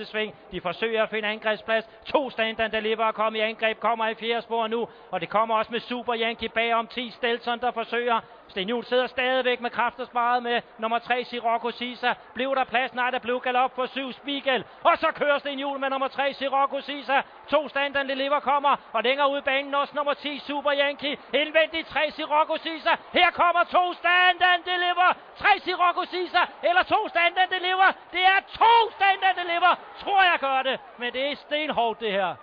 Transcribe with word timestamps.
første 0.00 0.12
sving. 0.12 0.34
De 0.52 0.60
forsøger 0.60 1.02
at 1.02 1.10
finde 1.10 1.28
angrebsplads. 1.28 1.84
To 2.04 2.30
standard 2.30 2.70
deliver 2.70 3.04
er 3.04 3.12
kommet 3.12 3.38
i 3.38 3.42
angreb. 3.42 3.80
Kommer 3.80 4.08
i 4.08 4.14
fjerde 4.14 4.42
spor 4.42 4.66
nu. 4.66 4.88
Og 5.10 5.20
det 5.20 5.28
kommer 5.28 5.54
også 5.54 5.72
med 5.72 5.80
Super 5.80 6.14
Yankee 6.16 6.48
bagom 6.48 6.86
10 6.86 7.10
Stelson, 7.10 7.60
der 7.60 7.70
forsøger 7.70 8.20
Sten 8.50 8.66
Hjul 8.66 8.84
sidder 8.84 9.06
stadigvæk 9.06 9.60
med 9.60 9.70
kræfter 9.70 10.04
sparet 10.04 10.42
med 10.42 10.62
nummer 10.78 10.98
3 10.98 11.24
Sirocco 11.24 11.70
Sisa. 11.70 12.14
Blev 12.34 12.54
der 12.54 12.64
plads? 12.64 12.94
Nej, 12.94 13.10
der 13.10 13.18
blev 13.18 13.40
galop 13.40 13.74
for 13.74 13.86
7 13.86 14.12
Spiegel. 14.12 14.64
Og 14.84 14.98
så 14.98 15.06
kører 15.14 15.38
Sten 15.38 15.58
Hjul 15.58 15.78
med 15.78 15.90
nummer 15.90 16.08
3 16.08 16.34
Sirocco 16.34 16.80
Sisa. 16.80 17.20
To 17.48 17.68
stand 17.68 17.96
and 17.96 18.08
deliver 18.08 18.40
kommer. 18.40 18.76
Og 18.92 19.02
længere 19.02 19.30
ud 19.30 19.42
banen 19.42 19.74
også 19.74 19.92
nummer 19.96 20.14
10 20.14 20.38
Super 20.38 20.72
Yankee. 20.72 21.16
Indvendigt 21.34 21.88
3 21.88 22.10
Sirocco 22.10 22.56
Sisa. 22.56 22.90
Her 23.12 23.30
kommer 23.30 23.64
to 23.64 23.92
stand 23.92 24.42
and 24.42 24.62
deliver. 24.64 25.16
3 25.38 25.48
Sirocco 25.58 26.04
Sisa. 26.04 26.42
Eller 26.62 26.82
to 26.82 27.08
stand 27.08 27.38
and 27.38 27.50
deliver. 27.50 27.88
Det 28.12 28.24
er 28.34 28.40
to 28.58 28.90
stand 28.96 29.20
and 29.28 29.36
deliver. 29.42 29.72
Tror 30.02 30.22
jeg 30.22 30.38
gør 30.40 30.62
det. 30.62 30.80
Men 30.98 31.12
det 31.12 31.30
er 31.30 31.36
stenhårdt 31.36 32.00
det 32.00 32.12
her. 32.12 32.34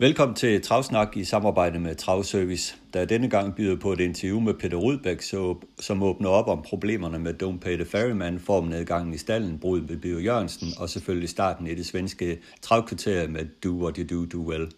Velkommen 0.00 0.34
til 0.34 0.62
Travsnak 0.62 1.16
i 1.16 1.24
samarbejde 1.24 1.78
med 1.78 1.94
Travservice, 1.94 2.76
der 2.94 3.04
denne 3.04 3.28
gang 3.28 3.54
byder 3.54 3.76
på 3.76 3.92
et 3.92 4.00
interview 4.00 4.40
med 4.40 4.54
Peter 4.54 4.76
Rudbæk, 4.76 5.22
som 5.78 6.02
åbner 6.02 6.28
op 6.28 6.48
om 6.48 6.62
problemerne 6.62 7.18
med 7.18 7.42
Don't 7.42 7.58
Pay 7.58 7.74
the 7.74 7.84
Ferryman, 7.84 8.38
formnedgangen 8.38 9.14
i 9.14 9.18
stallen, 9.18 9.58
brud 9.58 9.80
ved 9.80 9.96
Bio 9.96 10.18
Jørgensen 10.18 10.68
og 10.78 10.88
selvfølgelig 10.88 11.28
starten 11.28 11.66
i 11.66 11.74
det 11.74 11.86
svenske 11.86 12.38
travkvarter 12.62 13.28
med 13.28 13.46
Do 13.64 13.70
What 13.70 13.96
You 13.96 14.06
Do, 14.06 14.24
Do 14.24 14.50
Well. 14.50 14.70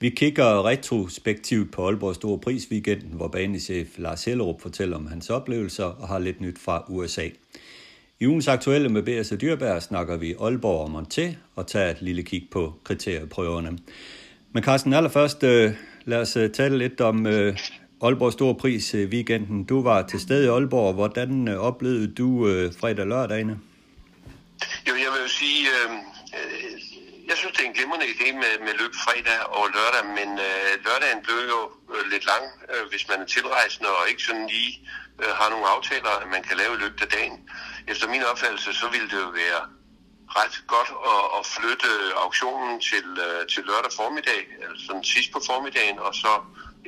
Vi 0.00 0.10
kigger 0.10 0.66
retrospektivt 0.66 1.72
på 1.72 1.86
Aalborg 1.86 2.14
Store 2.14 2.38
Pris 2.38 2.68
weekenden, 2.70 3.12
hvor 3.12 3.28
banechef 3.28 3.98
Lars 3.98 4.24
Hellerup 4.24 4.60
fortæller 4.60 4.96
om 4.96 5.06
hans 5.06 5.30
oplevelser 5.30 5.84
og 5.84 6.08
har 6.08 6.18
lidt 6.18 6.40
nyt 6.40 6.58
fra 6.58 6.84
USA. 6.88 7.28
I 8.20 8.26
ugens 8.26 8.48
aktuelle 8.48 8.88
med 8.88 9.02
B.S. 9.02 9.32
Dyrberg 9.40 9.82
snakker 9.82 10.16
vi 10.16 10.34
Aalborg 10.40 10.80
og 10.80 11.00
Monté 11.00 11.34
og 11.54 11.66
tager 11.66 11.90
et 11.90 12.02
lille 12.02 12.22
kig 12.22 12.48
på 12.50 12.74
kriterieprøverne. 12.84 13.78
Men 14.56 14.64
Carsten, 14.64 14.92
allerførst 14.94 15.42
øh, 15.42 15.72
lad 16.04 16.20
os 16.24 16.36
øh, 16.36 16.50
tale 16.50 16.78
lidt 16.78 17.00
om 17.00 17.26
øh, 17.26 17.56
Aalborg 18.02 18.32
Store 18.32 18.54
Pris 18.62 18.94
øh, 18.94 19.04
weekenden. 19.14 19.64
Du 19.64 19.82
var 19.88 19.98
til 20.10 20.20
stede 20.26 20.44
i 20.46 20.50
Aalborg. 20.56 20.94
Hvordan 21.00 21.48
øh, 21.48 21.56
oplevede 21.68 22.08
du 22.20 22.28
øh, 22.48 22.64
fredag 22.80 23.04
og 23.06 23.10
lørdagene? 23.14 23.54
Jo, 24.88 24.94
jeg 25.04 25.10
vil 25.12 25.20
jo 25.26 25.30
sige, 25.40 25.60
øh, 25.76 25.88
øh, 26.38 26.72
jeg 27.28 27.36
synes, 27.40 27.52
det 27.56 27.62
er 27.64 27.68
en 27.72 27.76
glimrende 27.78 28.06
idé 28.14 28.28
med, 28.42 28.52
med 28.66 28.72
løb 28.80 28.94
fredag 29.04 29.40
og 29.58 29.64
lørdag, 29.76 30.04
men 30.18 30.28
øh, 30.48 30.70
lørdagen 30.86 31.20
blev 31.26 31.40
jo 31.54 31.60
øh, 31.94 32.02
lidt 32.12 32.24
lang, 32.32 32.44
øh, 32.72 32.84
hvis 32.90 33.04
man 33.10 33.18
er 33.24 33.28
tilrejsende 33.36 33.88
og 33.98 34.02
ikke 34.10 34.22
sådan 34.28 34.46
lige 34.54 34.72
øh, 35.22 35.32
har 35.40 35.48
nogle 35.54 35.66
aftaler, 35.74 36.12
at 36.22 36.28
man 36.34 36.42
kan 36.48 36.56
lave 36.62 36.72
i 36.76 36.80
løbet 36.84 37.00
af 37.06 37.10
dagen. 37.16 37.36
Efter 37.92 38.06
min 38.14 38.22
opfattelse, 38.30 38.70
så 38.80 38.86
ville 38.94 39.08
det 39.12 39.18
jo 39.24 39.30
være 39.42 39.60
ret 40.38 40.56
godt 40.66 40.90
at, 41.14 41.24
at 41.38 41.42
flytte 41.56 41.90
auktionen 42.24 42.80
til, 42.80 43.06
øh, 43.26 43.46
til 43.52 43.62
lørdag 43.70 43.92
formiddag, 44.00 44.40
altså 44.68 44.92
sidst 45.14 45.32
på 45.32 45.40
formiddagen, 45.46 45.98
og 45.98 46.14
så 46.14 46.32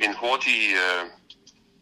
en 0.05 0.13
hurtig, 0.21 0.61
øh, 0.83 1.03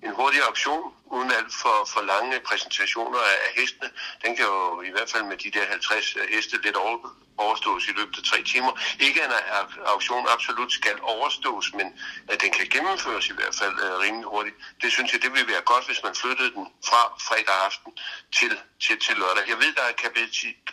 en 0.03 0.13
hurtig 0.15 0.41
auktion 0.41 0.93
uden 1.05 1.31
alt 1.31 1.53
for, 1.61 1.75
for 1.93 2.01
lange 2.01 2.39
præsentationer 2.39 3.19
af, 3.19 3.37
af 3.47 3.51
hestene. 3.61 3.89
Den 4.23 4.35
kan 4.35 4.45
jo 4.45 4.81
i 4.81 4.91
hvert 4.91 5.09
fald 5.11 5.23
med 5.23 5.37
de 5.37 5.51
der 5.51 5.65
50 5.65 6.15
øh, 6.15 6.27
heste 6.29 6.61
lidt 6.63 6.75
over, 6.75 6.97
overstås 7.37 7.87
i 7.87 7.93
løbet 7.99 8.17
af 8.17 8.23
tre 8.23 8.43
timer. 8.43 8.71
Ikke 8.99 9.23
at 9.23 9.29
en 9.29 9.83
auktion 9.85 10.25
absolut 10.35 10.71
skal 10.71 10.97
overstås, 11.01 11.73
men 11.73 11.87
at 12.27 12.41
den 12.41 12.51
kan 12.51 12.65
gennemføres 12.73 13.29
i 13.29 13.33
hvert 13.33 13.55
fald 13.59 13.75
uh, 13.85 13.99
rimelig 14.03 14.27
hurtigt. 14.33 14.55
Det 14.81 14.91
synes 14.91 15.13
jeg, 15.13 15.21
det 15.21 15.31
ville 15.33 15.47
være 15.53 15.61
godt, 15.71 15.85
hvis 15.85 16.03
man 16.03 16.15
flyttede 16.15 16.51
den 16.57 16.65
fra 16.89 17.01
fredag 17.27 17.57
aften 17.65 17.91
til, 18.37 18.51
til, 18.83 18.99
til 18.99 19.15
lørdag. 19.21 19.43
Jeg 19.49 19.57
ved, 19.57 19.71
der 19.77 19.83
er 19.87 19.89
et 19.89 20.01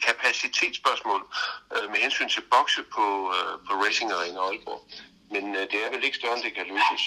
kapacitetsspørgsmål 0.08 1.20
uh, 1.74 1.90
med 1.90 1.98
hensyn 2.04 2.28
til 2.28 2.42
bokse 2.52 2.82
på, 2.94 3.06
uh, 3.34 3.54
på 3.66 3.72
Racing 3.84 4.12
Arena 4.12 4.40
Aalborg 4.40 4.82
men 5.34 5.44
øh, 5.58 5.64
det 5.72 5.78
er 5.84 5.90
vel 5.94 6.04
ikke 6.04 6.16
større, 6.20 6.34
end 6.36 6.44
det 6.46 6.54
kan 6.54 6.66
løses. 6.74 7.02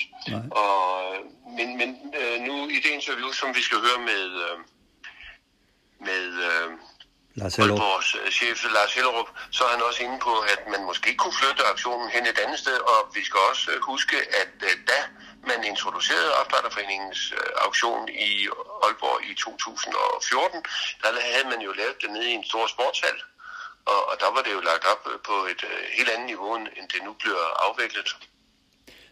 Og, 0.64 0.78
men 1.58 1.68
men 1.80 1.90
øh, 2.20 2.36
nu 2.48 2.56
i 2.76 2.80
det 2.84 2.92
interview, 3.00 3.32
som 3.32 3.50
vi 3.58 3.62
skal 3.68 3.80
høre 3.88 4.00
med, 4.12 4.24
øh, 4.46 4.58
med 6.08 6.26
øh, 6.50 6.68
Lars. 7.40 7.60
Aalborgs 7.60 8.10
øh, 8.20 8.32
chef 8.38 8.58
Lars 8.78 8.94
Hellerup, 8.96 9.30
så 9.56 9.62
er 9.66 9.72
han 9.76 9.82
også 9.90 10.04
inde 10.04 10.20
på, 10.28 10.34
at 10.54 10.62
man 10.74 10.82
måske 10.90 11.10
kunne 11.22 11.38
flytte 11.42 11.64
aktionen 11.74 12.08
hen 12.16 12.24
et 12.32 12.40
andet 12.44 12.60
sted, 12.66 12.78
og 12.94 13.00
vi 13.18 13.24
skal 13.28 13.40
også 13.50 13.66
øh, 13.72 13.78
huske, 13.92 14.18
at 14.42 14.54
øh, 14.70 14.76
da 14.92 15.00
man 15.50 15.60
introducerede 15.72 16.32
Opdrætterforeningens 16.40 17.22
øh, 17.40 17.66
auktion 17.66 18.10
i 18.30 18.32
Aalborg 18.86 19.20
i 19.32 19.34
2014, 19.34 20.64
der 21.02 21.10
havde 21.32 21.48
man 21.54 21.62
jo 21.68 21.72
lavet 21.80 21.98
det 22.02 22.10
nede 22.16 22.30
i 22.32 22.36
en 22.40 22.46
stor 22.52 22.66
sportshal, 22.74 23.18
og, 23.92 24.00
og 24.10 24.16
der 24.22 24.30
var 24.36 24.42
det 24.46 24.52
jo 24.58 24.62
lagt 24.72 24.84
op 24.92 25.02
på 25.30 25.36
et 25.52 25.62
uh, 25.70 25.70
helt 25.98 26.10
andet 26.14 26.28
niveau, 26.28 26.56
end 26.56 26.88
det 26.94 27.02
nu 27.08 27.12
bliver 27.22 27.44
afviklet. 27.68 28.10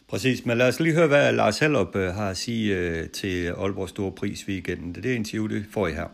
Præcis, 0.09 0.45
men 0.45 0.57
lad 0.57 0.67
os 0.67 0.79
lige 0.79 0.95
høre, 0.95 1.07
hvad 1.07 1.31
Lars 1.31 1.59
Hellup 1.59 1.95
uh, 1.95 2.01
har 2.01 2.29
at 2.29 2.37
sige 2.37 2.63
uh, 2.77 3.09
til 3.19 3.35
Aalborg 3.47 3.89
Store 3.89 4.11
Pris 4.11 4.39
weekenden. 4.47 4.95
Det 4.95 5.11
er 5.11 5.15
interview, 5.15 5.47
det 5.47 5.65
får 5.73 5.87
I 5.87 5.93
her. 5.93 6.07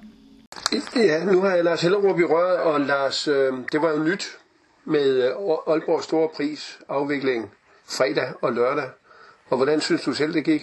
Ja, 0.96 1.24
nu 1.24 1.42
har 1.42 1.56
jeg 1.56 1.64
Lars 1.64 1.82
Hellerup 1.82 2.20
i 2.20 2.24
røret, 2.24 2.58
og 2.58 2.82
Lars, 2.82 3.28
øh, 3.28 3.54
det 3.72 3.82
var 3.82 3.92
jo 3.92 4.04
nyt 4.04 4.38
med 4.86 5.24
øh, 5.24 5.32
Aalborg 5.68 6.04
Store 6.04 6.30
Pris 6.36 6.80
afvikling 6.90 7.52
fredag 7.90 8.34
og 8.42 8.54
lørdag. 8.54 8.90
Og 9.50 9.58
hvordan 9.58 9.82
synes 9.82 10.02
du 10.02 10.14
selv, 10.14 10.34
det 10.34 10.46
gik? 10.46 10.62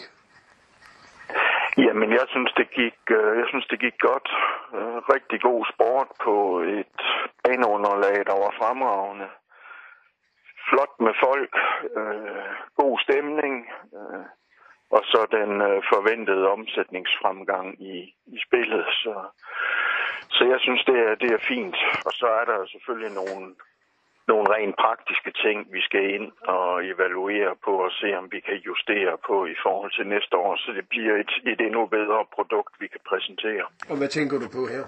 Jamen, 1.86 2.10
jeg 2.12 2.26
synes, 2.28 2.52
det 2.56 2.70
gik, 2.70 2.98
øh, 3.10 3.38
jeg 3.40 3.46
synes, 3.48 3.66
det 3.66 3.80
gik 3.80 3.98
godt. 3.98 4.28
Øh, 4.76 4.98
rigtig 5.14 5.40
god 5.40 5.60
sport 5.72 6.08
på 6.24 6.60
et 6.60 6.98
baneunderlag, 7.44 8.16
der 8.30 8.36
var 8.44 8.52
fremragende. 8.60 9.28
Flot 10.68 10.94
med 11.06 11.14
folk, 11.26 11.54
øh, 11.98 12.50
god 12.82 12.94
stemning, 13.06 13.54
øh, 13.98 14.26
og 14.96 15.02
så 15.12 15.20
den 15.38 15.50
øh, 15.68 15.82
forventede 15.92 16.50
omsætningsfremgang 16.56 17.82
i, 17.82 17.96
i 18.34 18.38
spillet. 18.46 18.84
Så, 19.02 19.14
så 20.36 20.44
jeg 20.52 20.60
synes, 20.60 20.82
det 20.84 20.98
er, 21.06 21.14
det 21.14 21.30
er 21.32 21.46
fint. 21.52 21.76
Og 22.06 22.12
så 22.20 22.26
er 22.40 22.44
der 22.44 22.66
selvfølgelig 22.66 23.12
nogle 23.20 23.54
nogle 24.32 24.46
rent 24.56 24.76
praktiske 24.84 25.32
ting, 25.44 25.58
vi 25.76 25.80
skal 25.88 26.04
ind 26.16 26.28
og 26.56 26.86
evaluere 26.92 27.52
på 27.64 27.72
og 27.86 27.90
se, 28.00 28.08
om 28.20 28.26
vi 28.34 28.40
kan 28.48 28.58
justere 28.68 29.14
på 29.28 29.36
i 29.54 29.56
forhold 29.64 29.92
til 29.96 30.06
næste 30.14 30.34
år, 30.36 30.56
så 30.56 30.70
det 30.78 30.86
bliver 30.92 31.14
et, 31.22 31.32
et 31.52 31.60
endnu 31.66 31.82
bedre 31.86 32.20
produkt, 32.36 32.72
vi 32.82 32.86
kan 32.94 33.02
præsentere. 33.10 33.64
Og 33.90 33.96
hvad 33.98 34.08
tænker 34.08 34.36
du 34.42 34.48
på 34.58 34.62
her? 34.74 34.84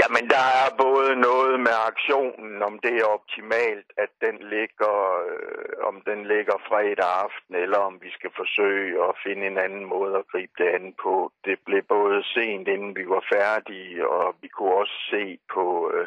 Jamen, 0.00 0.24
der 0.36 0.46
er 0.62 0.68
både 0.86 1.10
noget 1.28 1.60
med 1.66 1.76
aktionen, 1.90 2.62
om 2.68 2.74
det 2.84 2.94
er 3.00 3.14
optimalt, 3.18 3.88
at 4.04 4.10
den 4.26 4.36
ligger, 4.54 4.96
øh, 5.30 5.72
om 5.88 5.96
den 6.10 6.20
ligger 6.32 6.56
fredag 6.68 7.10
aften, 7.26 7.54
eller 7.64 7.78
om 7.88 7.94
vi 8.04 8.10
skal 8.18 8.30
forsøge 8.40 8.94
at 9.08 9.14
finde 9.24 9.46
en 9.46 9.58
anden 9.58 9.84
måde 9.84 10.14
at 10.18 10.28
gribe 10.32 10.52
det 10.58 10.68
an 10.76 10.94
på. 11.04 11.32
Det 11.44 11.56
blev 11.66 11.82
både 11.82 12.18
sent, 12.34 12.68
inden 12.68 12.96
vi 12.96 13.04
var 13.14 13.22
færdige, 13.34 14.08
og 14.08 14.34
vi 14.42 14.48
kunne 14.48 14.74
også 14.82 14.96
se 15.10 15.38
på 15.54 15.64
øh, 15.94 16.06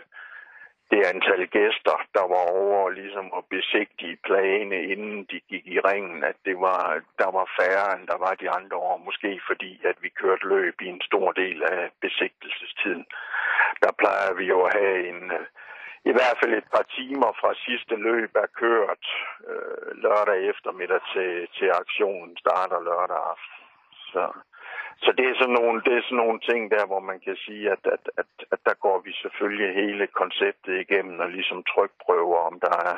det 0.91 1.02
antal 1.13 1.47
gæster, 1.47 1.96
der 2.18 2.25
var 2.34 2.44
over 2.62 2.90
ligesom 2.90 3.28
at 3.38 3.44
besigtige 3.56 4.18
plagene, 4.28 4.84
inden 4.94 5.24
de 5.31 5.40
gik 5.52 5.66
i 5.68 5.79
ringen, 5.79 6.24
at 6.24 6.35
det 6.46 6.57
var, 6.59 7.02
der 7.22 7.29
var 7.38 7.47
færre, 7.59 7.88
end 7.96 8.07
der 8.07 8.18
var 8.18 8.34
de 8.41 8.50
andre 8.50 8.78
år. 8.78 8.97
Måske 8.97 9.41
fordi, 9.47 9.81
at 9.90 9.97
vi 10.02 10.09
kørte 10.09 10.47
løb 10.47 10.81
i 10.81 10.88
en 10.88 11.02
stor 11.02 11.31
del 11.31 11.63
af 11.63 11.90
besigtelsestiden. 12.02 13.06
Der 13.84 13.91
plejer 14.02 14.34
vi 14.40 14.46
jo 14.53 14.62
at 14.62 14.74
have 14.79 15.09
en, 15.09 15.31
øh, 15.31 15.46
i 16.12 16.12
hvert 16.12 16.38
fald 16.40 16.53
et 16.53 16.69
par 16.75 16.85
timer 16.97 17.31
fra 17.41 17.52
sidste 17.66 17.96
løb 17.96 18.31
er 18.35 18.50
kørt 18.63 19.06
øh, 19.50 19.90
lørdag 20.03 20.40
eftermiddag 20.52 21.02
til, 21.13 21.47
til 21.58 21.69
aktionen 21.81 22.38
starter 22.38 22.79
lørdag 22.90 23.22
aften. 23.34 23.63
Så 24.12 24.23
så 25.03 25.09
det 25.18 25.25
er 25.29 25.35
sådan 25.41 25.57
nogle, 25.59 25.81
det 25.85 25.94
er 25.97 26.03
sådan 26.03 26.22
nogle 26.24 26.40
ting 26.50 26.62
der, 26.72 26.85
hvor 26.85 27.00
man 27.00 27.19
kan 27.25 27.35
sige, 27.46 27.72
at, 27.72 27.84
at, 27.96 28.03
at, 28.22 28.29
at 28.53 28.59
der 28.66 28.74
går 28.85 28.97
vi 29.06 29.12
selvfølgelig 29.24 29.69
hele 29.81 30.07
konceptet 30.07 30.73
igennem 30.84 31.20
og 31.20 31.29
ligesom 31.29 31.64
trykprøver, 31.72 32.40
om 32.49 32.59
der 32.59 32.76
er, 32.91 32.97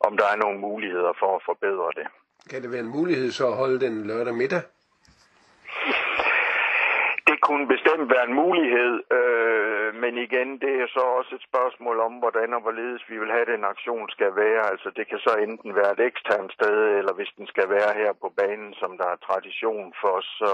om 0.00 0.12
der 0.16 0.26
er 0.32 0.36
nogle 0.36 0.58
muligheder 0.58 1.12
for 1.20 1.30
at 1.36 1.42
forbedre 1.50 1.88
det. 1.98 2.06
Kan 2.50 2.62
det 2.62 2.72
være 2.72 2.84
en 2.88 2.96
mulighed 2.98 3.30
så 3.30 3.46
at 3.46 3.56
holde 3.62 3.80
den 3.80 3.94
lørdag 4.10 4.34
middag? 4.34 4.62
Det 7.28 7.38
kunne 7.46 7.66
bestemt 7.74 8.06
være 8.14 8.26
en 8.30 8.34
mulighed, 8.44 8.92
øh, 9.18 9.59
Øh, 9.90 10.00
men 10.02 10.18
igen, 10.18 10.58
det 10.58 10.74
er 10.82 10.86
så 10.86 11.00
også 11.18 11.34
et 11.34 11.48
spørgsmål 11.50 12.00
om, 12.00 12.12
hvordan 12.12 12.54
og 12.54 12.60
hvorledes 12.60 13.02
vi 13.10 13.18
vil 13.18 13.30
have, 13.30 13.46
at 13.46 13.54
den 13.54 13.64
aktion 13.64 14.10
skal 14.10 14.36
være. 14.36 14.62
Altså, 14.72 14.90
det 14.96 15.08
kan 15.08 15.18
så 15.18 15.32
enten 15.46 15.74
være 15.74 15.92
et 15.92 16.06
eksternt 16.10 16.52
sted, 16.52 16.76
eller 16.98 17.12
hvis 17.14 17.32
den 17.38 17.46
skal 17.46 17.68
være 17.70 17.92
her 18.00 18.12
på 18.12 18.28
banen, 18.40 18.74
som 18.74 18.98
der 18.98 19.08
er 19.10 19.24
tradition 19.28 19.94
for, 20.00 20.16
så, 20.20 20.52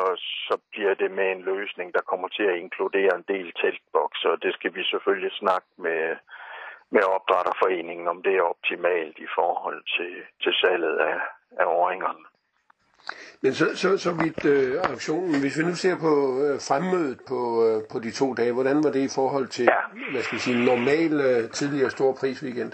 så 0.48 0.58
bliver 0.70 0.94
det 0.94 1.10
med 1.10 1.28
en 1.32 1.42
løsning, 1.42 1.94
der 1.94 2.08
kommer 2.10 2.28
til 2.28 2.42
at 2.42 2.58
inkludere 2.64 3.12
en 3.16 3.24
del 3.28 3.52
teltbokser, 3.52 4.36
det 4.36 4.54
skal 4.54 4.74
vi 4.74 4.82
selvfølgelig 4.84 5.32
snakke 5.32 5.68
med, 5.78 6.16
med 6.90 7.02
opdrætterforeningen, 7.16 8.08
om 8.08 8.22
det 8.22 8.34
er 8.36 8.50
optimalt 8.54 9.18
i 9.18 9.28
forhold 9.38 9.82
til, 9.96 10.14
til 10.42 10.52
salget 10.62 10.96
af, 10.98 11.18
af 11.60 11.66
åringerne. 11.66 12.24
Men 13.42 13.54
så, 13.54 13.66
så, 13.76 13.98
så 13.98 14.10
vidt 14.22 14.44
øh, 14.44 14.80
auktionen, 14.90 15.40
hvis 15.40 15.58
vi 15.58 15.64
nu 15.64 15.74
ser 15.74 15.96
på 16.06 16.14
øh, 16.44 16.54
fremmødet 16.68 17.18
på, 17.28 17.40
øh, 17.66 17.76
på 17.92 17.98
de 17.98 18.10
to 18.10 18.34
dage, 18.34 18.52
hvordan 18.52 18.84
var 18.84 18.90
det 18.90 19.02
i 19.10 19.14
forhold 19.18 19.48
til, 19.48 19.64
ja. 19.64 19.82
hvad 20.12 20.22
skal 20.22 20.36
vi 20.36 20.40
sige, 20.40 20.64
normal 20.64 21.12
øh, 21.28 21.50
tidligere 21.50 21.90
stor 21.90 22.12
prisweekend? 22.20 22.72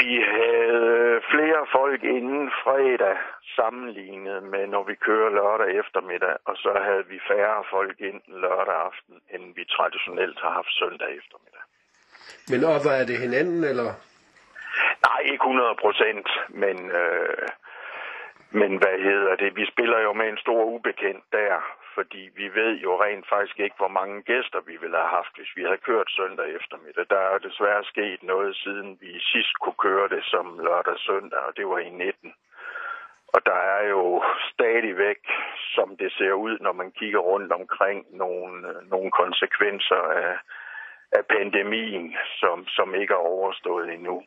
Vi 0.00 0.12
havde 0.36 1.20
flere 1.32 1.60
folk 1.78 2.00
inden 2.04 2.50
fredag 2.64 3.16
sammenlignet 3.58 4.38
med, 4.52 4.64
når 4.74 4.82
vi 4.90 4.94
kører 5.06 5.30
lørdag 5.40 5.68
eftermiddag, 5.82 6.34
og 6.48 6.54
så 6.64 6.72
havde 6.86 7.04
vi 7.12 7.18
færre 7.30 7.58
folk 7.74 7.96
ind 8.10 8.20
lørdag 8.44 8.76
aften, 8.88 9.14
end 9.34 9.44
vi 9.58 9.64
traditionelt 9.76 10.38
har 10.44 10.52
haft 10.58 10.72
søndag 10.80 11.10
eftermiddag. 11.20 11.64
Men 12.52 12.60
opvejer 12.74 13.04
det 13.10 13.18
hinanden, 13.26 13.64
eller? 13.70 13.90
Nej, 15.06 15.20
ikke 15.32 15.44
100 15.44 15.74
procent, 15.84 16.28
men, 16.62 16.76
øh, 17.02 17.48
men 18.50 18.76
hvad 18.76 18.98
hedder 18.98 19.36
det? 19.36 19.56
Vi 19.56 19.66
spiller 19.72 19.98
jo 19.98 20.12
med 20.12 20.28
en 20.28 20.38
stor 20.38 20.64
ubekendt 20.64 21.24
der, 21.32 21.60
fordi 21.94 22.30
vi 22.36 22.54
ved 22.54 22.72
jo 22.86 23.02
rent 23.02 23.28
faktisk 23.28 23.58
ikke, 23.60 23.76
hvor 23.78 23.88
mange 23.88 24.22
gæster 24.22 24.60
vi 24.60 24.76
ville 24.82 24.96
have 24.96 25.14
haft, 25.18 25.36
hvis 25.36 25.56
vi 25.56 25.62
havde 25.62 25.86
kørt 25.88 26.10
søndag 26.10 26.46
eftermiddag. 26.58 27.06
Der 27.10 27.22
er 27.32 27.38
desværre 27.38 27.84
sket 27.84 28.22
noget, 28.22 28.56
siden 28.56 28.98
vi 29.00 29.10
sidst 29.32 29.54
kunne 29.62 29.80
køre 29.86 30.08
det 30.08 30.24
som 30.24 30.58
lørdag 30.58 30.98
søndag, 30.98 31.38
og 31.48 31.56
det 31.56 31.66
var 31.68 31.78
i 31.78 31.90
19. 31.90 32.34
Og 33.34 33.46
der 33.46 33.60
er 33.76 33.88
jo 33.88 34.22
stadigvæk, 34.52 35.20
som 35.74 35.96
det 35.96 36.12
ser 36.12 36.32
ud, 36.32 36.58
når 36.60 36.72
man 36.72 36.90
kigger 36.90 37.18
rundt 37.18 37.52
omkring, 37.52 38.06
nogle, 38.10 38.52
nogle 38.92 39.10
konsekvenser 39.10 40.02
af, 40.24 40.38
af 41.12 41.26
pandemien, 41.26 42.16
som, 42.40 42.66
som 42.66 42.94
ikke 42.94 43.14
er 43.14 43.28
overstået 43.34 43.94
endnu. 43.94 44.22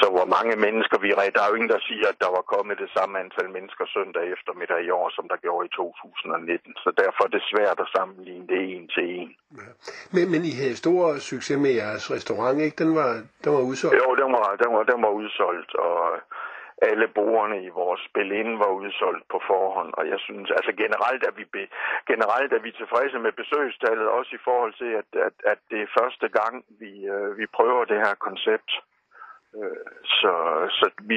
Så 0.00 0.06
hvor 0.14 0.26
mange 0.36 0.54
mennesker 0.66 0.98
vi 0.98 1.08
Der 1.36 1.42
er 1.42 1.50
jo 1.50 1.58
ingen, 1.58 1.74
der 1.76 1.82
siger, 1.90 2.06
at 2.12 2.18
der 2.24 2.30
var 2.36 2.44
kommet 2.54 2.76
det 2.84 2.90
samme 2.96 3.14
antal 3.24 3.48
mennesker 3.56 3.84
søndag 3.96 4.24
eftermiddag 4.36 4.80
i 4.84 4.90
år, 4.90 5.08
som 5.16 5.24
der 5.32 5.38
gjorde 5.44 5.66
i 5.66 5.74
2019. 5.76 6.74
Så 6.84 6.90
derfor 7.02 7.22
er 7.24 7.32
det 7.36 7.50
svært 7.52 7.78
at 7.84 7.92
sammenligne 7.96 8.46
det 8.52 8.60
en 8.74 8.88
til 8.94 9.04
en. 9.18 9.30
Ja. 9.60 9.70
Men, 10.14 10.24
men 10.32 10.40
I 10.50 10.52
havde 10.60 10.76
stor 10.84 11.02
succes 11.30 11.58
med 11.64 11.72
jeres 11.82 12.04
restaurant, 12.16 12.58
ikke? 12.66 12.76
Den 12.84 12.90
var, 13.00 13.10
den 13.44 13.50
var 13.56 13.62
udsolgt? 13.70 13.96
Jo, 14.02 14.08
den 14.22 14.30
var, 14.36 14.46
den 14.62 14.70
var, 14.76 14.82
den 14.92 15.02
var 15.06 15.12
udsolgt, 15.20 15.72
og 15.74 15.98
alle 16.90 17.06
bordene 17.18 17.58
i 17.68 17.70
vores 17.80 18.00
spil 18.08 18.30
var 18.64 18.70
udsolgt 18.80 19.24
på 19.32 19.38
forhånd, 19.50 19.90
og 19.98 20.04
jeg 20.12 20.20
synes, 20.26 20.48
altså 20.58 20.72
generelt 20.82 21.22
er 21.28 21.34
vi, 21.38 21.44
be, 21.54 21.62
generelt 22.12 22.52
er 22.52 22.62
vi 22.66 22.70
tilfredse 22.72 23.18
med 23.18 23.32
besøgstallet, 23.42 24.06
også 24.18 24.30
i 24.34 24.44
forhold 24.48 24.72
til, 24.82 24.90
at, 25.00 25.08
at, 25.26 25.36
at 25.52 25.58
det 25.70 25.80
er 25.82 25.94
første 26.00 26.26
gang, 26.38 26.54
vi, 26.82 26.92
øh, 27.14 27.38
vi 27.38 27.46
prøver 27.56 27.84
det 27.84 27.98
her 28.04 28.14
koncept. 28.28 28.70
Øh, 29.58 29.86
så, 30.04 30.32
så 30.78 30.90
vi, 31.10 31.16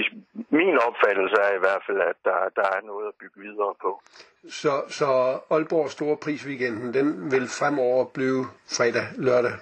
min 0.49 0.77
opfattelse 0.87 1.35
er 1.47 1.53
i 1.55 1.63
hvert 1.65 1.83
fald, 1.87 1.99
at 2.01 2.19
der, 2.23 2.39
der 2.55 2.67
er 2.77 2.81
noget 2.91 3.07
at 3.07 3.15
bygge 3.21 3.39
videre 3.41 3.73
på. 3.81 4.01
Så, 4.49 4.73
så 4.87 5.07
Aalborg 5.55 5.89
Store 5.89 6.17
Prisweekenden, 6.23 6.93
den 6.93 7.07
vil 7.33 7.45
fremover 7.59 8.05
blive 8.17 8.41
fredag, 8.77 9.05
lørdag? 9.27 9.55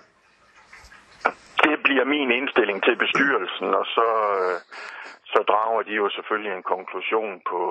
Det 1.63 1.75
bliver 1.83 2.05
min 2.05 2.31
indstilling 2.31 2.83
til 2.83 2.95
bestyrelsen, 2.95 3.67
og 3.79 3.85
så, 3.85 4.07
så 5.25 5.39
drager 5.47 5.81
de 5.81 5.93
jo 6.01 6.09
selvfølgelig 6.09 6.53
en 6.53 6.69
konklusion 6.73 7.41
på, 7.49 7.61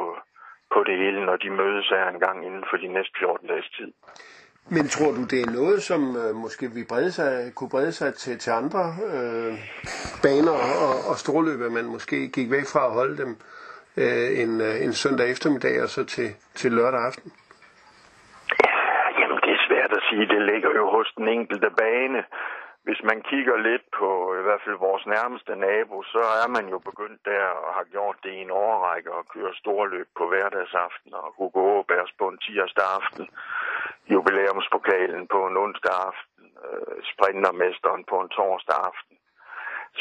på 0.75 0.85
det 0.89 0.97
hele, 1.03 1.27
når 1.27 1.37
de 1.37 1.51
mødes 1.51 1.89
her 1.89 2.09
en 2.09 2.21
gang 2.21 2.47
inden 2.47 2.65
for 2.71 2.77
de 2.77 2.89
næste 2.89 3.15
14 3.19 3.49
dages 3.49 3.71
tid. 3.77 3.93
Men 4.71 4.89
tror 4.89 5.11
du, 5.13 5.23
det 5.33 5.41
er 5.41 5.51
noget, 5.61 5.83
som 5.83 6.17
øh, 6.17 6.35
måske 6.35 6.71
vi 6.71 6.85
brede 6.89 7.13
sig, 7.13 7.53
kunne 7.55 7.71
brede 7.71 7.93
sig 7.93 8.15
til, 8.15 8.39
til 8.39 8.51
andre 8.51 8.85
øh, 9.13 9.53
baner 10.23 10.57
og, 10.87 10.95
og 11.11 11.17
storløb, 11.25 11.61
at 11.63 11.73
man 11.73 11.85
måske 11.85 12.29
gik 12.29 12.51
væk 12.51 12.67
fra 12.73 12.87
at 12.87 12.93
holde 12.93 13.17
dem 13.23 13.37
øh, 13.97 14.29
en, 14.43 14.61
øh, 14.61 14.85
en 14.85 14.93
søndag 14.93 15.31
eftermiddag 15.31 15.83
og 15.83 15.89
så 15.89 16.05
til, 16.05 16.29
til 16.55 16.73
lørdag 16.73 17.01
aften? 17.01 17.33
Jamen, 19.19 19.39
det 19.45 19.53
er 19.59 19.63
svært 19.69 19.93
at 19.99 20.03
sige. 20.09 20.27
Det 20.35 20.43
ligger 20.53 20.71
jo 20.81 20.85
hos 20.97 21.13
den 21.17 21.29
enkelte 21.29 21.71
bane. 21.79 22.25
Hvis 22.87 23.01
man 23.11 23.19
kigger 23.31 23.57
lidt 23.69 23.87
på 23.99 24.11
i 24.41 24.43
hvert 24.47 24.63
fald 24.65 24.79
vores 24.89 25.07
nærmeste 25.07 25.53
nabo, 25.57 26.03
så 26.03 26.23
er 26.43 26.49
man 26.57 26.67
jo 26.69 26.79
begyndt 26.79 27.21
der 27.25 27.45
og 27.65 27.71
har 27.79 27.87
gjort 27.95 28.17
det 28.23 28.33
i 28.35 28.43
en 28.47 28.51
årrække 28.51 29.11
og 29.19 29.25
køre 29.35 29.55
storløb 29.55 30.09
på 30.19 30.25
hverdagsaften 30.29 31.15
og 31.15 31.35
Hugo 31.37 31.61
Åbergs 31.79 32.13
på 32.19 32.25
en 32.29 32.39
tirsdag 32.39 32.89
aften, 32.99 33.27
jubilæumspokalen 34.11 35.25
på 35.35 35.39
en 35.49 35.57
onsdag 35.57 35.97
aften, 36.09 36.45
øh, 36.67 36.97
sprintermesteren 37.13 38.03
på 38.11 38.17
en 38.23 38.29
torsdag 38.29 38.79
aften. 38.91 39.17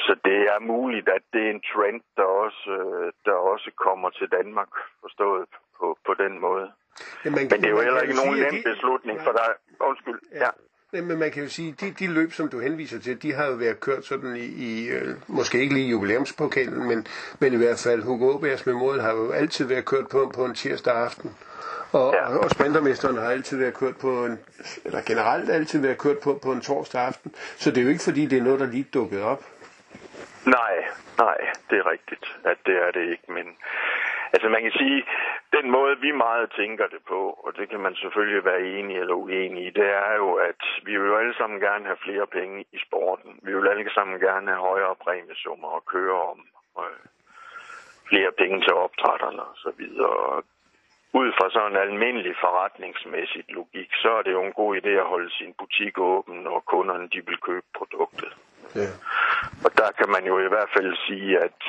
Så 0.06 0.14
det 0.26 0.40
er 0.54 0.60
muligt, 0.60 1.08
at 1.10 1.24
det 1.34 1.42
er 1.46 1.52
en 1.58 1.64
trend, 1.72 2.02
der 2.18 2.28
også, 2.44 2.72
øh, 2.80 3.14
der 3.26 3.36
også 3.54 3.70
kommer 3.86 4.10
til 4.10 4.28
Danmark, 4.38 4.72
forstået 5.02 5.46
på, 5.78 5.98
på 6.06 6.14
den 6.24 6.34
måde. 6.40 6.68
Ja, 7.26 7.30
man, 7.30 7.44
Men 7.52 7.58
det 7.62 7.66
er 7.66 7.76
jo 7.78 7.82
heller 7.88 8.02
ikke 8.02 8.22
nogen 8.24 8.38
nem 8.46 8.64
beslutning, 8.72 9.18
for 9.26 9.32
der... 9.32 9.48
Undskyld, 9.90 10.20
ja. 10.32 10.38
ja. 10.44 10.50
Men 10.94 11.20
man 11.20 11.32
kan 11.32 11.44
jo 11.44 11.50
sige, 11.50 11.76
de, 11.82 11.92
de 11.92 12.08
løb, 12.08 12.34
som 12.34 12.50
du 12.50 12.60
henviser 12.60 13.00
til, 13.00 13.22
de 13.22 13.34
har 13.34 13.46
jo 13.46 13.54
været 13.54 13.80
kørt 13.80 14.06
sådan 14.06 14.36
i, 14.36 14.46
i 14.46 14.88
øh, 14.88 15.16
måske 15.28 15.60
ikke 15.60 15.74
lige 15.74 15.90
jubilæumspokalen, 15.90 16.88
men, 16.88 17.08
men 17.40 17.54
i 17.54 17.58
hvert 17.58 17.80
fald 17.80 18.04
Hugo 18.04 18.26
Åbergs 18.26 18.66
Memorial 18.66 19.02
har 19.02 19.12
jo 19.12 19.32
altid 19.32 19.66
været 19.66 19.86
kørt 19.86 20.08
på, 20.12 20.32
på 20.36 20.46
en 20.46 20.56
tirsdag 20.56 20.96
aften. 20.96 21.36
Og, 21.92 22.14
ja. 22.14 22.38
og 22.38 22.50
sprintermesteren 22.50 23.18
har 23.18 23.30
altid 23.30 23.58
været 23.58 23.74
kørt 23.74 23.98
på 23.98 24.26
en, 24.26 24.40
eller 24.86 25.02
generelt 25.02 25.50
altid 25.50 25.80
været 25.82 25.98
kørt 25.98 26.20
på, 26.20 26.40
på 26.44 26.52
en 26.52 26.62
torsdag 26.62 27.02
aften. 27.02 27.36
Så 27.58 27.70
det 27.70 27.78
er 27.78 27.84
jo 27.84 27.90
ikke 27.90 28.04
fordi, 28.04 28.26
det 28.26 28.38
er 28.38 28.44
noget, 28.44 28.60
der 28.60 28.66
lige 28.66 28.88
dukket 28.94 29.22
op. 29.22 29.44
Nej, 30.46 30.76
nej, 31.18 31.38
det 31.70 31.78
er 31.78 31.92
rigtigt, 31.92 32.26
at 32.46 32.58
det 32.66 32.76
er 32.76 32.92
det 32.92 33.12
ikke, 33.12 33.24
men 33.28 33.46
Altså 34.34 34.50
man 34.50 34.62
kan 34.62 34.72
sige, 34.72 35.06
den 35.58 35.72
måde 35.72 36.00
vi 36.00 36.12
meget 36.12 36.52
tænker 36.58 36.88
det 36.88 37.02
på, 37.08 37.22
og 37.46 37.58
det 37.58 37.70
kan 37.70 37.80
man 37.80 37.96
selvfølgelig 37.96 38.46
være 38.46 38.62
enig 38.62 38.98
eller 38.98 39.14
uenig 39.14 39.66
i, 39.68 39.70
det 39.70 39.90
er 39.90 40.16
jo, 40.16 40.34
at 40.34 40.62
vi 40.84 40.98
vil 40.98 41.08
jo 41.08 41.18
alle 41.18 41.36
sammen 41.38 41.60
gerne 41.60 41.86
have 41.86 42.04
flere 42.06 42.28
penge 42.28 42.66
i 42.72 42.80
sporten. 42.88 43.40
Vi 43.44 43.56
vil 43.56 43.68
alle 43.68 43.94
sammen 43.94 44.20
gerne 44.20 44.48
have 44.52 44.62
højere 44.62 44.96
præmiesummer 44.96 45.68
og 45.68 45.86
køre 45.86 46.22
om 46.32 46.40
og 46.76 46.86
flere 48.10 48.32
penge 48.32 48.58
til 48.62 48.74
så 49.56 49.72
videre. 49.78 50.42
Ud 51.14 51.32
fra 51.38 51.50
sådan 51.50 51.72
en 51.72 51.78
almindelig 51.78 52.36
forretningsmæssig 52.46 53.44
logik, 53.50 53.90
så 53.94 54.10
er 54.18 54.22
det 54.22 54.32
jo 54.32 54.44
en 54.44 54.54
god 54.54 54.72
idé 54.82 54.90
at 54.90 55.12
holde 55.14 55.32
sin 55.32 55.54
butik 55.60 55.98
åben, 55.98 56.36
når 56.36 56.60
kunderne 56.60 57.08
de 57.14 57.22
vil 57.28 57.38
købe 57.38 57.66
produktet. 57.78 58.34
Ja. 58.76 58.92
Og 59.66 59.72
der 59.78 59.92
kan 59.98 60.10
man 60.16 60.24
jo 60.26 60.40
i 60.40 60.48
hvert 60.48 60.70
fald 60.76 60.96
sige, 61.08 61.40
at 61.40 61.62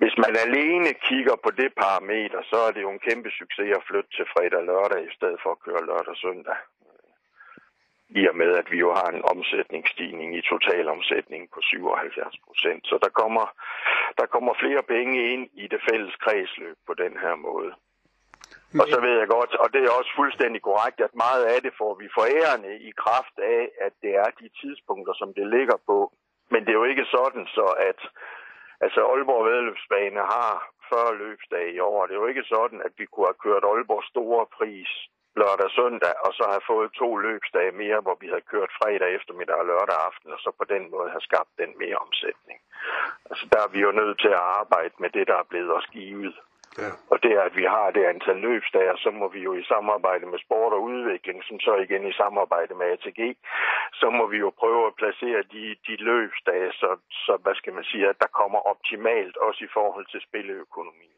hvis 0.00 0.14
man 0.24 0.34
alene 0.46 0.90
kigger 1.08 1.36
på 1.44 1.50
det 1.60 1.70
parameter, 1.82 2.40
så 2.50 2.56
er 2.66 2.70
det 2.72 2.82
jo 2.82 2.90
en 2.90 3.06
kæmpe 3.08 3.30
succes 3.30 3.76
at 3.78 3.86
flytte 3.88 4.10
til 4.16 4.26
fredag 4.32 4.58
og 4.62 4.64
lørdag 4.70 5.00
i 5.04 5.14
stedet 5.16 5.38
for 5.42 5.50
at 5.52 5.62
køre 5.64 5.86
lørdag 5.90 6.14
og 6.14 6.16
søndag. 6.16 6.58
I 8.20 8.22
og 8.30 8.36
med, 8.36 8.52
at 8.62 8.68
vi 8.72 8.78
jo 8.84 8.90
har 9.00 9.08
en 9.10 9.24
omsætningsstigning 9.32 10.36
i 10.38 10.42
totalomsætningen 10.52 11.48
på 11.54 11.60
77 11.60 12.38
procent. 12.46 12.82
Så 12.90 12.98
der 13.04 13.08
kommer, 13.20 13.46
der 14.18 14.26
kommer 14.26 14.52
flere 14.62 14.82
penge 14.82 15.16
ind 15.32 15.44
i 15.62 15.66
det 15.72 15.80
fælles 15.90 16.16
kredsløb 16.24 16.76
på 16.86 16.94
den 16.94 17.12
her 17.22 17.34
måde. 17.34 17.72
Og 18.80 18.86
så 18.92 18.98
ved 19.06 19.14
jeg 19.18 19.28
godt, 19.36 19.52
og 19.62 19.68
det 19.72 19.80
er 19.82 19.98
også 19.98 20.12
fuldstændig 20.20 20.62
korrekt, 20.62 21.00
at 21.00 21.14
meget 21.26 21.44
af 21.52 21.58
det 21.62 21.72
får 21.80 21.92
vi 22.00 22.16
forærende 22.18 22.72
i 22.88 22.90
kraft 23.04 23.36
af, 23.38 23.62
at 23.86 23.92
det 24.02 24.12
er 24.24 24.28
de 24.42 24.48
tidspunkter, 24.60 25.14
som 25.20 25.34
det 25.38 25.46
ligger 25.56 25.78
på. 25.90 25.98
Men 26.52 26.60
det 26.60 26.70
er 26.70 26.80
jo 26.82 26.90
ikke 26.92 27.06
sådan, 27.16 27.46
så 27.56 27.66
at 27.90 28.00
Altså 28.84 29.00
Aalborg 29.10 29.44
Vedløbsbane 29.48 30.20
har 30.34 30.52
40 30.92 31.18
løbsdage 31.22 31.72
i 31.72 31.80
år. 31.80 32.06
Det 32.06 32.14
er 32.14 32.22
jo 32.22 32.32
ikke 32.32 32.50
sådan, 32.54 32.80
at 32.86 32.92
vi 32.98 33.04
kunne 33.06 33.26
have 33.30 33.42
kørt 33.46 33.64
Aalborg 33.64 34.04
store 34.12 34.46
pris 34.58 34.90
lørdag 35.40 35.66
og 35.70 35.74
søndag, 35.80 36.14
og 36.24 36.30
så 36.38 36.44
have 36.54 36.68
fået 36.72 36.98
to 37.02 37.08
løbsdage 37.26 37.72
mere, 37.82 38.00
hvor 38.04 38.16
vi 38.20 38.26
havde 38.32 38.50
kørt 38.52 38.70
fredag 38.80 39.08
eftermiddag 39.18 39.56
og 39.62 39.66
lørdag 39.72 39.96
aften, 40.08 40.28
og 40.36 40.40
så 40.44 40.50
på 40.60 40.64
den 40.74 40.90
måde 40.90 41.14
have 41.14 41.26
skabt 41.28 41.52
den 41.62 41.70
mere 41.82 41.98
omsætning. 42.06 42.58
Altså 43.30 43.44
der 43.52 43.60
er 43.62 43.70
vi 43.74 43.80
jo 43.86 43.92
nødt 44.00 44.18
til 44.24 44.32
at 44.38 44.46
arbejde 44.60 44.94
med 45.02 45.10
det, 45.16 45.24
der 45.30 45.36
er 45.38 45.50
blevet 45.50 45.70
os 45.78 45.88
givet. 45.96 46.34
Ja. 46.78 46.90
Og 47.12 47.16
det 47.22 47.32
er, 47.38 47.42
at 47.50 47.56
vi 47.56 47.64
har 47.74 47.90
det 47.90 48.04
antal 48.04 48.36
løbsdager, 48.36 48.96
så 48.96 49.10
må 49.10 49.26
vi 49.28 49.40
jo 49.48 49.52
i 49.54 49.64
samarbejde 49.72 50.26
med 50.26 50.38
sport 50.38 50.72
og 50.72 50.82
udvikling, 50.82 51.38
som 51.48 51.60
så 51.60 51.74
igen 51.84 52.06
i 52.06 52.12
samarbejde 52.22 52.74
med 52.74 52.86
ATG, 52.94 53.20
så 54.00 54.06
må 54.10 54.26
vi 54.32 54.38
jo 54.44 54.50
prøve 54.62 54.86
at 54.86 54.94
placere 55.00 55.42
de, 55.54 55.64
de 55.86 55.94
løbsdage, 56.10 56.72
så, 56.72 56.90
så 57.10 57.32
hvad 57.42 57.54
skal 57.54 57.72
man 57.72 57.84
sige, 57.84 58.08
at 58.08 58.16
der 58.20 58.30
kommer 58.40 58.58
optimalt 58.72 59.36
også 59.36 59.60
i 59.64 59.70
forhold 59.76 60.06
til 60.12 60.20
spilleøkonomi. 60.28 61.08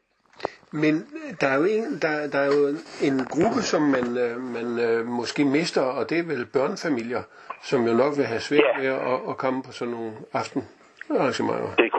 Men 0.71 0.93
der 1.41 1.47
er 1.47 1.57
jo 1.57 1.65
en, 1.65 1.99
der, 2.01 2.27
der 2.33 2.39
er 2.39 2.49
jo 2.57 2.61
en 3.07 3.17
gruppe, 3.33 3.61
som 3.71 3.81
man, 3.81 4.17
øh, 4.17 4.37
man 4.57 4.67
øh, 4.87 5.05
måske 5.05 5.45
mister, 5.45 5.81
og 5.81 6.09
det 6.09 6.19
er 6.19 6.23
vel 6.23 6.45
børnefamilier, 6.45 7.23
som 7.61 7.87
jo 7.87 7.93
nok 7.93 8.17
vil 8.17 8.25
have 8.25 8.39
svært 8.39 8.61
ja. 8.75 8.81
ved 8.81 8.87
at, 8.87 9.19
at 9.29 9.37
komme 9.37 9.63
på 9.63 9.71
sådan 9.71 9.93
nogle 9.93 10.13
aftenarrangementer. 10.33 11.75
Det 11.75 11.91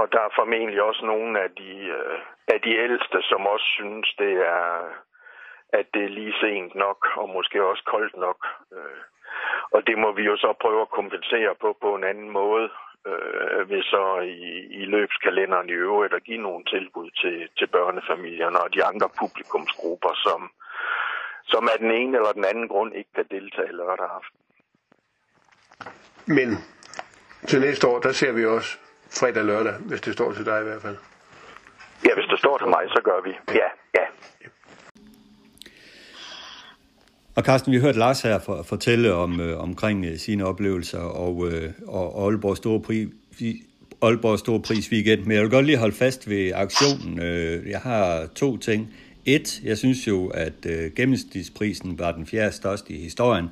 og 0.00 0.06
der 0.12 0.20
er 0.20 0.36
formentlig 0.40 0.82
også 0.82 1.02
nogle 1.06 1.40
af 1.44 1.50
de, 1.60 1.72
øh, 1.98 2.18
af 2.54 2.60
de 2.60 2.72
ældste, 2.84 3.18
som 3.22 3.46
også 3.46 3.68
synes, 3.78 4.14
det 4.18 4.32
er, 4.32 4.64
at 5.78 5.86
det 5.94 6.04
er 6.04 6.16
lige 6.18 6.34
sent 6.40 6.74
nok, 6.74 7.00
og 7.16 7.28
måske 7.28 7.64
også 7.64 7.84
koldt 7.86 8.16
nok. 8.16 8.40
Øh, 8.76 9.00
og 9.74 9.86
det 9.86 9.98
må 9.98 10.12
vi 10.12 10.22
jo 10.22 10.36
så 10.36 10.54
prøve 10.60 10.80
at 10.82 10.94
kompensere 10.98 11.54
på 11.60 11.76
på 11.82 11.94
en 11.94 12.04
anden 12.04 12.30
måde. 12.30 12.68
øh, 13.06 13.70
ved 13.70 13.82
så 13.82 14.04
i, 14.20 14.48
i 14.80 14.84
løbskalenderen 14.84 15.68
i 15.68 15.72
øvrigt 15.72 16.14
at 16.14 16.24
give 16.24 16.42
nogle 16.42 16.64
tilbud 16.64 17.10
til, 17.10 17.48
til 17.58 17.66
børnefamilierne 17.66 18.58
og 18.60 18.74
de 18.74 18.84
andre 18.84 19.08
publikumsgrupper, 19.20 20.14
som, 20.14 20.50
som 21.44 21.68
af 21.72 21.78
den 21.78 21.90
ene 21.90 22.16
eller 22.16 22.32
den 22.32 22.44
anden 22.44 22.68
grund 22.68 22.94
ikke 22.94 23.12
kan 23.14 23.26
deltage 23.30 23.72
lørdag 23.72 24.08
aften. 24.18 24.38
Men 26.26 26.48
til 27.48 27.60
næste 27.60 27.86
år, 27.86 27.98
der 27.98 28.12
ser 28.12 28.32
vi 28.32 28.46
også 28.46 28.87
fredag 29.10 29.40
og 29.40 29.46
lørdag, 29.46 29.74
hvis 29.74 30.00
det 30.00 30.12
står 30.12 30.32
til 30.32 30.44
dig 30.44 30.60
i 30.60 30.64
hvert 30.64 30.82
fald. 30.82 30.96
Ja, 32.06 32.14
hvis 32.14 32.26
det 32.30 32.38
står 32.38 32.58
til 32.58 32.68
mig, 32.68 32.82
så 32.88 33.00
gør 33.04 33.20
vi. 33.24 33.32
Ja, 33.54 33.68
ja. 33.94 34.04
Og 37.34 37.44
Carsten, 37.44 37.72
vi 37.72 37.78
hørte 37.78 37.98
Lars 37.98 38.22
her 38.22 38.38
for, 38.38 38.62
fortælle 38.62 39.14
om 39.14 39.40
øh, 39.40 39.60
omkring 39.60 40.04
øh, 40.04 40.16
sine 40.16 40.46
oplevelser 40.46 40.98
og, 40.98 41.48
øh, 41.48 41.72
og 41.86 42.26
Aalborg 42.26 42.56
Store 42.56 42.80
Pris, 42.80 43.08
Aalborg 44.02 44.38
Store 44.38 44.60
Pris 44.62 44.92
weekend, 44.92 45.24
men 45.24 45.32
jeg 45.32 45.42
vil 45.42 45.50
godt 45.50 45.66
lige 45.66 45.78
holde 45.78 45.96
fast 45.96 46.28
ved 46.28 46.52
aktionen. 46.54 47.22
Øh, 47.22 47.70
jeg 47.70 47.80
har 47.80 48.26
to 48.34 48.56
ting. 48.56 48.94
Et, 49.26 49.60
jeg 49.64 49.78
synes 49.78 50.08
jo, 50.08 50.28
at 50.28 50.66
øh, 50.66 50.92
gennemsnitsprisen 50.96 51.98
var 51.98 52.12
den 52.12 52.26
fjerde 52.26 52.52
største 52.52 52.92
i 52.92 53.02
historien 53.02 53.48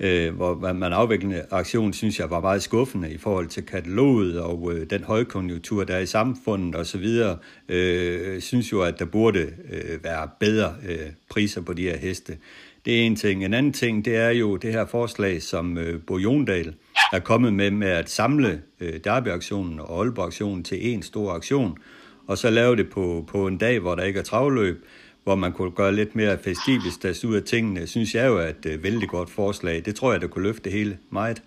øh, 0.00 0.34
hvor 0.34 0.72
man 0.72 0.92
afviklede 0.92 1.46
aktion, 1.50 1.92
synes 1.92 2.18
jeg 2.18 2.30
var 2.30 2.40
meget 2.40 2.62
skuffende 2.62 3.12
i 3.12 3.18
forhold 3.18 3.46
til 3.46 3.62
kataloget 3.62 4.40
og 4.40 4.72
øh, 4.72 4.90
den 4.90 5.04
højkonjunktur, 5.04 5.84
der 5.84 5.94
er 5.94 6.00
i 6.00 6.06
samfundet 6.06 6.76
osv. 6.76 7.06
Øh, 7.68 8.40
synes 8.40 8.72
jo, 8.72 8.82
at 8.82 8.98
der 8.98 9.04
burde 9.04 9.40
øh, 9.70 10.04
være 10.04 10.28
bedre 10.40 10.74
øh, 10.88 10.98
priser 11.30 11.60
på 11.60 11.72
de 11.72 11.82
her 11.82 11.96
heste. 11.96 12.36
Det 12.84 13.00
er 13.00 13.06
en 13.06 13.16
ting. 13.16 13.44
En 13.44 13.54
anden 13.54 13.72
ting, 13.72 14.04
det 14.04 14.16
er 14.16 14.30
jo 14.30 14.56
det 14.56 14.72
her 14.72 14.86
forslag, 14.86 15.42
som 15.42 15.78
øh, 15.78 16.00
Bo 16.06 16.18
Jondal 16.18 16.74
er 17.12 17.18
kommet 17.18 17.52
med, 17.52 17.70
med 17.70 17.88
at 17.88 18.10
samle 18.10 18.62
øh, 18.80 19.00
Derby-aktionen 19.04 19.80
og 19.80 20.00
Aalborg-aktionen 20.00 20.64
til 20.64 20.92
en 20.92 21.02
stor 21.02 21.32
aktion, 21.32 21.78
og 22.26 22.38
så 22.38 22.50
lave 22.50 22.76
det 22.76 22.90
på, 22.90 23.24
på 23.28 23.46
en 23.46 23.58
dag, 23.58 23.78
hvor 23.78 23.94
der 23.94 24.02
ikke 24.02 24.18
er 24.18 24.24
travløb, 24.24 24.84
hvor 25.24 25.34
man 25.34 25.52
kunne 25.52 25.70
gøre 25.70 25.94
lidt 25.94 26.14
mere 26.14 26.38
festivitas 26.44 27.24
ud 27.24 27.36
af 27.36 27.42
tingene, 27.42 27.86
synes 27.86 28.14
jeg 28.14 28.26
jo 28.26 28.38
er 28.38 28.48
et 28.48 28.66
uh, 28.66 28.72
øh, 28.72 28.82
vældig 28.82 29.08
godt 29.08 29.30
forslag. 29.30 29.84
Det 29.84 29.96
tror 29.96 30.12
jeg, 30.12 30.20
der 30.20 30.28
kunne 30.28 30.44
løfte 30.44 30.70
hele 30.70 30.98
meget. 31.10 31.42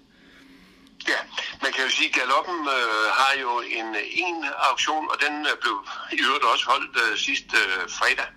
Ja, 1.07 1.19
man 1.63 1.71
kan 1.73 1.81
jo 1.87 1.89
sige, 1.89 2.09
at 2.09 2.15
Galoppen 2.19 2.59
øh, 2.77 3.05
har 3.19 3.33
jo 3.43 3.51
en, 3.79 3.87
øh, 4.01 4.23
en 4.25 4.37
auktion, 4.69 5.05
og 5.11 5.17
den 5.25 5.35
øh, 5.49 5.53
blev 5.61 5.75
i 6.17 6.19
øvrigt 6.27 6.45
også 6.53 6.65
holdt 6.71 6.95
øh, 7.03 7.17
sidste 7.17 7.57
øh, 7.57 7.81
fredag 7.99 8.29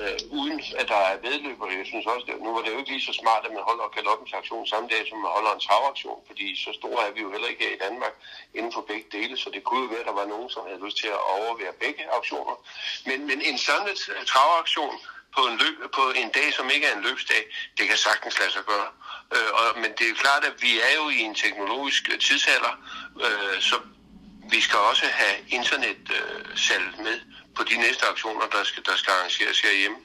øh, 0.00 0.18
uden 0.38 0.58
at 0.80 0.86
der 0.92 1.00
er 1.10 1.16
vedløber. 1.26 1.66
Jeg 1.80 1.86
synes 1.86 2.06
også, 2.12 2.24
det, 2.26 2.34
nu 2.44 2.50
var 2.54 2.62
det 2.62 2.72
jo 2.72 2.78
ikke 2.78 2.92
lige 2.94 3.08
så 3.08 3.14
smart, 3.22 3.42
at 3.46 3.52
man 3.56 3.68
holder 3.70 3.94
galoppens 3.96 4.32
aktion 4.32 4.66
samme 4.66 4.88
dag, 4.92 5.02
som 5.08 5.18
man 5.18 5.36
holder 5.36 5.52
en 5.54 5.66
travaktion, 5.68 6.18
fordi 6.28 6.46
så 6.64 6.70
store 6.80 7.00
er 7.08 7.12
vi 7.16 7.20
jo 7.20 7.30
heller 7.34 7.48
ikke 7.48 7.64
her 7.64 7.74
i 7.74 7.82
Danmark 7.86 8.14
inden 8.58 8.72
for 8.72 8.82
begge 8.90 9.08
dele, 9.16 9.34
så 9.42 9.48
det 9.54 9.64
kunne 9.64 9.82
jo 9.84 9.90
være, 9.92 10.04
at 10.04 10.10
der 10.10 10.20
var 10.20 10.26
nogen, 10.34 10.50
som 10.50 10.62
havde 10.68 10.84
lyst 10.86 10.98
til 11.02 11.10
at 11.16 11.24
overvære 11.38 11.80
begge 11.84 12.02
aktioner. 12.18 12.56
Men, 13.08 13.18
men 13.30 13.38
en 13.50 13.58
samlet 13.58 14.00
øh, 14.14 14.22
travaktion 14.34 14.94
på 15.36 15.40
en, 15.48 15.56
løb, 15.62 15.76
på 15.98 16.04
en 16.20 16.30
dag, 16.38 16.48
som 16.58 16.70
ikke 16.74 16.86
er 16.86 16.96
en 16.96 17.06
løbsdag, 17.08 17.42
det 17.78 17.84
kan 17.88 17.96
sagtens 17.96 18.38
lade 18.40 18.52
sig 18.56 18.64
gøre. 18.72 18.88
Øh, 19.34 19.50
og, 19.58 19.66
men 19.82 19.90
det 19.98 20.06
er 20.08 20.14
klart, 20.24 20.44
at 20.50 20.56
vi 20.62 20.72
er 20.88 20.92
jo 21.00 21.08
i 21.08 21.20
en 21.28 21.34
teknologisk 21.34 22.02
øh, 22.12 22.18
tidsalder, 22.20 22.74
øh, 23.26 23.60
så 23.60 23.76
vi 24.50 24.60
skal 24.60 24.78
også 24.78 25.06
have 25.06 25.36
internetsalg 25.48 26.88
øh, 26.98 27.04
med 27.04 27.20
på 27.56 27.62
de 27.70 27.76
næste 27.76 28.06
aktioner, 28.06 28.46
der 28.46 28.64
skal, 28.64 28.82
der 28.84 28.96
skal 28.96 29.12
arrangeres 29.18 29.60
herhjemme. 29.60 29.98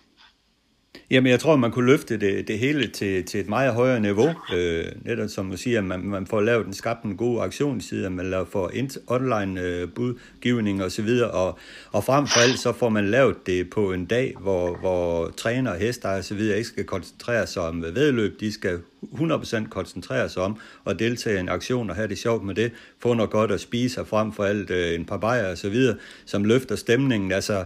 Jamen, 1.11 1.31
jeg 1.31 1.39
tror, 1.39 1.55
man 1.55 1.71
kunne 1.71 1.85
løfte 1.85 2.17
det, 2.17 2.47
det 2.47 2.59
hele 2.59 2.87
til, 2.87 3.25
til 3.25 3.39
et 3.39 3.49
meget 3.49 3.73
højere 3.73 3.99
niveau. 3.99 4.29
Øh, 4.53 4.85
netop 5.05 5.29
som 5.29 5.51
du 5.51 5.57
siger, 5.57 5.77
at 5.77 5.83
man, 5.83 5.99
man 5.99 6.27
får 6.27 6.41
lavet 6.41 6.67
en 6.67 6.73
skabt 6.73 7.03
en 7.03 7.17
god 7.17 7.41
aktionsside, 7.41 8.09
man 8.09 8.29
laver 8.29 8.45
for 8.45 8.71
online 9.07 9.61
øh, 9.61 9.87
budgivning 9.95 10.83
og 10.83 10.91
så 10.91 11.01
videre, 11.01 11.31
og, 11.31 11.59
og 11.91 12.03
frem 12.03 12.27
for 12.27 12.39
alt, 12.39 12.59
så 12.59 12.71
får 12.71 12.89
man 12.89 13.11
lavet 13.11 13.35
det 13.45 13.69
på 13.69 13.93
en 13.93 14.05
dag, 14.05 14.33
hvor, 14.39 14.77
hvor 14.77 15.29
træner, 15.37 15.77
hester 15.77 16.09
og 16.09 16.23
så 16.23 16.35
videre 16.35 16.57
ikke 16.57 16.69
skal 16.69 16.85
koncentrere 16.85 17.47
sig 17.47 17.61
om 17.61 17.85
øh, 17.85 17.95
vedløb, 17.95 18.39
de 18.39 18.53
skal 18.53 18.79
100% 19.03 19.69
koncentrere 19.69 20.29
sig 20.29 20.43
om 20.43 20.57
at 20.85 20.99
deltage 20.99 21.37
i 21.37 21.39
en 21.39 21.49
aktion 21.49 21.89
og 21.89 21.95
have 21.95 22.07
det 22.07 22.17
sjovt 22.17 22.43
med 22.43 22.55
det, 22.55 22.71
få 22.99 23.13
noget 23.13 23.31
godt 23.31 23.51
at 23.51 23.61
spise, 23.61 24.01
og 24.01 24.07
frem 24.07 24.31
for 24.33 24.43
alt 24.43 24.69
øh, 24.69 24.95
en 24.95 25.05
par 25.05 25.17
bajer 25.17 25.51
og 25.51 25.57
så 25.57 25.69
videre, 25.69 25.95
som 26.25 26.43
løfter 26.43 26.75
stemningen. 26.75 27.31
Altså, 27.31 27.65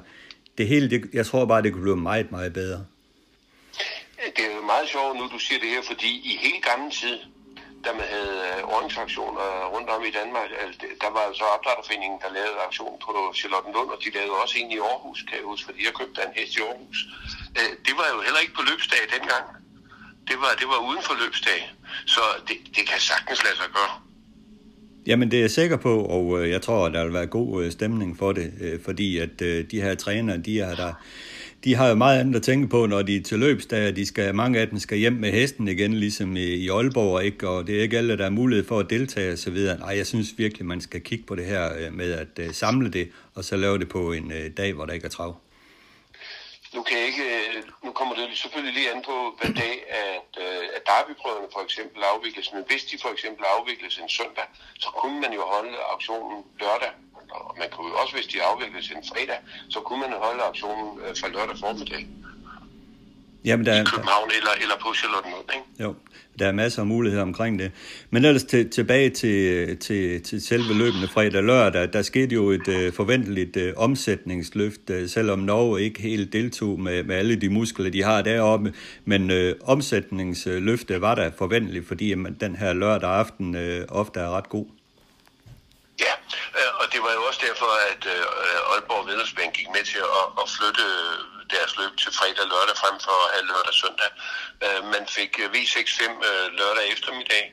det 0.58 0.68
hele, 0.68 0.90
det, 0.90 1.04
jeg 1.14 1.26
tror 1.26 1.46
bare, 1.46 1.62
det 1.62 1.74
kunne 1.74 1.82
blive 1.82 1.98
meget, 1.98 2.32
meget 2.32 2.54
bedre 2.54 2.86
det 4.36 4.44
er 4.48 4.56
jo 4.56 4.64
meget 4.74 4.88
sjovt 4.94 5.14
nu, 5.20 5.24
du 5.36 5.40
siger 5.46 5.60
det 5.64 5.70
her, 5.76 5.84
fordi 5.92 6.12
i 6.32 6.34
hele 6.44 6.60
gammel 6.70 6.90
tid, 7.02 7.18
da 7.86 7.90
man 8.00 8.08
havde 8.16 8.38
øh, 8.50 8.60
rundt 9.74 9.90
om 9.96 10.02
i 10.10 10.14
Danmark, 10.20 10.50
altså, 10.64 10.80
der 11.04 11.12
var 11.18 11.26
så 11.40 11.46
opdrætterforeningen, 11.56 12.18
der 12.24 12.30
lavede 12.38 12.64
aktion 12.68 12.96
på 13.04 13.10
Charlottenlund, 13.40 13.90
og 13.94 13.98
de 14.04 14.10
lavede 14.18 14.36
også 14.44 14.56
en 14.62 14.70
i 14.78 14.80
Aarhus, 14.90 15.20
kan 15.28 15.36
jeg 15.40 15.46
huske, 15.52 15.66
fordi 15.70 15.80
jeg 15.88 15.94
købte 16.00 16.18
en 16.28 16.34
hest 16.38 16.54
i 16.58 16.62
Aarhus. 16.68 17.00
Øh, 17.60 17.72
det 17.86 17.94
var 18.00 18.08
jo 18.14 18.20
heller 18.26 18.42
ikke 18.44 18.56
på 18.60 18.66
løbsdag 18.70 19.02
dengang. 19.16 19.46
Det 20.30 20.38
var, 20.44 20.52
det 20.62 20.68
var 20.74 20.80
uden 20.90 21.04
for 21.08 21.16
løbsdag. 21.24 21.60
Så 22.16 22.24
det, 22.48 22.58
det 22.76 22.84
kan 22.90 23.00
sagtens 23.12 23.40
lade 23.46 23.58
sig 23.62 23.70
gøre. 23.78 23.94
Jamen 25.10 25.28
det 25.32 25.38
er 25.38 25.46
jeg 25.48 25.56
sikker 25.62 25.78
på, 25.88 25.94
og 26.16 26.26
øh, 26.38 26.44
jeg 26.56 26.62
tror, 26.66 26.80
at 26.86 26.94
der 26.94 27.04
vil 27.06 27.14
være 27.20 27.34
god 27.40 27.50
øh, 27.64 27.72
stemning 27.78 28.10
for 28.22 28.32
det, 28.32 28.48
fordi 28.86 29.08
at 29.26 29.40
de 29.72 29.82
her 29.86 29.96
trænere, 29.96 30.38
de 30.38 30.54
er 30.60 30.76
der 30.76 30.94
de 31.66 31.76
har 31.76 31.88
jo 31.88 31.96
meget 31.96 32.20
andet 32.20 32.36
at 32.36 32.44
tænke 32.44 32.68
på, 32.68 32.86
når 32.86 33.02
de 33.02 33.18
er 33.18 33.22
til 33.24 33.40
løbsdag, 33.40 33.96
de 33.96 34.06
skal, 34.06 34.36
mange 34.36 34.60
af 34.60 34.68
dem 34.68 34.80
skal 34.80 34.98
hjem 34.98 35.14
med 35.14 35.32
hesten 35.32 35.68
igen, 35.68 35.94
ligesom 35.94 36.36
i, 36.38 36.44
i 36.44 36.70
Aalborg, 36.70 37.24
ikke? 37.24 37.50
og 37.50 37.68
det 37.68 37.78
er 37.78 37.82
ikke 37.82 37.98
alle, 37.98 38.18
der 38.18 38.26
er 38.26 38.30
mulighed 38.30 38.68
for 38.68 38.80
at 38.80 38.90
deltage 38.90 39.34
osv. 39.34 39.58
Nej, 39.80 39.98
jeg 39.98 40.08
synes 40.08 40.28
virkelig, 40.38 40.66
man 40.66 40.82
skal 40.82 41.02
kigge 41.02 41.26
på 41.26 41.36
det 41.36 41.46
her 41.46 41.64
øh, 41.80 41.94
med 41.94 42.12
at 42.24 42.48
uh, 42.48 42.54
samle 42.54 42.90
det, 42.92 43.12
og 43.36 43.44
så 43.44 43.56
lave 43.56 43.80
det 43.80 43.90
på 43.90 44.12
en 44.12 44.26
uh, 44.26 44.48
dag, 44.58 44.74
hvor 44.74 44.86
der 44.86 44.94
ikke 44.94 45.06
er 45.06 45.10
trav. 45.10 45.36
Nu, 46.76 46.82
kan 46.84 46.98
jeg 46.98 47.08
ikke, 47.08 47.28
nu 47.86 47.92
kommer 47.92 48.16
det 48.16 48.24
selvfølgelig 48.34 48.74
lige 48.74 48.92
an 48.94 49.02
på, 49.06 49.18
hvad 49.40 49.54
dag 49.64 49.76
at, 50.08 50.32
at 50.76 50.82
derbyprøverne 50.90 51.48
for 51.56 51.64
eksempel 51.68 52.00
afvikles. 52.14 52.54
Men 52.54 52.64
hvis 52.70 52.84
de 52.84 52.96
for 53.02 53.10
eksempel 53.16 53.44
afvikles 53.58 53.98
en 53.98 54.10
søndag, 54.10 54.48
så 54.84 54.90
kunne 55.00 55.22
man 55.22 55.32
jo 55.34 55.42
holde 55.54 55.78
auktionen 55.92 56.44
lørdag 56.60 56.92
og 57.30 57.56
man 57.60 57.68
kunne 57.72 57.94
også, 58.02 58.14
hvis 58.16 58.28
de 58.28 58.38
afvikles 58.44 58.90
en 58.90 59.04
fredag, 59.12 59.40
så 59.70 59.80
kunne 59.80 60.00
man 60.00 60.14
holde 60.26 60.44
aktionen 60.44 61.00
øh, 61.04 61.16
fra 61.20 61.28
lørdag 61.28 61.58
formiddag. 61.60 62.08
Jamen, 63.46 63.66
der, 63.66 63.82
I 63.82 63.84
København 63.84 64.30
eller, 64.38 64.52
eller 64.62 64.76
på 64.82 64.94
Charlottenlund, 64.94 65.46
ikke? 65.54 65.84
Jo, 65.84 65.96
der 66.40 66.48
er 66.48 66.52
masser 66.52 66.82
af 66.82 66.88
muligheder 66.88 67.24
omkring 67.24 67.60
det. 67.60 67.72
Men 68.10 68.26
ellers 68.26 68.44
til, 68.44 68.70
tilbage 68.70 69.10
til, 69.10 69.78
til, 69.78 70.24
til 70.24 70.42
selve 70.42 70.74
løbende 70.74 71.08
fredag 71.08 71.38
og 71.38 71.44
lørdag, 71.44 71.94
der 71.94 72.02
skete 72.02 72.36
jo 72.36 72.50
et 72.50 72.68
uh, 72.68 72.94
forventeligt 72.94 73.58
uh, 73.58 73.64
omsætningsløft, 73.84 74.90
uh, 74.90 75.08
selvom 75.08 75.40
Norge 75.40 75.82
ikke 75.82 76.02
helt 76.02 76.34
deltog 76.34 76.80
med, 76.80 77.04
med 77.04 77.16
alle 77.16 77.36
de 77.36 77.50
muskler, 77.50 77.90
de 77.90 78.04
har 78.04 78.22
deroppe. 78.22 78.74
Men 79.06 79.32
uh, 79.32 79.70
omsætningsløftet 79.70 81.02
var 81.02 81.16
der 81.16 81.32
forventeligt, 81.38 81.88
fordi 81.88 82.16
man, 82.16 82.38
den 82.40 82.56
her 82.56 82.74
lørdag 82.74 83.10
aften 83.10 83.56
uh, 83.56 84.00
ofte 84.00 84.20
er 84.20 84.30
ret 84.30 84.50
god. 84.50 84.66
Ja, 86.00 86.14
øh, 86.60 86.65
var 87.06 87.14
jo 87.18 87.24
også 87.30 87.42
derfor, 87.48 87.72
at 87.92 88.04
øh, 88.16 88.72
Aalborg 88.72 89.04
Vedelsbænd 89.10 89.52
gik 89.60 89.70
med 89.76 89.84
til 89.92 90.02
at, 90.20 90.26
at 90.42 90.46
flytte 90.56 90.86
deres 91.54 91.72
løb 91.80 91.94
til 92.04 92.12
fredag 92.20 92.44
og 92.46 92.50
lørdag 92.54 92.76
frem 92.84 92.96
for 93.06 93.18
at 93.26 93.30
have 93.34 93.46
lørdag 93.52 93.74
og 93.74 93.80
søndag. 93.84 94.10
Øh, 94.66 94.82
man 94.96 95.04
fik 95.18 95.32
øh, 95.44 95.48
V65 95.56 96.02
øh, 96.30 96.46
lørdag 96.60 96.86
eftermiddag. 96.96 97.46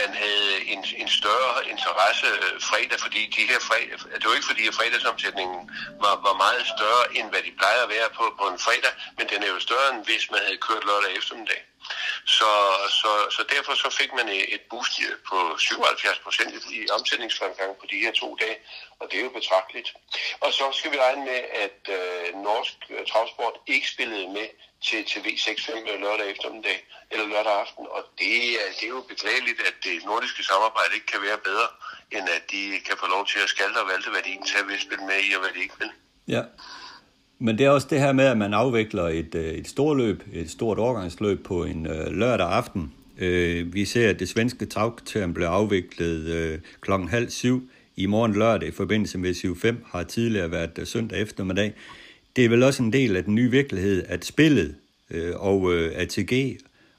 Man 0.00 0.10
havde 0.22 0.52
en, 0.72 0.80
en 1.02 1.10
større 1.20 1.54
interesse 1.72 2.28
øh, 2.44 2.54
fredag, 2.70 2.98
fordi 3.04 3.20
de 3.36 3.42
her 3.50 3.60
fredag, 3.68 3.96
det 4.18 4.26
var 4.28 4.34
ikke 4.38 4.52
fordi, 4.52 4.64
at 4.68 4.74
fredagsomsætningen 4.78 5.60
var, 6.04 6.14
var 6.26 6.34
meget 6.44 6.64
større, 6.76 7.04
end 7.16 7.26
hvad 7.32 7.42
de 7.46 7.52
plejer 7.60 7.80
at 7.82 7.92
være 7.96 8.08
på, 8.18 8.24
på 8.40 8.44
en 8.52 8.58
fredag, 8.66 8.92
men 9.18 9.26
den 9.32 9.40
er 9.46 9.50
jo 9.54 9.60
større, 9.68 9.88
end 9.92 10.00
hvis 10.08 10.24
man 10.32 10.40
havde 10.46 10.64
kørt 10.66 10.84
lørdag 10.90 11.10
eftermiddag. 11.20 11.60
Så, 12.24 12.50
så, 13.00 13.10
så 13.36 13.42
derfor 13.54 13.74
så 13.74 13.90
fik 14.00 14.12
man 14.18 14.28
et 14.28 14.62
boost 14.70 15.00
på 15.28 15.38
77 15.58 16.18
procent 16.18 16.50
i 16.70 16.90
omsætningsfremgang 16.90 17.76
på 17.80 17.86
de 17.90 17.98
her 18.04 18.12
to 18.12 18.36
dage, 18.40 18.56
og 19.00 19.04
det 19.10 19.18
er 19.18 19.24
jo 19.24 19.38
betragteligt. 19.40 19.88
Og 20.40 20.52
så 20.52 20.64
skal 20.72 20.92
vi 20.92 20.98
regne 20.98 21.24
med, 21.24 21.40
at 21.64 21.80
øh, 21.98 22.42
norsk 22.48 22.76
transport 22.88 23.28
travsport 23.28 23.56
ikke 23.66 23.88
spillede 23.88 24.28
med 24.28 24.48
til, 24.86 25.04
til 25.04 25.20
V65 25.26 25.96
lørdag 26.04 26.30
eftermiddag 26.30 26.78
eller 27.10 27.26
lørdag 27.26 27.52
aften, 27.60 27.86
og 27.90 28.02
det 28.18 28.34
er, 28.60 28.66
det 28.78 28.84
er 28.84 28.94
jo 28.98 29.04
beklageligt, 29.08 29.60
at 29.68 29.74
det 29.84 30.04
nordiske 30.04 30.42
samarbejde 30.44 30.94
ikke 30.94 31.06
kan 31.06 31.22
være 31.22 31.38
bedre, 31.38 31.68
end 32.10 32.28
at 32.28 32.44
de 32.50 32.80
kan 32.86 32.96
få 33.02 33.06
lov 33.06 33.26
til 33.26 33.38
at 33.38 33.48
skalte 33.48 33.78
og 33.82 33.88
valte, 33.88 34.10
hvad 34.10 34.22
de 34.22 34.28
egentlig 34.28 34.68
vil 34.68 34.80
spille 34.80 35.04
med 35.04 35.18
i, 35.28 35.32
og 35.34 35.40
hvad 35.40 35.52
de 35.56 35.62
ikke 35.66 35.78
vil. 35.78 35.92
Ja, 36.34 36.42
men 37.38 37.58
det 37.58 37.66
er 37.66 37.70
også 37.70 37.86
det 37.90 38.00
her 38.00 38.12
med, 38.12 38.24
at 38.24 38.38
man 38.38 38.54
afvikler 38.54 39.08
et, 39.08 39.34
øh, 39.34 39.44
et 39.44 39.68
stort 39.68 39.96
løb, 39.96 40.22
et 40.32 40.50
stort 40.50 40.78
overgangsløb 40.78 41.44
på 41.44 41.64
en 41.64 41.86
øh, 41.86 42.06
lørdag 42.06 42.52
aften. 42.52 42.92
Øh, 43.18 43.74
vi 43.74 43.84
ser, 43.84 44.10
at 44.10 44.20
det 44.20 44.28
svenske 44.28 44.66
travkriterium 44.66 45.34
blev 45.34 45.46
afviklet 45.46 46.26
øh, 46.26 46.58
klokken 46.80 47.08
halv 47.08 47.30
syv 47.30 47.68
i 47.96 48.06
morgen 48.06 48.34
lørdag 48.34 48.68
i 48.68 48.72
forbindelse 48.72 49.18
med 49.18 49.34
7.5, 49.34 49.74
har 49.92 50.02
tidligere 50.02 50.50
været 50.50 50.78
øh, 50.78 50.86
søndag 50.86 51.22
eftermiddag. 51.22 51.72
Det 52.36 52.44
er 52.44 52.48
vel 52.48 52.62
også 52.62 52.82
en 52.82 52.92
del 52.92 53.16
af 53.16 53.24
den 53.24 53.34
nye 53.34 53.50
virkelighed, 53.50 54.04
at 54.08 54.24
spillet 54.24 54.74
øh, 55.10 55.32
og 55.36 55.74
øh, 55.74 55.92
ATG 55.94 56.58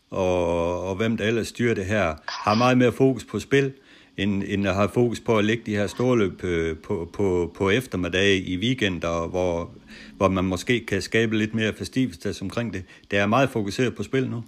og, 0.10 0.84
og 0.84 0.96
hvem 0.96 1.18
der 1.18 1.26
ellers 1.26 1.48
styrer 1.48 1.76
det 1.76 1.86
her, 1.86 2.16
har 2.28 2.56
meget 2.56 2.78
mere 2.78 2.92
fokus 2.92 3.24
på 3.24 3.40
spil, 3.40 3.72
end, 4.18 4.44
end 4.48 4.68
at 4.68 4.76
have 4.76 4.90
fokus 4.94 5.20
på 5.20 5.38
at 5.38 5.46
lægge 5.46 5.64
de 5.66 5.76
her 5.76 5.88
storløb 5.88 6.44
øh, 6.44 6.78
på, 6.78 7.10
på, 7.14 7.52
på 7.56 7.70
eftermiddag 7.70 8.36
i 8.36 8.58
weekender, 8.58 9.28
hvor, 9.28 9.72
hvor 10.20 10.30
man 10.38 10.46
måske 10.54 10.76
kan 10.86 11.02
skabe 11.02 11.38
lidt 11.38 11.54
mere 11.60 11.74
festivitas 11.82 12.42
omkring 12.42 12.68
det. 12.74 12.84
Det 13.12 13.20
er 13.20 13.28
meget 13.36 13.50
fokuseret 13.58 13.96
på 13.96 14.04
spil 14.10 14.26
nu. 14.36 14.40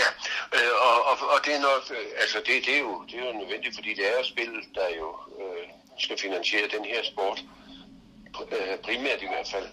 Ja, 0.00 0.08
øh, 0.56 0.74
og, 0.88 0.96
og, 1.10 1.16
og 1.32 1.38
det 1.44 1.52
er 1.58 1.62
nok, 1.70 1.82
øh, 1.98 2.22
altså 2.22 2.38
det, 2.46 2.54
det, 2.66 2.74
er 2.78 2.82
jo, 2.88 2.94
det 3.08 3.14
er 3.20 3.24
jo 3.28 3.32
nødvendigt, 3.42 3.74
fordi 3.78 3.90
det 3.98 4.04
er 4.10 4.16
jo 4.20 4.24
spil, 4.32 4.52
der 4.78 4.88
jo 5.00 5.08
øh, 5.40 5.64
skal 6.04 6.16
finansiere 6.24 6.66
den 6.76 6.84
her 6.92 7.00
sport, 7.10 7.38
øh, 8.56 8.74
primært 8.86 9.20
i 9.26 9.30
hvert 9.32 9.48
fald. 9.54 9.68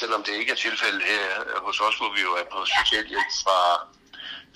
Selvom 0.00 0.20
det 0.26 0.32
ikke 0.40 0.52
er 0.56 0.60
tilfældet 0.66 1.02
her 1.12 1.24
øh, 1.48 1.58
hos 1.66 1.80
os, 1.86 1.96
hvor 2.00 2.10
vi 2.16 2.20
jo 2.28 2.32
er 2.40 2.46
på 2.52 2.58
socialhjælp 2.78 3.30
fra, 3.44 3.60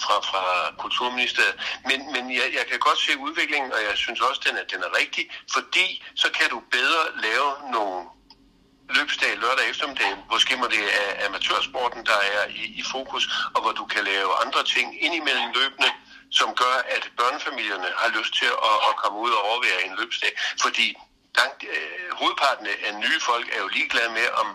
fra, 0.04 0.16
fra 0.30 0.44
Kulturministeriet. 0.82 1.56
Men, 1.88 1.98
men 2.14 2.24
jeg, 2.40 2.48
jeg 2.58 2.64
kan 2.70 2.78
godt 2.88 3.00
se 3.06 3.12
udviklingen, 3.26 3.70
og 3.76 3.80
jeg 3.88 3.96
synes 4.04 4.20
også, 4.28 4.40
den 4.46 4.54
er, 4.60 4.64
den 4.72 4.80
er 4.86 4.90
rigtig, 5.00 5.24
fordi 5.56 5.86
så 6.22 6.28
kan 6.38 6.48
du 6.54 6.58
bedre 6.76 7.02
lave 7.26 7.50
nogle 7.76 8.00
løbsdag 8.90 9.36
lørdag 9.36 9.70
eftermiddag, 9.70 10.12
måske 10.30 10.56
må 10.56 10.66
det 10.66 10.84
er 11.02 11.26
amatørsporten, 11.26 12.06
der 12.06 12.18
er 12.34 12.46
i, 12.48 12.64
i 12.80 12.82
fokus, 12.92 13.24
og 13.54 13.62
hvor 13.62 13.72
du 13.72 13.84
kan 13.84 14.04
lave 14.04 14.30
andre 14.44 14.62
ting 14.64 15.04
indimellem 15.04 15.48
løbende, 15.54 15.90
som 16.30 16.54
gør, 16.54 16.76
at 16.96 17.10
børnefamilierne 17.16 17.90
har 17.96 18.10
lyst 18.18 18.34
til 18.40 18.50
at, 18.70 18.76
at 18.88 18.96
komme 18.96 19.18
ud 19.18 19.30
og 19.30 19.42
overvære 19.50 19.86
en 19.86 19.96
løbsdag. 19.98 20.32
Fordi 20.62 20.86
langt, 21.38 21.64
øh, 21.74 22.08
hovedparten 22.20 22.66
af 22.86 22.94
nye 23.04 23.20
folk 23.20 23.46
er 23.54 23.60
jo 23.64 23.68
ligeglade 23.68 24.10
med, 24.18 24.28
om, 24.42 24.48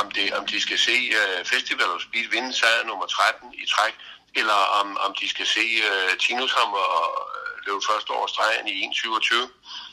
om, 0.00 0.10
det, 0.10 0.26
om 0.38 0.46
de 0.46 0.60
skal 0.60 0.78
se 0.78 0.96
øh, 1.20 1.44
Festival 1.44 1.90
of 1.94 2.00
Speed 2.00 2.28
vinde 2.30 2.52
sejr 2.52 2.84
nummer 2.86 3.06
13 3.06 3.54
i 3.54 3.66
træk, 3.74 3.94
eller 4.34 4.60
om, 4.80 4.96
om 5.06 5.14
de 5.20 5.28
skal 5.28 5.46
se 5.46 5.66
øh, 5.90 6.18
Tinus 6.18 6.52
ham 6.52 6.72
og 6.72 7.06
øh, 7.36 7.66
løbe 7.66 7.82
første 7.90 8.10
år 8.12 8.26
stregen 8.26 8.68
i 8.68 8.76
1.27. 8.86 9.87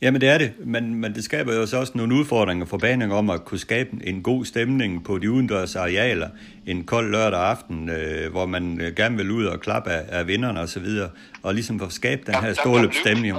Jamen 0.00 0.20
det 0.20 0.28
er 0.28 0.38
det, 0.38 0.54
men, 0.58 0.94
men 0.94 1.14
det 1.14 1.24
skaber 1.24 1.54
jo 1.54 1.60
også 1.60 1.92
nogle 1.94 2.14
udfordringer 2.14 2.66
for 2.66 2.78
banen 2.78 3.12
om 3.12 3.30
at 3.30 3.44
kunne 3.44 3.58
skabe 3.58 3.90
en 4.04 4.22
god 4.22 4.44
stemning 4.44 5.04
på 5.04 5.18
de 5.18 5.30
udendørs 5.30 5.76
arealer 5.76 6.28
en 6.66 6.84
kold 6.84 7.10
lørdag 7.10 7.40
aften, 7.40 7.88
øh, 7.88 8.30
hvor 8.30 8.46
man 8.46 8.80
øh, 8.80 8.94
gerne 8.94 9.16
vil 9.16 9.30
ud 9.30 9.44
og 9.44 9.60
klappe 9.60 9.90
af, 9.90 10.18
af 10.18 10.26
vinderne 10.26 10.60
og 10.60 10.68
så 10.68 10.80
videre, 10.80 11.10
og 11.42 11.54
ligesom 11.54 11.78
for 11.78 11.86
at 11.86 11.92
skabe 11.92 12.22
den 12.26 12.34
her 12.34 12.54
store 12.54 12.92
stemning. 12.92 13.36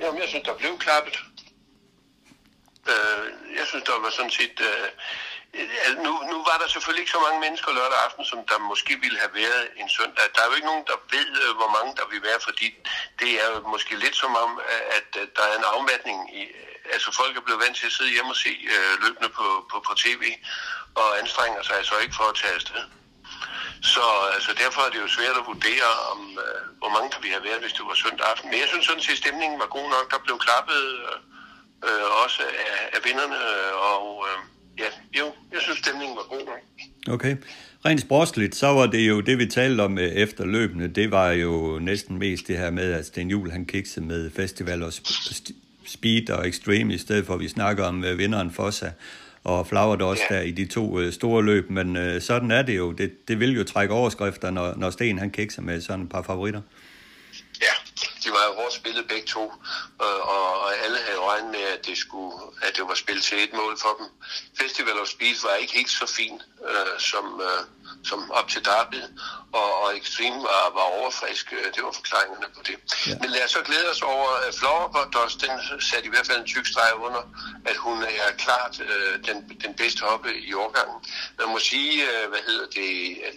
jamen 0.00 0.20
jeg 0.20 0.28
synes, 0.28 0.44
der 0.44 0.54
blev 0.58 0.70
klappet. 0.78 1.18
Øh, 2.88 3.24
jeg 3.58 3.66
synes, 3.66 3.84
der 3.84 3.92
var 4.04 4.10
sådan 4.10 4.30
set... 4.30 4.60
Øh, 4.60 4.88
nu, 6.06 6.12
nu 6.30 6.36
var 6.48 6.56
der 6.60 6.68
selvfølgelig 6.68 7.02
ikke 7.02 7.16
så 7.16 7.22
mange 7.26 7.40
mennesker 7.40 7.70
lørdag 7.78 7.98
aften, 8.06 8.24
som 8.24 8.40
der 8.50 8.58
måske 8.58 8.92
ville 9.04 9.18
have 9.18 9.34
været 9.42 9.64
en 9.80 9.88
søndag. 9.88 10.24
Der 10.34 10.40
er 10.40 10.48
jo 10.48 10.56
ikke 10.58 10.70
nogen, 10.72 10.86
der 10.90 10.98
ved, 11.16 11.30
øh, 11.44 11.52
hvor 11.58 11.70
mange 11.76 11.92
der 11.98 12.06
vil 12.12 12.22
være, 12.28 12.40
fordi 12.48 12.68
det 13.20 13.32
er 13.44 13.50
måske 13.72 13.92
lidt 14.04 14.16
som 14.16 14.32
om, 14.44 14.50
øh, 14.70 14.82
at 14.98 15.08
øh, 15.20 15.26
der 15.36 15.44
er 15.50 15.56
en 15.58 15.70
afmatning 15.74 16.18
i, 16.40 16.42
altså 16.94 17.08
folk 17.20 17.36
er 17.36 17.44
blevet 17.46 17.62
vant 17.64 17.76
til 17.76 17.86
at 17.86 17.96
sidde 17.96 18.14
hjemme 18.14 18.30
og 18.34 18.40
se 18.46 18.52
øh, 18.74 18.92
løbende 19.02 19.30
på, 19.38 19.46
på, 19.70 19.76
på 19.86 19.92
tv, 20.04 20.22
og 21.00 21.08
anstrenger 21.20 21.62
sig 21.62 21.78
så 21.82 21.96
ikke 22.04 22.18
for 22.20 22.28
at 22.32 22.38
tage 22.40 22.54
afsted. 22.54 22.82
Så 23.82 24.04
altså, 24.36 24.52
derfor 24.62 24.80
er 24.82 24.90
det 24.90 25.00
jo 25.04 25.08
svært 25.08 25.36
at 25.40 25.46
vurdere, 25.46 25.90
om 26.12 26.20
øh, 26.44 26.60
hvor 26.80 26.90
mange 26.94 27.10
der 27.12 27.20
ville 27.20 27.36
have 27.36 27.48
været, 27.48 27.60
hvis 27.62 27.76
det 27.78 27.84
var 27.86 27.94
søndag 27.94 28.26
aften. 28.30 28.50
Men 28.50 28.60
jeg 28.60 28.68
synes 28.68 28.86
sådan 28.86 29.02
set, 29.02 29.12
at 29.12 29.22
stemningen 29.24 29.60
var 29.60 29.66
god 29.66 29.88
nok. 29.94 30.06
Der 30.12 30.18
blev 30.26 30.38
klappet 30.46 30.82
øh, 31.88 32.06
også 32.24 32.42
af, 32.42 32.90
af 32.96 33.00
vinderne, 33.04 33.38
og 33.92 34.06
øh, 34.28 34.38
ja, 34.78 35.18
jo, 35.20 35.24
jeg 35.52 35.60
synes, 35.60 35.78
stemningen 35.78 36.16
var 36.16 36.36
god 36.36 36.46
nok. 36.46 37.14
Okay. 37.14 37.36
Rent 37.84 38.00
sportsligt, 38.00 38.54
så 38.54 38.66
var 38.66 38.86
det 38.86 39.08
jo 39.08 39.20
det, 39.20 39.38
vi 39.38 39.46
talte 39.46 39.80
om 39.80 39.98
øh, 39.98 40.04
efter 40.04 40.44
løbende. 40.44 40.88
Det 40.88 41.10
var 41.10 41.30
jo 41.30 41.78
næsten 41.82 42.18
mest 42.18 42.48
det 42.48 42.58
her 42.58 42.70
med, 42.70 42.92
at 42.92 43.06
Sten 43.06 43.30
Juhl, 43.30 43.50
han 43.50 43.64
kiksede 43.64 44.06
med 44.06 44.30
festival 44.30 44.82
og 44.82 44.92
speed 45.86 46.30
og 46.30 46.48
extreme, 46.48 46.94
i 46.94 46.98
stedet 46.98 47.26
for 47.26 47.34
at 47.34 47.40
vi 47.40 47.48
snakker 47.48 47.84
om 47.84 48.04
uh, 48.04 48.18
vinderen 48.18 48.50
Fossa 48.50 48.90
og 49.44 49.66
Flower 49.66 49.96
også 49.96 50.22
ja. 50.30 50.36
der 50.36 50.42
i 50.42 50.50
de 50.50 50.66
to 50.66 50.98
uh, 50.98 51.10
store 51.10 51.44
løb. 51.44 51.70
Men 51.70 52.20
sådan 52.20 52.50
er 52.50 52.62
det 52.62 52.76
jo. 52.76 52.92
Det, 52.92 53.28
det 53.28 53.40
vil 53.40 53.56
jo 53.56 53.64
trække 53.64 53.94
overskrifter, 53.94 54.50
når, 54.50 54.74
når 54.76 54.90
Sten 54.90 55.18
han 55.18 55.30
kikser 55.30 55.62
med 55.62 55.80
sådan 55.80 56.04
et 56.04 56.10
par 56.10 56.22
favoritter. 56.22 56.60
Ja, 56.60 56.75
de 58.26 58.30
var 58.32 58.44
jo 58.48 58.54
hårdt 58.60 58.74
spillet 58.74 59.08
begge 59.08 59.26
to, 59.26 59.52
og, 59.98 60.16
og 60.22 60.76
alle 60.84 60.98
havde 61.06 61.20
regnet 61.20 61.50
med, 61.50 61.60
at 61.60 61.86
det, 61.86 61.98
skulle, 61.98 62.32
at 62.62 62.76
det 62.76 62.84
var 62.88 62.94
spillet 62.94 63.24
til 63.24 63.44
et 63.44 63.52
mål 63.52 63.78
for 63.78 63.94
dem. 63.98 64.06
Festival 64.60 65.00
of 65.00 65.08
Speed 65.08 65.36
var 65.42 65.54
ikke 65.54 65.72
helt 65.72 65.90
så 65.90 66.06
fin 66.06 66.42
øh, 66.70 67.00
som, 67.10 67.40
øh, 67.48 67.62
som 68.04 68.30
op 68.30 68.48
til 68.48 68.64
Derby, 68.64 69.02
og, 69.52 69.82
og 69.82 69.96
Extreme 69.96 70.36
var, 70.36 70.62
var 70.78 70.86
overfrisk. 70.98 71.50
Det 71.74 71.82
var 71.86 71.92
forklaringerne 71.92 72.48
på 72.56 72.62
det. 72.68 72.76
Ja. 73.06 73.14
Men 73.20 73.30
lad 73.30 73.44
os 73.44 73.50
så 73.50 73.62
glæde 73.68 73.90
os 73.90 74.02
over, 74.02 74.28
at 74.46 74.54
Flowerbotos, 74.54 75.34
den 75.36 75.52
satte 75.80 76.06
i 76.06 76.12
hvert 76.12 76.26
fald 76.26 76.40
en 76.40 76.46
tyk 76.46 76.66
streg 76.66 76.92
under, 77.06 77.22
at 77.70 77.76
hun 77.76 78.02
er 78.02 78.30
klart 78.44 78.80
øh, 78.80 79.24
den, 79.28 79.36
den 79.64 79.74
bedste 79.74 80.00
hoppe 80.08 80.30
i 80.48 80.54
årgangen. 80.54 80.98
Man 81.38 81.48
må 81.48 81.58
sige, 81.58 81.92
øh, 82.10 82.28
hvad 82.28 82.42
hedder 82.48 82.66
det, 82.78 82.90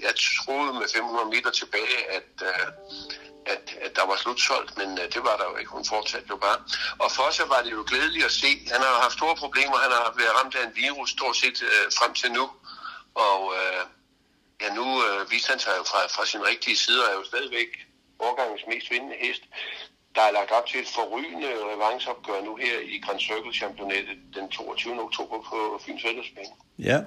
jeg 0.05 0.13
troede 0.45 0.73
med 0.73 0.87
500 0.93 1.29
meter 1.35 1.51
tilbage, 1.51 1.99
at 2.17 2.31
øh, 2.41 2.67
at, 3.53 3.63
at 3.85 3.95
der 3.95 4.05
var 4.05 4.17
slutsolgt, 4.17 4.77
men 4.77 4.89
uh, 5.01 5.05
det 5.13 5.21
var 5.27 5.35
der 5.37 5.45
jo 5.51 5.55
ikke. 5.57 5.71
Hun 5.71 5.85
fortsatte 5.85 6.27
jo 6.29 6.37
bare. 6.37 6.57
Og 6.99 7.11
for 7.11 7.23
os 7.23 7.41
var 7.53 7.61
det 7.61 7.71
jo 7.71 7.83
glædeligt 7.87 8.25
at 8.25 8.31
se. 8.31 8.51
Han 8.73 8.81
har 8.81 9.01
haft 9.05 9.13
store 9.13 9.35
problemer. 9.35 9.77
Han 9.77 9.91
har 9.91 10.13
været 10.17 10.35
ramt 10.39 10.55
af 10.55 10.63
en 10.65 10.75
virus 10.75 11.09
stort 11.09 11.37
set 11.37 11.57
uh, 11.61 11.85
frem 11.99 12.13
til 12.13 12.31
nu. 12.31 12.45
Og 13.15 13.45
uh, 13.45 13.83
ja, 14.61 14.69
nu 14.73 14.85
uh, 15.05 15.31
viste 15.31 15.49
han 15.49 15.59
sig 15.59 15.73
jo 15.77 15.83
fra, 15.83 15.99
fra 16.15 16.25
sin 16.25 16.43
rigtige 16.51 16.77
side, 16.77 17.03
og 17.03 17.11
er 17.11 17.15
jo 17.15 17.23
stadigvæk 17.23 17.71
årgangens 18.19 18.63
mest 18.67 18.91
vindende 18.91 19.15
hest. 19.19 19.43
Der 20.15 20.21
er 20.21 20.31
lagt 20.39 20.51
op 20.57 20.65
til 20.65 20.79
et 20.79 20.89
forrygende 20.95 21.49
revanceopgør 21.71 22.39
nu 22.45 22.55
her 22.55 22.75
i 22.95 22.97
Grand 23.05 23.19
Circle 23.19 23.53
Championatet 23.53 24.17
den 24.35 24.49
22. 24.49 25.01
oktober 25.01 25.37
på 25.49 25.81
Fyns 25.85 26.01
Fællesbane. 26.05 26.53
Ja, 26.79 26.97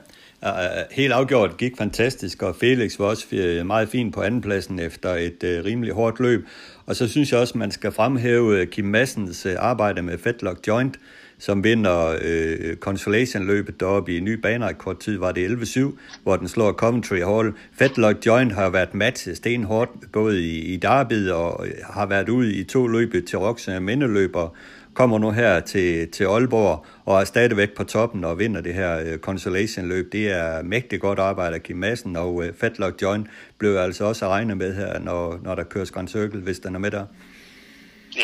øh, 0.45 0.85
helt 0.91 1.13
afgjort 1.13 1.57
gik 1.57 1.77
fantastisk, 1.79 2.43
og 2.43 2.57
Felix 2.57 2.99
var 2.99 3.07
også 3.07 3.27
meget 3.65 3.89
fin 3.89 4.11
på 4.11 4.23
andenpladsen 4.23 4.79
efter 4.79 5.15
et 5.15 5.43
øh, 5.43 5.65
rimelig 5.65 5.95
hårdt 5.95 6.21
løb. 6.21 6.49
Og 6.87 6.97
så 6.97 7.09
synes 7.09 7.33
jeg 7.33 7.41
også, 7.41 7.59
man 7.59 7.71
skal 7.71 7.93
fremhæve 7.93 8.61
øh, 8.61 8.67
Kim 8.69 8.85
Massens 8.85 9.47
arbejde 9.47 10.03
med 10.03 10.19
Fetlock 10.19 10.67
Joint, 10.69 10.99
som 11.43 11.65
vinder 11.65 12.19
øh, 12.23 12.77
Consolation-løbet 12.77 13.81
deroppe 13.81 14.17
i 14.17 14.21
ny 14.21 14.33
banerekord 14.33 15.01
tid, 15.01 15.19
var 15.19 15.33
det 15.33 15.49
11-7, 15.49 15.81
hvor 16.23 16.37
den 16.37 16.49
slår 16.49 16.73
Coventry 16.73 17.19
Hall. 17.19 17.53
Fetlock 17.79 18.27
Joint 18.27 18.53
har 18.53 18.71
været 18.71 18.95
matchet 18.95 19.37
stenhårdt, 19.37 19.91
både 20.13 20.43
i, 20.43 20.59
i 20.59 20.77
Derby 20.77 21.29
og 21.29 21.67
øh, 21.67 21.73
har 21.91 22.07
været 22.07 22.29
ude 22.29 22.55
i 22.55 22.65
to 22.65 22.87
løb 22.87 23.27
til 23.29 23.39
Roxanne 23.39 23.81
Mindeløber, 23.81 24.57
kommer 24.95 25.19
nu 25.19 25.31
her 25.31 25.61
til, 25.61 26.09
til 26.09 26.25
Aalborg 26.25 26.85
og 27.05 27.21
er 27.21 27.25
stadigvæk 27.25 27.77
på 27.77 27.85
toppen 27.85 28.25
og 28.25 28.39
vinder 28.39 28.61
det 28.61 28.75
her 28.75 29.01
øh, 29.01 29.19
consolation-løb. 29.19 30.13
Det 30.13 30.31
er 30.31 30.63
mægtigt 30.63 31.03
godt 31.03 31.19
arbejde 31.19 31.55
af 31.55 31.63
Kim 31.63 31.77
Madsen, 31.77 32.17
og 32.17 32.45
øh, 32.45 32.55
Fatlock 32.55 33.03
Joint 33.03 33.27
blev 33.59 33.77
altså 33.77 34.05
også 34.05 34.29
regne 34.29 34.55
med 34.55 34.75
her, 34.75 34.99
når, 34.99 35.41
når 35.45 35.55
der 35.55 35.65
køres 35.65 35.91
Grand 35.91 36.09
Circle, 36.09 36.41
hvis 36.41 36.59
den 36.59 36.75
er 36.75 36.79
med 36.79 36.91
der. 36.91 37.05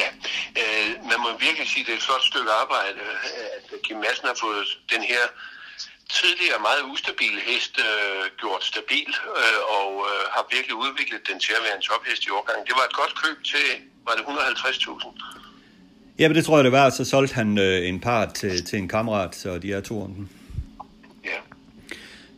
Ja, 0.00 0.08
øh, 0.60 0.88
man 1.10 1.18
må 1.24 1.28
virkelig 1.46 1.66
sige, 1.68 1.82
at 1.82 1.86
det 1.86 1.92
er 1.92 2.00
et 2.00 2.06
flot 2.08 2.24
stykke 2.30 2.50
arbejde, 2.62 3.00
at 3.54 3.64
Kim 3.84 3.98
Madsen 4.04 4.26
har 4.30 4.38
fået 4.46 4.68
den 4.94 5.02
her 5.12 5.24
tidligere 6.18 6.58
meget 6.68 6.82
ustabil 6.92 7.36
hest 7.48 7.74
øh, 7.88 8.22
gjort 8.40 8.62
stabil, 8.72 9.10
øh, 9.40 9.60
og 9.78 9.90
øh, 10.10 10.22
har 10.34 10.44
virkelig 10.54 10.76
udviklet 10.84 11.20
den 11.28 11.36
til 11.44 11.52
at 11.58 11.62
være 11.66 11.76
en 11.80 11.84
tophest 11.88 12.22
i 12.28 12.30
årgangen. 12.38 12.64
Det 12.68 12.74
var 12.78 12.84
et 12.90 12.96
godt 13.00 13.14
køb 13.22 13.38
til, 13.52 13.66
var 14.06 14.14
det 14.18 14.24
150.000? 14.24 15.38
Ja, 16.18 16.28
men 16.28 16.34
det 16.36 16.44
tror 16.44 16.56
jeg, 16.58 16.64
det 16.64 16.72
var. 16.72 16.90
Så 16.90 17.04
solgte 17.04 17.34
han 17.34 17.58
øh, 17.58 17.88
en 17.88 18.00
part 18.00 18.34
til, 18.34 18.64
til 18.64 18.78
en 18.78 18.88
kammerat, 18.88 19.36
så 19.36 19.58
de 19.58 19.72
er 19.72 19.80
to 19.80 20.02
om 20.02 20.12
den. 20.14 20.30
Ja. 21.24 21.38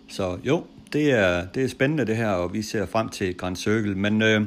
Så 0.08 0.38
jo, 0.44 0.66
det 0.92 1.12
er, 1.12 1.46
det 1.46 1.64
er 1.64 1.68
spændende 1.68 2.06
det 2.06 2.16
her, 2.16 2.28
og 2.30 2.52
vi 2.52 2.62
ser 2.62 2.86
frem 2.86 3.08
til 3.08 3.36
Grand 3.36 3.56
Circle. 3.56 3.94
Men 3.94 4.22
øh, 4.22 4.42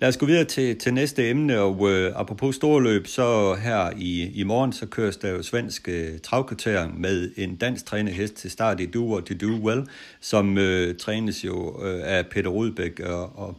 lad 0.00 0.08
os 0.08 0.16
gå 0.16 0.26
videre 0.26 0.44
til, 0.44 0.78
til 0.78 0.94
næste 0.94 1.30
emne, 1.30 1.60
og 1.60 1.90
øh, 1.90 2.12
apropos 2.16 2.56
storløb, 2.56 3.06
så 3.06 3.54
her 3.54 3.90
i, 3.96 4.30
i 4.34 4.42
morgen, 4.42 4.72
så 4.72 4.86
køres 4.86 5.16
der 5.16 5.30
jo 5.30 5.42
svensk 5.42 5.88
øh, 5.88 6.18
travkvartering 6.22 7.00
med 7.00 7.30
en 7.36 7.56
dansk 7.56 7.92
hest 7.92 8.34
til 8.34 8.50
start 8.50 8.80
i 8.80 8.86
Do 8.86 9.12
What 9.12 9.24
To 9.24 9.34
Do 9.34 9.66
Well, 9.66 9.86
som 10.20 10.58
øh, 10.58 10.96
trænes 10.96 11.44
jo 11.44 11.84
øh, 11.84 12.00
af 12.04 12.26
Peter 12.26 12.50
Rudbæk. 12.50 13.00
Og, 13.00 13.38
og, 13.38 13.56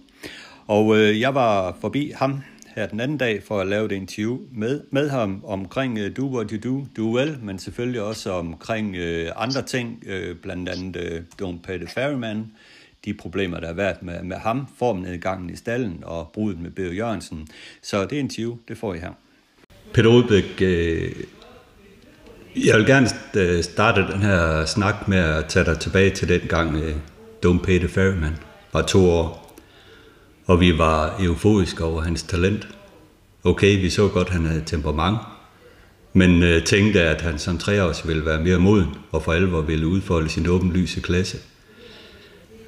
og 0.68 0.98
øh, 0.98 1.20
jeg 1.20 1.36
var 1.36 1.78
forbi 1.82 2.12
ham 2.16 2.42
her 2.76 2.88
den 2.88 3.00
anden 3.00 3.18
dag 3.18 3.44
for 3.44 3.62
at 3.62 3.68
lave 3.68 3.86
et 3.86 3.92
interview 3.92 4.40
med, 4.52 4.82
med 4.92 5.10
ham 5.10 5.44
omkring 5.46 6.00
uh, 6.00 6.06
Do 6.18 6.36
What 6.36 6.52
You 6.52 6.60
Do, 6.70 6.86
Do 6.98 7.16
Well, 7.16 7.38
men 7.42 7.60
selvfølgelig 7.60 8.02
også 8.02 8.32
omkring 8.32 8.96
uh, 8.96 9.44
andre 9.44 9.62
ting, 9.62 10.04
uh, 10.08 10.38
blandt 10.38 10.70
andet 10.70 10.96
uh, 10.96 11.48
Don't 11.48 11.62
Pay 11.62 11.78
the 11.78 11.88
Ferryman, 11.88 12.52
de 13.06 13.14
problemer, 13.14 13.60
der 13.60 13.68
har 13.68 13.74
været 13.74 14.04
med, 14.04 14.24
med 14.24 14.38
ham, 14.38 14.68
formnedgangen 14.78 15.50
i 15.50 15.56
stallen 15.56 16.04
og 16.04 16.32
brudet 16.34 16.60
med 16.60 16.72
Beo 16.72 16.92
Jørgensen. 16.92 17.48
Så 17.82 18.06
det 18.06 18.16
interview, 18.16 18.58
det 18.68 18.78
får 18.78 18.94
I 18.94 19.00
her. 19.00 19.12
Peter 19.94 20.10
Udbæk, 20.10 20.62
øh, 20.62 21.12
jeg 22.56 22.78
vil 22.78 22.86
gerne 22.86 23.08
starte 23.64 24.02
den 24.14 24.22
her 24.22 24.66
snak 24.66 25.08
med 25.08 25.18
at 25.18 25.46
tage 25.46 25.66
dig 25.66 25.80
tilbage 25.80 26.10
til 26.10 26.30
den 26.30 26.42
gang 26.42 26.76
øh, 26.76 26.96
Don't 27.46 27.66
Pay 27.66 27.80
the 27.80 27.88
Ferryman 27.88 28.38
var 28.74 28.82
to 28.82 29.10
år 29.10 29.45
og 30.46 30.60
vi 30.60 30.78
var 30.78 31.22
euforiske 31.22 31.84
over 31.84 32.02
hans 32.02 32.24
talent. 32.24 32.68
okay, 33.44 33.82
vi 33.82 33.90
så 33.90 34.08
godt, 34.08 34.28
at 34.28 34.34
han 34.34 34.46
havde 34.46 34.64
temperament, 34.66 35.18
men 36.14 36.44
øh, 36.44 36.64
tænkte, 36.64 37.02
at 37.02 37.22
han 37.22 37.40
som 37.40 37.58
treårs 37.58 38.08
ville 38.08 38.26
være 38.26 38.44
mere 38.44 38.60
moden, 38.60 38.88
og 39.12 39.24
for 39.24 39.34
alvor 39.34 39.62
ville 39.62 39.88
udfolde 39.88 40.30
sin 40.30 40.48
åbenlyse 40.48 41.02
klasse. 41.02 41.38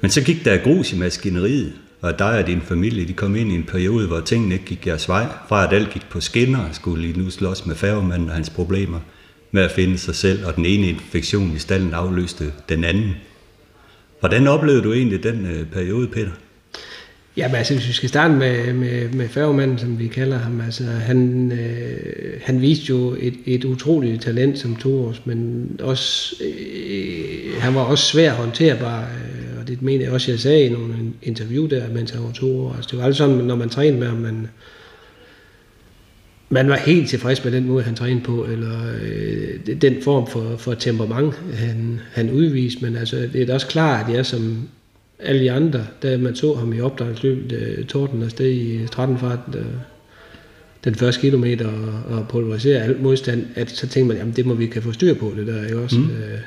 Men 0.00 0.10
så 0.10 0.22
gik 0.22 0.44
der 0.44 0.56
grus 0.56 0.92
i 0.92 0.98
maskineriet, 0.98 1.72
og 2.00 2.18
dig 2.18 2.38
og 2.38 2.46
din 2.46 2.60
familie, 2.60 3.08
de 3.08 3.12
kom 3.12 3.36
ind 3.36 3.52
i 3.52 3.54
en 3.54 3.64
periode, 3.64 4.06
hvor 4.06 4.20
tingene 4.20 4.54
ikke 4.54 4.66
gik 4.66 4.86
jeres 4.86 5.08
vej, 5.08 5.26
fra 5.48 5.66
at 5.66 5.72
alt 5.72 5.90
gik 5.90 6.08
på 6.10 6.20
skinner, 6.20 6.68
og 6.68 6.74
skulle 6.74 7.02
lige 7.02 7.18
nu 7.18 7.30
slås 7.30 7.66
med 7.66 7.74
færgemanden 7.74 8.28
og 8.28 8.34
hans 8.34 8.50
problemer 8.50 9.00
med 9.50 9.62
at 9.62 9.72
finde 9.72 9.98
sig 9.98 10.14
selv, 10.14 10.46
og 10.46 10.56
den 10.56 10.66
ene 10.66 10.88
infektion 10.88 11.52
i 11.56 11.58
stallen 11.58 11.94
afløste 11.94 12.52
den 12.68 12.84
anden. 12.84 13.10
Hvordan 14.20 14.46
oplevede 14.46 14.82
du 14.82 14.92
egentlig 14.92 15.22
den 15.22 15.46
øh, 15.46 15.66
periode, 15.66 16.08
Peter? 16.08 16.30
Ja, 17.38 17.48
men 17.48 17.56
altså, 17.56 17.74
hvis 17.74 17.88
vi 17.88 17.92
skal 17.92 18.08
starte 18.08 18.34
med, 18.34 18.72
med, 18.72 19.08
med 19.08 19.28
færgemanden, 19.28 19.78
som 19.78 19.98
vi 19.98 20.06
kalder 20.06 20.38
ham, 20.38 20.60
altså 20.60 20.84
han, 20.84 21.52
øh, 21.52 22.40
han 22.42 22.60
viste 22.60 22.84
jo 22.88 23.16
et, 23.20 23.34
et 23.46 23.64
utroligt 23.64 24.22
talent 24.22 24.58
som 24.58 24.76
toårs, 24.76 25.26
men 25.26 25.66
også, 25.82 26.34
øh, 26.44 27.60
han 27.60 27.74
var 27.74 27.80
også 27.80 28.04
svær 28.04 28.32
håndterbar, 28.32 29.00
øh, 29.00 29.60
og 29.60 29.68
det 29.68 29.82
mener 29.82 30.04
jeg 30.04 30.12
også, 30.12 30.30
jeg 30.30 30.40
sagde 30.40 30.64
i 30.64 30.68
nogle 30.68 30.94
interview 31.22 31.66
der, 31.66 31.82
mens 31.92 32.10
han 32.10 32.22
var 32.24 32.32
to 32.32 32.60
år. 32.60 32.74
Altså, 32.74 32.88
det 32.90 32.98
var 32.98 33.04
alt 33.04 33.16
sådan, 33.16 33.36
når 33.36 33.56
man 33.56 33.68
trænede 33.68 33.98
med 33.98 34.06
ham, 34.06 34.18
man, 34.18 34.48
man 36.48 36.68
var 36.68 36.76
helt 36.76 37.08
tilfreds 37.08 37.44
med 37.44 37.52
den 37.52 37.66
måde, 37.66 37.84
han 37.84 37.94
trænede 37.94 38.24
på, 38.24 38.44
eller 38.44 38.94
øh, 39.02 39.76
den 39.82 40.02
form 40.02 40.26
for, 40.26 40.56
for 40.56 40.74
temperament, 40.74 41.34
han, 41.54 42.00
han 42.12 42.30
udviste. 42.30 42.84
Men 42.84 42.96
altså, 42.96 43.16
det 43.32 43.42
er 43.42 43.46
da 43.46 43.54
også 43.54 43.66
klart, 43.66 44.08
at 44.08 44.14
jeg 44.14 44.26
som 44.26 44.68
alle 45.18 45.40
de 45.40 45.52
andre, 45.52 45.86
da 46.02 46.16
man 46.16 46.36
så 46.36 46.54
ham 46.54 46.72
i 46.72 46.80
opdragsløbet, 46.80 47.52
øh, 47.52 47.84
torden 47.84 48.22
afsted 48.22 48.50
i 48.50 48.86
13 48.86 49.18
fart, 49.18 49.40
øh, 49.54 49.64
den 50.84 50.94
første 50.94 51.20
kilometer 51.20 51.66
og, 51.66 52.16
og 52.16 52.28
pulverisere 52.28 52.82
alt 52.82 53.02
modstand, 53.02 53.46
at 53.54 53.70
så 53.70 53.88
tænkte 53.88 54.08
man, 54.08 54.16
jamen 54.16 54.36
det 54.36 54.46
må 54.46 54.54
vi 54.54 54.66
kan 54.66 54.82
få 54.82 54.92
styr 54.92 55.14
på 55.14 55.32
det 55.36 55.46
der, 55.46 55.64
ikke 55.64 55.78
også? 55.78 55.98
Mm. 55.98 56.10
Øh, 56.10 56.40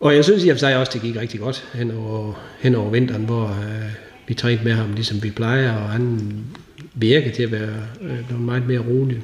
og 0.00 0.14
jeg 0.14 0.24
synes 0.24 0.44
i 0.44 0.48
og 0.48 0.54
for 0.54 0.58
sig 0.58 0.76
også, 0.76 0.92
det 0.94 1.02
gik 1.02 1.16
rigtig 1.16 1.40
godt 1.40 1.68
hen 1.74 1.90
over, 1.90 2.32
hen 2.60 2.74
over 2.74 2.90
vinteren, 2.90 3.24
hvor 3.24 3.44
øh, 3.46 3.92
vi 4.28 4.34
trænede 4.34 4.64
med 4.64 4.72
ham, 4.72 4.92
ligesom 4.92 5.22
vi 5.22 5.30
plejer, 5.30 5.72
og 5.72 5.90
han 5.90 6.20
virker 6.94 7.30
til 7.30 7.42
at 7.42 7.52
være 7.52 7.74
øh, 8.02 8.40
meget 8.40 8.66
mere 8.66 8.78
rolig. 8.78 9.22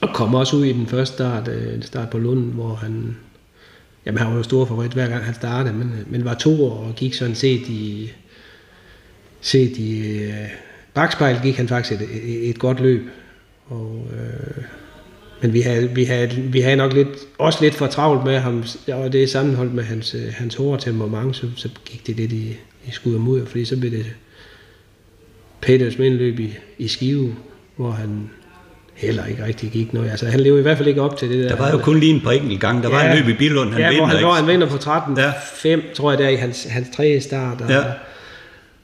Og 0.00 0.08
kom 0.14 0.34
også 0.34 0.56
ud 0.56 0.64
i 0.64 0.72
den 0.72 0.86
første 0.86 1.14
start, 1.14 1.48
øh, 1.48 1.82
start 1.82 2.10
på 2.10 2.18
Lund, 2.18 2.52
hvor 2.52 2.74
han, 2.74 3.16
jamen 4.06 4.18
han 4.18 4.30
var 4.30 4.36
jo 4.36 4.42
stor 4.42 4.64
favorit 4.64 4.92
hver 4.92 5.08
gang 5.08 5.24
han 5.24 5.34
startede, 5.34 5.74
men, 5.74 5.92
men 6.06 6.24
var 6.24 6.34
to 6.34 6.64
år 6.64 6.84
og 6.84 6.94
gik 6.94 7.14
sådan 7.14 7.34
set 7.34 7.68
i, 7.68 8.12
set 9.40 9.76
i 9.76 10.22
øh, 10.22 10.50
bagspejl, 10.94 11.40
gik 11.42 11.56
han 11.56 11.68
faktisk 11.68 12.00
et, 12.00 12.08
et, 12.22 12.48
et 12.48 12.58
godt 12.58 12.80
løb. 12.80 13.02
Og, 13.66 14.06
øh, 14.12 14.64
men 15.42 15.52
vi 15.52 15.60
havde, 15.60 15.90
vi, 15.90 16.04
havde, 16.04 16.28
vi 16.28 16.60
havde 16.60 16.76
nok 16.76 16.92
lidt, 16.92 17.08
også 17.38 17.58
lidt 17.62 17.74
for 17.74 17.86
travlt 17.86 18.24
med 18.24 18.38
ham, 18.38 18.64
og 18.92 19.12
det 19.12 19.22
er 19.22 19.26
sammenholdt 19.26 19.74
med 19.74 19.84
hans, 19.84 20.14
øh, 20.14 20.32
hans 20.32 20.54
hårde 20.54 20.82
temperament, 20.82 21.36
så, 21.36 21.46
så 21.56 21.68
gik 21.84 22.06
det 22.06 22.16
lidt 22.16 22.32
i, 22.32 22.56
i 22.86 22.90
skud 22.90 23.14
og 23.14 23.20
mudder, 23.20 23.46
fordi 23.46 23.64
så 23.64 23.80
blev 23.80 23.90
det 23.90 24.06
Peters 25.60 25.98
mindløb 25.98 26.38
i, 26.38 26.54
i 26.78 26.88
Skive, 26.88 27.36
hvor 27.76 27.90
han 27.90 28.30
heller 28.96 29.24
ikke 29.26 29.44
rigtig 29.44 29.70
gik 29.70 29.92
noget. 29.92 30.10
Altså, 30.10 30.26
han 30.26 30.40
levede 30.40 30.58
i 30.60 30.62
hvert 30.62 30.76
fald 30.76 30.88
ikke 30.88 31.02
op 31.02 31.16
til 31.16 31.30
det 31.30 31.42
der. 31.44 31.48
Der 31.48 31.56
var 31.56 31.70
jo 31.70 31.78
kun 31.78 32.00
lige 32.00 32.14
en 32.14 32.20
par 32.20 32.30
enkelt 32.30 32.60
gang. 32.60 32.82
Der 32.82 32.88
ja, 32.88 32.94
var 32.94 33.12
en 33.12 33.18
løb 33.18 33.28
i 33.34 33.38
Billund, 33.38 33.72
han 33.72 33.80
ja, 33.80 33.88
vinder. 33.88 34.00
hvor 34.00 34.06
han, 34.06 34.16
ikke? 34.16 34.26
hvor 34.26 34.34
han 34.34 34.46
vinder 34.46 34.68
på 34.68 34.76
13 34.78 35.18
ja. 35.18 35.32
5, 35.54 35.82
tror 35.94 36.10
jeg, 36.12 36.18
der 36.18 36.28
i 36.28 36.34
hans, 36.36 36.64
hans 36.64 36.88
tredje 36.96 37.20
start. 37.20 37.60
Og, 37.60 37.70
Ja. 37.70 37.82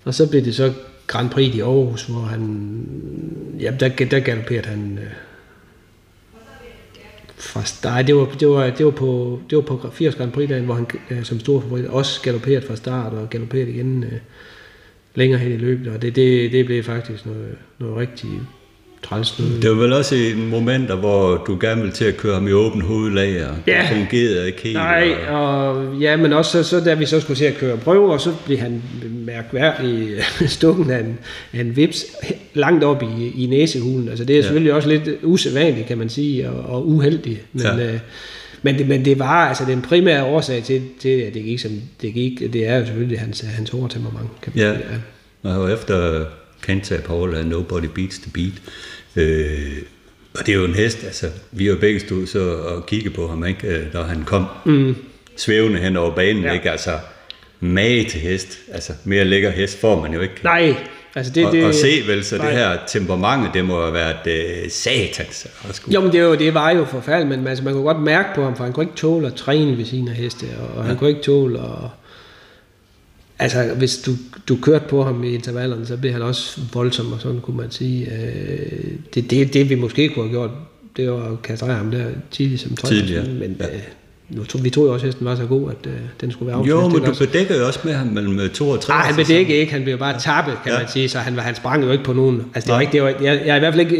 og 0.04 0.14
så 0.14 0.30
blev 0.30 0.44
det 0.44 0.54
så 0.54 0.72
Grand 1.06 1.30
Prix 1.30 1.54
i 1.54 1.60
Aarhus, 1.60 2.06
hvor 2.06 2.20
han, 2.20 2.40
jamen 3.60 3.80
der, 3.80 3.88
der 3.88 4.20
galopperede 4.20 4.68
han 4.68 4.98
øh, 5.02 5.10
fra 7.36 7.64
start. 7.64 8.06
Det 8.06 8.16
var, 8.16 8.28
det 8.40 8.48
var, 8.48 8.70
det 8.70 8.84
var 8.86 8.90
på, 8.92 9.40
det 9.50 9.56
var 9.56 9.62
på 9.62 9.90
80 9.92 10.14
Grand 10.14 10.32
Prix 10.32 10.48
dagen, 10.48 10.64
hvor 10.64 10.74
han 10.74 10.86
øh, 11.10 11.24
som 11.24 11.40
stor 11.40 11.60
favorit 11.60 11.86
også 11.86 12.22
galopperede 12.22 12.66
fra 12.66 12.76
start 12.76 13.12
og 13.12 13.30
galopperede 13.30 13.70
igen 13.70 14.04
øh, 14.04 14.12
længere 15.14 15.40
hen 15.40 15.52
i 15.52 15.56
løbet. 15.56 15.88
Og 15.92 16.02
det, 16.02 16.16
det, 16.16 16.52
det 16.52 16.66
blev 16.66 16.84
faktisk 16.84 17.26
noget, 17.26 17.54
noget 17.78 17.96
rigtig 17.96 18.30
træls 18.30 18.32
noget. 18.32 18.61
Det 19.62 19.70
var 19.70 19.76
vel 19.76 19.92
også 19.92 20.14
en 20.14 20.48
moment, 20.48 20.90
hvor 20.94 21.44
du 21.46 21.58
gerne 21.60 21.80
ville 21.80 21.94
til 21.94 22.04
at 22.04 22.16
køre 22.16 22.34
ham 22.34 22.48
i 22.48 22.52
åben 22.52 22.80
hovedlag, 22.80 23.46
og 23.46 23.56
det 23.66 23.72
Ja. 23.72 23.88
fungerede 23.90 24.46
ikke 24.46 24.62
helt. 24.62 24.74
Nej, 24.76 25.12
og, 25.28 25.68
og 25.70 25.96
ja, 26.00 26.16
men 26.16 26.32
også 26.32 26.50
så, 26.50 26.68
så 26.70 26.80
da 26.84 26.94
vi 26.94 27.06
så 27.06 27.20
skulle 27.20 27.38
se 27.38 27.46
at 27.46 27.54
køre 27.56 27.76
prøver, 27.76 28.18
så 28.18 28.30
blev 28.46 28.58
han 28.58 28.82
mærkværdig 29.26 30.08
stukken 30.46 30.90
af 30.90 30.98
en, 31.00 31.18
af 31.52 31.60
en 31.60 31.76
vips 31.76 32.04
langt 32.54 32.84
op 32.84 33.02
i, 33.02 33.42
i 33.42 33.46
næsehulen. 33.46 34.08
Altså 34.08 34.24
det 34.24 34.32
er 34.34 34.38
Ja. 34.38 34.42
selvfølgelig 34.42 34.72
også 34.74 34.88
lidt 34.88 35.08
usædvanligt, 35.22 35.86
kan 35.86 35.98
man 35.98 36.08
sige, 36.08 36.50
og, 36.50 36.74
og 36.74 36.88
uheldigt. 36.88 37.40
Men, 37.52 37.62
Ja. 37.62 37.92
øh, 37.92 37.98
men, 38.62 38.78
det, 38.78 38.88
men 38.88 39.04
det 39.04 39.18
var 39.18 39.48
altså 39.48 39.64
den 39.68 39.82
primære 39.82 40.24
årsag 40.24 40.62
til, 40.62 40.82
til 41.00 41.08
at 41.08 41.34
det 41.34 41.44
gik 41.44 41.58
som 41.58 41.70
det 42.02 42.14
gik, 42.14 42.40
det 42.52 42.68
er 42.68 42.76
jo 42.78 42.84
selvfølgelig 42.86 43.20
hans, 43.20 43.40
hans 43.40 43.70
hårde 43.70 43.94
temperament. 43.94 44.30
Kan 44.42 44.52
man 44.56 44.64
Ja. 44.64 44.74
sige, 44.76 45.54
og 45.56 45.72
efter 45.72 46.24
Kenta 46.62 47.00
Paul 47.06 47.34
af 47.34 47.46
Nobody 47.46 47.86
Beats 47.94 48.18
the 48.18 48.30
Beat. 48.34 48.52
Øh, 49.16 49.82
og 50.34 50.46
det 50.46 50.52
er 50.52 50.56
jo 50.56 50.64
en 50.64 50.74
hest, 50.74 51.04
altså, 51.04 51.26
vi 51.50 51.66
jo 51.66 51.76
begge 51.76 52.00
stået 52.00 52.28
så 52.28 52.52
og 52.52 52.86
kigge 52.86 53.10
på 53.10 53.28
ham, 53.28 53.46
ikke, 53.46 53.66
øh, 53.68 53.92
da 53.92 54.02
han 54.02 54.22
kom 54.24 54.46
mm. 54.66 54.96
svævende 55.36 55.78
hen 55.78 55.96
over 55.96 56.14
banen, 56.14 56.42
Ja. 56.42 56.48
ja. 56.48 56.54
ikke, 56.54 56.70
altså, 56.70 56.98
mage 57.60 58.04
til 58.04 58.20
hest, 58.20 58.58
altså, 58.72 58.92
mere 59.04 59.24
lækker 59.24 59.50
hest 59.50 59.80
får 59.80 60.02
man 60.02 60.14
jo 60.14 60.20
ikke. 60.20 60.34
Nej, 60.44 60.74
altså 61.14 61.32
det... 61.32 61.46
og, 61.46 61.52
det 61.52 61.64
og 61.64 61.74
se 61.74 62.02
vel, 62.06 62.24
så 62.24 62.36
nej. 62.36 62.46
det 62.46 62.56
her 62.56 62.78
temperament, 62.88 63.54
det 63.54 63.64
må 63.64 63.80
have 63.80 63.94
været 63.94 64.26
øh, 64.26 64.70
satans. 64.70 65.46
Jo, 65.88 66.00
men 66.00 66.12
det, 66.12 66.24
var, 66.24 66.34
det 66.36 66.54
var 66.54 66.70
jo 66.70 66.84
forfærdeligt, 66.84 67.38
men 67.38 67.48
altså, 67.48 67.64
man 67.64 67.72
kunne 67.72 67.84
godt 67.84 68.02
mærke 68.02 68.28
på 68.34 68.44
ham, 68.44 68.56
for 68.56 68.64
han 68.64 68.72
kunne 68.72 68.84
ikke 68.84 68.96
tåle 68.96 69.26
at 69.26 69.34
træne 69.34 69.78
ved 69.78 69.84
sine 69.84 70.10
heste, 70.10 70.46
og 70.76 70.84
han 70.84 70.96
kunne 70.96 71.10
ikke 71.10 71.22
tåle 71.22 71.58
at... 71.58 71.88
Altså, 73.42 73.74
hvis 73.78 73.96
du, 73.96 74.12
du 74.48 74.56
kørte 74.62 74.84
på 74.88 75.04
ham 75.04 75.24
i 75.24 75.34
intervallerne, 75.34 75.86
så 75.86 75.96
blev 75.96 76.12
han 76.12 76.22
også 76.22 76.60
voldsom, 76.74 77.12
og 77.12 77.20
sådan 77.20 77.40
kunne 77.40 77.56
man 77.56 77.70
sige. 77.70 78.06
Øh, 78.12 78.92
det, 79.14 79.30
det, 79.30 79.54
det 79.54 79.70
vi 79.70 79.74
måske 79.74 80.08
kunne 80.08 80.24
have 80.24 80.30
gjort, 80.32 80.50
det 80.96 81.10
var 81.10 81.32
at 81.32 81.42
kastrere 81.42 81.74
ham 81.76 81.90
der 81.90 82.04
tidligt 82.30 82.60
som 82.60 82.76
træner. 82.76 82.96
Tidligt, 83.00 83.18
ja. 83.18 83.32
Men 83.32 83.56
Ja. 83.60 83.66
øh, 83.74 83.80
nu, 84.28 84.44
tro- 84.44 84.58
vi 84.62 84.70
troede 84.70 84.88
jo 84.88 84.94
også, 84.94 85.06
at 85.06 85.08
hesten 85.08 85.26
var 85.26 85.36
så 85.36 85.46
god, 85.46 85.70
at 85.70 85.76
øh, 85.86 85.92
den 86.20 86.30
skulle 86.32 86.46
være 86.52 86.66
Jo, 86.66 86.80
afsluttet. 86.80 87.08
men 87.10 87.18
du 87.18 87.26
bedækker 87.26 87.56
jo 87.58 87.66
også 87.66 87.80
med 87.84 87.92
ham 87.92 88.06
mellem 88.06 88.50
2 88.54 88.68
og 88.70 88.80
3. 88.80 88.92
Nej, 88.94 89.02
han 89.06 89.16
bedækkede 89.16 89.58
ikke, 89.58 89.72
han 89.72 89.82
blev 89.82 89.98
bare 89.98 90.20
tappet, 90.20 90.54
kan 90.64 90.72
ja. 90.72 90.78
Man 90.78 90.88
sige, 90.88 91.08
så 91.08 91.18
han, 91.18 91.36
var- 91.36 91.42
han 91.42 91.54
sprang 91.54 91.82
jo 91.84 91.90
ikke 91.90 92.04
på 92.04 92.12
nogen. 92.12 92.42
Altså, 92.54 92.66
det 92.66 92.68
var 92.68 92.74
Nej. 92.74 92.80
ikke, 92.80 92.92
det 92.92 93.02
var, 93.02 93.08
jeg, 93.08 93.42
jeg, 93.46 93.48
er 93.52 93.56
i 93.56 93.58
hvert 93.58 93.74
fald 93.74 93.80
ikke, 93.92 93.96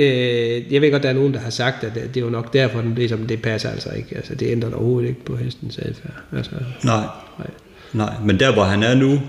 øh, 0.67 0.73
jeg 0.73 0.81
ved 0.83 0.91
godt, 0.91 1.03
der 1.03 1.09
er 1.09 1.13
nogen, 1.13 1.35
der 1.35 1.41
har 1.41 1.51
sagt, 1.51 1.85
at 1.85 1.95
det, 1.95 2.15
det 2.15 2.25
var 2.25 2.31
nok 2.31 2.53
derfor, 2.53 2.81
den 2.81 2.95
blev 2.95 3.09
som, 3.09 3.27
det 3.27 3.43
passer 3.43 3.71
altså 3.71 3.91
ikke. 3.97 4.17
Altså, 4.17 4.35
det 4.35 4.47
ændrer 4.51 4.71
overhovedet 4.75 5.09
ikke 5.09 5.25
på 5.25 5.37
hestens 5.37 5.79
adfærd. 5.79 6.13
Altså, 6.37 6.51
Nej, 6.85 7.05
nej. 7.39 7.47
Nej, 7.93 8.15
men 8.25 8.41
der 8.41 8.53
hvor 8.53 8.65
han 8.65 8.83
er 8.83 8.95
nu 8.95 9.21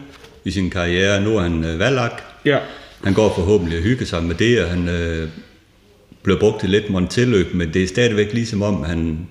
i 0.46 0.52
sin 0.52 0.70
karriere, 0.70 1.22
nu 1.22 1.38
er 1.38 1.42
han 1.42 1.64
øh, 1.64 1.80
valgt. 1.80 2.24
Ja. 2.46 2.58
Han 3.04 3.14
går 3.14 3.34
forhåbentlig 3.36 3.78
og 3.78 3.84
hygger 3.84 4.06
sig 4.06 4.24
med 4.24 4.36
det, 4.36 4.64
og 4.64 4.70
han 4.70 4.90
øh, 4.90 5.28
bliver 6.24 6.40
brugt 6.40 6.60
til 6.60 6.70
lidt 6.70 6.90
montelløb, 6.90 7.54
men 7.54 7.74
det 7.74 7.84
er 7.84 7.88
stadigvæk 7.88 8.34
ligesom 8.34 8.62
om, 8.62 8.84
han, 8.84 9.28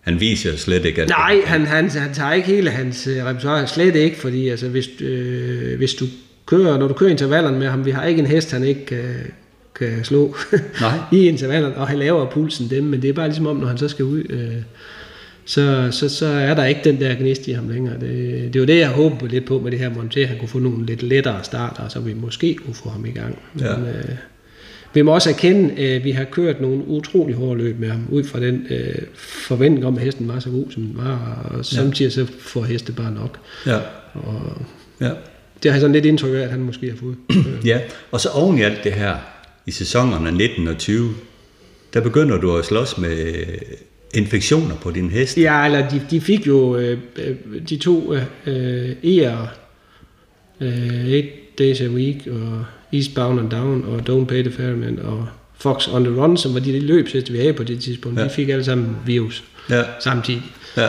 han 0.00 0.20
viser 0.20 0.56
slet 0.56 0.84
ikke, 0.84 1.02
at 1.02 1.08
Nej, 1.08 1.40
han, 1.44 1.66
han, 1.66 1.90
han 1.90 2.14
tager 2.14 2.32
ikke 2.32 2.48
hele 2.48 2.70
hans 2.70 3.06
øh, 3.06 3.24
repertoire, 3.24 3.66
slet 3.66 3.96
ikke, 3.96 4.16
fordi 4.16 4.48
altså, 4.48 4.68
hvis, 4.68 4.88
øh, 5.00 5.76
hvis 5.76 5.94
du 5.94 6.04
kører, 6.46 6.78
når 6.78 6.88
du 6.88 6.94
kører 6.94 7.10
intervallerne 7.10 7.58
med 7.58 7.68
ham, 7.68 7.84
vi 7.84 7.90
har 7.90 8.04
ikke 8.04 8.20
en 8.20 8.26
hest, 8.26 8.52
han 8.52 8.64
ikke 8.64 8.86
kan, 8.86 9.14
kan 9.78 10.04
slå 10.04 10.36
Nej. 10.80 10.98
i 11.20 11.28
intervallerne, 11.28 11.76
og 11.76 11.88
han 11.88 11.98
laver 11.98 12.30
pulsen 12.30 12.70
dem, 12.70 12.84
men 12.84 13.02
det 13.02 13.08
er 13.08 13.12
bare 13.12 13.28
ligesom 13.28 13.46
om, 13.46 13.56
når 13.56 13.66
han 13.66 13.78
så 13.78 13.88
skal 13.88 14.04
ud, 14.04 14.22
øh, 14.30 14.62
så, 15.44 15.88
så, 15.90 16.08
så 16.08 16.26
er 16.26 16.54
der 16.54 16.64
ikke 16.64 16.80
den 16.84 17.00
der 17.00 17.14
gnist 17.14 17.48
i 17.48 17.52
ham 17.52 17.68
længere. 17.68 18.00
Det, 18.00 18.52
det 18.52 18.60
var 18.60 18.66
det, 18.66 18.78
jeg 18.78 18.88
håbede 18.88 19.30
lidt 19.30 19.44
på 19.46 19.58
med 19.58 19.70
det 19.70 19.78
her 19.78 19.88
monter, 19.94 20.26
han 20.26 20.38
kunne 20.38 20.48
få 20.48 20.58
nogle 20.58 20.86
lidt 20.86 21.02
lettere 21.02 21.44
starter, 21.44 21.88
så 21.88 22.00
vi 22.00 22.14
måske 22.14 22.54
kunne 22.54 22.74
få 22.74 22.88
ham 22.88 23.04
i 23.06 23.10
gang. 23.10 23.38
Men, 23.54 23.64
Ja. 23.64 23.72
øh, 23.80 24.04
vi 24.94 25.02
må 25.02 25.14
også 25.14 25.30
erkende, 25.30 25.74
at 25.82 26.04
vi 26.04 26.10
har 26.10 26.24
kørt 26.24 26.60
nogle 26.60 26.84
utrolig 26.86 27.34
hårde 27.36 27.58
løb 27.62 27.78
med 27.80 27.88
ham, 27.90 28.06
ud 28.10 28.24
fra 28.24 28.40
den 28.40 28.66
øh, 28.70 28.94
forventning 29.16 29.86
om, 29.86 29.96
at 29.96 30.02
hesten 30.04 30.28
var 30.28 30.38
så 30.40 30.50
god, 30.50 30.64
som 30.70 30.82
den 30.82 30.96
var, 30.96 31.48
og 31.54 31.64
samtidig 31.64 32.12
så 32.12 32.26
får 32.40 32.62
heste 32.64 32.92
bare 32.92 33.12
nok. 33.12 33.38
Ja, 33.66 33.78
Og 34.14 34.62
ja. 35.00 35.10
det 35.62 35.70
har 35.70 35.72
jeg 35.72 35.80
sådan 35.80 35.92
lidt 35.92 36.04
indtryk 36.04 36.34
af, 36.34 36.38
at 36.40 36.50
han 36.50 36.60
måske 36.60 36.90
har 36.90 36.96
fået. 36.96 37.16
ja, 37.70 37.80
og 38.10 38.20
så 38.20 38.28
oven 38.28 38.58
i 38.58 38.62
alt 38.62 38.84
det 38.84 38.92
her, 38.92 39.16
i 39.66 39.70
sæsonerne 39.70 40.32
19 40.32 40.68
og 40.68 40.78
20, 40.78 41.10
der 41.94 42.00
begynder 42.00 42.36
du 42.40 42.56
at 42.56 42.64
slås 42.64 42.98
med 42.98 43.16
øh, 43.34 43.46
infektioner 44.14 44.74
på 44.76 44.90
din 44.90 45.10
hest. 45.10 45.38
ja, 45.38 45.64
eller 45.64 45.88
de, 45.88 46.02
de 46.10 46.20
fik 46.20 46.46
jo 46.46 46.76
øh, 46.76 46.98
øh, 47.16 47.36
de 47.68 47.76
to 47.76 48.14
øh, 48.46 48.90
E'er, 49.04 49.48
øh, 50.60 51.06
Eight 51.06 51.58
Days 51.58 51.80
a 51.80 51.86
Week, 51.86 52.16
og 52.26 52.64
Eastbound 52.92 53.40
and 53.40 53.50
Down, 53.50 53.84
og 53.84 53.98
Don't 53.98 54.24
Pay 54.24 54.42
the 54.42 54.52
Ferryman, 54.52 54.98
og 55.02 55.26
Fox 55.58 55.88
on 55.88 56.04
the 56.04 56.22
Run, 56.22 56.36
som 56.36 56.54
var 56.54 56.60
de 56.60 56.80
løbsheste, 56.80 57.32
vi 57.32 57.38
havde 57.38 57.52
på 57.52 57.62
det 57.64 57.80
tidspunkt. 57.80 58.16
Ja. 58.18 58.22
Ja. 58.22 58.28
De 58.28 58.34
fik 58.34 58.48
alle 58.48 58.64
sammen 58.64 58.96
virus 59.06 59.44
Ja, 59.70 59.82
samtidig. 60.00 60.42
ja, 60.76 60.88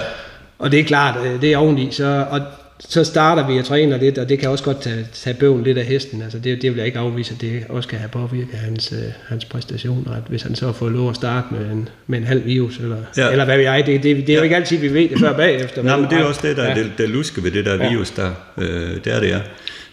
Og 0.60 0.72
det 0.72 0.80
er 0.80 0.84
klart, 0.84 1.26
øh, 1.26 1.42
det 1.42 1.54
er 1.54 1.58
oveni. 1.58 1.88
Så, 1.92 2.26
og, 2.30 2.42
så 2.90 3.04
starter 3.04 3.48
vi 3.48 3.60
og 3.60 3.66
træner 3.66 3.98
lidt, 3.98 4.18
og 4.18 4.30
det 4.30 4.40
kan 4.40 4.50
også 4.50 4.64
godt 4.64 4.82
tage, 4.82 5.08
tage 5.14 5.34
bøven 5.34 5.64
lidt 5.64 5.78
af 5.78 5.86
hesten. 5.86 6.22
Altså 6.22 6.40
det, 6.40 6.62
det 6.62 6.72
vil 6.72 6.78
jeg 6.78 6.86
ikke 6.86 7.00
afvise, 7.00 7.34
at 7.34 7.42
det 7.42 7.64
også 7.70 7.90
kan 7.90 8.00
have 8.00 8.10
påvirket 8.10 8.60
hans, 8.60 8.92
øh, 8.92 9.12
hans 9.28 9.46
præstationer. 9.46 10.16
At 10.16 10.24
hvis 10.28 10.42
han 10.42 10.56
så 10.56 10.72
får 10.72 10.90
lov 10.90 11.10
at 11.10 11.16
starte 11.16 11.48
med 11.52 11.72
en, 11.72 11.90
med 12.08 12.18
en 12.18 12.24
halv 12.24 12.46
virus, 12.46 12.78
eller, 12.78 12.98
ja. 13.18 13.32
eller 13.32 13.46
hvad 13.46 13.58
ved 13.58 13.64
jeg, 13.64 13.86
det, 13.86 14.04
det, 14.04 14.18
det 14.18 14.30
er 14.30 14.34
ja. 14.34 14.38
jo 14.38 14.44
ikke 14.44 14.56
altid, 14.56 14.78
vi 14.78 14.94
ved 14.94 15.10
det 15.10 15.20
før 15.20 15.38
bagefter. 15.38 15.84
Nej, 15.84 15.98
men 16.00 16.10
det 16.10 16.18
er 16.18 16.24
også 16.24 16.40
det, 16.44 16.58
der 16.58 16.68
ja. 16.68 16.76
det, 16.76 16.92
det 16.98 17.10
luske 17.10 17.44
ved 17.44 17.52
det 17.52 17.66
der 17.66 17.90
virus 17.90 18.12
der. 18.12 18.32
Øh, 18.58 18.96
det 19.04 19.08
er 19.08 19.20
det, 19.20 19.30
ja. 19.30 19.40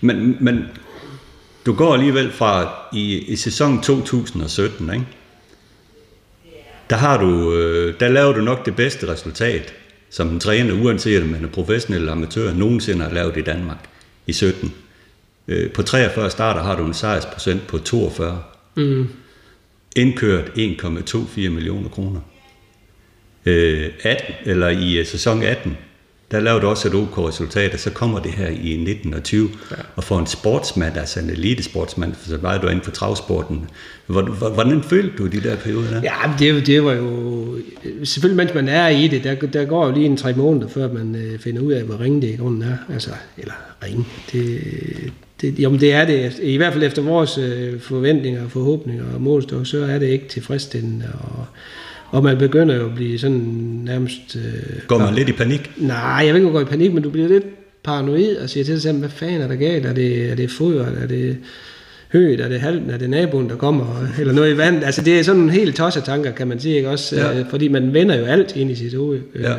Men, 0.01 0.37
men 0.40 0.64
du 1.66 1.72
går 1.72 1.94
alligevel 1.94 2.33
fra 2.33 2.72
i, 2.92 3.18
i 3.18 3.37
sæson 3.37 3.83
2017, 3.83 4.94
ikke? 4.94 5.07
Der, 6.90 6.96
har 6.96 7.20
du, 7.20 7.55
øh, 7.55 7.94
der 8.01 8.09
laver 8.09 8.33
du 8.33 8.40
nok 8.40 8.66
det 8.66 8.77
bedste 8.77 9.09
resultat 9.09 9.74
som 10.11 10.29
en 10.29 10.40
træner, 10.40 10.83
uanset 10.83 11.23
om 11.23 11.29
man 11.29 11.44
er 11.44 11.49
professionel 11.49 12.01
eller 12.01 12.12
amatør, 12.12 12.55
nogensinde 12.55 13.03
har 13.03 13.12
lavet 13.12 13.37
i 13.37 13.42
Danmark 13.42 13.88
i 14.27 14.33
17. 14.33 14.75
Øh, 15.49 15.73
på 15.73 15.83
43 15.83 16.31
starter 16.31 16.62
har 16.62 16.77
du 16.77 16.85
en 16.85 16.94
sejrsprocent 16.94 17.66
på 17.66 17.79
42. 17.79 18.42
Mm. 18.75 19.09
Indkørt 19.97 20.49
1,24 20.49 21.49
millioner 21.49 21.88
kroner. 21.88 22.21
Øh, 23.47 23.90
18, 24.03 24.35
eller 24.44 24.68
i 24.68 24.99
øh, 24.99 25.07
sæson 25.07 25.42
18, 25.42 25.77
der 26.31 26.41
lavede 26.41 26.67
også 26.67 26.88
et 26.88 26.95
OK 26.95 27.19
resultat, 27.19 27.75
og 27.75 27.81
så 27.81 27.91
kommer 27.91 28.19
det 28.19 28.31
her 28.31 28.49
i 28.49 28.77
19 28.77 29.14
og 29.14 29.23
20, 29.23 29.51
ja. 29.71 29.77
og 29.97 30.05
for 30.05 30.19
en 30.19 30.27
sportsmand, 30.27 30.97
altså 30.97 31.21
en 31.21 31.31
elitesportsmand, 31.31 32.14
for 32.14 32.29
så 32.29 32.37
var 32.37 32.59
du 32.59 32.67
inden 32.67 32.85
for 32.85 32.91
travsporten. 32.91 33.71
Hvordan 34.07 34.83
følte 34.83 35.17
du 35.19 35.27
de 35.27 35.41
der 35.41 35.57
perioder 35.57 35.91
der? 35.91 36.01
Ja, 36.03 36.33
det, 36.38 36.67
det 36.67 36.85
var 36.85 36.93
jo... 36.93 37.57
Selvfølgelig, 38.05 38.37
mens 38.37 38.55
man 38.55 38.69
er 38.69 38.88
i 38.88 39.09
det, 39.09 39.25
der, 39.25 39.35
der 39.35 39.64
går 39.64 39.87
jo 39.87 39.95
lige 39.95 40.07
en 40.07 40.17
tre 40.17 40.33
måneder, 40.33 40.69
før 40.69 40.93
man 40.93 41.14
øh, 41.14 41.38
finder 41.38 41.62
ud 41.62 41.73
af, 41.73 41.83
hvor 41.83 42.01
ringe 42.01 42.23
det 42.23 42.29
i 42.29 42.37
grunden 42.37 42.62
er. 42.62 42.77
Altså, 42.93 43.11
eller 43.38 43.55
ringe. 43.85 44.05
Det, 44.33 44.61
det, 45.41 45.59
jo, 45.59 45.77
det 45.77 45.93
er 45.93 46.05
det. 46.05 46.38
I 46.43 46.57
hvert 46.57 46.73
fald 46.73 46.85
efter 46.85 47.03
vores 47.03 47.38
øh, 47.38 47.81
forventninger, 47.81 48.49
forhåbninger 48.49 49.05
og 49.14 49.21
målstok, 49.21 49.67
så 49.67 49.85
er 49.85 49.99
det 49.99 50.07
ikke 50.07 50.29
tilfredsstillende. 50.29 51.05
Og, 51.21 51.47
og 52.11 52.23
man 52.23 52.38
begynder 52.38 52.75
jo 52.77 52.87
at 52.87 52.94
blive 52.94 53.18
sådan 53.18 53.40
nærmest... 53.85 54.37
Øh, 54.37 54.87
går 54.87 54.99
man 54.99 55.14
lidt 55.14 55.29
i 55.29 55.33
panik? 55.33 55.71
Nej, 55.77 56.23
jeg 56.27 56.35
vil 56.35 56.40
ikke 56.40 56.53
gå 56.53 56.61
i 56.61 56.64
panik, 56.64 56.92
men 56.94 57.03
du 57.03 57.11
bliver 57.11 57.29
lidt 57.29 57.44
paranoid 57.85 58.37
og 58.37 58.51
siger 58.51 58.64
til 58.64 58.75
dig 58.75 58.83
selv, 58.83 58.99
hvad 58.99 59.09
fanden 59.09 59.40
er 59.40 59.49
der 59.49 59.57
galt? 59.57 59.87
Er 59.87 59.92
det, 59.92 60.31
er 60.31 60.35
det 60.35 60.51
foder? 60.51 60.87
Er 60.87 61.07
det 61.07 61.37
højt? 62.12 62.40
Er 62.40 62.49
det 62.49 62.61
halvden? 62.61 62.90
Er 62.90 62.99
det 62.99 63.11
naboen, 63.11 63.49
der 63.49 63.57
kommer? 63.57 64.07
Eller 64.21 64.33
noget 64.33 64.55
i 64.55 64.57
vand? 64.57 64.85
Altså 64.85 65.03
det 65.03 65.18
er 65.18 65.23
sådan 65.23 65.40
en 65.40 65.51
helt 65.51 65.77
tosset 65.77 66.05
tanker, 66.05 66.33
kan 66.33 66.49
man 66.49 66.61
sige, 66.61 66.77
ikke 66.77 66.90
også? 66.90 67.16
Ja. 67.16 67.38
Øh, 67.38 67.44
fordi 67.51 67.68
man 67.68 67.94
vender 67.94 68.16
jo 68.16 68.25
alt 68.25 68.57
ind 68.57 68.71
i 68.71 68.75
sit 68.75 68.94
hoved. 68.94 69.21
Ja. 69.40 69.55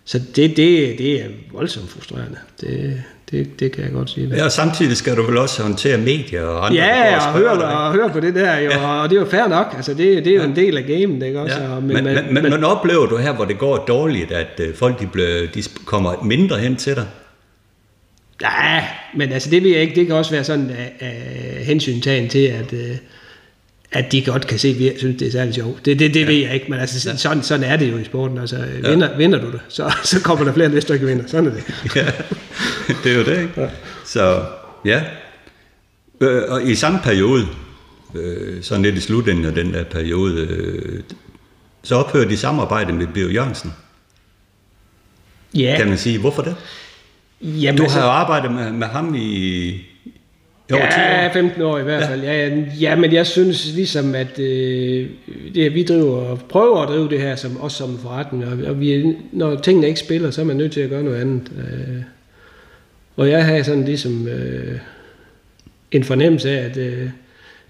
Øh, 0.00 0.10
så 0.10 0.18
det, 0.36 0.56
det, 0.56 0.98
det 0.98 1.20
er 1.20 1.26
voldsomt 1.52 1.90
frustrerende. 1.90 2.38
Det, 2.60 3.02
det, 3.30 3.60
det 3.60 3.72
kan 3.72 3.84
jeg 3.84 3.92
godt 3.92 4.10
sige. 4.10 4.28
Ja, 4.36 4.44
og 4.44 4.52
samtidig 4.52 4.96
skal 4.96 5.16
du 5.16 5.22
vel 5.22 5.36
også 5.38 5.62
håndtere 5.62 5.98
medier 5.98 6.42
og 6.42 6.66
andre. 6.66 6.82
Ja, 6.82 7.16
og 7.16 7.38
høre, 7.38 7.50
og 7.50 7.92
høre 7.92 8.10
på 8.10 8.20
det 8.20 8.34
der, 8.34 8.58
jo, 8.58 8.70
ja. 8.70 9.02
og 9.02 9.10
det 9.10 9.16
er 9.16 9.20
jo 9.20 9.26
fair 9.26 9.48
nok. 9.48 9.66
Altså, 9.76 9.94
det, 9.94 10.24
det 10.24 10.26
er 10.26 10.34
jo 10.34 10.40
ja. 10.40 10.46
en 10.48 10.56
del 10.56 10.76
af 10.76 10.84
gamet, 10.84 11.26
ikke 11.26 11.40
også? 11.40 11.60
Ja. 11.60 11.74
Og, 11.74 11.82
men, 11.82 12.04
men, 12.04 12.04
men, 12.04 12.34
men, 12.34 12.42
men, 12.42 12.64
oplever 12.64 13.06
du 13.06 13.16
her, 13.16 13.32
hvor 13.32 13.44
det 13.44 13.58
går 13.58 13.76
dårligt, 13.76 14.32
at 14.32 14.60
uh, 14.68 14.74
folk 14.74 15.00
de, 15.00 15.06
ble, 15.06 15.46
de 15.46 15.62
kommer 15.84 16.22
mindre 16.24 16.58
hen 16.58 16.76
til 16.76 16.94
dig? 16.94 17.06
Ja, 18.42 18.84
men 19.16 19.32
altså 19.32 19.50
det 19.50 19.62
vil 19.62 19.70
jeg 19.70 19.80
ikke. 19.80 19.94
Det 19.94 20.06
kan 20.06 20.16
også 20.16 20.30
være 20.30 20.44
sådan 20.44 20.70
uh, 20.70 21.06
uh, 21.06 21.56
hensyntagen 21.66 22.28
til, 22.28 22.46
at... 22.46 22.72
Uh, 22.72 22.96
at 23.92 24.12
de 24.12 24.24
godt 24.24 24.46
kan 24.46 24.58
se, 24.58 24.68
at 24.68 24.80
jeg 24.80 24.94
synes, 24.98 25.18
det 25.18 25.28
er 25.28 25.32
særlig 25.32 25.54
sjovt. 25.54 25.84
Det, 25.84 25.98
det, 25.98 26.14
det 26.14 26.20
ja. 26.20 26.26
ved 26.26 26.34
jeg 26.34 26.54
ikke, 26.54 26.66
men 26.68 26.80
altså, 26.80 27.18
sådan, 27.18 27.42
sådan 27.42 27.70
er 27.70 27.76
det 27.76 27.92
jo 27.92 27.98
i 27.98 28.04
sporten. 28.04 28.38
Altså, 28.38 28.56
ja. 28.56 28.90
vinder, 28.90 29.16
vinder 29.16 29.40
du 29.40 29.52
det, 29.52 29.60
så, 29.68 29.92
så 30.04 30.20
kommer 30.20 30.44
der 30.44 30.52
flere, 30.52 30.66
end 30.66 30.72
hvis 30.72 30.84
du 30.84 30.92
ikke 30.92 31.06
vinder. 31.06 31.24
Sådan 31.26 31.46
er 31.46 31.54
det. 31.54 31.64
ja, 31.96 32.06
det 33.04 33.12
er 33.12 33.16
jo 33.18 33.24
det, 33.24 33.42
ikke? 33.42 33.60
Ja. 33.60 33.68
Så, 34.04 34.44
ja. 34.84 35.02
Øh, 36.20 36.42
og 36.48 36.62
i 36.62 36.74
samme 36.74 37.00
periode, 37.04 37.46
øh, 38.14 38.62
sådan 38.62 38.82
lidt 38.82 38.94
i 38.94 39.00
slutningen 39.00 39.44
af 39.44 39.54
den 39.54 39.74
der 39.74 39.84
periode, 39.84 40.46
øh, 40.50 41.00
så 41.82 41.94
ophører 41.94 42.28
de 42.28 42.36
samarbejde 42.36 42.92
med 42.92 43.06
Bio 43.06 43.28
Jørgensen. 43.28 43.72
Ja. 45.54 45.74
Kan 45.78 45.88
man 45.88 45.98
sige, 45.98 46.18
hvorfor 46.18 46.42
det? 46.42 46.56
Jamen, 47.40 47.76
du 47.76 47.82
har 47.82 47.88
altså, 47.88 48.00
jo 48.00 48.06
arbejdet 48.06 48.52
med, 48.52 48.72
med 48.72 48.86
ham 48.86 49.14
i, 49.14 49.68
jo, 50.70 50.76
ja, 50.76 51.32
15 51.32 51.62
år 51.62 51.78
i 51.78 51.82
hvert 51.82 52.08
fald. 52.08 52.22
Ja. 52.22 52.48
Ja, 52.48 52.64
ja, 52.80 52.96
men 52.96 53.12
jeg 53.12 53.26
synes 53.26 53.72
ligesom, 53.74 54.14
at 54.14 54.38
øh, 54.38 55.06
det, 55.54 55.74
vi 55.74 55.82
driver, 55.82 56.36
prøver 56.36 56.82
at 56.82 56.88
drive 56.88 57.08
det 57.08 57.20
her 57.20 57.36
som, 57.36 57.60
også 57.60 57.76
som 57.76 57.98
forretning, 57.98 58.44
og, 58.44 58.58
og 58.66 58.80
vi, 58.80 59.16
når 59.32 59.56
tingene 59.56 59.88
ikke 59.88 60.00
spiller, 60.00 60.30
så 60.30 60.40
er 60.40 60.44
man 60.44 60.56
nødt 60.56 60.72
til 60.72 60.80
at 60.80 60.90
gøre 60.90 61.02
noget 61.02 61.20
andet. 61.20 61.52
Øh, 61.58 62.02
og 63.16 63.30
jeg 63.30 63.46
har 63.46 63.62
sådan 63.62 63.84
ligesom 63.84 64.28
øh, 64.28 64.78
en 65.90 66.04
fornemmelse 66.04 66.50
af, 66.50 66.64
at 66.64 66.76
øh, 66.76 67.08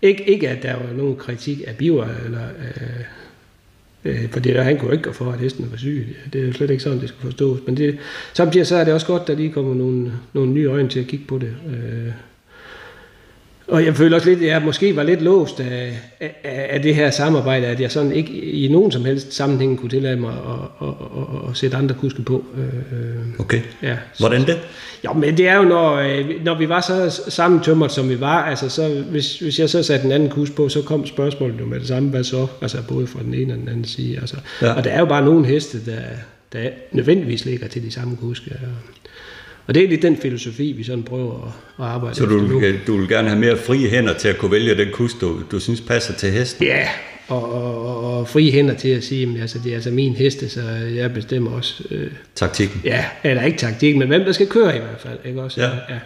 ikke, 0.03 0.31
ikke 0.31 0.49
at 0.49 0.63
der 0.63 0.73
var 0.73 0.93
nogen 0.97 1.17
kritik 1.17 1.63
af 1.67 1.77
biver, 1.77 2.07
eller, 2.25 2.45
øh, 2.45 3.05
øh, 4.05 4.31
fordi 4.31 4.49
der, 4.53 4.63
han 4.63 4.79
kunne 4.79 4.93
ikke 4.93 5.05
gå 5.05 5.13
for, 5.13 5.33
at 5.33 5.39
hesten 5.39 5.71
var 5.71 5.77
syg. 5.77 6.17
Det 6.33 6.41
er 6.41 6.47
jo 6.47 6.53
slet 6.53 6.71
ikke 6.71 6.83
sådan, 6.83 7.01
det 7.01 7.09
skal 7.09 7.21
forstås. 7.21 7.59
Men 7.67 7.77
det, 7.77 7.99
samtidig 8.33 8.67
så 8.67 8.77
er 8.77 8.85
det 8.85 8.95
også 8.95 9.07
godt, 9.07 9.23
at 9.23 9.29
der 9.29 9.35
lige 9.35 9.53
kommer 9.53 9.75
nogle, 9.75 10.13
nogle 10.33 10.53
nye 10.53 10.67
øjne 10.67 10.89
til 10.89 11.01
at 11.01 11.07
kigge 11.07 11.25
på 11.25 11.39
det. 11.39 11.55
Øh, 11.67 12.13
og 13.71 13.85
jeg 13.85 13.97
føler 13.97 14.17
også 14.17 14.29
lidt, 14.29 14.43
at 14.43 14.47
jeg 14.47 14.63
måske 14.63 14.97
var 14.97 15.03
lidt 15.03 15.23
låst 15.23 15.61
af, 15.61 15.99
af, 16.21 16.67
af 16.71 16.83
det 16.83 16.95
her 16.95 17.11
samarbejde, 17.11 17.67
at 17.67 17.81
jeg 17.81 17.91
sådan 17.91 18.13
ikke 18.13 18.33
i 18.33 18.69
nogen 18.69 18.93
som 18.93 19.05
helst 19.05 19.33
sammenhæng 19.33 19.79
kunne 19.79 19.91
tillade 19.91 20.17
mig 20.17 20.33
at, 20.33 20.89
at, 20.89 20.95
at, 21.17 21.51
at 21.51 21.57
sætte 21.57 21.77
andre 21.77 21.95
kuske 22.01 22.23
på. 22.23 22.45
Øh, 22.57 23.41
okay. 23.41 23.61
Ja, 23.83 23.97
Hvordan 24.19 24.47
det? 24.47 24.59
Jo, 25.05 25.13
men 25.13 25.37
det 25.37 25.49
er 25.49 25.57
jo, 25.57 25.63
når, 25.63 25.95
øh, 25.95 26.45
når 26.45 26.59
vi 26.59 26.69
var 26.69 26.81
så 26.81 27.23
sammentømret, 27.29 27.93
som 27.93 28.09
vi 28.09 28.21
var, 28.21 28.43
altså 28.43 28.69
så, 28.69 29.03
hvis, 29.11 29.39
hvis 29.39 29.59
jeg 29.59 29.71
så 29.71 29.83
satte 29.83 30.07
en 30.07 30.13
anden 30.13 30.29
kus 30.29 30.51
på, 30.51 30.69
så 30.69 30.83
kom 30.83 31.07
spørgsmålet 31.07 31.61
jo 31.61 31.67
med 31.67 31.81
det 31.81 31.89
samme, 31.89 32.09
hvad 32.09 32.25
så? 32.25 32.47
Altså 32.63 32.79
både 32.89 33.07
fra 33.07 33.23
den 33.23 33.35
ene 33.35 33.53
og 33.53 33.59
den 33.59 33.69
anden 33.69 33.85
side. 33.85 34.17
Altså. 34.17 34.37
Ja. 34.63 34.73
Og 34.73 34.85
der 34.85 34.91
er 34.91 34.99
jo 34.99 35.07
bare 35.07 35.25
nogle 35.25 35.47
heste, 35.47 35.85
der, 35.87 36.01
der 36.53 36.69
nødvendigvis 36.93 37.45
ligger 37.45 37.69
til 37.69 37.83
de 37.83 37.91
samme 37.91 38.17
kuske. 38.17 38.51
Og 38.51 38.59
det 39.69 39.85
er 39.85 39.89
lidt 39.89 40.03
den 40.03 40.17
filosofi, 40.17 40.73
vi 40.77 40.85
sådan 40.85 41.03
prøver 41.03 41.55
at, 41.79 41.85
arbejde 41.85 42.17
Så 42.17 42.25
du, 42.27 42.37
nu. 42.37 42.63
du 42.87 42.97
vil 42.97 43.09
gerne 43.09 43.29
have 43.29 43.41
mere 43.41 43.57
frie 43.57 43.89
hænder 43.89 44.15
til 44.15 44.29
at 44.29 44.39
kunne 44.39 44.51
vælge 44.51 44.75
den 44.75 44.89
kus, 44.93 45.15
du, 45.15 45.41
du 45.51 45.61
synes 45.61 45.81
passer 45.81 46.15
til 46.15 46.31
hesten? 46.31 46.65
Ja, 46.65 46.89
og, 47.29 47.53
og, 47.53 48.19
og 48.19 48.29
frie 48.29 48.53
hænder 48.53 48.75
til 48.75 48.89
at 48.89 49.05
sige, 49.05 49.35
at 49.35 49.41
altså, 49.41 49.59
det 49.65 49.71
er 49.71 49.75
altså 49.75 49.91
min 49.91 50.15
heste, 50.15 50.49
så 50.49 50.61
jeg 50.95 51.15
bestemmer 51.15 51.51
også... 51.51 51.85
Øh, 51.91 52.11
taktikken? 52.35 52.81
Ja, 52.85 53.05
eller 53.25 53.43
ikke 53.43 53.59
taktikken, 53.59 53.99
men 53.99 54.09
hvem 54.09 54.25
der 54.25 54.33
skal 54.33 54.47
køre 54.47 54.77
i 54.77 54.79
hvert 54.79 55.01
fald. 55.01 55.19
Ikke 55.25 55.43
også? 55.43 55.61
Ja. 55.61 55.69
ja. 55.69 55.99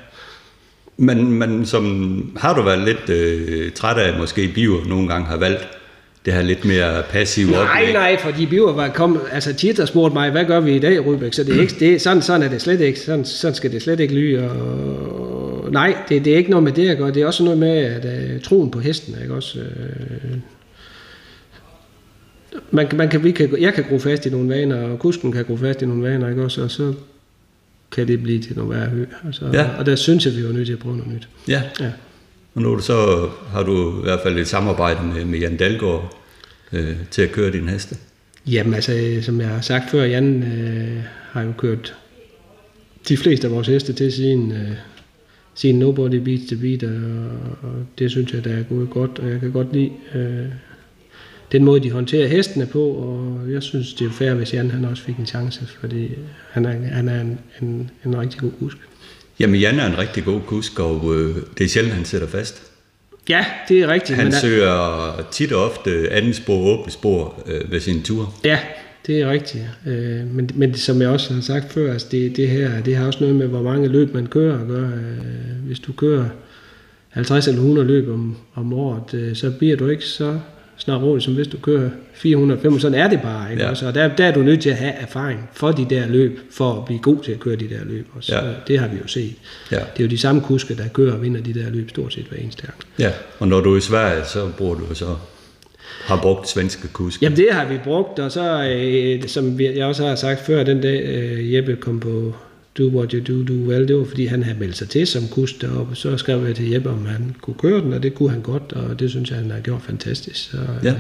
Men, 0.97 1.33
men 1.33 1.67
som, 1.67 2.37
har 2.41 2.55
du 2.55 2.63
været 2.63 2.81
lidt 2.81 3.11
øh, 3.11 3.73
træt 3.73 3.97
af, 3.97 4.19
måske 4.19 4.49
Biver 4.55 4.85
nogle 4.87 5.09
gange 5.09 5.27
har 5.27 5.37
valgt 5.37 5.69
det 6.25 6.33
her 6.33 6.43
lidt 6.43 6.65
mere 6.65 7.03
passive 7.11 7.51
nej, 7.51 7.61
oplæg. 7.61 7.93
Nej, 7.93 8.21
for 8.21 8.31
de 8.31 8.47
biver 8.47 8.73
var 8.73 8.89
kom, 8.89 9.21
altså 9.33 9.53
tit 9.53 9.79
har 9.79 9.87
spurgt 9.87 10.15
mig, 10.15 10.31
hvad 10.31 10.45
gør 10.45 10.61
vi 10.61 10.77
i 10.77 10.79
dag, 10.79 11.07
Rudbæk? 11.07 11.33
Så 11.33 11.45
det 11.45 11.57
er 11.57 11.61
ikke, 11.61 11.75
det, 11.81 12.03
sådan, 12.03 12.23
sådan 12.23 12.43
er 12.43 12.49
det 12.49 12.63
slet 12.63 12.81
ikke, 12.81 13.01
sådan, 13.01 13.25
sådan 13.25 13.55
skal 13.55 13.73
det 13.73 13.83
slet 13.83 14.01
ikke 14.01 14.15
lyde. 14.15 14.51
Og, 14.51 15.73
nej, 15.73 15.97
det, 16.09 16.25
det 16.25 16.33
er 16.33 16.37
ikke 16.37 16.51
noget 16.51 16.63
med 16.63 16.73
det 16.73 16.89
at 16.89 16.99
gøre, 16.99 17.11
det 17.11 17.23
er 17.23 17.27
også 17.27 17.45
noget 17.45 17.59
med 17.59 17.69
at, 17.69 18.05
uh, 18.05 18.43
troen 18.43 18.71
på 18.71 18.81
hesten, 18.81 19.17
ikke 19.23 19.35
også? 19.35 19.59
Uh, 19.59 20.39
man, 22.71 22.89
man 22.95 23.09
kan, 23.09 23.25
vi 23.25 23.31
kan, 23.31 23.57
jeg 23.61 23.75
kan 23.75 23.85
gro 23.89 23.99
fast 23.99 24.27
i 24.27 24.31
nogle 24.31 24.49
vaner, 24.49 24.83
og 24.83 24.99
kusken 24.99 25.33
kan 25.33 25.45
gro 25.45 25.57
fast 25.57 25.83
i 25.83 25.87
nogle 25.87 26.03
vaner, 26.03 26.29
ikke 26.29 26.45
også? 26.45 26.63
Og 26.63 26.71
så 26.71 26.95
kan 27.93 28.09
det 28.09 28.23
blive 28.23 28.43
til 28.43 28.57
noget 28.57 28.71
værre 28.71 28.89
hø. 28.89 29.05
Altså, 29.27 29.45
ja. 29.53 29.67
Og 29.79 29.87
der 29.87 29.97
synes 29.97 30.27
jeg, 30.27 30.37
vi 30.37 30.43
er 30.43 30.53
nødt 30.53 30.67
til 30.67 30.73
at 30.73 30.79
prøve 30.79 30.97
noget 30.97 31.13
nyt. 31.13 31.29
Ja. 31.49 31.63
ja. 31.81 31.91
Og 32.55 32.63
nu 32.63 32.81
så 32.81 33.29
har 33.49 33.63
du 33.63 33.99
i 33.99 34.03
hvert 34.03 34.21
fald 34.23 34.39
et 34.39 34.49
samarbejde 34.49 35.07
med, 35.07 35.25
med 35.25 35.39
Jan 35.39 35.57
Dalgaard 35.57 36.17
øh, 36.73 36.97
til 37.11 37.23
at 37.23 37.33
køre 37.33 37.53
din 37.53 37.69
heste. 37.69 37.97
Jamen 38.47 38.75
altså, 38.75 39.19
som 39.23 39.41
jeg 39.41 39.49
har 39.49 39.61
sagt 39.61 39.91
før, 39.91 40.05
Jan 40.05 40.43
øh, 40.43 41.03
har 41.31 41.43
jo 41.43 41.53
kørt 41.59 41.95
de 43.09 43.17
fleste 43.17 43.47
af 43.47 43.53
vores 43.53 43.69
heste 43.69 43.93
til 43.93 44.13
sin, 44.13 44.53
øh, 44.53 44.71
sin 45.55 45.79
Nobody 45.79 46.15
Beats 46.15 46.47
the 46.47 46.57
Beat, 46.57 46.83
og, 46.83 47.31
og 47.63 47.75
det 47.99 48.11
synes 48.11 48.33
jeg, 48.33 48.45
der 48.45 48.57
er 48.57 48.63
gået 48.63 48.91
godt, 48.91 49.19
og 49.19 49.31
jeg 49.31 49.41
kan 49.41 49.53
godt 49.53 49.73
lide 49.73 49.91
øh, 50.15 50.47
den 51.53 51.65
måde, 51.65 51.83
de 51.83 51.91
håndterer 51.91 52.29
hestene 52.29 52.67
på, 52.67 52.83
og 52.83 53.53
jeg 53.53 53.63
synes, 53.63 53.95
det 53.95 54.07
er 54.07 54.11
fair, 54.11 54.35
hvis 54.35 54.55
Jan 54.55 54.71
han 54.71 54.85
også 54.85 55.03
fik 55.03 55.17
en 55.17 55.27
chance, 55.27 55.67
fordi 55.81 56.11
han 56.51 56.65
er, 56.65 56.73
han 56.73 57.09
er 57.09 57.21
en, 57.21 57.39
en, 57.63 57.91
en 58.05 58.19
rigtig 58.19 58.41
god 58.41 58.51
husk. 58.61 58.77
Jamen, 59.41 59.61
Jan 59.61 59.79
er 59.79 59.87
en 59.87 59.99
rigtig 59.99 60.25
god 60.25 60.41
kusk, 60.47 60.81
og 60.81 61.15
øh, 61.15 61.37
det 61.59 61.65
er 61.65 61.69
sjældent, 61.69 61.95
han 61.95 62.05
sætter 62.05 62.29
fast. 62.29 62.63
Ja, 63.29 63.47
det 63.69 63.81
er 63.81 63.89
rigtigt. 63.89 64.17
Han 64.17 64.27
men 64.27 64.33
søger 64.33 65.27
tit 65.31 65.53
og 65.53 65.65
ofte 65.65 66.13
anden 66.13 66.35
spor, 66.35 66.79
åbne 66.79 66.93
spor 66.93 67.43
øh, 67.47 67.73
ved 67.73 67.81
sin 67.81 68.03
tur. 68.03 68.35
Ja, 68.45 68.59
det 69.07 69.21
er 69.21 69.31
rigtigt. 69.31 69.65
Øh, 69.87 70.35
men, 70.35 70.51
men 70.55 70.75
som 70.75 71.03
jeg 71.03 71.09
også 71.09 71.35
har 71.35 71.41
sagt 71.41 71.73
før, 71.73 71.93
altså 71.93 72.07
det, 72.11 72.37
det 72.37 72.49
her 72.49 72.83
det 72.83 72.97
har 72.97 73.07
også 73.07 73.21
noget 73.21 73.37
med, 73.37 73.47
hvor 73.47 73.63
mange 73.63 73.89
løb 73.89 74.15
man 74.15 74.27
kører 74.27 74.61
at 74.61 74.67
gøre. 74.69 74.93
Øh, 74.95 75.67
hvis 75.67 75.79
du 75.79 75.93
kører 75.93 76.25
50 77.09 77.49
eller 77.49 77.61
100 77.61 77.87
løb 77.87 78.09
om, 78.09 78.37
om 78.55 78.73
året, 78.73 79.15
øh, 79.15 79.37
så 79.37 79.51
bliver 79.51 79.77
du 79.77 79.89
ikke 79.89 80.05
så 80.05 80.39
snart 80.77 81.23
som 81.23 81.35
hvis 81.35 81.47
du 81.47 81.57
kører 81.57 81.91
400 82.15 82.81
sådan 82.81 82.99
er 83.01 83.09
det 83.09 83.21
bare. 83.23 83.51
Ikke? 83.51 83.63
Ja. 83.63 83.71
Også, 83.71 83.87
og 83.87 83.95
der, 83.95 84.09
der 84.09 84.25
er 84.27 84.33
du 84.33 84.41
nødt 84.41 84.63
til 84.63 84.71
at 84.71 84.77
have 84.77 84.93
erfaring 84.93 85.51
for 85.53 85.73
de 85.73 85.87
der 85.91 86.07
løb, 86.07 86.39
for 86.51 86.73
at 86.73 86.85
blive 86.85 87.01
god 87.01 87.23
til 87.25 87.33
at 87.33 87.41
køre 87.41 87.57
de 87.57 87.69
der 87.69 87.85
løb. 87.85 88.07
Og 88.17 88.25
så, 88.25 88.35
Ja. 88.35 88.41
Det 88.67 88.79
har 88.79 88.89
vi 88.89 88.97
jo 89.03 89.07
set. 89.07 89.35
Ja. 89.73 89.77
Det 89.77 90.01
er 90.01 90.05
jo 90.05 90.11
de 90.11 90.19
samme 90.19 90.41
kuske, 90.41 90.77
der 90.77 90.89
kører 90.89 91.13
og 91.13 91.23
vinder 91.23 91.41
de 91.41 91.55
der 91.55 91.71
løb 91.71 91.91
stort 91.91 92.13
set 92.13 92.25
hver 92.25 92.39
eneste 92.39 92.63
gang. 92.63 92.79
Ja, 92.99 93.11
og 93.39 93.49
når 93.49 93.61
du 93.61 93.73
er 93.73 93.79
i 93.79 93.81
Sverige, 93.81 94.25
så 94.25 94.49
bruger 94.59 94.75
du 94.75 94.95
så 94.95 95.17
har 96.05 96.21
brugt 96.23 96.49
svenske 96.49 96.89
kusk. 96.89 97.23
Jamen 97.23 97.37
det 97.37 97.49
har 97.51 97.65
vi 97.65 97.79
brugt, 97.85 98.19
og 98.19 98.33
så, 98.33 98.65
øh, 98.65 99.29
som 99.29 99.61
jeg 99.61 99.85
også 99.87 100.07
har 100.07 100.15
sagt 100.15 100.47
før, 100.47 100.65
den 100.65 100.81
dag 100.81 101.03
øh, 101.05 101.55
Jeppe 101.55 101.77
kom 101.77 102.01
på 102.01 102.35
Do 102.79 102.89
What 102.89 103.13
You 103.13 103.21
Do, 103.25 103.43
Do 103.43 103.69
Well, 103.69 103.89
det 103.89 103.97
var 103.97 104.05
fordi 104.05 104.25
han 104.27 104.43
havde 104.43 104.59
meldt 104.59 104.77
sig 104.77 104.89
til 104.89 105.07
som 105.07 105.29
kusk 105.29 105.61
deroppe, 105.61 105.97
så 105.97 106.17
skrev 106.17 106.47
jeg 106.47 106.57
til 106.57 106.71
Jeppe, 106.71 106.91
om 106.91 107.07
han 107.07 107.35
kunne 107.41 107.57
køre 107.59 107.81
den, 107.81 107.93
og 107.93 108.03
det 108.03 108.15
kunne 108.15 108.31
han 108.31 108.41
godt, 108.43 108.73
og 108.73 109.01
det 109.01 109.11
synes 109.11 109.31
jeg, 109.31 109.39
han 109.39 109.51
har 109.51 109.61
gjort 109.61 109.83
fantastisk. 109.83 110.51
Så, 110.51 110.57
Ja. 110.83 110.91
øh, 110.91 110.97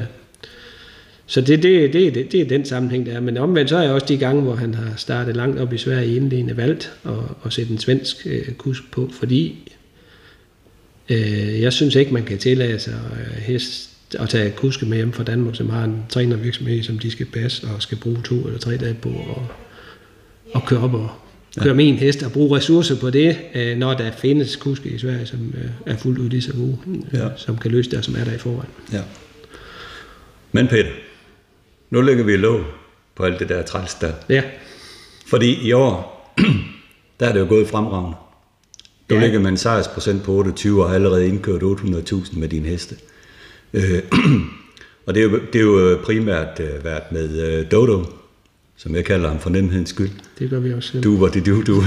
så 1.27 1.41
det, 1.41 1.63
det, 1.63 1.93
det, 1.93 2.15
det, 2.15 2.33
det 2.33 2.41
er 2.41 2.45
den 2.49 2.65
sammenhæng, 2.65 3.07
der 3.07 3.13
er. 3.13 3.21
Men 3.21 3.37
omvendt 3.37 3.71
så 3.71 3.77
er 3.77 3.83
jeg 3.83 3.93
også 3.93 4.07
de 4.07 4.17
gange, 4.17 4.43
hvor 4.43 4.55
han 4.55 4.75
har 4.75 4.93
startet 4.97 5.37
langt 5.37 5.61
op 5.61 5.73
i 5.73 5.79
Sverige 5.79 6.07
i 6.13 6.17
indledende 6.17 6.57
valgt 6.57 6.93
at, 7.05 7.13
at 7.47 7.53
sætte 7.53 7.73
en 7.73 7.79
svensk 7.79 8.27
øh, 8.27 8.53
kusk 8.53 8.91
på, 8.93 9.11
fordi 9.13 9.73
øh, 11.09 11.61
jeg 11.61 11.73
synes 11.73 11.95
ikke, 11.95 12.15
man 12.15 12.25
kan 12.25 12.39
tillade 12.39 12.79
sig 12.79 13.01
øh, 13.13 13.43
hest 13.43 13.91
at 14.19 14.29
tage 14.29 14.51
kuske 14.51 14.87
med 14.87 14.97
hjem 14.97 15.13
fra 15.13 15.25
Danmark, 15.25 15.57
som 15.57 15.71
har 15.71 15.85
en 15.85 16.03
trænervirksomhed, 16.09 16.83
som 16.83 16.99
de 16.99 17.11
skal 17.11 17.27
passe 17.27 17.67
og 17.67 17.83
skal 17.83 17.99
bruge 17.99 18.19
to 18.25 18.35
eller 18.47 18.59
tre 18.59 18.77
dage 18.77 18.95
på 18.95 19.09
og, 19.09 19.47
og 20.55 20.67
køre 20.67 20.81
op 20.81 20.95
og 20.95 21.11
køre 21.62 21.75
med 21.75 21.88
en 21.88 21.95
hest 21.95 22.23
og 22.23 22.33
bruge 22.33 22.57
ressourcer 22.57 22.97
på 23.01 23.11
det, 23.11 23.38
øh, 23.55 23.77
når 23.79 23.95
der 23.95 24.11
findes 24.12 24.57
kuske 24.57 24.88
i 24.88 24.99
Sverige, 24.99 25.27
som 25.27 25.55
øh, 25.59 25.71
er 25.87 25.97
fuldt 25.97 26.19
ud 26.19 26.29
lige 26.29 26.43
så 26.43 26.53
gode, 26.53 26.79
øh, 27.12 27.19
Ja. 27.21 27.29
som 27.37 27.59
kan 27.59 27.71
løse 27.71 27.90
det, 27.90 28.05
som 28.05 28.14
er 28.19 28.25
der 28.25 28.33
i 28.35 28.38
forvejen. 28.38 28.71
Ja. 28.93 29.01
Men 30.53 30.69
Peter, 30.69 30.90
nu 31.90 32.01
lægger 32.01 32.25
vi 32.25 32.37
låg 32.37 32.61
på 33.17 33.23
alt 33.25 33.38
det 33.40 33.49
der 33.49 33.62
træls 33.62 33.95
der. 33.95 34.12
Ja, 34.29 34.43
Fordi 35.27 35.59
i 35.69 35.73
år, 35.73 36.14
der 37.21 37.27
er 37.29 37.33
det 37.33 37.40
jo 37.40 37.47
gået 37.49 37.69
fremragende. 37.69 38.17
Du 39.11 39.14
Ja. 39.14 39.21
ja. 39.21 39.27
ligger 39.27 39.40
med 39.40 39.51
en 39.51 39.57
sejrsprocent 39.57 40.23
på 40.23 40.33
28 40.33 40.83
og 40.83 40.88
har 40.88 40.95
allerede 40.95 41.29
indkørt 41.29 41.62
800.000 41.62 42.38
med 42.38 42.49
din 42.49 42.64
heste. 42.64 42.97
Øh, 43.75 44.03
og 45.07 45.14
det 45.14 45.21
er, 45.21 45.25
jo, 45.25 45.40
det 45.53 45.59
er 45.59 45.62
jo 45.64 45.99
primært 46.05 46.61
været 46.85 47.03
med 47.12 47.43
øh, 47.61 47.71
Dodo, 47.71 48.05
som 48.77 48.95
jeg 48.95 49.05
kalder 49.05 49.29
ham 49.29 49.41
for 49.41 49.51
nemhedens 49.51 49.89
skyld. 49.89 50.11
det 50.39 50.51
gør 50.51 50.61
vi 50.61 50.73
også 50.73 50.93
selv. 50.93 51.05
Do 51.05 51.11
what 51.11 51.35
you 51.35 51.57
do, 51.57 51.63
do. 51.63 51.83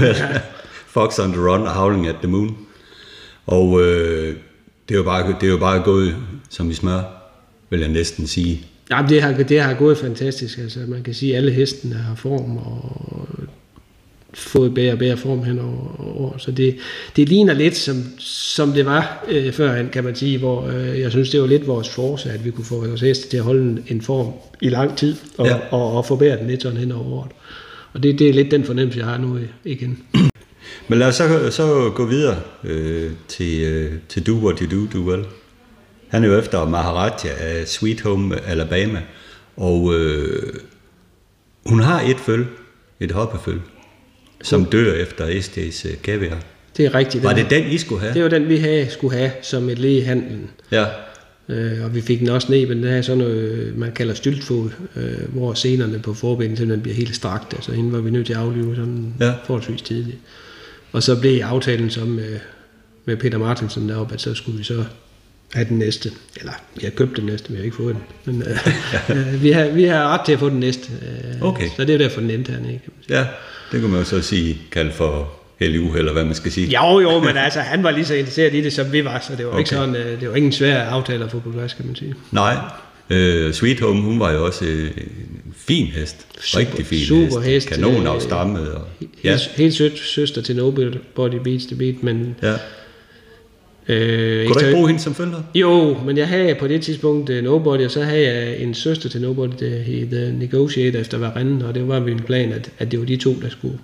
Fox 0.86 1.18
on 1.18 1.32
the 1.32 1.40
run 1.40 1.60
og 1.60 1.74
Howling 1.74 2.06
at 2.06 2.16
the 2.22 2.30
moon. 2.30 2.56
Og 3.46 3.80
øh, 3.80 4.36
det, 4.88 4.94
er 4.94 4.98
jo 4.98 5.02
bare, 5.02 5.36
det 5.40 5.46
er 5.46 5.50
jo 5.50 5.58
bare 5.58 5.82
gået 5.82 6.16
som 6.50 6.70
i 6.70 6.74
smør, 6.74 7.00
vil 7.70 7.80
jeg 7.80 7.88
næsten 7.88 8.26
sige. 8.26 8.66
Jamen, 8.90 9.10
det 9.10 9.22
har, 9.22 9.32
det 9.32 9.60
har 9.60 9.74
gået 9.74 9.98
fantastisk. 9.98 10.58
Altså, 10.58 10.80
man 10.88 11.02
kan 11.02 11.14
sige, 11.14 11.32
at 11.32 11.36
alle 11.36 11.52
hestene 11.52 11.94
har 11.94 12.14
form 12.14 12.56
og 12.56 13.37
fået 14.34 14.74
bedre 14.74 14.92
og 14.92 14.98
bedre 14.98 15.16
form 15.16 15.44
hen 15.44 15.58
over 15.58 16.00
år. 16.20 16.34
Så 16.38 16.50
det, 16.50 16.76
det 17.16 17.28
ligner 17.28 17.54
lidt, 17.54 17.76
som, 17.76 18.04
som 18.18 18.72
det 18.72 18.86
var 18.86 19.24
øh, 19.28 19.52
førhen, 19.52 19.88
kan 19.88 20.04
man 20.04 20.14
sige, 20.14 20.38
hvor 20.38 20.66
øh, 20.68 21.00
jeg 21.00 21.10
synes, 21.10 21.30
det 21.30 21.40
var 21.40 21.46
lidt 21.46 21.66
vores 21.66 21.88
force, 21.88 22.30
at 22.30 22.44
vi 22.44 22.50
kunne 22.50 22.64
få 22.64 22.86
vores 22.86 23.00
heste 23.00 23.28
til 23.28 23.36
at 23.36 23.42
holde 23.42 23.62
en, 23.62 23.84
en 23.88 24.02
form 24.02 24.32
i 24.62 24.68
lang 24.68 24.96
tid 24.96 25.16
og, 25.38 25.46
Ja. 25.46 25.54
ja. 25.56 25.60
og, 25.70 25.92
og 25.96 26.06
forbedre 26.06 26.36
den 26.36 26.46
lidt 26.46 26.62
sådan 26.62 26.78
hen 26.78 26.92
over 26.92 27.04
året. 27.12 27.30
Og 27.92 28.02
det, 28.02 28.18
det 28.18 28.28
er 28.28 28.32
lidt 28.34 28.50
den 28.50 28.64
fornemmelse, 28.64 28.98
jeg 28.98 29.06
har 29.08 29.18
nu 29.18 29.36
i- 29.38 29.70
igen. 29.70 29.98
Men 30.88 30.98
lad 30.98 31.06
os 31.08 31.14
så, 31.14 31.50
så 31.50 31.92
gå 31.94 32.06
videre 32.06 32.36
øh, 32.64 33.10
til, 33.28 33.60
øh, 33.62 33.92
til 34.08 34.26
Do 34.26 34.32
What 34.32 34.58
You 34.58 34.70
Do, 34.80 34.86
Do 34.98 35.10
Well. 35.10 35.24
Han 36.08 36.24
er 36.24 36.28
jo 36.28 36.38
efter 36.38 36.68
Maharaja 36.68 37.28
af 37.38 37.68
Sweet 37.68 38.00
Home 38.00 38.40
Alabama, 38.46 39.02
og 39.56 39.94
øh, 39.94 40.52
hun 41.66 41.80
har 41.80 42.00
et 42.00 42.16
føl, 42.16 42.46
et 43.00 43.10
hoppeføl, 43.12 43.60
som 44.42 44.64
dør 44.64 44.92
efter 44.94 45.26
SD's 45.26 45.88
øh, 45.88 45.94
kaviar. 46.02 46.38
Det 46.76 46.86
er 46.86 46.94
rigtigt. 46.94 47.24
Var 47.24 47.32
den- 47.32 47.44
det 47.44 47.50
den, 47.50 47.66
I 47.70 47.78
skulle 47.78 48.00
have? 48.00 48.14
Det 48.14 48.22
var 48.22 48.28
den, 48.28 48.48
vi 48.48 48.56
havde, 48.56 48.90
skulle 48.90 49.16
have 49.16 49.30
som 49.42 49.68
et 49.68 49.78
led 49.78 49.90
i 49.90 50.00
handlen. 50.00 50.50
Ja, 50.72 50.84
Øh, 51.50 51.84
og 51.84 51.94
vi 51.94 52.00
fik 52.00 52.20
den 52.20 52.28
også 52.28 52.52
ned, 52.52 52.66
men 52.66 52.76
den 52.82 52.86
er 52.92 53.02
sådan 53.02 53.18
noget, 53.18 53.72
man 53.76 53.92
kalder 53.92 54.14
styltfod, 54.14 54.70
øh, 54.96 55.28
hvor 55.34 55.54
senerne 55.54 55.98
på 55.98 56.14
forbenet 56.14 56.58
simpelthen 56.58 56.82
bliver 56.82 56.96
helt 56.96 57.14
strakt. 57.16 57.54
Altså 57.54 57.72
hende 57.72 57.92
var 57.92 58.00
vi 58.00 58.10
nødt 58.10 58.26
til 58.26 58.32
at 58.32 58.38
aflive 58.38 58.76
sådan 58.76 59.14
Ja. 59.20 59.26
ja. 59.26 59.32
forholdsvis 59.44 59.82
tidligt. 59.82 60.16
Og 60.92 61.02
så 61.02 61.20
blev 61.20 61.40
aftalen 61.42 61.90
så 61.90 62.04
med, 62.04 62.38
med 63.04 63.16
Peter 63.16 63.38
Martinsen 63.38 63.88
deroppe, 63.88 64.14
at 64.14 64.20
så 64.20 64.34
skulle 64.34 64.58
vi 64.58 64.64
så 64.64 64.84
have 65.52 65.68
den 65.68 65.78
næste. 65.78 66.10
Eller, 66.36 66.52
vi 66.76 66.80
har 66.84 66.90
købt 66.90 67.16
den 67.16 67.24
næste, 67.26 67.50
vi 67.50 67.56
har 67.56 67.64
ikke 67.64 67.76
fået 67.76 67.96
den. 67.96 68.02
Men 68.34 68.42
øh, 68.42 68.56
øh, 69.34 69.42
vi, 69.42 69.50
har, 69.50 69.68
vi 69.68 69.84
har 69.84 70.08
ret 70.08 70.20
til 70.26 70.32
at 70.32 70.38
få 70.38 70.48
den 70.48 70.60
næste. 70.60 70.88
Øh, 71.02 71.42
Okay. 71.42 71.68
Så 71.76 71.84
det 71.84 71.94
er 71.94 71.98
derfor, 71.98 72.20
den 72.20 72.30
endte 72.30 72.52
hernede. 72.52 72.68
Kan 72.72 72.80
man 72.96 73.04
sige. 73.06 73.18
ja, 73.18 73.26
det 73.72 73.80
kunne 73.80 73.90
man 73.90 74.00
jo 74.00 74.04
så 74.06 74.22
sige, 74.22 74.58
kalde 74.72 74.92
for 74.92 75.32
heldig 75.60 75.80
uheld, 75.80 75.98
eller 75.98 76.12
hvad 76.12 76.24
man 76.24 76.34
skal 76.34 76.52
sige. 76.52 76.66
Jo, 76.66 77.00
jo, 77.00 77.20
men 77.20 77.36
altså, 77.36 77.60
han 77.60 77.82
var 77.82 77.90
lige 77.90 78.04
så 78.04 78.14
interesseret 78.14 78.54
i 78.54 78.60
det, 78.60 78.72
som 78.72 78.92
vi 78.92 79.04
var, 79.04 79.20
så 79.28 79.36
det 79.36 79.44
var 79.46 79.50
okay. 79.52 79.58
ikke 79.58 79.70
sådan, 79.70 79.96
øh, 79.96 80.20
det 80.20 80.28
var 80.28 80.34
ikke 80.34 80.46
en 80.46 80.52
svær 80.52 80.82
aftale 80.82 81.24
at 81.24 81.30
få 81.30 81.38
på 81.38 81.50
plads, 81.50 81.72
kan 81.74 81.86
man 81.86 81.94
sige. 81.96 82.14
Nej, 82.32 82.56
øh, 83.10 83.52
Sweet 83.52 83.80
Home, 83.80 84.02
hun 84.02 84.20
var 84.20 84.32
jo 84.32 84.44
også 84.46 84.64
øh, 84.64 84.84
en 85.46 85.54
fin 85.56 85.86
hest. 85.86 86.26
Super- 86.40 86.58
Rigtig 86.60 86.86
fin 86.86 87.06
super 87.06 87.40
hest. 87.40 87.68
hest, 87.68 87.68
Kanon 87.68 88.02
øh, 88.06 88.12
afstammet. 88.12 88.72
Og, 88.72 88.82
ja, 89.24 89.30
Helt, 89.30 89.50
helt 89.56 89.74
sødt 89.74 89.98
søster 89.98 90.42
til 90.42 90.56
Nobody 90.56 91.36
Beats 91.44 91.66
the 91.66 91.76
Beat, 91.76 92.02
men... 92.02 92.36
ja. 92.42 92.54
Øh, 93.88 94.46
Kunne 94.46 94.54
du 94.54 94.58
ikke 94.66 94.72
bruge 94.72 94.88
hende 94.88 95.02
som 95.02 95.14
følger? 95.14 95.42
Jo, 95.54 95.96
men 96.06 96.16
jeg 96.16 96.28
havde 96.28 96.54
på 96.54 96.66
det 96.68 96.82
tidspunkt 96.82 97.30
uh, 97.30 97.36
Nobody, 97.36 97.84
og 97.84 97.90
så 97.90 98.02
havde 98.02 98.28
jeg 98.28 98.58
en 98.58 98.74
søster 98.74 99.08
til 99.08 99.20
Nobody, 99.20 99.52
der 99.60 99.78
hed 99.82 100.06
The 100.06 100.38
Negotiator 100.38 100.98
efter 100.98 101.18
Varenne, 101.18 101.66
og 101.66 101.74
det 101.74 101.88
var 101.88 102.00
min 102.00 102.18
plan, 102.20 102.52
at, 102.52 102.70
at 102.78 102.90
det 102.90 102.98
var 102.98 103.06
de 103.06 103.16
to, 103.16 103.34
der 103.42 103.48
skulle 103.48 103.78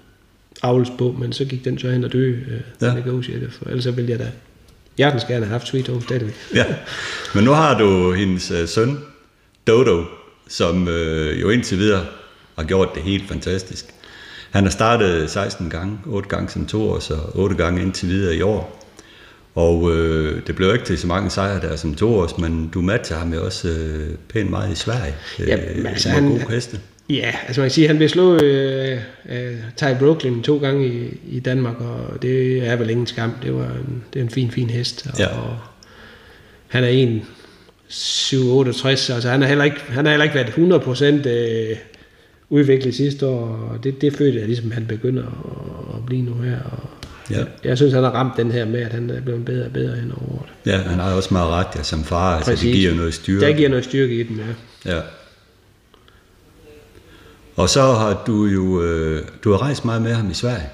avles 0.62 0.88
på, 0.98 1.16
men 1.20 1.32
så 1.32 1.44
gik 1.44 1.64
den 1.64 1.78
så 1.78 1.90
hen 1.90 2.04
og 2.04 2.12
dø, 2.12 2.30
uh, 2.30 2.36
Ja. 2.82 2.94
Negotiator, 2.94 3.46
for 3.50 3.66
ellers 3.66 3.84
så 3.84 3.90
ville 3.90 4.10
jeg 4.10 4.18
da 4.18 4.26
hjertens 4.96 5.24
gerne 5.24 5.44
have 5.46 5.52
haft 5.52 5.66
Sweet 5.68 5.88
Home 5.88 6.02
stadigvæk. 6.02 6.34
Ja, 6.54 6.64
men 7.34 7.44
nu 7.44 7.50
har 7.50 7.78
du 7.78 8.12
hendes 8.12 8.50
øh, 8.50 8.68
søn, 8.68 8.98
Dodo, 9.66 10.04
som 10.48 10.88
øh, 10.88 11.40
jo 11.40 11.50
indtil 11.50 11.78
videre 11.78 12.04
har 12.56 12.64
gjort 12.64 12.88
det 12.94 13.02
helt 13.02 13.28
fantastisk. 13.28 13.86
Han 14.50 14.64
har 14.64 14.70
startet 14.70 15.30
16 15.30 15.70
gange, 15.70 15.98
8 16.06 16.28
gange 16.28 16.48
som 16.50 16.66
to 16.66 16.90
år, 16.90 16.98
så 16.98 17.14
8 17.34 17.56
gange 17.56 17.82
indtil 17.82 18.08
videre 18.08 18.36
i 18.36 18.42
år. 18.42 18.83
Og 19.54 19.90
øh, 19.96 20.46
det 20.46 20.56
blev 20.56 20.72
ikke 20.72 20.84
til 20.84 20.98
så 20.98 21.06
mange 21.06 21.30
sejre 21.30 21.60
der 21.60 21.76
som 21.76 21.94
to 21.94 22.14
års, 22.14 22.38
men 22.38 22.70
du 22.74 22.80
matcher 22.80 23.16
ham 23.16 23.32
jo 23.34 23.44
også 23.44 23.68
øh, 23.68 24.14
pænt 24.28 24.50
meget 24.50 24.72
i 24.72 24.74
Sverige. 24.74 25.14
Øh, 25.40 25.48
Jamen, 25.48 25.86
altså, 25.86 26.08
han- 26.08 26.28
gode 26.28 26.40
heste. 26.50 26.80
Ja, 27.10 27.32
altså 27.46 27.60
man 27.60 27.68
kan 27.68 27.74
sige, 27.74 27.84
at 27.84 27.88
han 27.88 27.96
blev 27.96 28.08
slået 28.08 28.42
øh, 28.44 28.98
af 29.24 29.56
Ty 29.76 29.84
Brooklyn 29.98 30.42
to 30.42 30.58
gange 30.58 30.86
i, 30.88 31.20
i 31.30 31.40
Danmark, 31.40 31.80
og 31.80 32.22
det 32.22 32.66
er 32.68 32.76
vel 32.76 32.90
ingen 32.90 33.06
skam. 33.06 33.32
Det 33.42 33.54
var 33.54 33.64
en, 33.64 34.02
det 34.14 34.20
er 34.20 34.24
en 34.24 34.30
fin, 34.30 34.50
fin 34.50 34.70
hest. 34.70 35.06
Og, 35.12 35.18
Ja. 35.18 35.26
og 35.26 35.56
han 36.68 36.84
er 36.84 36.88
en 36.88 37.22
768, 37.88 39.10
altså 39.10 39.28
han 39.30 39.40
har 39.40 39.48
heller 39.48 39.64
ikke, 39.64 39.76
han 39.88 40.04
har 40.04 40.12
heller 40.12 40.24
ikke 40.24 40.34
været 40.34 41.22
100% 41.24 41.28
øh, 41.28 41.76
udviklet 42.50 42.94
sidste 42.94 43.26
år, 43.26 43.46
og 43.72 43.84
det, 43.84 44.00
det 44.00 44.16
følte 44.16 44.38
jeg 44.38 44.46
ligesom, 44.46 44.70
han 44.70 44.86
begynder 44.86 45.22
at, 45.22 45.96
at 45.96 46.06
blive 46.06 46.22
nu 46.22 46.34
her. 46.34 46.58
Og 46.72 46.88
Ja. 47.30 47.44
jeg, 47.64 47.76
synes, 47.76 47.92
han 47.92 48.04
har 48.04 48.10
ramt 48.10 48.36
den 48.36 48.50
her 48.52 48.64
med, 48.64 48.80
at 48.80 48.92
han 48.92 49.10
er 49.10 49.20
blevet 49.20 49.44
bedre 49.44 49.64
og 49.64 49.72
bedre 49.72 49.96
hen 49.96 50.12
over 50.12 50.38
året. 50.38 50.48
Ja, 50.66 50.78
han 50.78 50.98
har 50.98 51.12
også 51.12 51.34
Maratja 51.34 51.82
som 51.82 52.04
far, 52.04 52.36
altså 52.36 52.50
det 52.50 52.58
Præcis. 52.58 52.74
giver 52.76 52.94
noget 52.94 53.14
styrke. 53.14 53.46
Der 53.46 53.52
giver 53.52 53.68
noget 53.68 53.84
styrke 53.84 54.20
i 54.20 54.22
den, 54.22 54.40
ja. 54.84 54.94
Ja. 54.94 55.00
Og 57.56 57.68
så 57.68 57.82
har 57.82 58.22
du 58.26 58.44
jo 58.44 58.82
øh, 58.82 59.22
du 59.44 59.50
har 59.50 59.62
rejst 59.62 59.84
meget 59.84 60.02
med 60.02 60.12
ham 60.14 60.30
i 60.30 60.34
Sverige. 60.34 60.68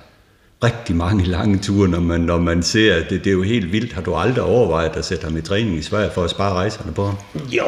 Rigtig 0.64 0.96
mange 0.96 1.24
lange 1.24 1.58
ture, 1.58 1.88
når 1.88 2.00
man, 2.00 2.20
når 2.20 2.38
man 2.38 2.62
ser, 2.62 2.94
at 2.94 3.10
det, 3.10 3.24
det 3.24 3.30
er 3.30 3.34
jo 3.34 3.42
helt 3.42 3.72
vildt. 3.72 3.92
Har 3.92 4.02
du 4.02 4.14
aldrig 4.14 4.44
overvejet 4.44 4.96
at 4.96 5.04
sætte 5.04 5.24
ham 5.24 5.36
i 5.36 5.40
træning 5.40 5.76
i 5.76 5.82
Sverige 5.82 6.10
for 6.14 6.24
at 6.24 6.30
spare 6.30 6.52
rejserne 6.52 6.92
på 6.92 7.04
ham? 7.04 7.14
Jo, 7.34 7.64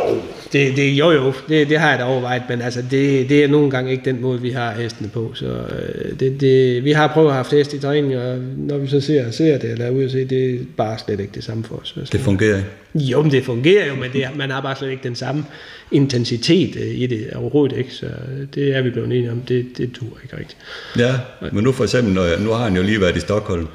det, 0.52 0.76
det, 0.76 0.92
jo, 0.92 1.10
jo, 1.10 1.32
det, 1.48 1.68
det 1.68 1.78
har 1.78 1.90
jeg 1.90 1.98
da 1.98 2.04
overvejet, 2.04 2.42
men 2.48 2.62
altså, 2.62 2.82
det, 2.90 3.28
det 3.28 3.44
er 3.44 3.48
nogle 3.48 3.70
gange 3.70 3.90
ikke 3.92 4.04
den 4.04 4.20
måde, 4.20 4.40
vi 4.40 4.50
har 4.50 4.72
hestene 4.72 5.08
på. 5.08 5.30
Så 5.34 5.46
øh, 5.46 6.20
det, 6.20 6.40
det, 6.40 6.84
vi 6.84 6.92
har 6.92 7.06
prøvet 7.06 7.28
at 7.28 7.34
have 7.34 7.46
hest 7.50 7.72
i 7.72 7.78
træning, 7.78 8.16
og 8.16 8.38
når 8.56 8.78
vi 8.78 8.88
så 8.88 9.00
ser, 9.00 9.30
ser 9.30 9.58
det, 9.58 9.70
eller 9.70 9.86
er 9.86 9.90
ude 9.90 10.04
at 10.04 10.10
se, 10.10 10.24
det 10.24 10.54
er 10.54 10.58
bare 10.76 10.98
slet 10.98 11.20
ikke 11.20 11.32
det 11.34 11.44
samme 11.44 11.64
for 11.64 11.76
os. 11.76 12.08
Det 12.12 12.20
fungerer 12.20 12.56
ikke. 12.56 12.68
Jo, 12.94 13.22
men 13.22 13.30
det 13.30 13.44
fungerer 13.44 13.86
jo, 13.88 13.94
men 13.94 14.12
det, 14.12 14.24
man 14.36 14.50
har 14.50 14.60
bare 14.60 14.76
slet 14.76 14.90
ikke 14.90 15.02
den 15.02 15.14
samme 15.14 15.44
intensitet 15.90 16.76
øh, 16.76 16.86
i 17.00 17.06
det 17.06 17.30
overhovedet 17.34 17.76
ikke, 17.78 17.90
så 17.94 18.06
det 18.54 18.76
er 18.76 18.82
vi 18.82 18.90
blevet 18.90 19.06
enige 19.06 19.30
om, 19.32 19.40
det, 19.40 19.66
det 19.78 19.96
dur 20.00 20.18
ikke 20.24 20.36
rigtigt. 20.36 20.56
Ja, 20.98 21.12
men 21.52 21.64
nu 21.64 21.72
for 21.72 21.84
eksempel, 21.84 22.14
når 22.14 22.22
jeg, 22.24 22.40
nu 22.40 22.50
har 22.50 22.64
han 22.64 22.76
jo 22.76 22.82
lige 22.82 23.00
været 23.00 23.16
i 23.16 23.20
Stockholm 23.20 23.66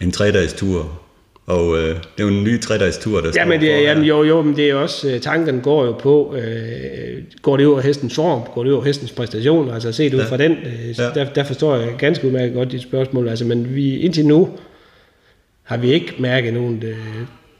en 0.00 0.12
tre-dages 0.12 0.52
tur, 0.52 1.00
og 1.46 1.76
øh, 1.78 1.88
det 1.88 1.94
er 1.94 2.22
jo 2.22 2.28
en 2.28 2.44
ny 2.44 2.60
tre-dages 2.60 2.98
tur, 2.98 3.20
der 3.20 3.32
Ja, 3.36 3.44
men 3.44 3.60
det, 3.60 3.68
for 3.68 3.74
er- 3.74 3.80
jamen, 3.80 4.04
jo, 4.04 4.22
jo, 4.24 4.42
men 4.42 4.56
det 4.56 4.70
er 4.70 4.74
også, 4.74 5.10
øh, 5.10 5.20
tanken 5.20 5.60
går 5.60 5.84
jo 5.84 5.92
på, 5.92 6.36
øh, 6.36 7.22
går 7.42 7.56
det 7.56 7.64
af 7.76 7.82
hestens 7.82 8.14
form, 8.14 8.40
går 8.54 8.64
det 8.64 8.72
af 8.72 8.84
hestens 8.84 9.12
præstation, 9.12 9.70
altså 9.70 9.92
set 9.92 10.14
ud 10.14 10.18
Ja. 10.20 10.24
fra 10.26 10.36
den, 10.36 10.52
øh, 10.52 10.98
ja. 10.98 11.10
der, 11.14 11.24
der 11.24 11.44
forstår 11.44 11.76
jeg 11.76 11.88
ganske 11.98 12.26
udmærket 12.26 12.54
godt 12.54 12.72
dit 12.72 12.82
spørgsmål, 12.82 13.28
altså, 13.28 13.44
men 13.44 13.74
vi, 13.74 13.96
indtil 13.98 14.26
nu 14.26 14.48
har 15.62 15.76
vi 15.76 15.92
ikke 15.92 16.14
mærket 16.18 16.54
nogen 16.54 16.82
øh, 16.86 16.96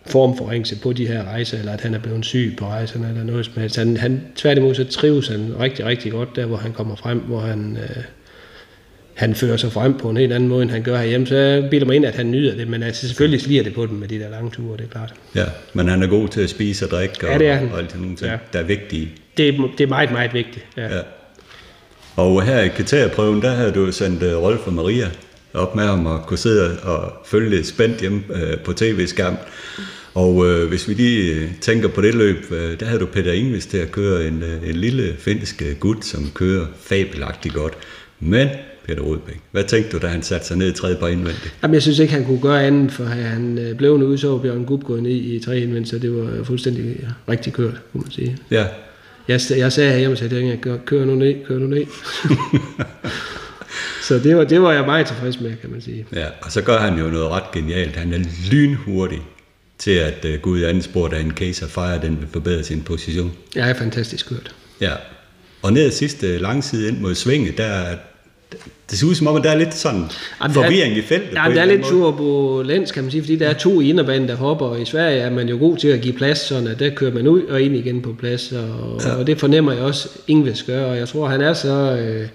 formforringelse 0.07 0.76
på 0.80 0.92
de 0.92 1.07
her 1.07 1.24
rejser, 1.24 1.59
eller 1.59 1.72
at 1.72 1.80
han 1.80 1.94
er 1.94 1.98
blevet 1.98 2.24
syg 2.26 2.54
på 2.59 2.66
rejserne, 2.66 3.09
eller 3.09 3.24
noget 3.24 3.44
som 3.46 3.54
helst. 3.61 3.76
Han, 3.76 3.96
han, 3.96 4.20
tværtimod 4.36 4.74
så 4.74 4.84
trives 4.84 5.28
han 5.28 5.54
rigtig, 5.61 5.84
rigtig 5.84 6.12
godt 6.12 6.36
der, 6.36 6.46
hvor 6.46 6.57
han 6.57 6.72
kommer 6.72 6.96
frem, 6.96 7.18
hvor 7.18 7.40
han, 7.40 7.78
øh, 7.82 8.02
han 9.14 9.34
fører 9.34 9.57
sig 9.57 9.72
frem 9.72 9.98
på 9.98 10.11
en 10.11 10.16
helt 10.16 10.32
anden 10.32 10.48
måde, 10.48 10.62
end 10.62 10.70
han 10.70 10.82
gør 10.82 10.96
herhjemme. 10.96 11.26
Så 11.26 11.36
jeg 11.36 11.70
bilder 11.70 11.86
mig 11.86 11.96
ind, 11.96 12.04
at 12.07 12.14
han 12.14 12.30
nyder 12.30 12.57
det, 12.57 12.68
men 12.68 12.82
altså 12.82 13.07
selvfølgelig 13.09 13.40
sliger 13.40 13.62
det 13.62 13.74
på 13.74 13.86
dem 13.86 13.94
med 13.94 14.09
de 14.09 14.18
der 14.18 14.30
lange 14.30 14.50
ture, 14.50 14.76
det 14.76 14.84
er 14.84 14.88
klart. 14.88 15.14
Ja, 15.34 15.44
men 15.74 15.88
han 15.88 16.02
er 16.02 16.07
god 16.07 16.28
til 16.28 16.40
at 16.40 16.50
spise 16.50 16.84
og 16.84 16.90
drikke 16.90 17.14
og, 17.26 17.32
Ja, 17.32 17.38
det 17.38 17.48
er 17.48 17.54
han. 17.54 17.70
og 17.72 17.78
alt 17.78 17.90
sådan 17.90 18.02
nogle 18.02 18.16
ting, 18.16 18.30
Ja. 18.30 18.36
der 18.52 18.59
er 18.59 18.62
vigtige. 18.64 19.09
Det 19.36 19.54
det 19.78 19.84
er 19.84 19.88
meget, 19.88 20.12
meget 20.12 20.34
vigtigt. 20.34 20.64
Ja. 20.76 20.82
Ja. 20.96 21.00
Og 22.16 22.42
her 22.42 22.61
i 22.61 22.68
kriteriprøven, 22.68 23.42
der 23.42 23.50
havde 23.50 23.72
du 23.72 23.92
sendt 23.92 24.22
uh, 24.22 24.42
Rolf 24.42 24.66
og 24.66 24.72
Maria 24.72 25.07
op 25.57 25.76
med 25.76 25.84
ham 25.84 26.07
og 26.07 26.26
kunne 26.26 26.38
sidde 26.38 26.78
og 26.82 27.12
følge 27.24 27.50
lidt 27.50 27.66
spændt 27.66 28.00
hjemme 28.00 28.22
uh, 28.30 28.59
på 28.64 28.72
tv-skærmen. 28.72 29.38
Og 30.14 30.34
uh, 30.34 30.64
hvis 30.64 30.88
vi 30.88 30.94
lige 30.94 31.34
øh, 31.34 31.48
tænker 31.61 31.88
på 31.88 32.00
det 32.00 32.14
løb, 32.14 32.36
uh, 32.50 32.57
der 32.80 32.84
havde 32.84 33.00
du 33.00 33.07
Peter 33.07 33.32
Ingves 33.32 33.66
til 33.66 33.78
at 33.78 33.90
køre 33.90 34.26
en, 34.26 34.42
uh, 34.42 34.68
en 34.68 34.76
lille 34.76 35.14
finsk 35.18 35.62
øh, 35.62 35.76
gut, 35.76 36.04
som 36.04 36.30
kører 36.34 36.66
fabelagtigt 36.80 37.54
godt. 37.54 37.72
Men 38.20 38.48
Peter 38.86 39.02
Rudbæk, 39.02 39.40
hvad 39.52 39.64
tænkte 39.64 39.92
du, 39.92 40.02
da 40.02 40.07
han 40.07 40.22
satte 40.22 40.46
sig 40.46 40.57
ned 40.57 40.68
i 40.68 40.72
tredje 40.72 40.96
par 40.96 41.09
indvendigt? 41.09 41.54
Jamen, 41.62 41.74
jeg 41.74 41.82
synes 41.82 41.98
ikke, 41.98 42.12
han 42.12 42.24
kunne 42.24 42.40
gøre 42.40 42.66
andet, 42.66 42.92
for 42.92 43.04
han 43.04 43.59
øh, 43.59 43.76
blev 43.76 43.98
nu 43.98 44.07
udså 44.07 44.38
Bjørn 44.38 44.64
Gub 44.64 44.84
gået 44.84 45.02
ned 45.02 45.11
i 45.12 45.40
tre 45.44 45.61
indvendt, 45.61 45.88
så 45.88 45.98
det 45.98 46.12
var 46.16 46.44
fuldstændig 46.44 47.09
rigtig 47.28 47.52
kørt, 47.52 47.80
kunne 47.92 48.02
man 48.02 48.11
sige. 48.11 48.36
Ja, 48.50 48.66
Jeg, 49.28 49.40
jeg 49.50 49.72
sagde 49.72 49.90
herhjemme 49.90 50.16
Denge, 50.16 50.57
kør, 50.57 50.76
kør 50.86 51.04
nu 51.04 51.14
ned, 51.14 51.34
kør 51.48 51.59
nu 51.59 51.66
ned. 51.66 51.84
så 54.09 54.14
det 54.18 54.36
var, 54.36 54.44
det 54.44 54.62
var 54.62 54.72
jeg 54.72 54.84
meget 54.84 55.07
tilfreds 55.07 55.40
med, 55.40 55.52
kan 55.61 55.70
man 55.70 55.80
sige. 55.80 56.07
ja, 56.14 56.26
og 56.42 56.52
så 56.52 56.62
gør 56.62 56.78
han 56.78 56.98
jo 56.98 57.04
noget 57.07 57.28
ret 57.30 57.50
genialt. 57.52 57.96
Han 57.96 58.12
er 58.12 58.18
lynhurtig 58.50 59.18
til 59.78 59.90
at 59.90 60.24
uh, 60.24 60.40
gå 60.42 60.50
ud 60.50 60.59
i 60.61 60.64
andet 60.64 60.84
spor, 60.84 61.09
da 61.09 61.16
en 61.20 61.30
case 61.32 61.64
of 61.64 61.70
fire, 61.70 62.00
den 62.02 62.20
vil 62.20 62.28
forbedre 62.32 62.62
sin 62.64 62.82
position. 62.82 63.32
Jeg 63.54 63.70
er 63.70 63.74
fantastisk 63.74 64.28
kørt. 64.28 64.54
Ja, 64.80 64.92
og 65.62 65.72
ned 65.72 65.86
ad 65.86 65.90
sidste 65.90 66.38
langside 66.38 66.88
ind 66.88 66.98
mod 66.98 67.14
svinget, 67.14 67.59
der 67.59 67.84
det 68.90 68.98
ser 68.98 69.07
ud 69.07 69.14
som 69.14 69.26
om, 69.26 69.36
at 69.36 69.44
der 69.44 69.50
er 69.50 69.57
lidt 69.59 69.74
sådan 69.74 69.98
Jamen, 70.00 70.11
der 70.40 70.48
er- 70.48 70.52
forvirring 70.52 70.96
i 70.96 71.02
feltet. 71.02 71.32
Ja, 71.34 71.54
der 71.54 71.61
er 71.61 71.64
lidt 71.64 71.84
turbulens, 71.84 72.92
kan 72.92 73.02
man 73.02 73.11
sige, 73.11 73.22
fordi 73.22 73.36
der 73.36 73.48
er 73.48 73.52
to 73.52 73.80
i 73.80 73.88
inderbanen, 73.88 74.28
der 74.28 74.34
hopper, 74.34 74.66
og 74.66 74.80
i 74.82 74.84
Sverige 74.84 75.18
er 75.18 75.30
man 75.30 75.48
jo 75.48 75.57
god 75.59 75.76
til 75.76 75.88
at 75.88 76.00
give 76.00 76.14
plads, 76.14 76.38
sådan 76.38 76.66
at 76.66 76.78
der 76.78 76.90
kører 76.90 77.12
man 77.14 77.26
ud 77.28 77.42
og 77.42 77.61
ind 77.62 77.76
igen 77.76 78.02
på 78.02 78.14
plads, 78.18 78.52
og, 78.52 79.00
ja. 79.04 79.14
og 79.14 79.26
det 79.26 79.40
fornemmer 79.40 79.72
jeg 79.72 79.82
også, 79.82 80.09
Ingves 80.26 80.62
gør, 80.62 80.84
og 80.84 80.96
jeg 80.96 81.09
tror, 81.09 81.28
han 81.28 81.40
er 81.40 81.52
så 81.54 81.96
øh, 82.00 82.28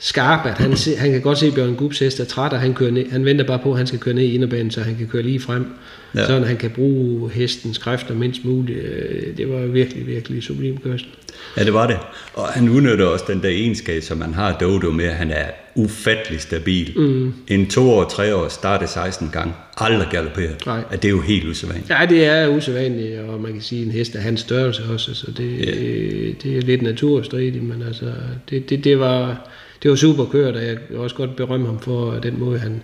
skarp, 0.00 0.46
at 0.46 0.58
han, 0.58 0.76
se, 0.76 0.96
han 0.96 1.10
kan 1.12 1.20
godt 1.20 1.38
se, 1.38 1.46
at 1.46 1.54
Bjørn 1.54 1.74
Gubs 1.74 1.98
hest 1.98 2.20
er 2.20 2.24
træt, 2.24 2.52
og 2.52 2.60
han, 2.60 2.74
kører 2.74 2.90
ned, 2.90 3.10
han 3.10 3.24
venter 3.24 3.44
bare 3.44 3.58
på, 3.58 3.70
at 3.72 3.76
han 3.78 3.86
skal 3.86 3.98
køre 3.98 4.14
ned 4.14 4.22
i 4.22 4.34
inderbanen, 4.34 4.70
så 4.70 4.80
han 4.80 4.96
kan 4.96 5.06
køre 5.06 5.22
lige 5.22 5.40
frem, 5.40 5.66
Ja. 6.14 6.36
at 6.36 6.46
han 6.48 6.56
kan 6.56 6.70
bruge 6.70 7.30
hestens 7.30 7.78
kræfter 7.78 8.14
mindst 8.14 8.44
muligt. 8.44 8.78
Øh, 8.78 9.36
Det 9.36 9.48
var 9.52 9.66
virkelig, 9.66 10.06
virkelig 10.06 10.42
sublim 10.42 10.76
kørsel. 10.78 11.08
Ja, 11.56 11.64
det 11.64 11.74
var 11.74 11.86
det. 11.86 11.96
Og 12.34 12.46
han 12.48 12.68
udnytter 12.68 13.06
også 13.06 13.24
den 13.28 13.42
der 13.42 13.48
egenskab, 13.48 14.02
som 14.02 14.18
man 14.18 14.34
har 14.34 14.56
Dodo 14.58 14.90
med, 14.90 15.04
at 15.04 15.14
han 15.14 15.30
er 15.30 15.44
ufattelig 15.74 16.40
stabil. 16.40 16.92
Mm. 16.96 17.32
En 17.48 17.66
to 17.66 17.90
år, 17.90 18.04
tre 18.04 18.34
år, 18.36 18.48
starter 18.48 18.86
16 18.86 19.28
gange, 19.32 19.54
aldrig 19.76 20.08
galopperet. 20.10 20.66
Nej. 20.66 20.82
Ja, 20.90 20.96
det 20.96 21.04
er 21.04 21.10
jo 21.10 21.20
helt 21.20 21.44
usædvanligt. 21.48 21.90
Ja, 21.90 22.06
det 22.08 22.24
er 22.24 22.48
usædvanligt, 22.48 23.20
og 23.20 23.40
man 23.40 23.52
kan 23.52 23.60
sige, 23.62 23.80
at 23.80 23.86
en 23.86 23.92
hest 23.92 24.14
er 24.14 24.20
hans 24.20 24.40
størrelse 24.40 24.82
også, 24.92 25.14
så 25.14 25.26
det, 25.30 25.50
yeah. 25.60 26.34
det 26.42 26.56
er 26.56 26.60
lidt 26.60 26.82
naturstridigt, 26.82 27.62
men 27.64 27.82
altså, 27.86 28.12
det, 28.50 28.70
det, 28.70 28.84
det, 28.84 28.98
var, 28.98 29.48
det 29.82 29.90
var 29.90 29.96
super 29.96 30.24
kørt, 30.24 30.56
og 30.56 30.64
jeg 30.64 30.78
vil 30.88 30.98
også 30.98 31.16
godt 31.16 31.36
berømme 31.36 31.66
ham 31.66 31.78
for 31.80 32.12
den 32.12 32.38
måde, 32.40 32.58
han, 32.58 32.82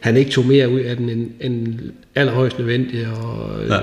han 0.00 0.16
ikke 0.16 0.30
tog 0.30 0.46
mere 0.46 0.68
ud 0.68 0.80
af 0.80 0.96
den 0.96 1.08
end, 1.08 1.30
end 1.40 1.78
allerhøjst 2.14 2.58
nødvendigt, 2.58 3.08
og 3.08 3.50
Ja. 3.68 3.74
ja. 3.74 3.80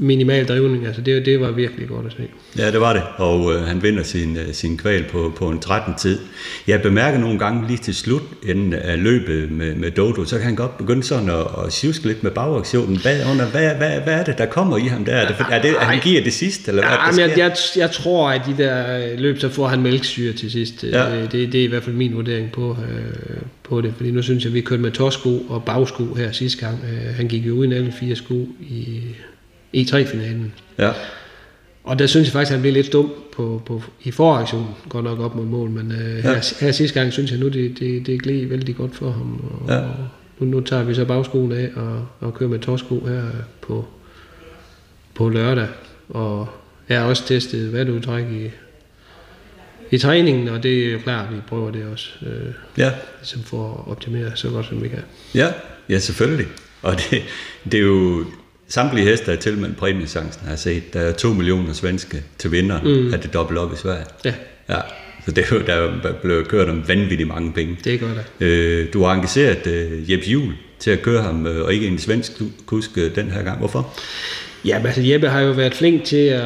minimal 0.00 0.46
drivning, 0.48 0.86
altså 0.86 1.00
det, 1.02 1.26
det 1.26 1.40
var 1.40 1.50
virkelig 1.50 1.88
godt 1.88 2.06
at 2.06 2.12
se. 2.12 2.22
Ja, 2.62 2.70
det 2.70 2.80
var 2.80 2.92
det. 2.92 3.02
Og 3.16 3.54
øh, 3.54 3.62
han 3.62 3.82
vinder 3.82 4.02
sin, 4.02 4.36
øh, 4.36 4.52
sin 4.52 4.76
kval 4.76 5.04
på, 5.12 5.32
på 5.36 5.48
en 5.48 5.60
13 5.60 5.94
tid. 5.94 6.18
Jeg 6.66 6.82
bemærker 6.82 7.18
nogle 7.18 7.38
gange 7.38 7.66
lige 7.68 7.78
til 7.78 7.94
slut 7.94 8.22
inden 8.48 8.72
af 8.72 9.02
løbet 9.02 9.50
med, 9.50 9.74
med 9.74 9.90
Dodo, 9.90 10.24
så 10.24 10.36
kan 10.36 10.44
han 10.44 10.54
godt 10.56 10.78
begynde 10.78 11.02
sådan 11.02 11.28
at, 11.30 11.46
at 11.66 11.72
sjuske 11.72 12.06
lidt 12.06 12.22
med 12.22 12.30
bagaktionen. 12.30 12.96
Hvad, 12.96 13.16
under, 13.32 13.46
hvad, 13.46 13.74
hvad, 13.74 14.00
hvad 14.00 14.14
er 14.14 14.24
det, 14.24 14.38
der 14.38 14.46
kommer 14.46 14.76
i 14.76 14.82
ham 14.86 15.04
der? 15.04 15.12
Er 15.12 15.26
det, 15.28 15.36
er 15.50 15.62
det, 15.62 15.68
at 15.80 15.86
han 15.86 16.00
giver 16.00 16.22
det 16.22 16.32
sidste, 16.32 16.68
eller 16.68 16.82
hvad 16.82 16.96
Ja, 17.20 17.28
men 17.28 17.30
jeg, 17.30 17.38
jeg, 17.38 17.56
jeg 17.76 17.90
tror, 17.90 18.30
at 18.30 18.40
de 18.46 18.62
der 18.62 18.98
løb, 19.16 19.38
så 19.38 19.48
får 19.48 19.66
han 19.68 19.82
mælksyre 19.82 20.32
til 20.32 20.50
sidst. 20.50 20.84
Ja. 20.84 21.22
Det, 21.22 21.32
det 21.32 21.54
er 21.54 21.64
i 21.64 21.66
hvert 21.66 21.82
fald 21.82 21.96
min 21.96 22.14
vurdering 22.14 22.52
på, 22.52 22.70
øh, 22.70 23.36
på 23.62 23.80
det. 23.80 23.92
Fordi 23.96 24.10
nu 24.10 24.22
synes 24.22 24.44
jeg, 24.44 24.50
at 24.50 24.54
vi 24.54 24.60
kørte 24.60 24.82
med 24.82 24.90
torsko 24.90 25.38
og 25.48 25.64
bagsko 25.64 26.14
her 26.14 26.32
sidste 26.32 26.66
gang. 26.66 26.78
Øh, 26.84 27.14
han 27.16 27.28
gik 27.28 27.46
jo 27.46 27.54
uden 27.54 27.67
alle 27.72 27.92
fire 27.92 28.16
sko 28.16 28.48
i 28.60 29.02
E3-finalen. 29.76 30.52
Ja. 30.78 30.92
Og 31.84 31.98
der 31.98 32.06
synes 32.06 32.26
jeg 32.26 32.32
faktisk, 32.32 32.50
at 32.50 32.54
han 32.54 32.60
blev 32.62 32.72
lidt 32.72 32.86
stum 32.86 33.12
på, 33.36 33.62
på, 33.66 33.82
i 34.02 34.10
foraktionen, 34.10 34.68
godt 34.88 35.04
nok 35.04 35.18
op 35.20 35.34
mod 35.34 35.44
mål. 35.44 35.70
Men 35.70 35.92
øh, 35.92 36.14
Ja. 36.16 36.20
her, 36.20 36.54
her 36.60 36.72
sidste 36.72 37.00
gang 37.00 37.12
synes 37.12 37.30
jeg 37.30 37.40
nu, 37.40 37.48
det, 37.48 37.78
det, 37.78 38.06
det 38.06 38.22
gled 38.22 38.46
vældig 38.46 38.76
godt 38.76 38.96
for 38.96 39.10
ham. 39.10 39.40
Og, 39.60 39.68
Ja. 39.68 39.78
og 39.80 39.94
nu, 40.38 40.46
nu 40.46 40.60
tager 40.60 40.82
vi 40.84 40.94
så 40.94 41.04
bagskoen 41.04 41.52
af 41.52 41.70
og, 41.76 42.06
og 42.20 42.34
kører 42.34 42.50
med 42.50 42.58
torsko 42.58 43.06
her 43.06 43.22
på, 43.60 43.84
på 45.14 45.28
lørdag. 45.28 45.68
Og 46.08 46.48
jeg 46.88 47.00
har 47.00 47.06
også 47.06 47.26
testet 47.26 47.72
valgudtræk 47.72 48.24
i, 48.24 48.50
i 49.90 49.98
træningen, 49.98 50.48
og 50.48 50.62
det 50.62 50.86
er 50.88 50.92
jo 50.92 50.98
klart, 50.98 51.28
at 51.28 51.34
vi 51.36 51.40
prøver 51.48 51.70
det 51.70 51.84
også, 51.92 52.08
øh, 52.26 52.52
Ja. 52.78 52.92
ligesom 53.20 53.42
for 53.42 53.84
at 53.86 53.90
optimere 53.90 54.30
så 54.34 54.50
godt 54.50 54.66
som 54.66 54.82
vi 54.82 54.88
kan. 54.88 55.02
Ja, 55.34 55.48
ja 55.88 55.98
selvfølgelig. 55.98 56.46
Og 56.82 56.96
det, 56.96 57.22
det 57.72 57.80
er 57.80 57.84
jo 57.84 58.24
samtlige 58.68 59.04
heste, 59.04 59.26
der 59.26 59.32
er 59.32 59.36
tilmeldt 59.36 59.76
præmiesancen, 59.76 60.48
har 60.48 60.56
set. 60.56 60.94
Der 60.94 61.00
er 61.00 61.12
to 61.12 61.28
millioner 61.28 61.72
svenske 61.72 62.22
til 62.38 62.52
vinder 62.52 62.82
mm. 62.82 63.14
af 63.14 63.20
det 63.20 63.34
dobbelt 63.34 63.58
op 63.58 63.72
i 63.72 63.76
Sverige. 63.76 64.04
Ja, 64.24 64.34
Ja, 64.68 64.80
så 65.24 65.30
det 65.30 65.44
er 65.44 65.56
jo, 65.56 65.62
der 65.66 65.74
er 66.08 66.12
blevet 66.22 66.48
kørt 66.48 66.68
om 66.68 66.88
vanvittigt 66.88 67.28
mange 67.28 67.52
penge. 67.52 67.76
det 67.84 67.94
er 67.94 67.98
godt. 67.98 68.26
Da. 68.40 68.46
Øh, 68.46 68.92
du 68.92 69.02
har 69.02 69.14
engageret 69.14 69.66
øh, 69.66 70.12
Jeppe 70.12 70.26
Juhl 70.26 70.54
til 70.78 70.90
at 70.90 71.02
køre 71.02 71.22
ham, 71.22 71.46
øh, 71.46 71.64
og 71.64 71.74
ikke 71.74 71.86
en 71.86 71.98
svensk 71.98 72.32
kusk 72.66 72.98
øh, 72.98 73.14
den 73.14 73.30
her 73.30 73.42
gang. 73.42 73.58
Hvorfor? 73.58 73.94
Ja, 74.64 74.78
men 74.78 74.86
altså 74.86 75.02
Jeppe 75.02 75.28
har 75.28 75.40
jo 75.40 75.52
været 75.52 75.74
flink 75.74 76.04
til 76.04 76.16
at, 76.16 76.42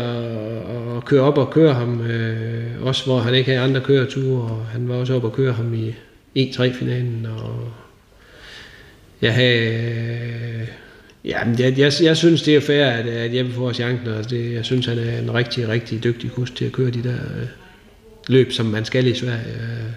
at 0.97 1.05
køre 1.05 1.21
op 1.21 1.39
og 1.39 1.51
køre 1.51 1.75
ham, 1.75 2.01
øh, 2.01 2.83
også 2.83 3.05
hvor 3.05 3.19
han 3.19 3.35
ikke 3.35 3.51
havde 3.51 3.65
andre 3.65 3.81
køreture, 3.81 4.43
og 4.43 4.67
han 4.73 4.89
var 4.89 4.95
også 4.95 5.15
op 5.15 5.25
og 5.25 5.33
køre 5.33 5.53
ham 5.53 5.75
i 5.75 5.95
E3-finalen, 6.39 7.27
og 7.27 7.73
jeg 9.23 9.35
havde, 9.35 10.67
ja, 11.25 11.45
men 11.45 11.59
jeg, 11.59 11.79
jeg, 11.79 11.93
jeg 12.03 12.17
synes 12.17 12.43
det 12.43 12.57
er 12.57 12.61
fair, 12.61 12.87
at, 12.87 13.07
at 13.07 13.35
Jeppe 13.35 13.53
får 13.53 13.73
chancen, 13.73 14.09
og 14.09 14.31
det, 14.31 14.53
jeg 14.53 14.65
synes 14.65 14.87
han 14.87 14.99
er 14.99 15.19
en 15.19 15.35
rigtig, 15.35 15.69
rigtig 15.69 16.05
dygtig 16.05 16.31
kusk 16.31 16.55
til 16.55 16.65
at 16.65 16.73
køre 16.73 16.91
de 16.91 17.03
der 17.03 17.15
øh, 17.15 17.47
løb, 18.29 18.53
som 18.53 18.67
man 18.67 18.85
skal 18.85 19.07
i 19.07 19.15
Sverige. 19.15 19.45
Øh, 19.61 19.93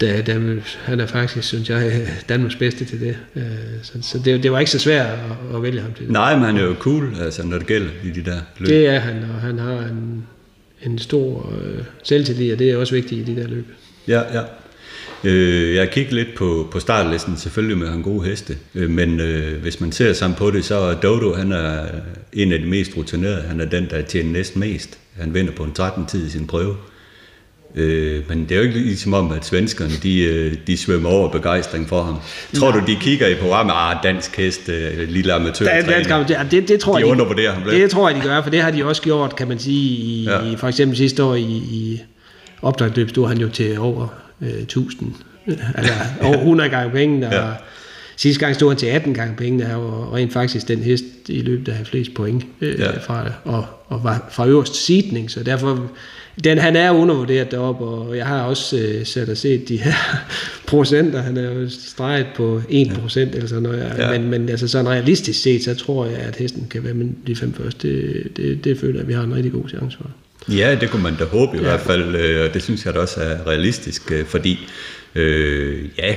Da, 0.00 0.22
da, 0.22 0.38
han 0.84 1.00
er 1.00 1.06
faktisk, 1.06 1.48
synes 1.48 1.70
jeg, 1.70 1.92
Danmarks 2.28 2.56
bedste 2.56 2.84
til 2.84 3.00
det. 3.00 3.16
Øh, 3.36 3.42
Så, 3.82 3.92
så 4.02 4.18
det, 4.24 4.42
det 4.42 4.52
var 4.52 4.58
ikke 4.58 4.70
så 4.70 4.78
svært 4.78 5.06
at, 5.06 5.56
at 5.56 5.62
vælge 5.62 5.80
ham 5.80 5.92
til 5.92 6.04
det. 6.04 6.12
Nej, 6.12 6.36
men 6.36 6.44
han 6.44 6.56
er 6.56 6.62
jo 6.62 6.74
cool, 6.78 7.16
altså, 7.20 7.46
når 7.46 7.58
det 7.58 7.66
gælder 7.66 7.90
i 8.04 8.10
de 8.10 8.24
der 8.24 8.40
løb. 8.58 8.68
Det 8.68 8.86
er 8.86 8.98
han, 8.98 9.16
og 9.34 9.40
han 9.40 9.58
har 9.58 9.78
en, 9.78 10.26
en 10.82 10.98
stor 10.98 11.52
øh, 11.62 11.84
selvtillid, 12.02 12.52
og 12.52 12.58
det 12.58 12.70
er 12.70 12.76
også 12.76 12.94
vigtigt 12.94 13.28
i 13.28 13.34
de 13.34 13.40
der 13.40 13.48
løb. 13.48 13.66
Ja, 14.08 14.20
ja. 14.38 14.42
Øh, 15.24 15.74
jeg 15.74 15.90
kigget 15.90 16.12
lidt 16.14 16.34
på, 16.36 16.68
på 16.72 16.80
startlisten, 16.80 17.36
selvfølgelig 17.36 17.78
med 17.78 17.88
han 17.88 18.02
gode 18.02 18.24
heste, 18.28 18.56
øh, 18.74 18.90
men 18.90 19.20
øh, 19.20 19.62
hvis 19.62 19.80
man 19.80 19.92
ser 19.92 20.12
sammen 20.12 20.36
på 20.36 20.50
det, 20.50 20.64
så 20.64 20.74
er 20.74 20.94
Dodo, 20.94 21.34
han 21.34 21.52
er 21.52 21.82
en 22.32 22.52
af 22.52 22.58
de 22.58 22.66
mest 22.66 22.96
rutinerede, 22.96 23.42
han 23.48 23.60
er 23.60 23.64
den, 23.64 23.86
der 23.90 24.02
tjener 24.02 24.30
næsten 24.32 24.60
mest. 24.60 24.98
Han 25.20 25.34
vinder 25.34 25.52
på 25.52 25.62
en 25.64 25.72
13 25.72 26.06
tid 26.06 26.26
i 26.26 26.30
sin 26.30 26.46
prøve. 26.46 26.76
Øh, 27.76 28.22
men 28.28 28.42
det 28.42 28.52
er 28.52 28.56
jo 28.56 28.62
ikke 28.62 28.78
ligesom 28.78 29.14
om, 29.14 29.32
at 29.32 29.44
svenskerne, 29.44 29.92
de, 30.02 30.20
øh, 30.22 30.54
de 30.66 30.76
svømmer 30.76 31.08
over 31.08 31.28
begejstring 31.30 31.88
for 31.88 32.02
ham. 32.02 32.16
Tror 32.54 32.70
du, 32.70 32.82
de 32.86 32.96
kigger 33.00 33.26
i 33.26 33.34
programmet, 33.34 33.72
ah, 33.76 33.96
dansk 34.02 34.36
hest, 34.36 34.68
øh, 34.68 35.08
lille 35.08 35.32
amatør. 35.32 35.64
Da, 35.66 35.82
da, 35.82 36.24
det, 36.28 36.50
det, 36.50 36.68
det 36.68 36.80
tror 36.80 36.92
De 36.94 36.98
jeg, 36.98 37.06
undervurderer 37.06 37.52
ham 37.52 37.62
lidt. 37.62 37.82
Det 37.82 37.90
tror 37.90 38.08
jeg, 38.08 38.16
de 38.22 38.22
gør, 38.28 38.42
for 38.42 38.50
det 38.50 38.60
har 38.60 38.70
de 38.70 38.84
også 38.84 39.02
gjort, 39.02 39.36
kan 39.36 39.48
man 39.48 39.58
sige, 39.58 39.90
i, 39.90 40.24
Ja. 40.24 40.54
for 40.56 40.68
eksempel 40.68 40.96
sidste 40.96 41.22
år 41.24 41.34
i, 41.34 41.42
i 41.52 42.00
opdragsløb 42.62 43.08
stod 43.10 43.28
han 43.28 43.38
jo 43.38 43.48
til 43.48 43.78
over 43.78 44.08
øh, 44.42 44.48
1000, 44.48 45.12
øh, 45.46 45.78
altså 45.78 45.92
over 46.22 46.36
100 46.38 46.70
gange 46.70 46.92
pengene, 46.92 47.26
og 47.26 47.32
Ja. 47.34 47.50
sidste 48.16 48.40
gang 48.40 48.54
stod 48.54 48.68
han 48.70 48.76
til 48.76 48.86
18 48.86 49.14
gange 49.14 49.36
pengene, 49.36 49.76
og 49.76 50.12
rent 50.12 50.32
faktisk 50.32 50.68
den 50.68 50.78
hest 50.78 51.04
i 51.28 51.40
løbet, 51.40 51.66
der 51.66 51.72
havde 51.72 51.86
flest 51.86 52.14
point 52.14 52.44
øh, 52.60 52.78
Ja. 52.78 52.98
fra 52.98 53.24
det, 53.24 53.32
og, 53.44 53.64
og 53.86 54.04
var 54.04 54.28
fra 54.30 54.46
øverst 54.46 54.86
seedning, 54.86 55.30
så 55.30 55.42
derfor, 55.42 55.90
den, 56.44 56.58
han 56.58 56.76
er 56.76 56.90
undervurderet 56.90 57.50
deroppe, 57.50 57.84
og 57.84 58.16
jeg 58.16 58.26
har 58.26 58.42
også 58.42 58.76
øh, 58.78 59.06
sat 59.06 59.28
og 59.28 59.36
set 59.36 59.68
de 59.68 59.76
her 59.76 59.92
procenter, 60.68 61.22
han 61.22 61.36
er 61.36 61.50
jo 61.52 61.68
streget 61.70 62.26
på 62.36 62.62
1% 62.68 62.70
ja. 62.70 63.22
eller 63.32 63.46
sådan 63.46 63.62
noget, 63.62 63.92
ja. 63.98 64.10
men, 64.18 64.30
men 64.30 64.48
altså 64.48 64.68
sådan 64.68 64.88
realistisk 64.88 65.42
set, 65.42 65.64
så 65.64 65.74
tror 65.74 66.06
jeg, 66.06 66.16
at 66.18 66.36
hesten 66.36 66.66
kan 66.70 66.84
være 66.84 66.94
med 66.94 67.06
de 67.26 67.36
fem 67.36 67.52
første. 67.52 67.88
Det, 67.88 68.36
det, 68.36 68.64
det 68.64 68.78
føler 68.78 68.94
jeg, 68.94 69.00
at 69.02 69.08
vi 69.08 69.12
har 69.12 69.22
en 69.22 69.34
rigtig 69.34 69.52
god 69.52 69.68
chance 69.68 69.96
for. 69.96 70.10
Ja, 70.50 70.74
det 70.80 70.90
kunne 70.90 71.02
man 71.02 71.16
da 71.16 71.24
håbe 71.24 71.56
i 71.56 71.60
Ja. 71.60 71.66
hvert 71.68 71.80
fald, 71.80 72.14
øh, 72.16 72.44
og 72.48 72.54
det 72.54 72.62
synes 72.62 72.84
jeg 72.86 72.94
da 72.94 72.98
også 72.98 73.20
er 73.20 73.46
realistisk, 73.46 74.12
øh, 74.12 74.26
fordi 74.26 74.68
øh, 75.14 75.84
ja, 75.98 76.14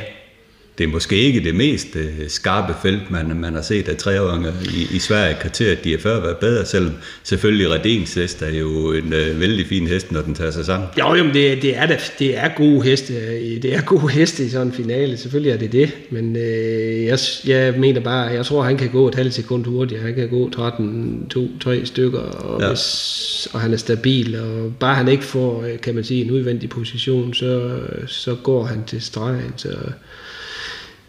det 0.77 0.83
er 0.83 0.87
måske 0.87 1.15
ikke 1.15 1.43
det 1.43 1.55
mest 1.55 1.95
øh, 1.95 2.09
skarpe 2.27 2.73
felt, 2.81 3.11
man, 3.11 3.35
man 3.35 3.53
har 3.53 3.61
set 3.61 3.89
af 3.89 3.97
treåringer 3.97 4.51
i, 4.75 4.95
i 4.95 4.99
Sverige. 4.99 5.35
Kriteriet, 5.41 5.83
de 5.83 5.91
har 5.91 5.97
før 5.97 6.19
været 6.19 6.37
bedre, 6.37 6.65
selvom 6.65 6.93
selvfølgelig 7.23 7.69
Redens 7.69 8.13
hest 8.13 8.41
er 8.41 8.49
jo 8.49 8.93
en 8.93 9.13
øh, 9.13 9.39
vældig 9.39 9.67
fin 9.67 9.87
hest, 9.87 10.11
når 10.11 10.21
den 10.21 10.35
tager 10.35 10.51
sig 10.51 10.65
sammen. 10.65 10.89
Jo, 10.99 11.15
jo, 11.15 11.23
det, 11.23 11.61
det, 11.61 11.77
er, 11.77 11.85
det, 11.85 12.13
det 12.19 12.37
er 12.37 12.49
gode 12.57 12.81
heste. 12.81 13.13
Det 13.59 13.73
er 13.73 13.81
gode 13.81 14.09
heste 14.19 14.45
i 14.45 14.49
sådan 14.49 14.67
en 14.67 14.73
finale. 14.73 15.17
Selvfølgelig 15.17 15.51
er 15.51 15.57
det 15.57 15.71
det. 15.71 15.91
Men 16.09 16.35
øh, 16.35 17.05
jeg, 17.05 17.19
jeg 17.45 17.73
mener 17.77 18.01
bare, 18.01 18.21
jeg 18.21 18.45
tror, 18.45 18.63
han 18.63 18.77
kan 18.77 18.89
gå 18.89 19.07
et 19.07 19.15
halvt 19.15 19.33
sekund 19.33 19.65
hurtigere. 19.65 20.03
Han 20.03 20.15
kan 20.15 20.29
gå 20.29 20.49
13, 20.49 21.27
2, 21.29 21.47
3 21.59 21.85
stykker, 21.85 22.19
og, 22.19 22.61
ja. 22.61 22.67
hvis, 22.67 23.47
og 23.53 23.59
han 23.59 23.73
er 23.73 23.77
stabil. 23.77 24.35
Og 24.35 24.73
bare 24.79 24.95
han 24.95 25.07
ikke 25.07 25.23
får, 25.23 25.63
øh, 25.63 25.79
kan 25.81 25.95
man 25.95 26.03
sige, 26.03 26.25
en 26.25 26.31
udvendig 26.31 26.69
position, 26.69 27.33
så, 27.33 27.79
så 28.07 28.35
går 28.35 28.63
han 28.63 28.83
til 28.87 29.01
stregen. 29.01 29.53
Så, 29.57 29.69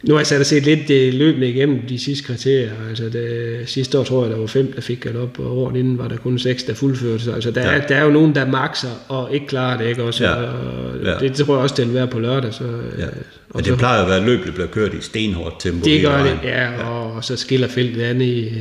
nu 0.07 0.15
har 0.15 0.21
jeg 0.21 0.27
sat 0.27 0.41
og 0.41 0.47
set 0.47 0.63
lidt 0.63 0.89
det 0.89 1.15
løbende 1.15 1.49
igennem 1.49 1.81
de 1.89 1.99
sidste 1.99 2.25
kriterier. 2.27 2.71
Altså 2.89 3.05
det, 3.05 3.61
sidste 3.67 3.99
år 3.99 4.05
tror 4.05 4.23
jeg, 4.23 4.33
der 4.33 4.39
var 4.39 4.47
fem, 4.47 4.73
der 4.73 4.81
fik 4.81 5.01
galop, 5.01 5.39
og 5.39 5.59
året 5.59 5.77
inden 5.77 5.99
var 5.99 6.09
der 6.09 6.17
kun 6.17 6.39
seks, 6.39 6.63
der 6.63 6.75
fuldførte 6.75 7.25
sig. 7.25 7.35
Altså 7.35 7.51
der, 7.51 7.61
ja. 7.61 7.79
er, 7.79 7.87
der 7.87 7.97
er 7.97 8.05
jo 8.05 8.11
nogen, 8.11 8.35
der 8.35 8.47
makser 8.47 9.05
og 9.09 9.35
ikke 9.35 9.47
klarer 9.47 9.79
det, 9.79 9.87
ikke 9.87 10.03
også? 10.03 10.25
Ja. 10.25 10.35
Og 10.35 11.05
ja. 11.05 11.19
Det, 11.19 11.35
tror 11.35 11.55
jeg 11.55 11.63
også, 11.63 11.75
det 11.79 11.87
vil 11.87 11.95
være 11.95 12.07
på 12.07 12.19
lørdag. 12.19 12.55
Så, 12.55 12.65
ja. 12.99 13.07
Og 13.51 13.65
det 13.65 13.67
så, 13.67 13.77
plejer 13.77 14.03
at 14.03 14.09
være 14.09 14.25
løb, 14.25 14.47
der 14.47 14.53
bliver 14.53 14.69
kørt 14.69 14.95
i 14.95 15.01
stenhårdt 15.01 15.61
tempo. 15.61 15.85
Det 15.85 16.03
gør 16.03 16.23
det, 16.23 16.39
ja, 16.43 16.63
ja. 16.63 16.89
Og, 16.89 17.25
så 17.25 17.37
skiller 17.37 17.69
feltet 17.69 18.03
andet 18.03 18.27
i, 18.27 18.53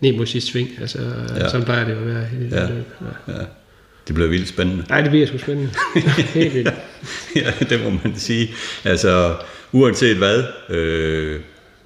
ned 0.00 0.12
mod 0.12 0.26
sidste 0.26 0.50
sving. 0.50 0.68
Altså, 0.80 0.98
ja. 1.36 1.48
sådan 1.48 1.64
plejer 1.64 1.84
det 1.84 1.92
at 1.92 2.06
være 2.06 2.24
i 2.40 2.44
det 2.44 2.52
ja. 2.52 2.66
løb. 2.66 2.84
Ja. 3.28 3.32
ja. 3.32 3.44
Det 4.06 4.14
bliver 4.14 4.28
vildt 4.28 4.48
spændende. 4.48 4.84
Nej, 4.88 5.00
det 5.00 5.10
bliver 5.10 5.26
sgu 5.26 5.38
spændende. 5.38 5.70
Helt 6.34 6.54
vildt. 6.54 6.74
ja, 7.36 7.52
det 7.68 7.80
må 7.84 7.90
man 8.04 8.16
sige. 8.16 8.50
Altså, 8.84 9.34
uanset 9.72 10.16
hvad, 10.16 10.44
øh, 10.68 11.40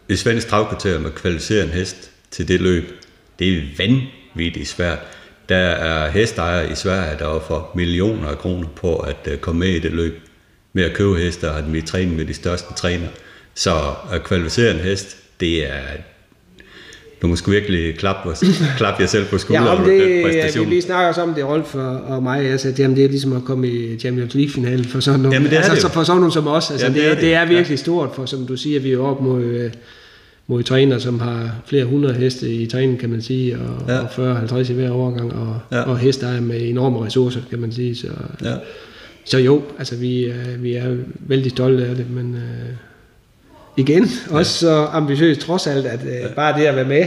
et 0.08 0.18
svensk 0.18 0.48
travkvarter 0.48 0.98
med 0.98 1.10
kvalificere 1.10 1.64
en 1.64 1.70
hest 1.70 2.10
til 2.30 2.48
det 2.48 2.60
løb, 2.60 2.84
det 3.38 3.48
er 3.48 3.62
vanvittigt 3.78 4.68
svært. 4.68 4.98
Der 5.48 5.56
er 5.56 6.10
hestejere 6.10 6.72
i 6.72 6.74
Sverige, 6.74 7.18
der 7.18 7.24
offer 7.24 7.72
millioner 7.74 8.28
af 8.28 8.38
kroner 8.38 8.68
på 8.68 8.96
at 8.96 9.28
øh, 9.30 9.38
komme 9.38 9.58
med 9.58 9.68
i 9.68 9.78
det 9.78 9.92
løb. 9.92 10.20
Med 10.72 10.84
at 10.84 10.96
købe 10.96 11.16
heste 11.16 11.48
og 11.48 11.54
have 11.54 11.66
dem 11.66 11.74
i 11.74 11.80
træning 11.80 12.16
med 12.16 12.24
de 12.24 12.34
største 12.34 12.74
træner. 12.74 13.08
Så 13.54 13.94
at 14.12 14.24
kvalificere 14.24 14.74
en 14.74 14.80
hest, 14.80 15.16
det 15.40 15.70
er 15.70 15.82
du 17.22 17.26
må 17.26 17.36
sgu 17.36 17.50
virkelig 17.50 17.98
klappe, 17.98 18.30
klappe 18.78 19.02
jer 19.02 19.06
selv 19.06 19.24
på 19.24 19.38
skulderen. 19.38 19.66
Ja, 19.66 19.74
om 19.74 19.84
det, 19.84 20.34
ja, 20.34 20.64
vi, 20.64 20.74
vi 20.74 20.80
snakker 20.80 21.08
også 21.08 21.22
om 21.22 21.34
det, 21.34 21.44
Rolf 21.44 21.74
og, 21.74 22.00
og 22.00 22.22
mig. 22.22 22.44
Jeg 22.44 22.60
sagde, 22.60 22.82
jamen, 22.82 22.96
det 22.96 23.04
er 23.04 23.08
ligesom 23.08 23.32
at 23.32 23.44
komme 23.44 23.68
i 23.68 23.98
Champions 23.98 24.34
League-finalen 24.34 24.84
for 24.84 25.00
sådan 25.00 25.20
nogle, 25.20 25.34
jamen, 25.34 25.50
det 25.50 25.58
er 25.58 25.62
altså, 25.62 25.86
det 25.86 25.94
for 25.94 26.02
sådan 26.02 26.20
nogle 26.20 26.32
som 26.32 26.46
os. 26.46 26.70
Altså, 26.70 26.86
ja, 26.86 26.92
det, 26.92 27.00
det, 27.00 27.06
er, 27.06 27.14
det, 27.14 27.22
det 27.22 27.34
er 27.34 27.44
virkelig 27.44 27.70
ja. 27.70 27.76
stort, 27.76 28.10
for 28.14 28.26
som 28.26 28.46
du 28.46 28.56
siger, 28.56 28.80
vi 28.80 28.92
er 28.92 28.98
op 28.98 29.20
mod, 29.20 29.42
øh, 29.42 29.70
mod 30.46 30.62
træner, 30.62 30.98
som 30.98 31.20
har 31.20 31.50
flere 31.66 31.84
hundrede 31.84 32.14
heste 32.14 32.50
i 32.50 32.66
træning, 32.66 32.98
kan 32.98 33.10
man 33.10 33.22
sige, 33.22 33.58
og, 33.58 33.88
ja. 33.88 33.98
og 33.98 34.36
40-50 34.60 34.70
i 34.70 34.74
hver 34.74 34.90
overgang, 34.90 35.32
og, 35.32 35.60
ja. 35.72 35.82
og 35.82 35.98
heste 35.98 36.26
er 36.26 36.40
med 36.40 36.68
enorme 36.68 37.06
ressourcer, 37.06 37.40
kan 37.50 37.58
man 37.58 37.72
sige. 37.72 37.96
Så, 37.96 38.06
ja. 38.44 38.54
så 39.24 39.38
jo, 39.38 39.62
altså 39.78 39.96
vi, 39.96 40.24
øh, 40.24 40.62
vi 40.62 40.74
er 40.74 40.96
vældig 41.18 41.50
stolte 41.50 41.86
af 41.86 41.96
det, 41.96 42.10
men... 42.10 42.34
Øh, 42.34 42.76
igen, 43.76 44.04
ja. 44.04 44.36
også 44.36 44.58
så 44.58 44.88
ambitiøst 44.92 45.40
trods 45.40 45.66
alt, 45.66 45.86
at 45.86 46.00
øh, 46.02 46.12
ja. 46.12 46.28
bare 46.28 46.60
det 46.60 46.66
at 46.66 46.76
være 46.76 46.84
med, 46.84 47.06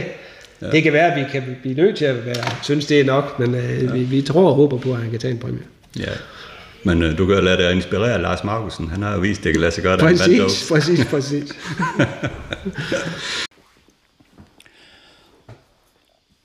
ja. 0.62 0.70
det 0.70 0.82
kan 0.82 0.92
være, 0.92 1.12
at 1.12 1.20
vi 1.20 1.24
kan 1.32 1.56
blive 1.62 1.74
nødt 1.74 1.96
til 1.96 2.04
at 2.04 2.26
være, 2.26 2.62
synes 2.62 2.86
det 2.86 3.00
er 3.00 3.04
nok, 3.04 3.38
men 3.38 3.54
øh, 3.54 3.84
ja. 3.84 3.92
vi, 3.92 4.02
vi 4.02 4.22
tror 4.22 4.48
og 4.48 4.54
håber 4.54 4.78
på, 4.78 4.92
at 4.92 5.00
han 5.00 5.10
kan 5.10 5.20
tage 5.20 5.32
en 5.32 5.38
præmie. 5.38 5.62
Ja. 5.98 6.12
Men 6.84 7.02
øh, 7.02 7.18
du 7.18 7.26
kan 7.26 7.44
lade 7.44 7.62
dig 7.62 7.72
inspirere 7.72 8.22
Lars 8.22 8.44
Markusen. 8.44 8.90
Han 8.90 9.02
har 9.02 9.14
jo 9.14 9.20
vist, 9.20 9.40
at 9.40 9.44
det 9.44 9.52
kan 9.52 9.60
lade 9.60 9.72
sig 9.72 9.82
gøre, 9.82 9.98
præcis, 9.98 10.68
præcis, 10.72 11.04
præcis. 11.10 11.52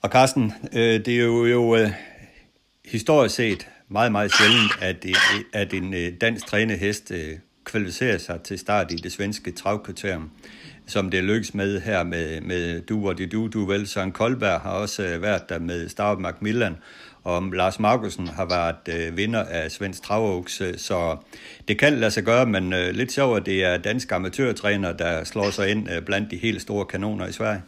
og 0.01 0.09
Carsten, 0.09 0.53
øh, 0.73 1.05
det 1.05 1.07
er 1.07 1.23
jo, 1.23 1.45
jo 1.45 1.75
øh, 1.75 1.89
historisk 2.85 3.35
set 3.35 3.67
meget, 3.89 4.11
meget 4.11 4.31
sjældent, 4.37 4.71
at, 4.81 5.05
at 5.53 5.73
en 5.73 5.93
øh, 5.93 6.11
dansk 6.21 6.45
trænet 6.47 6.79
hest 6.79 7.11
øh, 7.11 7.33
kvalificere 7.65 8.19
sig 8.19 8.41
til 8.41 8.59
start 8.59 8.91
i 8.91 8.95
det 8.95 9.11
svenske 9.11 9.51
travkvarter, 9.51 10.21
som 10.87 11.11
det 11.11 11.23
lykkes 11.23 11.53
med 11.53 11.81
her 11.81 12.03
med, 12.03 12.41
med 12.41 12.81
du 12.81 13.07
og 13.07 13.17
de 13.17 13.27
du, 13.27 13.47
du 13.47 13.65
vel. 13.65 13.87
Søren 13.87 14.11
Koldberg 14.11 14.61
har 14.61 14.71
også 14.71 15.03
øh, 15.03 15.21
været 15.21 15.49
der 15.49 15.59
med 15.59 15.89
Starve 15.89 16.21
Macmillan, 16.21 16.77
og 17.23 17.43
Lars 17.43 17.79
Markusen 17.79 18.27
har 18.27 18.45
været 18.45 19.07
øh, 19.07 19.17
vinder 19.17 19.43
af 19.43 19.71
Svensk 19.71 20.03
Travoks, 20.03 20.61
øh, 20.61 20.77
så 20.77 21.17
det 21.67 21.79
kan 21.79 21.99
lade 21.99 22.11
sig 22.11 22.23
gøre, 22.23 22.45
men 22.45 22.73
øh, 22.73 22.89
lidt 22.95 23.11
sjovt, 23.11 23.37
at 23.39 23.45
det 23.45 23.63
er 23.63 23.77
danske 23.77 24.15
amatørtræner, 24.15 24.93
der 24.93 25.23
slår 25.23 25.49
sig 25.49 25.69
ind 25.69 25.91
øh, 25.91 26.01
blandt 26.01 26.31
de 26.31 26.37
helt 26.37 26.61
store 26.61 26.85
kanoner 26.85 27.27
i 27.27 27.31
Sverige. 27.31 27.63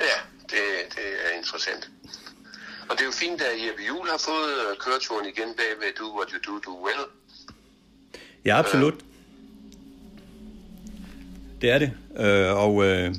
Ja, 0.00 0.16
det, 0.42 0.64
det 0.96 1.08
er 1.26 1.38
interessant. 1.38 1.90
Og 2.88 2.92
det 2.96 3.00
er 3.00 3.04
jo 3.04 3.12
fint, 3.12 3.40
at 3.40 3.54
Jeppe 3.66 3.82
Juhl 3.88 4.08
har 4.08 4.22
fået 4.30 4.54
øh, 4.64 4.76
køreturen 4.84 5.26
igen 5.26 5.50
bag 5.56 5.72
ved 5.80 5.90
Du 5.98 6.16
What 6.16 6.28
You 6.34 6.40
Do 6.46 6.58
Do 6.66 6.84
Well. 6.86 7.04
Ja, 8.44 8.58
absolut. 8.58 8.94
Det 11.60 11.70
er 11.70 11.78
det. 11.78 11.92
Øh, 12.18 12.56
og 12.56 12.84
øh, 12.84 13.14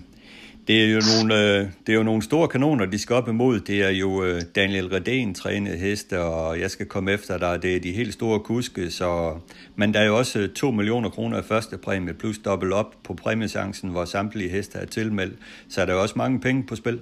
det 0.68 0.84
er 0.84 0.94
jo 0.94 1.02
nogle, 1.16 1.36
øh, 1.36 1.68
det 1.88 1.94
er 1.94 1.98
jo 1.98 2.04
nogle 2.04 2.22
store 2.22 2.48
kanoner, 2.48 2.86
de 2.86 3.00
skal 3.00 3.16
op 3.16 3.28
imod. 3.28 3.60
Det 3.60 3.84
er 3.84 3.90
jo 3.90 4.24
øh, 4.24 4.42
Daniel 4.56 4.86
Redén 4.86 5.34
trænet 5.34 5.80
heste, 5.80 6.22
og 6.22 6.60
jeg 6.60 6.72
skal 6.72 6.86
komme 6.86 7.12
efter 7.12 7.38
dig. 7.38 7.62
Det 7.62 7.76
er 7.76 7.80
de 7.80 7.92
helt 7.92 8.14
store 8.14 8.40
kuske, 8.40 8.92
så... 8.92 9.38
Men 9.76 9.94
der 9.94 10.00
er 10.00 10.06
jo 10.06 10.18
også 10.18 10.40
øh, 10.40 10.50
2 10.50 10.72
millioner 10.72 11.10
kroner 11.10 11.40
i 11.40 11.44
første 11.44 11.78
præmie, 11.78 12.14
plus 12.14 12.38
dobbelt 12.38 12.74
op 12.74 12.96
på 13.04 13.14
præmiechancen, 13.14 13.90
hvor 13.90 14.06
samtlige 14.06 14.50
heste 14.50 14.78
er 14.78 14.86
tilmeldt. 14.86 15.40
Så 15.70 15.82
er 15.82 15.86
der 15.86 15.94
også 15.94 16.14
mange 16.18 16.40
penge 16.40 16.64
på 16.64 16.76
spil. 16.76 16.94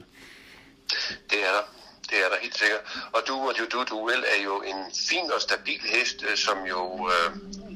Det 1.29 1.37
er 1.39 1.53
der. 1.55 1.72
Det 2.13 2.25
er 2.25 2.29
der 2.29 2.37
helt 2.41 2.57
sikkert. 2.57 2.81
Og 3.13 3.21
du 3.27 3.35
og 3.49 3.53
du, 3.57 3.65
du, 3.71 3.83
du 3.83 4.07
er 4.07 4.41
jo 4.43 4.61
en 4.61 4.81
fin 5.09 5.31
og 5.31 5.41
stabil 5.41 5.81
hest, 5.81 6.23
øh, 6.29 6.37
som 6.37 6.57
jo 6.73 7.09
øh, 7.13 7.31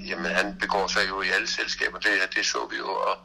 jamen 0.10 0.32
han 0.32 0.58
begår 0.60 0.88
sig 0.88 1.10
jo 1.10 1.22
i 1.22 1.30
alle 1.30 1.48
selskaber, 1.48 2.00
det, 2.00 2.36
det 2.36 2.46
så 2.46 2.68
vi 2.72 2.78
jo, 2.78 2.92
og, 3.10 3.18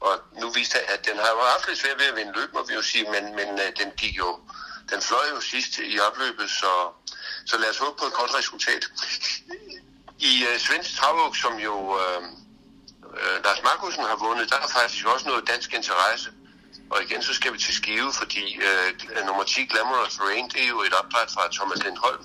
og 0.00 0.14
nu 0.40 0.50
viste 0.50 0.74
han, 0.78 0.98
at 0.98 1.06
den 1.06 1.16
har 1.16 1.28
jo 1.28 1.40
haft 1.52 1.68
lidt 1.68 1.78
svært 1.78 1.98
ved 1.98 2.06
at 2.06 2.16
vinde 2.16 2.32
løb, 2.40 2.54
må 2.54 2.66
vi 2.68 2.74
jo 2.74 2.82
sige, 2.82 3.04
men, 3.14 3.24
men 3.36 3.48
øh, 3.64 3.70
den 3.80 3.90
gik 3.96 4.18
jo, 4.18 4.38
den 4.90 5.00
fløj 5.02 5.26
jo 5.34 5.40
sidst 5.40 5.78
i 5.78 5.98
opløbet, 6.00 6.50
så, 6.50 6.72
så 7.46 7.58
lad 7.58 7.70
os 7.70 7.78
håbe 7.78 7.96
på 7.98 8.06
et 8.06 8.12
godt 8.12 8.34
resultat. 8.34 8.84
I 10.18 10.44
øh, 10.48 10.58
Svensk 10.58 10.96
Travuk, 10.96 11.36
som 11.36 11.54
jo 11.58 11.98
øh, 12.02 12.22
øh, 13.20 13.44
Lars 13.44 13.62
Markusen 13.62 14.04
har 14.04 14.16
vundet, 14.16 14.50
der 14.50 14.56
er 14.56 14.68
faktisk 14.68 15.06
også 15.06 15.28
noget 15.28 15.48
dansk 15.48 15.74
interesse. 15.74 16.30
Og 16.90 17.02
igen, 17.02 17.22
så 17.22 17.34
skal 17.34 17.52
vi 17.52 17.58
til 17.58 17.74
Skive, 17.74 18.12
fordi 18.12 18.60
øh, 18.68 19.26
nummer 19.26 19.44
10, 19.44 19.64
Glamorous 19.66 20.20
Rain, 20.20 20.48
det 20.48 20.62
er 20.64 20.68
jo 20.68 20.80
et 20.82 20.94
opdræt 21.00 21.30
fra 21.34 21.52
Thomas 21.52 21.82
Lindholm, 21.84 22.24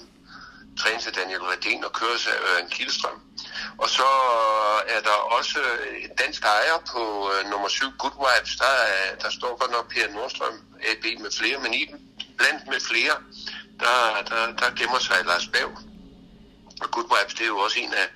trænes 0.79 1.07
af 1.07 1.13
Daniel 1.13 1.39
Redén 1.39 1.85
og 1.85 1.93
køres 1.93 2.27
af 2.27 2.37
Øren 2.49 2.69
Kielstrøm. 2.69 3.21
Og 3.77 3.89
så 3.89 4.09
er 4.87 5.01
der 5.01 5.17
også 5.37 5.59
en 6.03 6.11
dansk 6.17 6.43
ejer 6.43 6.77
på 6.91 7.31
øh, 7.33 7.51
nummer 7.51 7.67
7, 7.67 7.85
Good 7.99 8.17
Vibes. 8.23 8.55
Der, 8.55 8.75
er, 8.95 9.15
der 9.15 9.29
står 9.29 9.57
godt 9.59 9.71
nok 9.71 9.89
Per 9.93 10.07
Nordstrøm, 10.13 10.57
AB 10.91 11.19
med 11.19 11.31
flere, 11.39 11.59
men 11.59 11.73
i 11.73 11.85
dem, 11.85 11.99
blandt 12.37 12.67
med 12.67 12.79
flere, 12.89 13.15
der, 13.79 13.97
der, 14.29 14.41
der 14.61 14.75
gemmer 14.75 14.99
sig 14.99 15.25
Lars 15.25 15.47
Bav. 15.47 15.69
Og 16.81 16.91
Good 16.91 17.09
Vibes, 17.13 17.33
det 17.33 17.43
er 17.43 17.53
jo 17.55 17.57
også 17.57 17.79
en 17.79 17.93
af, 17.93 18.07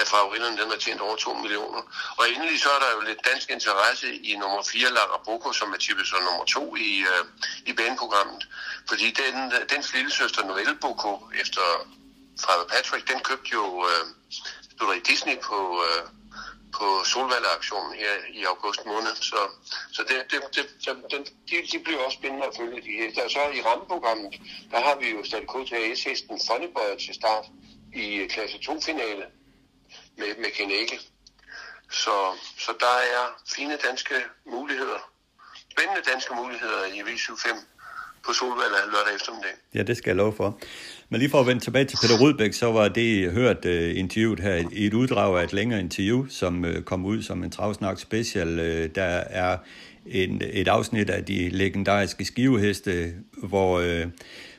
af 0.00 0.06
favoritterne, 0.06 0.56
den 0.60 0.70
har 0.70 0.80
tjent 0.84 1.00
over 1.00 1.16
2 1.16 1.34
millioner. 1.34 1.82
Og 2.18 2.24
endelig 2.30 2.60
så 2.60 2.70
er 2.76 2.80
der 2.84 2.90
jo 2.96 3.00
lidt 3.00 3.20
dansk 3.30 3.50
interesse 3.50 4.08
i 4.30 4.36
nummer 4.36 4.62
4, 4.62 4.90
Lara 4.96 5.18
Boko, 5.24 5.52
som 5.52 5.72
er 5.72 5.76
tippet 5.76 6.06
som 6.06 6.22
nummer 6.28 6.44
2 6.44 6.76
i, 6.76 6.90
øh, 7.12 7.24
i 7.70 7.72
baneprogrammet. 7.72 8.42
Fordi 8.88 9.06
den, 9.20 9.36
dens 9.72 9.94
lille 9.94 10.10
søster 10.20 10.42
Noelle 10.44 10.76
Boko, 10.82 11.10
efter 11.42 11.64
Father 12.44 12.66
Patrick, 12.74 13.04
den 13.12 13.20
købte 13.28 13.50
jo 13.52 13.64
øh, 13.90 14.04
i 14.98 15.02
Disney 15.10 15.36
på, 15.48 15.58
øh, 15.86 16.02
på 16.78 16.86
solvalgaktionen 17.04 17.92
her 18.02 18.14
i 18.32 18.44
august 18.44 18.86
måned. 18.86 19.14
Så, 19.30 19.40
så 19.92 20.02
det, 20.08 20.16
det, 20.30 20.40
det, 20.54 20.64
den, 21.12 21.22
de, 21.48 21.56
de 21.72 21.78
bliver 21.84 22.00
også 22.04 22.18
spændende 22.20 22.46
at 22.46 22.56
følge 22.56 22.80
de 22.86 22.92
her. 23.16 23.28
Så 23.28 23.40
i 23.58 23.62
rammeprogrammet, 23.62 24.32
der 24.70 24.80
har 24.80 24.96
vi 25.00 25.06
jo 25.10 25.24
sat 25.24 25.44
KTAS-hesten 25.52 26.36
Funnyboy 26.46 26.90
til 27.04 27.14
start 27.14 27.44
i 27.94 28.16
øh, 28.16 28.28
klasse 28.28 28.56
2-finale 28.56 29.24
med, 30.20 30.30
med 30.42 30.50
Kenække. 30.56 30.96
Så, 32.02 32.16
så 32.64 32.70
der 32.84 32.94
er 33.16 33.24
fine 33.56 33.76
danske 33.88 34.16
muligheder. 34.54 35.00
Spændende 35.72 36.02
danske 36.12 36.32
muligheder 36.40 36.82
i 36.96 37.00
V75 37.06 37.48
på 38.26 38.32
Solvalg 38.32 38.74
lørdag 38.94 39.14
eftermiddag. 39.14 39.54
Ja, 39.74 39.82
det 39.82 39.96
skal 39.96 40.10
jeg 40.10 40.16
love 40.16 40.32
for. 40.36 40.58
Men 41.08 41.18
lige 41.18 41.30
for 41.30 41.40
at 41.40 41.46
vende 41.46 41.62
tilbage 41.62 41.84
til 41.84 41.98
Peter 42.02 42.18
Rudbæk, 42.20 42.52
så 42.52 42.66
var 42.72 42.88
det 42.88 43.32
hørt 43.32 43.64
uh, 43.64 43.70
øh, 43.70 43.98
interviewet 43.98 44.40
her 44.40 44.54
i 44.72 44.86
et 44.86 44.94
uddrag 44.94 45.38
af 45.40 45.44
et 45.44 45.52
længere 45.52 45.80
interview, 45.80 46.26
som 46.28 46.64
uh, 46.64 46.82
kom 46.84 47.04
ud 47.04 47.22
som 47.22 47.42
en 47.42 47.50
travsnak 47.50 47.98
special. 47.98 48.48
Uh, 48.48 48.94
der 48.94 49.10
er 49.42 49.58
en, 50.06 50.42
et 50.52 50.68
afsnit 50.68 51.10
af 51.10 51.24
de 51.24 51.48
legendariske 51.48 52.24
skiveheste, 52.24 53.14
hvor, 53.32 53.78
uh, 53.78 54.10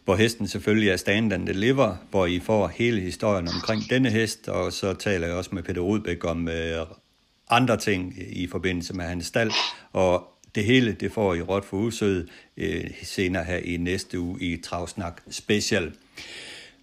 hvor 0.06 0.16
hesten 0.16 0.48
selvfølgelig 0.48 0.90
er 0.90 0.98
stand 0.98 1.34
and 1.34 1.48
deliver, 1.48 1.96
hvor 2.10 2.26
I 2.26 2.40
får 2.40 2.68
hele 2.68 3.02
historien 3.02 3.48
omkring 3.48 3.90
denne 3.90 4.10
hest, 4.10 4.48
og 4.48 4.74
så 4.74 4.94
taler 4.94 5.28
jeg 5.28 5.36
også 5.36 5.50
med 5.54 5.64
Peter 5.64 5.82
Rudbæk 5.82 6.26
om 6.26 6.48
uh, 6.48 6.88
andre 7.50 7.78
ting 7.78 8.16
i 8.18 8.48
forbindelse 8.48 8.94
med 8.94 9.06
hans 9.06 9.26
stald, 9.26 9.52
og 9.94 10.32
det 10.56 10.66
hele, 10.66 10.94
det 10.94 11.14
får 11.14 11.34
I 11.34 11.42
råd 11.42 11.62
for 11.62 11.78
usød 11.78 12.28
øh, 12.58 12.92
senere 13.04 13.44
her 13.44 13.58
i 13.58 13.78
næste 13.78 14.20
uge 14.20 14.42
i 14.42 14.62
Travsnak 14.62 15.22
Special. 15.32 15.84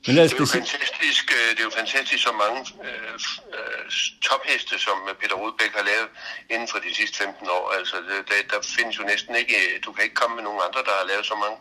Men 0.06 0.14
lad 0.16 0.24
os 0.24 0.30
det, 0.30 0.36
er 0.36 0.42
jo 0.42 0.46
fantastisk, 0.46 1.24
øh, 1.38 1.48
det 1.54 1.60
er 1.64 1.68
jo 1.70 1.74
fantastisk, 1.82 2.22
så 2.28 2.32
mange 2.44 2.60
øh, 2.86 3.14
øh, 3.56 3.84
topheste, 4.28 4.74
som 4.86 4.96
Peter 5.20 5.36
Rudbæk 5.42 5.72
har 5.78 5.84
lavet 5.90 6.08
inden 6.52 6.68
for 6.72 6.78
de 6.78 6.90
sidste 6.94 7.16
15 7.18 7.46
år. 7.58 7.64
Altså, 7.78 7.96
der, 8.30 8.38
der 8.52 8.58
findes 8.76 8.98
jo 8.98 9.02
næsten 9.12 9.34
ikke, 9.42 9.56
du 9.84 9.92
kan 9.92 10.04
ikke 10.04 10.18
komme 10.20 10.34
med 10.36 10.44
nogen 10.48 10.60
andre, 10.66 10.80
der 10.88 10.94
har 11.00 11.06
lavet 11.12 11.26
så 11.32 11.36
mange. 11.44 11.56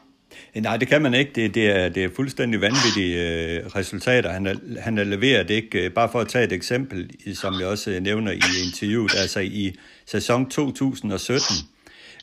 Nej, 0.56 0.78
det 0.78 0.88
kan 0.88 1.02
man 1.02 1.14
ikke. 1.14 1.32
Det, 1.36 1.56
det, 1.56 1.70
er, 1.70 1.90
det 1.90 2.04
er 2.04 2.10
fuldstændig 2.16 2.62
vanvittige 2.62 3.30
øh, 3.58 3.66
resultater. 3.66 4.30
Han 4.30 4.46
har, 4.46 4.56
han 4.80 4.98
har 4.98 5.04
leveret 5.04 5.50
ikke. 5.50 5.86
Øh, 5.86 5.92
bare 5.92 6.10
for 6.12 6.20
at 6.20 6.28
tage 6.28 6.46
et 6.46 6.52
eksempel, 6.52 7.10
som 7.36 7.60
jeg 7.60 7.68
også 7.68 7.92
øh, 7.92 8.02
nævner 8.02 8.32
i 8.32 8.42
interviewet, 8.66 9.16
altså 9.16 9.40
i 9.40 9.76
sæson 10.06 10.50
2017, 10.50 11.56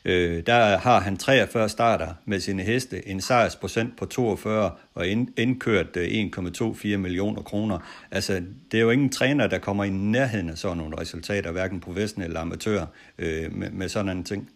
Øh, 0.05 0.45
der 0.45 0.77
har 0.77 0.99
han 0.99 1.17
43 1.17 1.69
starter 1.69 2.13
med 2.25 2.39
sine 2.39 2.63
heste, 2.63 3.07
en 3.07 3.21
sejrsprocent 3.21 3.97
på 3.97 4.05
42 4.05 4.71
og 4.93 5.07
indkørt 5.37 5.97
øh, 5.97 6.29
1,24 6.37 6.97
millioner 6.97 7.41
kroner. 7.41 7.79
Altså, 8.11 8.43
det 8.71 8.77
er 8.77 8.81
jo 8.81 8.89
ingen 8.89 9.09
træner, 9.09 9.47
der 9.47 9.57
kommer 9.57 9.83
i 9.83 9.89
nærheden 9.89 10.49
af 10.49 10.57
sådan 10.57 10.77
nogle 10.77 10.99
resultater, 10.99 11.51
hverken 11.51 11.79
professionelle 11.79 12.29
eller 12.29 12.41
amatør, 12.41 12.85
øh, 13.17 13.53
med, 13.53 13.69
med 13.69 13.89
sådan 13.89 14.17
en 14.17 14.23
ting. 14.23 14.49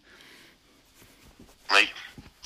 Nej, 1.70 1.80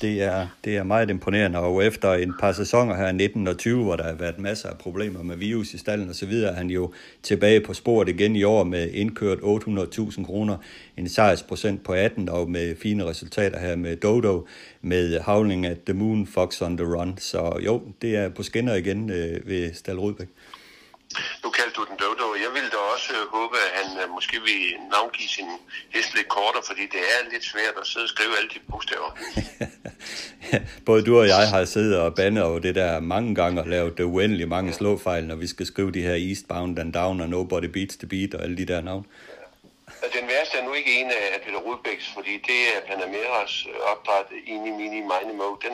det 0.01 0.21
er, 0.23 0.47
det 0.63 0.77
er 0.77 0.83
meget 0.83 1.09
imponerende, 1.09 1.59
og 1.59 1.85
efter 1.85 2.13
en 2.13 2.33
par 2.39 2.51
sæsoner 2.51 2.95
her, 2.95 3.07
i 3.07 3.13
19 3.13 3.47
og 3.47 3.57
20, 3.57 3.83
hvor 3.83 3.95
der 3.95 4.03
har 4.03 4.13
været 4.13 4.39
masser 4.39 4.69
af 4.69 4.77
problemer 4.77 5.23
med 5.23 5.37
virus 5.37 5.73
i 5.73 5.77
stallen 5.77 6.09
og 6.09 6.15
så 6.15 6.25
videre, 6.25 6.51
er 6.51 6.55
han 6.55 6.69
jo 6.69 6.93
tilbage 7.23 7.61
på 7.61 7.73
sporet 7.73 8.09
igen 8.09 8.35
i 8.35 8.43
år 8.43 8.63
med 8.63 8.91
indkørt 8.91 9.37
800.000 9.37 10.25
kroner, 10.25 10.57
en 10.97 11.09
sejrsprocent 11.09 11.83
på 11.83 11.93
18, 11.93 12.29
og 12.29 12.49
med 12.49 12.75
fine 12.81 13.05
resultater 13.05 13.59
her 13.59 13.75
med 13.75 13.95
Dodo, 13.95 14.47
med 14.81 15.19
Howling 15.19 15.65
at 15.65 15.77
the 15.85 15.93
Moon, 15.93 16.27
Fox 16.27 16.61
on 16.61 16.77
the 16.77 16.87
Run. 16.95 17.17
Så 17.17 17.59
jo, 17.65 17.81
det 18.01 18.15
er 18.15 18.29
på 18.29 18.43
skinner 18.43 18.75
igen 18.75 19.09
øh, 19.09 19.47
ved 19.47 19.73
Stal 19.73 19.99
Rudbæk. 19.99 20.27
Nu 21.43 21.49
kaldte 21.57 21.75
du 21.77 21.83
den 21.89 21.97
Dodo. 22.03 22.27
Jeg 22.43 22.51
ville 22.55 22.69
da 22.75 22.84
også 22.95 23.11
øh, 23.17 23.23
håbe, 23.37 23.55
at 23.65 23.71
han 23.79 23.87
øh, 24.01 24.07
måske 24.17 24.37
vil 24.47 24.61
navngive 24.95 25.29
sin 25.37 25.49
hest 25.95 26.09
lidt 26.15 26.29
kortere, 26.37 26.63
fordi 26.69 26.83
det 26.95 27.01
er 27.13 27.19
lidt 27.31 27.45
svært 27.53 27.75
at 27.81 27.87
sidde 27.87 28.05
og 28.07 28.09
skrive 28.15 28.33
alle 28.39 28.49
de 28.55 28.59
bogstaver. 28.69 29.11
Både 30.87 31.01
du 31.07 31.19
og 31.21 31.27
jeg 31.27 31.49
har 31.49 31.65
siddet 31.65 31.95
og 31.99 32.15
bandet 32.15 32.43
over 32.43 32.59
det 32.59 32.75
der 32.75 32.99
mange 32.99 33.35
gange 33.35 33.61
og 33.61 33.67
lavet 33.67 33.97
det 33.97 34.03
uendeligt 34.03 34.49
mange 34.49 34.73
slåfejl, 34.73 35.23
når 35.27 35.35
vi 35.35 35.47
skal 35.47 35.65
skrive 35.65 35.91
de 35.91 36.01
her 36.01 36.15
Eastbound 36.29 36.79
and 36.79 36.93
Down 36.93 37.21
og 37.21 37.29
Nobody 37.29 37.69
Beats 37.75 37.97
the 37.97 38.07
Beat 38.07 38.33
og 38.33 38.43
alle 38.43 38.57
de 38.57 38.65
der 38.65 38.81
navne. 38.81 39.05
Den 40.17 40.27
værste 40.31 40.57
er 40.57 40.63
nu 40.65 40.73
ikke 40.73 40.91
en 40.99 41.07
af 41.11 41.41
Peter 41.45 41.59
Rudbæks, 41.67 42.05
fordi 42.13 42.33
det 42.49 42.59
er 42.73 42.79
Panameras 42.87 43.65
øh, 43.69 43.91
opdræt 43.91 44.29
Ini 44.45 44.71
Mini 44.79 45.01
Mine 45.11 45.33
Mo. 45.39 45.49
Den, 45.65 45.73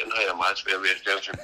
den 0.00 0.08
har 0.16 0.22
jeg 0.28 0.36
meget 0.44 0.58
svært 0.62 0.80
ved 0.84 0.90
at 0.94 1.00
stave 1.04 1.20
til. 1.26 1.34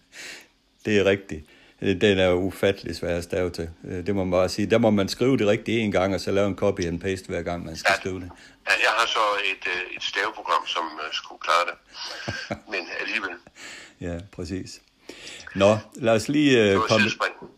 det 0.84 0.98
er 1.00 1.04
rigtigt. 1.04 1.44
Øh, 1.82 2.00
den 2.00 2.18
er 2.18 2.32
ufattelig 2.32 2.96
svær 2.96 3.16
at 3.16 3.24
stave 3.24 3.50
til. 3.50 3.68
Øh, 3.88 4.06
det 4.06 4.14
må 4.14 4.24
man 4.24 4.30
bare 4.30 4.48
sige. 4.48 4.70
Der 4.70 4.78
må 4.78 4.90
man 4.90 5.08
skrive 5.08 5.36
det 5.36 5.46
rigtigt 5.46 5.80
en 5.80 5.92
gang, 5.92 6.14
og 6.14 6.20
så 6.20 6.30
lave 6.32 6.48
en 6.48 6.56
copy 6.56 6.80
and 6.80 7.00
paste 7.00 7.28
hver 7.28 7.42
gang, 7.42 7.64
man 7.64 7.76
skal 7.76 7.92
ja, 7.96 8.00
skrive 8.00 8.20
det. 8.20 8.30
Ja, 8.66 8.72
jeg 8.82 8.90
har 8.98 9.06
så 9.06 9.18
et, 9.52 9.68
øh, 9.72 9.96
et 9.96 10.02
staveprogram, 10.02 10.66
som 10.66 10.82
skulle 11.12 11.40
klare 11.40 11.64
det. 11.66 11.76
Men 12.72 12.88
alligevel. 13.00 13.30
Ja, 14.00 14.18
præcis. 14.32 14.80
Nå, 15.54 15.76
lad 15.94 16.12
os 16.12 16.28
lige 16.28 16.76
uh, 16.76 16.82
komme... 16.82 17.06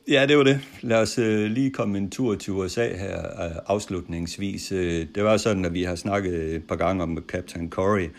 Ja, 0.09 0.27
det 0.27 0.39
var 0.39 0.45
det. 0.45 0.61
Lad 0.81 0.99
os 0.99 1.17
lige 1.51 1.71
komme 1.71 1.99
en 1.99 2.11
tur 2.11 2.35
til 2.35 2.53
USA 2.53 2.97
her 2.97 3.23
afslutningsvis. 3.67 4.69
Det 5.15 5.25
var 5.25 5.37
sådan, 5.37 5.65
at 5.65 5.75
vi 5.75 5.83
har 5.83 5.95
snakket 5.95 6.55
et 6.55 6.67
par 6.69 6.77
gange 6.77 7.03
om 7.03 7.25
Captain 7.29 7.71
Corey. 7.71 8.11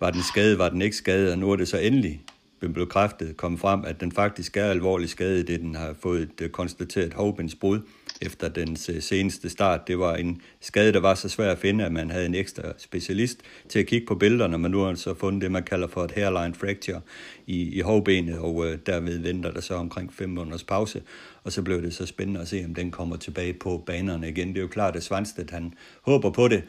Var 0.00 0.10
den 0.10 0.22
skadet, 0.22 0.58
var 0.58 0.68
den 0.68 0.82
ikke 0.82 0.96
skadet, 0.96 1.32
og 1.32 1.38
nu 1.38 1.52
er 1.52 1.56
det 1.56 1.68
så 1.68 1.78
endelig 1.78 2.22
bekræftet, 2.68 3.36
kom 3.36 3.58
frem, 3.58 3.84
at 3.84 4.00
den 4.00 4.12
faktisk 4.12 4.56
er 4.56 4.64
alvorlig 4.64 5.08
skadet, 5.08 5.48
det 5.48 5.60
den 5.60 5.74
har 5.74 5.94
fået 6.00 6.22
et 6.22 6.40
øh, 6.40 6.50
konstateret 6.50 7.14
hovedbindsbrud 7.14 7.80
efter 8.22 8.48
dens 8.48 8.88
øh, 8.88 9.02
seneste 9.02 9.50
start. 9.50 9.88
Det 9.88 9.98
var 9.98 10.14
en 10.14 10.42
skade, 10.60 10.92
der 10.92 11.00
var 11.00 11.14
så 11.14 11.28
svær 11.28 11.50
at 11.50 11.58
finde, 11.58 11.84
at 11.84 11.92
man 11.92 12.10
havde 12.10 12.26
en 12.26 12.34
ekstra 12.34 12.62
specialist 12.78 13.38
til 13.68 13.78
at 13.78 13.86
kigge 13.86 14.06
på 14.06 14.14
billederne, 14.14 14.58
men 14.58 14.70
nu 14.70 14.78
har 14.78 14.86
man 14.86 14.96
så 14.96 15.14
fundet 15.14 15.42
det, 15.42 15.52
man 15.52 15.62
kalder 15.62 15.88
for 15.88 16.04
et 16.04 16.10
hairline 16.10 16.54
fracture 16.54 17.00
i, 17.46 17.76
i 17.76 17.80
hovbenet, 17.80 18.38
og 18.38 18.66
øh, 18.66 18.78
derved 18.86 19.18
venter 19.18 19.52
der 19.52 19.60
så 19.60 19.74
omkring 19.74 20.14
fem 20.14 20.30
måneders 20.30 20.64
pause, 20.64 21.02
og 21.44 21.52
så 21.52 21.62
blev 21.62 21.82
det 21.82 21.94
så 21.94 22.06
spændende 22.06 22.40
at 22.40 22.48
se, 22.48 22.64
om 22.64 22.74
den 22.74 22.90
kommer 22.90 23.16
tilbage 23.16 23.52
på 23.52 23.82
banerne 23.86 24.28
igen. 24.28 24.48
Det 24.48 24.56
er 24.56 24.62
jo 24.62 24.68
klart, 24.68 24.96
at 24.96 25.02
Svanstedt 25.02 25.50
han 25.50 25.74
håber 26.02 26.30
på 26.30 26.48
det, 26.48 26.62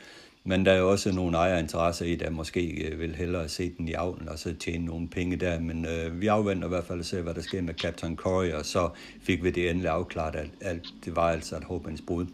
men 0.44 0.66
der 0.66 0.72
er 0.72 0.78
jo 0.78 0.90
også 0.92 1.12
nogle 1.12 1.38
ejerinteresser 1.38 2.06
i, 2.06 2.16
der 2.16 2.30
måske 2.30 2.62
øh, 2.86 3.00
vil 3.00 3.16
hellere 3.16 3.50
se 3.50 3.74
den 3.78 3.88
i 3.88 3.94
avlen 3.94 4.30
og 4.30 4.40
så 4.40 4.54
tjene 4.60 4.86
nogle 4.86 5.10
penge 5.10 5.36
der. 5.36 5.60
Men 5.60 5.86
øh, 5.86 6.22
vi 6.22 6.28
afventer 6.28 6.68
i 6.68 6.70
hvert 6.70 6.88
fald 6.88 7.00
at 7.00 7.06
se, 7.06 7.22
hvad 7.22 7.34
der 7.34 7.42
sker 7.42 7.62
med 7.62 7.74
Captain 7.74 8.16
Corey, 8.18 8.52
og 8.52 8.66
så 8.66 8.90
fik 9.28 9.44
vi 9.44 9.52
det 9.52 9.70
endelig 9.70 9.92
afklaret, 9.92 10.36
at 10.36 10.50
alt 10.62 10.86
det 11.06 11.16
var 11.16 11.30
altså 11.32 11.56
et 11.58 11.64
håbens 11.64 12.02
brud. 12.08 12.26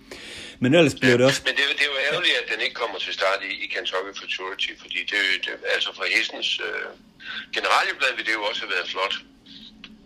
Men 0.60 0.74
ellers 0.74 0.96
blev 0.96 1.18
det 1.18 1.26
også... 1.26 1.42
Men 1.46 1.56
det, 1.56 1.64
det 1.78 1.86
er 1.88 1.92
jo 1.96 2.00
ærgerligt, 2.12 2.36
at 2.42 2.48
den 2.54 2.60
ikke 2.66 2.78
kommer 2.84 2.98
til 2.98 3.14
start 3.14 3.40
i, 3.50 3.52
i 3.64 3.68
Kentucky 3.74 4.14
Futurity, 4.22 4.72
fordi 4.82 5.00
det, 5.12 5.22
det 5.46 5.52
altså 5.76 5.90
fra 5.98 6.06
hestens 6.16 6.60
øh, 6.68 6.88
generalieblad 7.56 8.12
vil 8.18 8.26
det 8.26 8.34
jo 8.40 8.44
også 8.50 8.62
have 8.64 8.74
været 8.76 8.88
flot. 8.94 9.16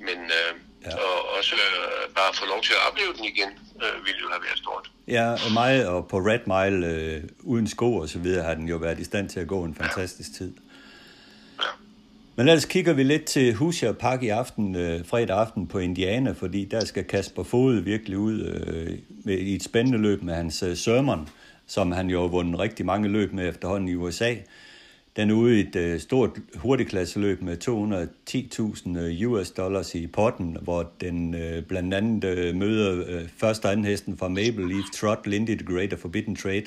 Men 0.08 0.20
øh, 0.40 0.54
ja. 0.86 0.96
og 0.96 1.38
også 1.38 1.56
øh, 1.56 2.16
bare 2.16 2.34
få 2.34 2.46
lov 2.46 2.62
til 2.62 2.74
at 2.74 2.82
opleve 2.92 3.14
den 3.18 3.26
igen, 3.34 3.50
øh, 3.84 4.06
ville 4.06 4.20
jo 4.24 4.28
have 4.34 4.44
været 4.48 4.58
stort. 4.58 4.92
Ja, 5.08 5.54
mig 5.54 5.88
og 5.88 6.08
på 6.08 6.18
Red 6.18 6.44
Mile 6.52 6.88
øh, 6.88 7.24
uden 7.40 7.68
sko 7.68 7.96
og 7.96 8.10
så 8.10 8.20
videre 8.20 8.44
har 8.44 8.54
den 8.54 8.68
jo 8.68 8.78
været 8.78 9.00
i 9.00 9.04
stand 9.04 9.30
til 9.30 9.40
at 9.40 9.48
gå 9.48 9.64
en 9.64 9.76
fantastisk 9.76 10.30
ja. 10.30 10.38
tid. 10.38 10.54
Ja. 11.60 11.66
Men 12.36 12.48
ellers 12.48 12.66
kigger 12.66 12.94
vi 12.94 13.04
lidt 13.04 13.26
til 13.26 13.54
Hoosier 13.54 13.92
Park 13.92 14.24
i 14.24 14.30
aften, 14.30 14.76
øh, 14.76 15.06
fredag 15.06 15.38
aften 15.38 15.68
på 15.68 15.80
Indiana, 15.80 16.32
fordi 16.32 16.66
der 16.66 16.86
skal 16.86 17.04
Kasper 17.04 17.44
Fod 17.44 17.76
virkelig 17.76 18.18
ud 18.18 18.42
øh, 18.42 18.98
med, 19.24 19.38
i 19.38 19.56
et 19.56 19.64
spændende 19.64 19.98
løb 19.98 20.24
med 20.24 20.34
hans 20.34 20.64
øh, 20.64 20.78
Sermon, 20.78 21.30
som 21.68 21.92
han 21.92 22.10
jo 22.10 22.22
har 22.22 22.28
vundet 22.28 22.60
rigtig 22.60 22.86
mange 22.86 23.10
løb 23.10 23.34
med 23.34 23.50
efterhånden 23.50 23.90
i 23.90 23.96
USA. 23.96 24.36
Den 25.16 25.30
er 25.30 25.34
ude 25.34 25.58
i 25.58 25.60
et 25.60 25.76
øh, 25.76 26.00
stort 26.00 26.30
hurtigklasseløb 26.56 27.42
med 27.42 27.58
210.000 27.68 29.00
øh, 29.00 29.32
US 29.32 29.52
dollars 29.52 29.96
i 29.96 30.08
potten, 30.08 30.58
hvor 30.62 30.92
den 31.02 31.34
uh, 31.34 31.64
blandt 31.68 31.94
andet 31.94 32.56
møder 32.56 33.20
første 33.38 33.66
og 33.66 33.72
anden 33.72 33.86
hesten 33.86 34.18
fra 34.18 34.28
Maple 34.28 34.68
Leaf 34.68 34.86
Trot, 34.94 35.28
Lindy 35.28 35.58
the 35.58 35.76
Great 35.76 35.94
og 35.94 36.00
Forbidden 36.00 36.36
Trade, 36.36 36.66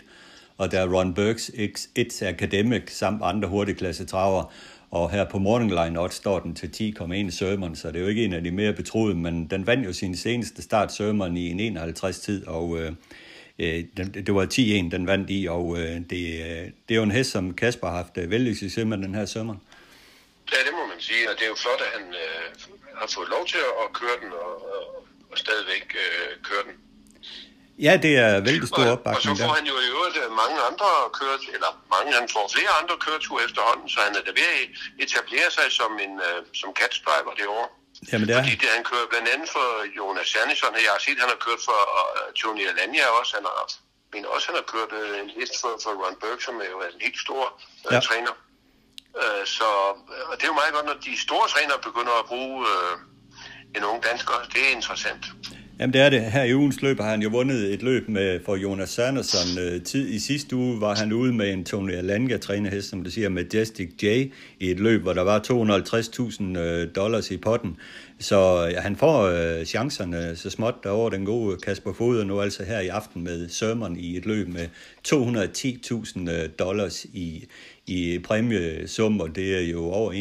og 0.59 0.73
der 0.73 0.81
er 0.81 0.95
Ron 0.95 1.15
Burks 1.15 1.51
X1 1.51 2.25
Academic 2.25 2.83
samt 2.89 3.21
andre 3.23 3.49
hurtigklasse 3.49 4.05
traver. 4.05 4.53
Og 4.91 5.11
her 5.11 5.25
på 5.25 5.39
Morning 5.39 5.71
Line 5.71 6.01
odds 6.01 6.15
står 6.15 6.41
den 6.41 6.55
til 6.55 6.95
10,1 6.99 7.31
Sermon, 7.31 7.77
så 7.77 7.89
det 7.89 7.97
er 7.97 8.01
jo 8.01 8.07
ikke 8.07 8.25
en 8.25 8.33
af 8.33 8.45
de 8.45 8.51
mere 8.51 8.73
betroede, 8.73 9.15
men 9.15 9.47
den 9.47 9.67
vandt 9.67 9.87
jo 9.87 9.93
sin 9.93 10.17
seneste 10.17 10.63
start 10.63 10.93
Sermon 10.93 11.37
i 11.37 11.51
en 11.51 11.61
51 11.61 12.21
tid, 12.21 12.47
og 12.47 12.79
øh, 12.79 12.93
øh, 13.59 13.85
det, 14.27 14.35
var 14.35 14.47
10-1, 14.47 14.59
den 14.97 15.07
vandt 15.07 15.31
i, 15.31 15.47
og 15.47 15.79
øh, 15.79 15.95
det, 16.11 16.25
øh, 16.47 16.65
det 16.85 16.91
er 16.91 17.01
jo 17.03 17.03
en 17.03 17.11
hest, 17.11 17.31
som 17.31 17.55
Kasper 17.55 17.89
har 17.89 17.97
haft 17.97 18.19
øh, 18.19 18.31
vældig 18.31 18.59
succes 18.59 18.87
med 18.87 18.99
den 18.99 19.15
her 19.15 19.27
sommer. 19.27 19.57
Ja, 20.53 20.59
det 20.67 20.73
må 20.79 20.87
man 20.93 21.01
sige, 21.01 21.31
og 21.31 21.35
det 21.39 21.45
er 21.45 21.53
jo 21.55 21.59
flot, 21.65 21.81
at 21.87 21.91
han 21.99 22.07
øh, 22.25 22.47
har 23.01 23.09
fået 23.17 23.29
lov 23.35 23.47
til 23.53 23.61
at 23.83 23.89
køre 24.01 24.17
den, 24.23 24.31
og, 24.45 24.53
og, 24.75 24.83
og 25.31 25.37
stadigvæk 25.45 25.87
øh, 26.05 26.29
køre 26.49 26.63
den. 26.69 26.75
Ja, 27.87 27.95
det 28.05 28.13
er 28.25 28.33
vældig 28.49 28.69
stor 28.69 28.87
opbakning. 28.97 29.31
Og 29.31 29.37
så 29.37 29.45
får 29.47 29.55
han 29.61 29.67
jo 29.73 29.77
i 29.87 29.89
øvrigt 29.95 30.17
øh, 30.23 30.29
mange 30.43 30.59
andre 30.71 30.89
kørt, 31.21 31.43
eller 31.57 31.71
mange, 31.95 32.09
han 32.21 32.29
får 32.35 32.45
flere 32.57 32.73
andre 32.81 32.95
køreture 33.05 33.41
efterhånden, 33.49 33.89
så 33.93 33.99
han 34.07 34.13
er 34.19 34.23
da 34.29 34.33
ved 34.41 34.49
at 34.55 34.65
etablere 35.05 35.49
sig 35.57 35.67
som 35.81 35.91
en 36.05 36.15
øh, 36.29 36.39
som 36.61 36.69
catch 36.81 36.97
driver 37.07 37.33
det 37.41 37.47
år. 37.59 37.67
Jamen, 38.13 38.29
det 38.29 38.35
er. 38.35 38.43
Fordi 38.43 38.57
det, 38.63 38.69
han 38.77 38.85
kører 38.91 39.07
blandt 39.13 39.29
andet 39.35 39.49
for 39.57 39.67
Jonas 39.99 40.29
Janison. 40.35 40.75
Jeg 40.87 40.93
har 40.97 41.03
set, 41.07 41.19
han 41.25 41.33
har 41.35 41.41
kørt 41.47 41.63
for 41.69 41.81
uh, 41.99 42.33
Tony 42.41 42.65
Alanya 42.71 43.05
også. 43.21 43.33
Han 43.39 43.45
har, 43.49 43.65
men 44.13 44.23
også 44.35 44.47
han 44.51 44.57
har 44.61 44.67
kørt 44.75 44.93
uh, 45.01 45.19
en 45.23 45.31
list 45.39 45.55
for, 45.61 45.71
for 45.83 45.93
Ron 46.03 46.17
Burke, 46.23 46.43
som 46.47 46.55
er 46.65 46.69
jo 46.75 46.79
en 46.81 47.01
helt 47.07 47.19
stor 47.27 47.45
uh, 47.87 47.93
ja. 47.95 48.01
træner. 48.09 48.35
Uh, 49.21 49.45
så 49.57 49.69
og 50.31 50.35
det 50.37 50.45
er 50.47 50.53
jo 50.53 50.61
meget 50.63 50.75
godt, 50.77 50.87
når 50.91 50.99
de 51.09 51.13
store 51.27 51.47
trænere 51.49 51.81
begynder 51.89 52.15
at 52.23 52.27
bruge 52.33 52.57
uh, 52.73 52.95
en 53.77 53.85
ung 53.91 53.99
dansker. 54.09 54.35
Det 54.55 54.61
er 54.67 54.73
interessant. 54.79 55.25
Jamen 55.79 55.93
det 55.93 56.01
er 56.01 56.11
det. 56.11 56.22
Her 56.22 56.43
i 56.43 56.55
ugens 56.55 56.83
løb 56.83 57.01
har 57.01 57.11
han 57.11 57.22
jo 57.22 57.29
vundet 57.29 57.75
et 57.75 57.83
løb 57.83 58.09
med 58.09 58.41
for 58.45 58.57
Jonas 58.57 58.91
Sanderson. 58.91 59.59
Øh, 59.59 59.83
tid, 59.83 60.09
I 60.09 60.18
sidste 60.18 60.57
uge 60.57 60.81
var 60.81 60.95
han 60.95 61.12
ude 61.12 61.33
med 61.33 61.53
en 61.53 61.64
Tony 61.64 61.93
Alanga 61.93 62.37
trænerhest, 62.37 62.89
som 62.89 63.05
det 63.05 63.12
siger, 63.12 63.29
Majestic 63.29 63.91
J, 64.03 64.07
i 64.61 64.70
et 64.70 64.81
løb, 64.81 65.03
hvor 65.03 65.12
der 65.12 65.22
var 65.22 65.39
250.000 65.39 66.59
øh, 66.59 66.89
dollars 66.97 67.31
i 67.31 67.37
potten. 67.37 67.77
Så 68.18 68.68
ja, 68.70 68.81
han 68.81 68.97
får 68.97 69.22
øh, 69.22 69.64
chancerne 69.64 70.37
så 70.37 70.51
småt 70.51 70.75
derovre 70.85 71.16
den 71.16 71.25
gode 71.25 71.57
Kasper 71.57 71.93
Fod, 71.93 72.25
nu 72.25 72.41
altså 72.41 72.64
her 72.64 72.81
i 72.81 72.89
aften 72.89 73.25
med 73.25 73.49
Sørmeren 73.49 73.97
i 73.97 74.16
et 74.16 74.27
løb 74.27 74.49
med 74.49 74.68
210.000 75.09 76.31
øh, 76.31 76.49
dollars 76.59 77.05
i, 77.05 77.45
i 77.87 78.18
præmiesum, 78.18 79.20
og 79.20 79.37
det 79.37 79.57
er 79.57 79.70
jo 79.70 79.85
over 79.85 80.12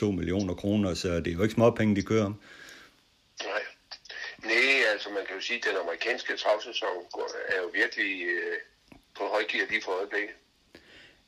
1,2 0.00 0.10
millioner 0.10 0.54
kroner, 0.54 0.94
så 0.94 1.08
det 1.08 1.26
er 1.26 1.32
jo 1.32 1.42
ikke 1.42 1.54
småpenge, 1.54 1.96
de 1.96 2.02
kører 2.02 2.24
om. 2.24 2.34
Nej. 3.44 3.71
Nej, 4.44 4.74
altså 4.92 5.08
man 5.10 5.24
kan 5.26 5.34
jo 5.36 5.42
sige, 5.42 5.58
at 5.58 5.64
den 5.64 5.76
amerikanske 5.84 6.36
travsæson 6.36 6.96
er 7.48 7.58
jo 7.62 7.68
virkelig 7.74 8.12
øh, 8.22 8.56
på 9.16 9.22
højgear 9.34 9.66
lige 9.70 9.82
for 9.84 9.92
øjeblikket. 9.92 10.34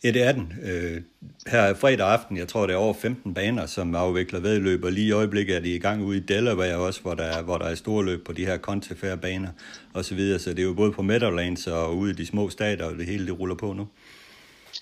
Ja, 0.05 0.11
det 0.11 0.23
er 0.23 0.33
den. 0.33 0.53
Øh, 0.63 1.03
her 1.53 1.61
er 1.61 1.75
fredag 1.75 2.09
aften, 2.09 2.37
jeg 2.37 2.49
tror, 2.49 2.67
det 2.67 2.75
er 2.75 2.79
over 2.79 2.95
15 3.03 3.35
baner, 3.35 3.67
som 3.67 3.95
afvikler 3.95 4.41
vedløb, 4.41 4.85
og 4.85 4.93
lige 4.93 5.07
i 5.07 5.13
øjeblikket 5.13 5.57
er 5.57 5.61
de 5.61 5.75
i 5.75 5.79
gang 5.79 6.03
ude 6.03 6.19
i 6.19 6.21
Delaware 6.21 6.77
også, 6.77 7.01
hvor 7.01 7.15
der 7.15 7.25
er, 7.25 7.43
hvor 7.43 7.59
der 7.59 7.67
er 7.67 7.75
store 7.75 8.05
løb 8.05 8.27
på 8.27 8.33
de 8.33 8.47
her 8.47 8.59
contefair 8.59 9.17
baner 9.17 9.53
og 9.95 10.05
så 10.05 10.15
videre. 10.15 10.39
Så 10.39 10.51
det 10.51 10.59
er 10.59 10.63
jo 10.63 10.75
både 10.75 10.93
på 10.93 11.03
Meadowlands 11.03 11.67
og 11.67 11.97
ude 11.97 12.11
i 12.11 12.15
de 12.15 12.27
små 12.27 12.51
stater, 12.51 12.85
og 12.85 12.95
det 12.99 13.07
hele 13.07 13.27
det 13.27 13.41
ruller 13.41 13.55
på 13.55 13.73
nu. 13.73 13.89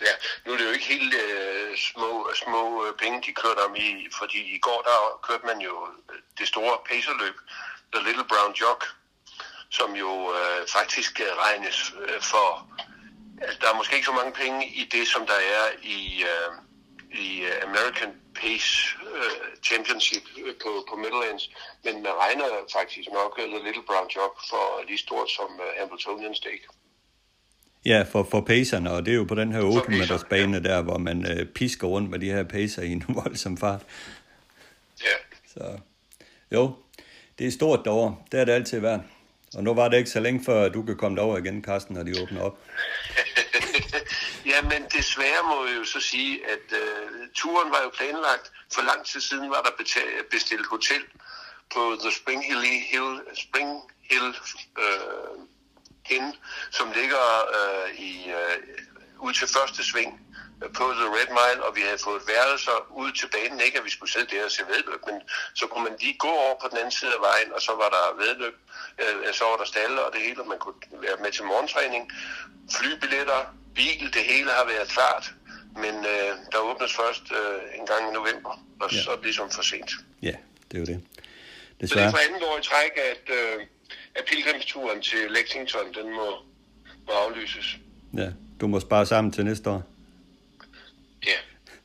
Ja, 0.00 0.14
nu 0.46 0.52
er 0.52 0.56
det 0.56 0.64
jo 0.64 0.70
ikke 0.70 0.88
helt 0.94 1.14
øh, 1.14 1.76
små, 1.76 2.10
små 2.44 2.62
øh, 2.86 2.92
penge, 3.02 3.22
de 3.26 3.32
kørte 3.42 3.60
om 3.68 3.74
i, 3.76 3.88
fordi 4.18 4.38
i 4.56 4.58
går 4.58 4.80
der 4.88 4.98
kørte 5.26 5.46
man 5.50 5.58
jo 5.68 5.74
det 6.38 6.46
store 6.48 6.76
pacerløb, 6.88 7.36
The 7.92 8.02
Little 8.06 8.26
Brown 8.32 8.52
Jog, 8.60 8.80
som 9.78 9.90
jo 10.02 10.10
øh, 10.38 10.60
faktisk 10.76 11.20
øh, 11.20 11.32
regnes 11.44 11.94
øh, 12.02 12.20
for 12.30 12.46
altså, 13.44 13.58
der 13.60 13.68
er 13.72 13.76
måske 13.76 13.94
ikke 13.96 14.10
så 14.12 14.16
mange 14.20 14.32
penge 14.42 14.60
i 14.66 14.82
det, 14.94 15.04
som 15.14 15.22
der 15.32 15.40
er 15.58 15.64
i, 15.82 16.00
uh, 16.32 16.52
i 17.24 17.28
American 17.68 18.10
Pace 18.40 18.72
uh, 19.16 19.44
Championship 19.68 20.24
på, 20.62 20.70
på 20.90 20.94
Midlands, 21.04 21.44
men 21.84 21.94
man 22.06 22.14
regner 22.24 22.48
faktisk 22.78 23.08
nok 23.18 23.32
The 23.38 23.60
Little 23.66 23.86
Brown 23.88 24.08
Jog 24.16 24.32
for 24.50 24.64
lige 24.88 24.98
stort 24.98 25.30
som 25.30 25.50
uh, 25.64 25.70
Hamiltonian 25.80 26.34
Stake. 26.34 26.66
Ja, 27.84 28.04
for, 28.12 28.22
for 28.30 28.40
pacerne, 28.40 28.90
og 28.92 29.06
det 29.06 29.12
er 29.12 29.16
jo 29.16 29.24
på 29.24 29.34
den 29.34 29.52
her 29.52 29.62
8 29.62 29.90
meters 29.90 30.24
bane 30.24 30.56
ja. 30.56 30.62
der, 30.68 30.82
hvor 30.82 30.98
man 30.98 31.18
uh, 31.30 31.46
pisker 31.54 31.86
rundt 31.86 32.10
med 32.10 32.18
de 32.18 32.26
her 32.26 32.44
pacer 32.44 32.82
i 32.82 32.92
en 32.92 33.04
voldsom 33.22 33.56
fart. 33.56 33.82
Ja. 35.00 35.16
Så 35.54 35.78
jo, 36.52 36.76
det 37.38 37.46
er 37.46 37.50
stort 37.50 37.84
derovre. 37.84 38.16
Det 38.32 38.40
er 38.40 38.44
det 38.44 38.52
altid 38.52 38.80
været. 38.80 39.02
Og 39.54 39.64
nu 39.64 39.74
var 39.74 39.88
det 39.88 39.96
ikke 39.96 40.10
så 40.10 40.20
længe 40.20 40.44
før, 40.44 40.68
du 40.68 40.82
kan 40.82 40.96
komme 40.96 41.16
derover 41.16 41.38
igen, 41.38 41.64
Carsten, 41.64 41.94
når 41.94 42.02
de 42.02 42.22
åbner 42.22 42.40
op. 42.42 42.58
ja, 44.52 44.62
men 44.62 44.82
desværre 44.96 45.42
må 45.48 45.66
jeg 45.66 45.76
jo 45.76 45.84
så 45.84 46.00
sige, 46.00 46.40
at 46.52 46.66
uh, 46.72 47.28
turen 47.34 47.70
var 47.70 47.80
jo 47.82 47.90
planlagt. 47.96 48.52
For 48.74 48.82
lang 48.82 49.06
tid 49.06 49.20
siden 49.20 49.50
var 49.50 49.62
der 49.62 49.84
bestilt 50.30 50.66
hotel 50.66 51.02
på 51.74 51.96
The 52.00 52.10
Spring 52.12 52.44
Hill, 52.44 52.62
Hill, 52.62 53.20
Spring 53.34 53.80
Hill 54.10 54.28
uh, 54.84 55.46
Inn, 56.10 56.34
som 56.70 56.92
ligger 56.96 57.24
uh, 57.58 58.00
i, 58.00 58.12
uh, 58.26 59.24
ud 59.26 59.32
til 59.32 59.48
første 59.48 59.84
sving 59.84 60.21
på 60.78 60.84
The 61.00 61.08
Red 61.16 61.30
Mile, 61.38 61.60
og 61.66 61.70
vi 61.76 61.82
havde 61.88 62.00
fået 62.08 62.22
værelser 62.32 62.78
ud 63.02 63.10
til 63.18 63.28
banen. 63.34 63.58
Ikke 63.66 63.78
at 63.78 63.84
vi 63.88 63.92
skulle 63.96 64.12
sidde 64.12 64.28
der 64.32 64.44
og 64.48 64.52
se 64.56 64.62
vedløb, 64.72 65.02
men 65.10 65.16
så 65.54 65.64
kunne 65.70 65.84
man 65.88 65.96
lige 66.04 66.16
gå 66.26 66.32
over 66.44 66.56
på 66.62 66.66
den 66.70 66.78
anden 66.80 66.96
side 67.00 67.12
af 67.18 67.22
vejen, 67.30 67.50
og 67.56 67.60
så 67.66 67.72
var 67.82 67.88
der 67.96 68.04
vedløb, 68.22 68.56
øh, 69.02 69.34
så 69.38 69.44
var 69.50 69.56
der 69.62 69.68
stalle 69.74 69.98
og 70.06 70.10
det 70.14 70.20
hele, 70.26 70.40
og 70.42 70.48
man 70.52 70.58
kunne 70.64 70.80
være 71.06 71.18
med 71.24 71.30
til 71.36 71.44
morgentræning. 71.52 72.02
Flybilletter, 72.76 73.40
bil, 73.78 74.04
det 74.16 74.24
hele 74.32 74.50
har 74.58 74.66
været 74.72 74.88
klart, 74.96 75.24
men 75.84 75.94
øh, 76.12 76.30
der 76.52 76.58
åbnes 76.70 76.92
først 77.00 77.24
øh, 77.38 77.78
en 77.78 77.86
gang 77.90 78.02
i 78.10 78.12
november, 78.18 78.52
og 78.80 78.86
ja. 78.92 79.02
så 79.02 79.10
er 79.10 79.16
det 79.16 79.24
ligesom 79.24 79.50
for 79.50 79.62
sent. 79.62 79.90
Ja, 80.28 80.34
det 80.68 80.74
er 80.78 80.82
jo 80.84 80.88
det. 80.92 80.98
Desværre. 81.80 81.88
Så 81.88 81.94
det 81.94 82.04
er 82.04 82.10
for 82.10 82.24
anden 82.26 82.42
år 82.50 82.56
i 82.58 82.64
træk, 82.70 82.94
at, 83.12 83.24
øh, 83.38 83.66
at 84.14 84.24
pilgrimsturen 84.30 85.02
til 85.02 85.22
Lexington, 85.36 85.86
den 85.98 86.06
må, 86.18 86.28
må 87.06 87.12
aflyses. 87.24 87.76
Ja, 88.16 88.28
du 88.60 88.66
må 88.66 88.80
spare 88.80 89.06
sammen 89.06 89.32
til 89.32 89.44
næste 89.44 89.70
år. 89.70 89.91
Ja, 91.26 91.38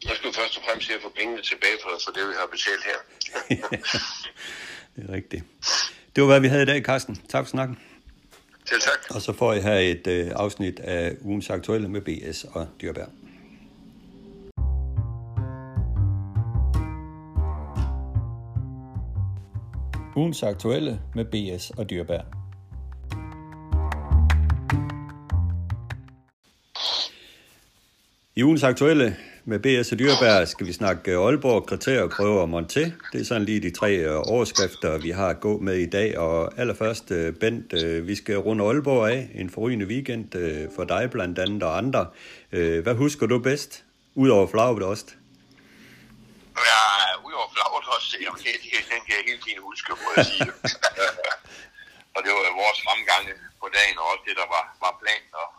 jeg 0.06 0.16
skal 0.16 0.34
først 0.34 0.58
og 0.58 0.64
fremmest 0.64 0.92
at 0.92 1.02
få 1.02 1.10
pengene 1.10 1.42
tilbage 1.42 1.78
for, 1.84 1.90
for 2.06 2.12
det, 2.12 2.28
vi 2.28 2.34
har 2.40 2.48
betalt 2.56 2.84
her. 2.90 3.00
det 4.96 5.10
er 5.10 5.14
rigtigt. 5.14 5.44
Det 6.16 6.24
var, 6.24 6.28
hvad 6.28 6.40
vi 6.40 6.48
havde 6.48 6.64
i 6.64 6.66
dag, 6.66 6.82
Carsten. 6.82 7.16
Tak 7.30 7.46
for 7.46 7.50
snakken. 7.50 7.80
Til 8.66 8.80
tak. 8.80 9.16
Og 9.16 9.22
så 9.22 9.34
får 9.34 9.54
I 9.54 9.60
her 9.62 9.76
et 9.76 10.08
øh, 10.08 10.32
afsnit 10.36 10.80
af 10.80 11.16
ugens 11.22 11.50
aktuelle 11.50 11.90
med 11.90 12.02
BS 12.02 12.44
og 12.44 12.68
Dyrbær. 12.82 13.06
Ugens 20.16 20.44
aktuelle 20.44 21.02
med 21.16 21.26
BS 21.26 21.70
og 21.70 21.90
Dyrbær. 21.90 22.22
I 28.38 28.44
ugens 28.44 28.64
aktuelle 28.64 29.18
med 29.46 29.60
BS 29.60 29.90
Dyrbær 30.00 30.46
skal 30.46 30.68
vi 30.68 30.74
snakke 30.74 31.12
Aalborg, 31.12 31.66
kriterier, 31.66 32.08
prøver 32.18 32.42
og 32.42 32.50
Monté. 32.54 32.84
Det 33.12 33.22
er 33.22 33.26
sådan 33.26 33.46
lige 33.46 33.62
de 33.62 33.72
tre 33.80 33.92
øh, 33.96 34.34
overskrifter, 34.34 34.98
vi 34.98 35.10
har 35.10 35.30
at 35.30 35.40
gå 35.40 35.54
med 35.68 35.78
i 35.86 35.90
dag. 35.90 36.18
Og 36.18 36.60
allerførst, 36.60 37.12
øh, 37.12 37.34
Bent, 37.42 37.74
øh, 37.74 38.08
vi 38.08 38.16
skal 38.16 38.38
runde 38.38 38.64
Aalborg 38.64 39.10
af. 39.14 39.30
En 39.42 39.50
forrygende 39.50 39.86
weekend 39.94 40.28
for 40.76 40.84
dig 40.84 41.04
blandt 41.12 41.40
andet 41.40 41.64
og 41.64 41.78
andre. 41.78 42.04
Hvad 42.86 42.96
husker 42.96 43.26
du 43.28 43.38
bedst? 43.40 43.84
Udover 44.16 44.48
flagbedost? 44.54 45.08
Ja, 46.72 46.84
udover 47.28 47.50
flagbedost, 47.54 48.10
okay, 48.34 48.54
det, 48.64 48.70
den 48.92 49.02
kan 49.06 49.14
jeg 49.18 49.24
helt 49.30 49.44
fint 49.48 49.62
huske, 49.70 49.90
må 50.04 50.10
jeg 50.18 50.26
sige. 50.26 50.52
og 52.16 52.20
det 52.24 52.32
var 52.36 52.44
vores 52.64 52.80
fremgange 52.86 53.32
på 53.62 53.68
dagen, 53.78 53.96
og 54.02 54.06
også 54.12 54.24
det, 54.30 54.36
der 54.42 54.48
var, 54.56 54.64
var 54.84 54.94
planen 55.02 55.32
og, 55.44 55.50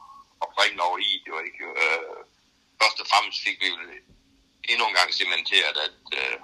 og 0.43 0.47
bringe 0.57 0.79
over 0.87 0.99
i. 1.09 1.11
Det 1.25 1.31
var 1.37 1.43
ikke... 1.51 1.65
Øh, 1.85 2.38
først 2.81 2.99
og 3.03 3.07
fremmest 3.13 3.39
fik 3.47 3.57
vi 3.63 3.69
endnu 4.71 4.85
en 4.89 4.99
gang 4.99 5.11
cementeret, 5.21 5.77
at 5.87 6.01
øh, 6.21 6.35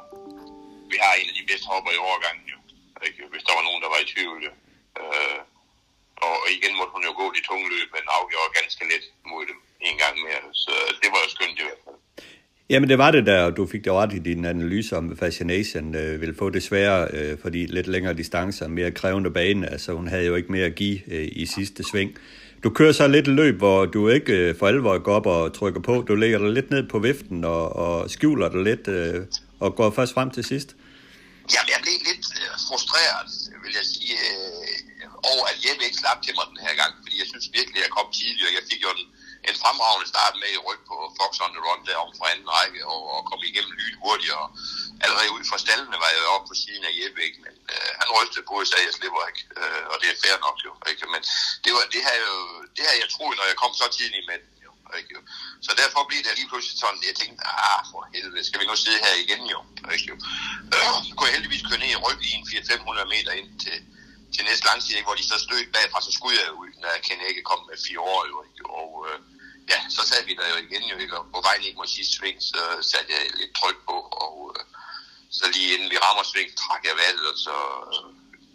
vi 0.93 0.97
har 1.05 1.13
en 1.21 1.31
af 1.33 1.37
de 1.39 1.49
bedste 1.51 1.67
hopper 1.73 1.93
i 1.95 2.03
overgangen 2.09 2.47
jo. 2.55 2.59
Ikke? 3.07 3.21
Hvis 3.33 3.47
der 3.47 3.55
var 3.59 3.65
nogen, 3.69 3.83
der 3.85 3.91
var 3.95 4.01
i 4.03 4.11
tvivl. 4.15 4.43
Øh, 5.01 5.39
og 6.27 6.35
igen 6.57 6.73
måtte 6.79 6.95
hun 6.97 7.05
jo 7.09 7.13
gå 7.21 7.27
de 7.37 7.43
tunge 7.49 7.69
løb, 7.75 7.89
men 7.97 8.05
afgjorde 8.17 8.57
ganske 8.61 8.83
let 8.91 9.05
mod 9.31 9.43
dem 9.51 9.59
en 9.89 9.97
gang 10.03 10.15
mere. 10.27 10.43
Så 10.63 10.73
det 11.03 11.09
var 11.13 11.21
jo 11.25 11.29
skønt 11.35 11.59
i 11.63 11.67
hvert 11.69 11.83
fald. 11.85 11.99
Jamen 12.71 12.89
det 12.89 12.99
var 12.99 13.11
det 13.11 13.27
der, 13.27 13.45
og 13.45 13.57
du 13.57 13.67
fik 13.67 13.85
det 13.85 13.93
ret 13.93 14.13
i 14.13 14.19
din 14.19 14.45
analyse 14.45 14.97
om 14.97 15.17
Fascination 15.17 15.95
øh, 15.95 16.21
ville 16.21 16.35
få 16.39 16.51
det 16.51 16.63
sværere, 16.63 17.09
øh, 17.13 17.39
fordi 17.43 17.67
lidt 17.67 17.87
længere 17.87 18.15
distancer, 18.15 18.69
mere 18.69 18.91
krævende 18.91 19.31
bane, 19.31 19.71
altså 19.71 19.93
hun 19.93 20.09
havde 20.09 20.27
jo 20.27 20.35
ikke 20.35 20.53
mere 20.53 20.67
at 20.67 20.75
give 20.75 21.15
øh, 21.15 21.29
i 21.33 21.47
sidste 21.47 21.85
sving. 21.91 22.19
Du 22.65 22.71
kører 22.71 22.93
så 22.93 23.07
lidt 23.09 23.29
løb, 23.41 23.57
hvor 23.65 23.79
du 23.95 24.01
ikke 24.09 24.33
øh, 24.33 24.59
for 24.59 24.67
alvor 24.73 24.99
går 25.07 25.15
op 25.21 25.27
og 25.37 25.43
trykker 25.59 25.83
på. 25.89 25.95
Du 26.09 26.15
lægger 26.23 26.39
dig 26.39 26.51
lidt 26.59 26.71
ned 26.75 26.83
på 26.93 26.99
viften 26.99 27.39
og, 27.45 27.65
og 27.85 28.11
skjuler 28.15 28.49
dig 28.55 28.63
lidt 28.71 28.85
øh, 28.97 29.19
og 29.65 29.69
går 29.79 29.89
først 29.99 30.13
frem 30.17 30.29
til 30.37 30.45
sidst. 30.51 30.69
Jamen, 31.53 31.71
jeg 31.75 31.81
blev 31.85 31.97
lidt 32.11 32.27
øh, 32.41 32.49
frustreret, 32.69 33.31
vil 33.65 33.73
jeg 33.81 33.87
sige, 33.95 34.15
øh, 34.29 35.33
over 35.33 35.45
at 35.53 35.57
Jeppe 35.65 35.83
ikke 35.89 35.99
slap 36.03 36.19
til 36.27 36.33
mig 36.39 36.45
den 36.53 36.61
her 36.67 36.75
gang, 36.83 36.93
fordi 37.05 37.17
jeg 37.23 37.29
synes 37.33 37.47
virkelig, 37.59 37.79
at 37.81 37.85
jeg 37.87 37.93
kom 37.99 38.09
tidligere. 38.21 38.51
Jeg 38.59 38.65
fik 38.71 38.81
jo 38.87 38.91
den, 38.99 39.07
en 39.49 39.57
fremragende 39.63 40.09
start 40.13 40.35
med 40.43 40.51
i 40.57 40.61
ryg 40.67 40.81
på 40.91 40.97
Fox 41.19 41.33
on 41.45 41.55
the 41.57 41.63
Run 41.67 41.83
derom 41.89 42.11
fra 42.19 42.27
anden 42.33 42.49
række, 42.57 42.81
og, 42.93 43.01
og 43.15 43.21
kom 43.31 43.41
igennem 43.51 43.73
lyn 43.79 43.97
hurtigere. 44.05 44.47
Allerede 45.05 45.35
ud 45.37 45.45
fra 45.51 45.59
stallene 45.65 45.97
var 46.03 46.11
jeg 46.15 46.33
oppe 46.35 46.47
på 46.51 46.57
siden 46.63 46.85
af 46.89 46.93
Jeppe, 46.99 47.21
ikke? 47.27 47.39
men 47.45 47.55
øh, 47.73 47.91
han 48.01 48.09
rystede 48.17 48.45
på 48.49 48.55
og 48.63 48.67
sagde, 48.71 48.85
at 48.85 48.89
jeg 48.89 48.95
slipper 48.99 49.23
ikke, 49.31 49.43
øh, 49.61 49.85
og 49.93 49.97
det 50.01 50.09
er 50.11 50.17
fair 50.25 50.37
nok 50.47 50.59
jo. 50.67 50.73
Ikke? 50.91 51.05
Men 51.15 51.21
det, 51.65 51.71
var, 51.77 51.83
det, 51.95 52.01
her 52.07 52.17
jo, 52.27 52.35
det 52.77 52.83
her 52.87 52.95
jeg 53.03 53.09
troede, 53.15 53.37
når 53.39 53.47
jeg 53.51 53.57
kom 53.63 53.73
så 53.81 53.87
tidligt 53.99 54.27
med 54.31 54.39
den. 54.43 54.51
Jo, 54.67 54.73
ikke? 55.01 55.17
Så 55.67 55.71
derfor 55.81 56.01
blev 56.09 56.21
det 56.25 56.39
lige 56.39 56.51
pludselig 56.51 56.77
sådan, 56.83 57.01
jeg 57.11 57.17
tænkte, 57.21 57.41
ah 57.63 57.81
for 57.91 58.01
helvede, 58.15 58.45
skal 58.49 58.61
vi 58.61 58.67
nu 58.67 58.77
sidde 58.85 59.01
her 59.07 59.15
igen 59.25 59.43
jo? 59.55 59.61
Ikke? 59.95 60.13
Øh, 60.77 60.95
så 61.07 61.13
kunne 61.15 61.29
jeg 61.29 61.37
heldigvis 61.37 61.67
køre 61.69 61.81
ned 61.83 61.91
i 61.95 62.03
ryg 62.05 62.21
i 62.29 62.31
en 62.39 62.45
400-500 62.51 63.15
meter 63.15 63.33
ind 63.41 63.51
til, 63.65 63.77
til 64.35 64.43
næste 64.49 64.65
langside, 64.71 65.05
hvor 65.07 65.17
de 65.19 65.25
så 65.33 65.37
stødte 65.47 65.75
bagfra, 65.77 66.01
så 66.07 66.13
skulle 66.19 66.37
jeg 66.41 66.53
ud, 66.63 66.71
når 66.83 66.91
jeg 66.97 67.03
kan 67.09 67.19
ikke 67.31 67.43
komme 67.49 67.65
med 67.71 67.79
fire 67.87 68.01
år. 68.13 68.21
Jo, 68.31 68.37
ikke? 68.49 68.63
Og 68.81 68.91
øh, 69.09 69.19
ja, 69.73 69.79
så 69.97 70.03
sad 70.09 70.21
vi 70.29 70.33
der 70.39 70.47
jo 70.53 70.57
igen 70.67 70.85
jo, 70.93 70.97
ikke? 71.05 71.15
og 71.19 71.25
på 71.35 71.41
vejen 71.47 71.63
ikke 71.67 71.81
mod 71.81 71.91
sidste 71.97 72.15
sving, 72.17 72.39
så 72.51 72.61
satte 72.91 73.11
jeg 73.15 73.21
lidt 73.41 73.53
tryk 73.61 73.79
på, 73.89 73.97
og 74.25 74.35
øh, 74.55 74.63
så 75.39 75.45
lige 75.55 75.69
inden 75.75 75.89
vi 75.93 75.99
rammer 76.05 76.25
sving, 76.33 76.51
trak 76.63 76.83
jeg 76.89 76.97
valget, 77.05 77.27
og 77.33 77.39
så 77.47 77.57
øh, 77.93 78.07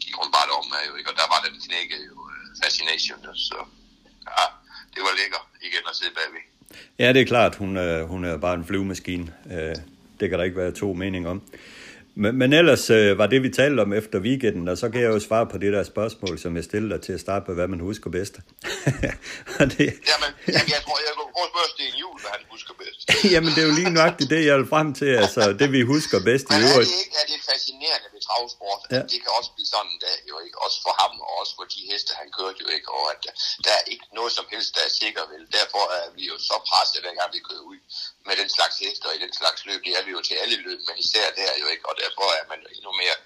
gik 0.03 0.15
hun 0.21 0.29
bare 0.37 0.49
om 0.59 0.67
her, 0.73 0.83
jo, 0.89 0.93
ikke? 0.99 1.09
og 1.11 1.17
der 1.21 1.27
var 1.33 1.39
den 1.47 1.55
knække 1.65 1.97
jo, 2.09 2.15
øh, 2.33 2.45
fascination, 2.63 3.19
så 3.47 3.59
ja, 4.37 4.45
det 4.93 5.01
var 5.05 5.13
lækker 5.19 5.41
igen 5.67 5.83
at 5.91 5.95
sidde 5.99 6.13
bagved. 6.19 6.43
Ja, 7.01 7.07
det 7.13 7.21
er 7.21 7.25
klart, 7.33 7.53
hun, 7.61 7.71
øh, 7.77 7.99
hun 8.11 8.21
er 8.25 8.37
bare 8.37 8.55
en 8.59 8.65
flyvemaskine. 8.69 9.27
Øh, 9.53 9.75
det 10.19 10.25
kan 10.29 10.39
der 10.39 10.45
ikke 10.45 10.57
være 10.63 10.71
to 10.71 10.93
meninger 10.93 11.29
om. 11.29 11.41
Men, 12.23 12.31
men 12.41 12.49
ellers 12.53 12.89
øh, 12.89 13.17
var 13.17 13.27
det, 13.33 13.39
vi 13.43 13.49
talte 13.49 13.81
om 13.85 13.93
efter 13.93 14.17
weekenden, 14.27 14.65
og 14.71 14.77
så 14.81 14.85
kan 14.91 14.99
jeg 15.01 15.09
jo 15.15 15.19
svare 15.29 15.47
på 15.53 15.57
det 15.63 15.71
der 15.75 15.83
spørgsmål, 15.93 16.33
som 16.43 16.51
jeg 16.57 16.63
stillede 16.69 16.91
dig 16.93 17.01
til 17.07 17.13
at 17.17 17.21
starte 17.25 17.43
på, 17.45 17.51
hvad 17.57 17.67
man 17.73 17.79
husker 17.89 18.09
bedst. 18.17 18.33
det... 19.73 19.87
Jamen, 20.11 20.31
jamen, 20.55 20.69
jeg 20.75 20.81
tror, 20.85 20.97
jeg 21.07 21.13
kunne 21.17 21.49
spørge 21.53 21.69
Sten 21.75 21.95
Jul, 22.01 22.17
hvad 22.23 22.31
han 22.37 22.43
husker 22.53 22.73
bedst. 22.81 23.05
jamen, 23.33 23.49
det 23.55 23.59
er 23.63 23.67
jo 23.71 23.75
lige 23.81 23.91
nøjagtigt 23.99 24.29
det, 24.33 24.39
jeg 24.49 24.55
vil 24.59 24.67
frem 24.73 24.87
til, 24.99 25.09
altså 25.23 25.41
det, 25.59 25.67
vi 25.77 25.81
husker 25.93 26.17
bedst 26.29 26.45
men 26.49 26.55
i 26.57 26.61
øvrigt. 26.67 26.89
Men 26.91 26.97
er 26.97 26.97
det 26.97 27.05
ikke 27.05 27.17
er 27.23 27.27
det 27.33 27.39
fascinerende 27.51 28.07
ved 28.13 28.21
travsport, 28.27 28.81
ja. 28.83 28.99
at 28.99 29.05
det 29.11 29.19
kan 29.23 29.31
også 29.39 29.51
blive 29.55 29.69
sådan, 29.75 29.95
der, 30.03 30.13
jo 30.31 30.35
ikke, 30.45 30.57
også 30.65 30.77
for 30.85 30.93
ham, 31.01 31.13
og 31.27 31.31
også 31.41 31.53
for 31.57 31.65
de 31.75 31.81
heste, 31.89 32.11
han 32.21 32.27
kørte 32.37 32.59
jo 32.63 32.69
ikke, 32.75 32.87
og 32.97 33.03
at 33.13 33.21
der 33.65 33.73
er 33.79 33.83
ikke 33.93 34.07
noget 34.17 34.31
som 34.37 34.45
helst, 34.53 34.69
der 34.75 34.83
er 34.89 34.93
sikker 35.03 35.23
vel. 35.31 35.43
Derfor 35.59 35.83
er 35.99 36.07
vi 36.17 36.23
jo 36.31 36.35
så 36.49 36.55
presset, 36.69 36.97
hver 37.03 37.15
gang 37.19 37.29
vi 37.37 37.41
kører 37.49 37.65
ud 37.71 37.79
med 38.29 38.35
den 38.41 38.49
slags 38.57 38.75
heste 38.83 39.05
og 39.09 39.13
i 39.15 39.23
den 39.25 39.33
slags 39.39 39.59
løb. 39.67 39.79
Det 39.87 39.93
er 39.97 40.03
vi 40.05 40.11
jo 40.17 40.21
til 40.27 40.35
alle 40.43 40.57
løb, 40.67 40.79
men 40.87 40.95
især 41.05 41.25
der 41.39 41.51
jo 41.63 41.67
ikke, 41.73 41.85
og 41.89 41.95
derfor 42.03 42.25
er 42.39 42.45
man 42.51 42.59
endnu 42.77 42.91
mere 43.01 43.17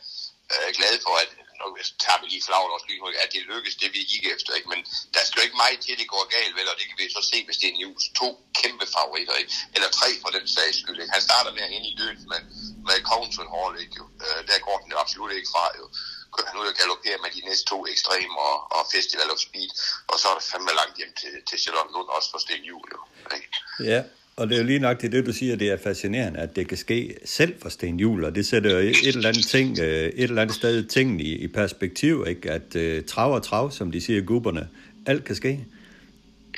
øh, 0.53 0.69
glad 0.77 0.93
for, 1.05 1.15
at 1.23 1.29
nu 1.59 1.67
tager 2.05 2.19
vi 2.21 2.27
lige 2.33 2.45
flagret 2.47 2.75
også 2.75 2.87
lynhurtigt, 2.89 3.23
at 3.23 3.31
det 3.33 3.41
lykkes, 3.53 3.75
det 3.81 3.89
vi 3.95 4.01
gik 4.13 4.25
efter, 4.35 4.51
ikke? 4.57 4.69
men 4.73 4.81
der 5.15 5.21
skal 5.23 5.37
jo 5.39 5.45
ikke 5.47 5.61
meget 5.63 5.79
til, 5.85 5.99
det 6.01 6.13
går 6.13 6.23
galt, 6.35 6.55
vel, 6.57 6.71
og 6.71 6.75
det 6.79 6.85
kan 6.87 6.97
vi 6.99 7.15
så 7.17 7.21
se, 7.31 7.37
hvis 7.47 7.59
det 7.61 7.67
er 7.69 7.77
News. 7.79 8.03
To 8.21 8.29
kæmpe 8.61 8.85
favoritter, 8.95 9.35
ikke? 9.41 9.53
eller 9.75 9.89
tre 9.99 10.09
for 10.23 10.29
den 10.37 10.45
sags 10.55 10.77
skyld. 10.81 10.99
Ikke? 11.01 11.15
Han 11.15 11.27
starter 11.29 11.51
med 11.55 11.63
at 11.67 11.71
ind 11.77 11.85
i 11.91 11.95
løbet 12.01 12.25
med, 12.31 12.41
med 12.87 12.97
Council 13.11 13.47
Hall, 13.53 13.73
ikke? 13.83 13.95
Jo. 13.99 14.05
Øh, 14.25 14.41
der 14.49 14.65
går 14.67 14.77
den 14.83 14.91
absolut 15.03 15.31
ikke 15.37 15.51
fra, 15.55 15.65
jo 15.81 15.85
kører 16.33 16.49
han 16.49 16.61
ud 16.61 16.71
og 16.71 16.77
galopperer 16.81 17.19
med 17.23 17.31
de 17.35 17.41
næste 17.47 17.65
to 17.71 17.77
ekstreme 17.93 18.35
og, 18.49 18.55
og 18.75 18.81
Festival 18.95 19.29
of 19.33 19.39
Speed, 19.47 19.71
og 20.11 20.15
så 20.19 20.25
er 20.31 20.35
det 20.37 20.45
fandme 20.51 20.73
langt 20.79 20.95
hjem 20.99 21.13
til, 21.21 21.33
til 21.49 21.57
Charlotte 21.63 21.91
Lund 21.93 22.09
også 22.15 22.29
for 22.31 22.39
Sten 22.45 22.63
Juhl. 22.69 22.89
Jo, 22.95 23.01
ikke? 23.37 23.49
Ja, 23.91 23.99
og 24.37 24.43
det 24.47 24.55
er 24.55 24.61
jo 24.61 24.67
lige 24.71 24.85
nok 24.87 25.01
det, 25.01 25.25
du 25.25 25.33
siger, 25.33 25.55
det 25.55 25.69
er 25.69 25.77
fascinerende, 25.83 26.39
at 26.39 26.55
det 26.55 26.67
kan 26.69 26.77
ske 26.77 27.17
selv 27.25 27.61
for 27.61 27.69
Sten 27.69 27.99
Juhl, 27.99 28.23
og 28.27 28.35
det 28.35 28.45
sætter 28.51 28.71
jo 28.71 28.77
et 28.77 29.07
eller 29.07 29.29
andet, 29.29 29.47
ting, 29.55 29.79
øh, 29.79 30.05
et 30.21 30.29
eller 30.29 30.41
andet 30.41 30.55
sted 30.61 30.75
ting 30.97 31.21
i, 31.21 31.31
i 31.45 31.47
perspektiv, 31.47 32.15
ikke? 32.27 32.51
at 32.57 32.69
uh, 32.83 33.05
trav 33.11 33.29
og 33.37 33.43
trav, 33.49 33.65
som 33.71 33.87
de 33.91 33.99
siger 34.05 34.21
gubberne, 34.31 34.63
alt 35.11 35.23
kan 35.27 35.35
ske. 35.41 35.53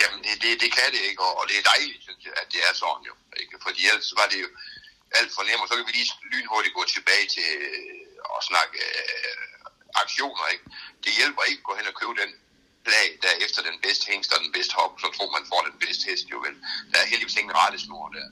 Jamen, 0.01 0.19
det, 0.25 0.33
det, 0.43 0.51
det 0.63 0.69
kan 0.77 0.89
det 0.95 1.01
ikke, 1.09 1.21
og, 1.27 1.33
og 1.39 1.43
det 1.49 1.55
er 1.61 1.65
dejligt, 1.73 1.99
synes 2.07 2.21
jeg, 2.27 2.33
at 2.41 2.47
det 2.53 2.61
er 2.69 2.73
sådan 2.83 3.03
jo. 3.09 3.13
Ikke? 3.41 3.55
Fordi 3.65 3.79
ellers 3.89 4.09
var 4.19 4.27
det 4.31 4.39
jo 4.45 4.49
alt 5.19 5.31
for 5.35 5.43
nemt, 5.47 5.61
og 5.63 5.67
så 5.69 5.73
kan 5.77 5.85
vi 5.89 5.93
lige 5.99 6.11
lynhurtigt 6.31 6.73
gå 6.79 6.83
tilbage 6.95 7.25
til 7.35 7.49
at 8.35 8.41
snakke 8.49 8.75
øh, 8.89 9.35
aktioner. 10.03 10.45
Ikke? 10.53 10.65
Det 11.03 11.11
hjælper 11.19 11.43
ikke 11.49 11.61
at 11.63 11.67
gå 11.69 11.73
hen 11.79 11.87
og 11.91 11.95
købe 12.01 12.15
den 12.21 12.31
lag, 12.93 13.07
der 13.21 13.29
er 13.33 13.37
efter 13.45 13.61
den 13.69 13.77
bedste 13.85 14.03
hængst 14.11 14.29
og 14.35 14.39
den 14.45 14.51
bedste 14.57 14.73
hop, 14.79 14.93
så 15.03 15.07
tror 15.15 15.29
man 15.37 15.45
får 15.51 15.61
den 15.69 15.77
bedste 15.83 16.03
hest 16.09 16.25
jo 16.33 16.37
vel. 16.45 16.55
Der 16.91 16.97
er 17.03 17.07
heldigvis 17.11 17.37
ingen 17.41 17.55
rettesnor 17.61 18.05
der. 18.17 18.27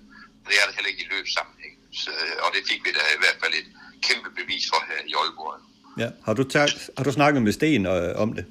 Det 0.48 0.56
er 0.62 0.66
der 0.68 0.74
heller 0.78 0.92
ikke 0.94 1.04
i 1.06 1.12
løbssammenhæng. 1.16 1.76
Så, 2.02 2.12
og 2.46 2.50
det 2.56 2.62
fik 2.70 2.82
vi 2.86 2.92
da 2.98 3.04
i 3.18 3.20
hvert 3.24 3.40
fald 3.42 3.54
et 3.62 3.70
kæmpe 4.08 4.30
bevis 4.40 4.66
for 4.72 4.80
her 4.90 5.00
i 5.12 5.14
Aalborg. 5.22 5.56
Ja. 6.04 6.10
Har, 6.26 6.34
du 6.40 6.44
taget, 6.54 6.72
har 6.98 7.04
du 7.08 7.14
snakket 7.20 7.42
med 7.48 7.54
Sten 7.58 7.86
øh, 7.96 8.24
om 8.24 8.30
det? 8.38 8.46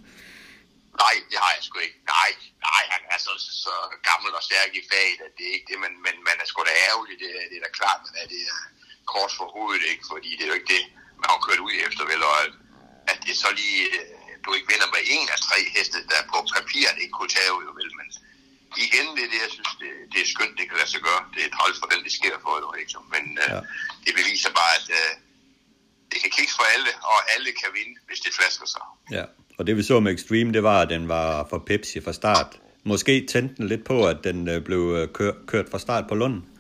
Nej, 1.05 1.15
det 1.31 1.39
har 1.45 1.53
jeg 1.57 1.63
sgu 1.67 1.77
ikke. 1.87 1.99
Nej, 2.17 2.31
nej 2.69 2.83
han 2.95 3.03
er 3.15 3.19
så, 3.27 3.33
så 3.65 3.75
gammel 4.09 4.31
og 4.39 4.43
stærk 4.49 4.71
i 4.81 4.83
faget, 4.93 5.21
at 5.27 5.33
det 5.39 5.45
er 5.49 5.55
ikke 5.57 5.69
det, 5.73 5.79
men, 5.85 5.93
men 6.07 6.17
man 6.29 6.37
er 6.43 6.47
sgu 6.51 6.59
da 6.69 6.75
ærgerlig. 6.89 7.15
Det, 7.23 7.31
det 7.51 7.57
er 7.59 7.65
da 7.67 7.71
klart, 7.81 8.03
at 8.21 8.27
det 8.33 8.43
er 8.53 8.59
kors 9.13 9.35
for 9.41 9.49
hovedet, 9.57 9.85
ikke? 9.93 10.05
fordi 10.13 10.31
det 10.37 10.43
er 10.45 10.51
jo 10.53 10.59
ikke 10.61 10.73
det, 10.77 10.85
man 11.21 11.29
har 11.33 11.41
kørt 11.47 11.61
ud 11.67 11.75
efter, 11.87 12.03
vel? 12.13 12.21
Og 12.31 12.39
at 13.13 13.19
det 13.27 13.35
så 13.45 13.49
lige, 13.61 13.83
øh, 13.99 14.22
du 14.45 14.49
ikke 14.57 14.69
vinder 14.73 14.89
med 14.95 15.03
en 15.17 15.27
af 15.35 15.39
tre 15.49 15.59
heste, 15.75 15.99
der 16.11 16.21
på 16.33 16.37
papiret 16.57 16.97
ikke 17.03 17.15
kunne 17.19 17.33
tage 17.37 17.51
jo 17.67 17.73
vel, 17.81 17.91
men 17.99 18.07
igen, 18.87 19.07
det 19.17 19.23
er 19.27 19.31
det, 19.35 19.41
jeg 19.47 19.53
synes, 19.57 19.73
det, 19.83 19.91
det 20.13 20.19
er 20.25 20.29
skønt, 20.35 20.55
det 20.59 20.65
kan 20.69 20.77
lade 20.81 20.91
sig 20.95 21.03
gøre. 21.09 21.23
Det 21.35 21.43
er 21.47 21.51
træls 21.57 21.79
for 21.83 21.89
den, 21.93 22.01
det 22.07 22.13
sker 22.21 22.37
for, 22.45 22.55
jo, 22.65 22.69
ikke? 22.81 22.91
Men 23.15 23.25
øh, 23.43 23.49
ja. 23.55 23.61
det 24.05 24.13
beviser 24.21 24.51
bare, 24.61 24.73
at 24.81 24.87
uh, 24.99 25.13
det 26.11 26.19
kan 26.23 26.31
kiks 26.37 26.55
for 26.59 26.67
alle, 26.75 26.91
og 27.13 27.19
alle 27.35 27.51
kan 27.61 27.71
vinde, 27.79 27.95
hvis 28.09 28.21
det 28.25 28.33
flasker 28.39 28.67
sig. 28.75 28.85
Ja, 29.17 29.25
og 29.59 29.63
det 29.67 29.73
vi 29.79 29.83
så 29.91 30.01
med 30.01 30.13
Extreme, 30.15 30.53
det 30.57 30.63
var, 30.71 30.79
at 30.85 30.91
den 30.95 31.05
var 31.09 31.47
for 31.51 31.59
Pepsi 31.69 31.99
fra 32.07 32.13
start. 32.13 32.51
Måske 32.85 33.27
tændte 33.33 33.55
den 33.57 33.67
lidt 33.73 33.85
på, 33.85 34.07
at 34.13 34.19
den 34.25 34.65
blev 34.65 35.09
kør, 35.15 35.33
kørt 35.47 35.67
fra 35.71 35.79
start 35.79 36.05
på 36.09 36.15
Lunden. 36.15 36.52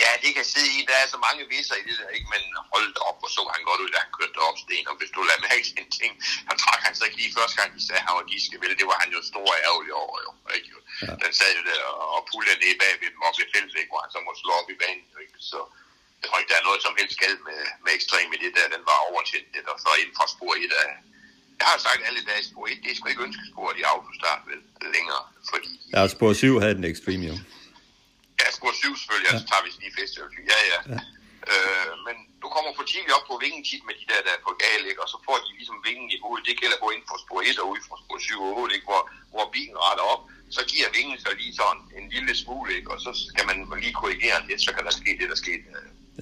Ja, 0.00 0.10
det 0.22 0.30
kan 0.36 0.46
sidde 0.52 0.70
i. 0.78 0.80
Der 0.90 0.96
er 1.02 1.08
så 1.14 1.18
mange 1.26 1.42
viser 1.54 1.76
i 1.80 1.84
det 1.88 1.96
der, 2.00 2.10
ikke? 2.16 2.28
Men 2.34 2.42
hold 2.72 2.86
det 2.96 3.02
op, 3.10 3.18
og 3.26 3.30
så 3.34 3.42
han 3.54 3.62
godt 3.68 3.80
ud, 3.84 3.90
da 3.94 3.98
han 4.04 4.12
kørte 4.18 4.38
op 4.48 4.58
sten. 4.64 4.86
Og 4.90 4.94
hvis 4.98 5.12
du 5.14 5.20
lader 5.28 5.42
mærke 5.48 5.64
til 5.68 5.76
en 5.82 5.90
ting, 6.00 6.12
han 6.48 6.56
trak 6.64 6.80
han 6.86 6.94
så 6.94 7.02
ikke 7.06 7.18
lige 7.20 7.36
første 7.38 7.56
gang, 7.58 7.68
de 7.76 7.80
sagde, 7.86 8.00
at 8.02 8.06
han 8.06 8.14
var 8.18 8.24
diske 8.32 8.56
vel. 8.62 8.78
Det 8.80 8.86
var 8.92 8.98
han 9.02 9.10
jo 9.16 9.20
stor 9.32 9.48
ærgerlig 9.66 9.92
over, 10.04 10.16
jo. 10.26 10.30
Ikke? 10.56 10.68
Ja. 11.06 11.12
Den 11.22 11.32
sad 11.38 11.50
jo 11.58 11.62
der 11.70 11.80
og 12.16 12.20
pullede 12.30 12.58
ned 12.62 12.74
bag 12.82 12.92
ved 13.02 13.10
dem 13.14 13.22
op 13.28 13.36
i 13.42 13.46
feltet, 13.54 13.76
ikke? 13.80 13.92
hvor 13.92 14.02
han 14.04 14.12
så 14.14 14.20
måtte 14.26 14.40
slå 14.42 14.52
op 14.60 14.68
i 14.74 14.76
banen. 14.82 15.06
Ikke? 15.24 15.36
Så 15.50 15.58
jeg 16.20 16.26
tror 16.26 16.38
ikke, 16.40 16.52
der 16.52 16.60
er 16.60 16.68
noget 16.68 16.80
som 16.86 16.94
helst 17.00 17.16
galt 17.24 17.42
med, 17.48 17.60
med 17.84 17.92
ekstrem 17.98 18.28
i 18.36 18.38
det 18.44 18.52
der. 18.56 18.74
Den 18.76 18.84
var 18.90 18.98
overtændt, 19.10 19.48
det 19.54 19.62
der 19.66 19.74
så 19.84 19.90
inden 20.00 20.14
for 20.18 20.26
spor 20.34 20.52
1 20.66 20.72
af, 20.84 20.90
jeg 21.60 21.66
har 21.72 21.78
sagt 21.88 22.00
alle 22.08 22.22
dage, 22.28 22.42
spor 22.50 22.64
1, 22.66 22.78
det 22.82 22.90
er 22.90 22.96
sgu 22.96 23.06
ikke 23.12 23.26
ønskespor 23.28 23.68
i 23.80 23.82
autostart 23.92 24.42
vel, 24.50 24.60
længere, 24.96 25.22
fordi... 25.50 25.72
Ja, 25.94 26.00
spor 26.14 26.32
7 26.32 26.60
havde 26.62 26.74
den 26.78 26.86
ekstrem 26.92 27.22
jo. 27.30 27.34
Ja, 27.34 27.38
spor 28.58 28.72
7 28.72 28.96
selvfølgelig, 29.00 29.30
ja. 29.32 29.38
så 29.40 29.44
tager 29.50 29.62
vi 29.64 29.68
lige 29.82 29.94
festival. 30.00 30.28
Ja, 30.52 30.58
ja. 30.72 30.78
ja. 30.94 31.00
Øh, 31.52 31.92
men 32.06 32.16
du 32.42 32.46
kommer 32.54 32.70
for 32.78 32.84
tidligt 32.90 33.16
op 33.18 33.26
på 33.30 33.36
vingen 33.44 33.62
tit 33.68 33.82
med 33.88 33.94
de 34.00 34.04
der, 34.10 34.20
der 34.26 34.32
er 34.36 34.42
på 34.48 34.52
gale, 34.64 34.84
ikke? 34.90 35.00
og 35.04 35.08
så 35.12 35.18
får 35.26 35.36
de 35.44 35.50
ligesom 35.58 35.76
vingen 35.88 36.08
i 36.14 36.18
hovedet. 36.24 36.44
Det 36.48 36.54
gælder 36.60 36.76
at 36.78 36.84
gå 36.84 36.90
ind 36.96 37.04
for 37.10 37.16
spor 37.24 37.40
1 37.50 37.58
og 37.62 37.66
ud 37.72 37.80
fra 37.88 37.96
spor 38.02 38.18
7 38.18 38.42
og 38.48 38.52
8, 38.62 38.74
ikke? 38.76 38.88
Hvor, 38.90 39.02
hvor 39.34 39.46
bilen 39.54 39.76
retter 39.86 40.06
op. 40.14 40.22
Så 40.56 40.60
giver 40.72 40.88
vingen 40.98 41.16
så 41.24 41.30
lige 41.40 41.54
sådan 41.62 41.82
en 41.98 42.06
lille 42.14 42.32
smule, 42.42 42.70
ikke? 42.78 42.88
og 42.94 42.98
så 43.06 43.10
skal 43.30 43.44
man 43.50 43.56
lige 43.84 43.94
korrigere 44.00 44.38
det, 44.48 44.56
så 44.66 44.70
kan 44.74 44.82
der 44.86 44.94
ske 45.00 45.10
det, 45.20 45.26
der 45.32 45.38
skete. 45.44 45.64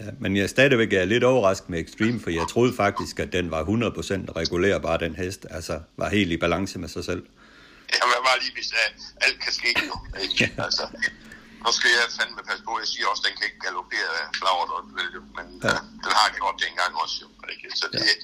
Ja, 0.01 0.11
men 0.23 0.37
jeg 0.37 0.49
stadigvæk 0.51 0.93
er 0.93 1.05
lidt 1.05 1.25
overrasket 1.25 1.71
med 1.71 1.81
Extreme, 1.85 2.21
for 2.21 2.31
jeg 2.31 2.47
troede 2.49 2.73
faktisk, 2.77 3.15
at 3.21 3.33
den 3.33 3.51
var 3.51 3.63
100% 3.65 4.33
regulær, 4.41 4.79
bare 4.79 4.99
den 4.99 5.15
hest, 5.17 5.47
altså 5.51 5.81
var 5.97 6.09
helt 6.09 6.33
i 6.33 6.37
balance 6.37 6.79
med 6.79 6.89
sig 6.89 7.05
selv. 7.05 7.23
Ja, 7.95 8.05
men 8.07 8.15
bare 8.29 8.39
lige, 8.43 8.55
hvis 8.55 8.73
uh, 8.73 9.27
alt 9.27 9.41
kan 9.45 9.53
ske 9.53 9.75
jo, 9.89 9.97
ikke? 10.23 10.55
altså, 10.67 10.85
nu 11.65 11.71
skal 11.77 11.91
jeg 11.99 12.07
fandme 12.19 12.43
passe 12.49 12.63
på, 12.69 12.73
jeg 12.83 12.89
siger 12.93 13.07
også, 13.11 13.23
at 13.23 13.27
den 13.27 13.35
kan 13.37 13.45
ikke 13.49 13.63
galopere 13.67 14.15
flagret, 14.39 14.71
men 15.39 15.47
ja. 15.67 15.77
den 16.05 16.13
har 16.21 16.29
gjort 16.39 16.57
det 16.61 16.67
engang 16.73 16.93
også 17.03 17.17
jo, 17.23 17.29
ikke? 17.53 17.67
Så 17.81 17.87
det, 17.95 18.07
ja. 18.11 18.15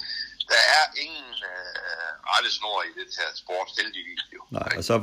der 0.53 0.63
er 0.79 0.85
ingen 1.05 1.31
uh, 1.51 2.11
rette 2.31 2.51
snor 2.59 2.79
i 2.89 2.93
det 2.99 3.09
her 3.21 3.31
sport, 3.43 3.69
heldigvis 3.79 4.23
jo. 4.35 4.41
Nej, 4.59 4.73
og 4.79 4.85
så 4.91 4.95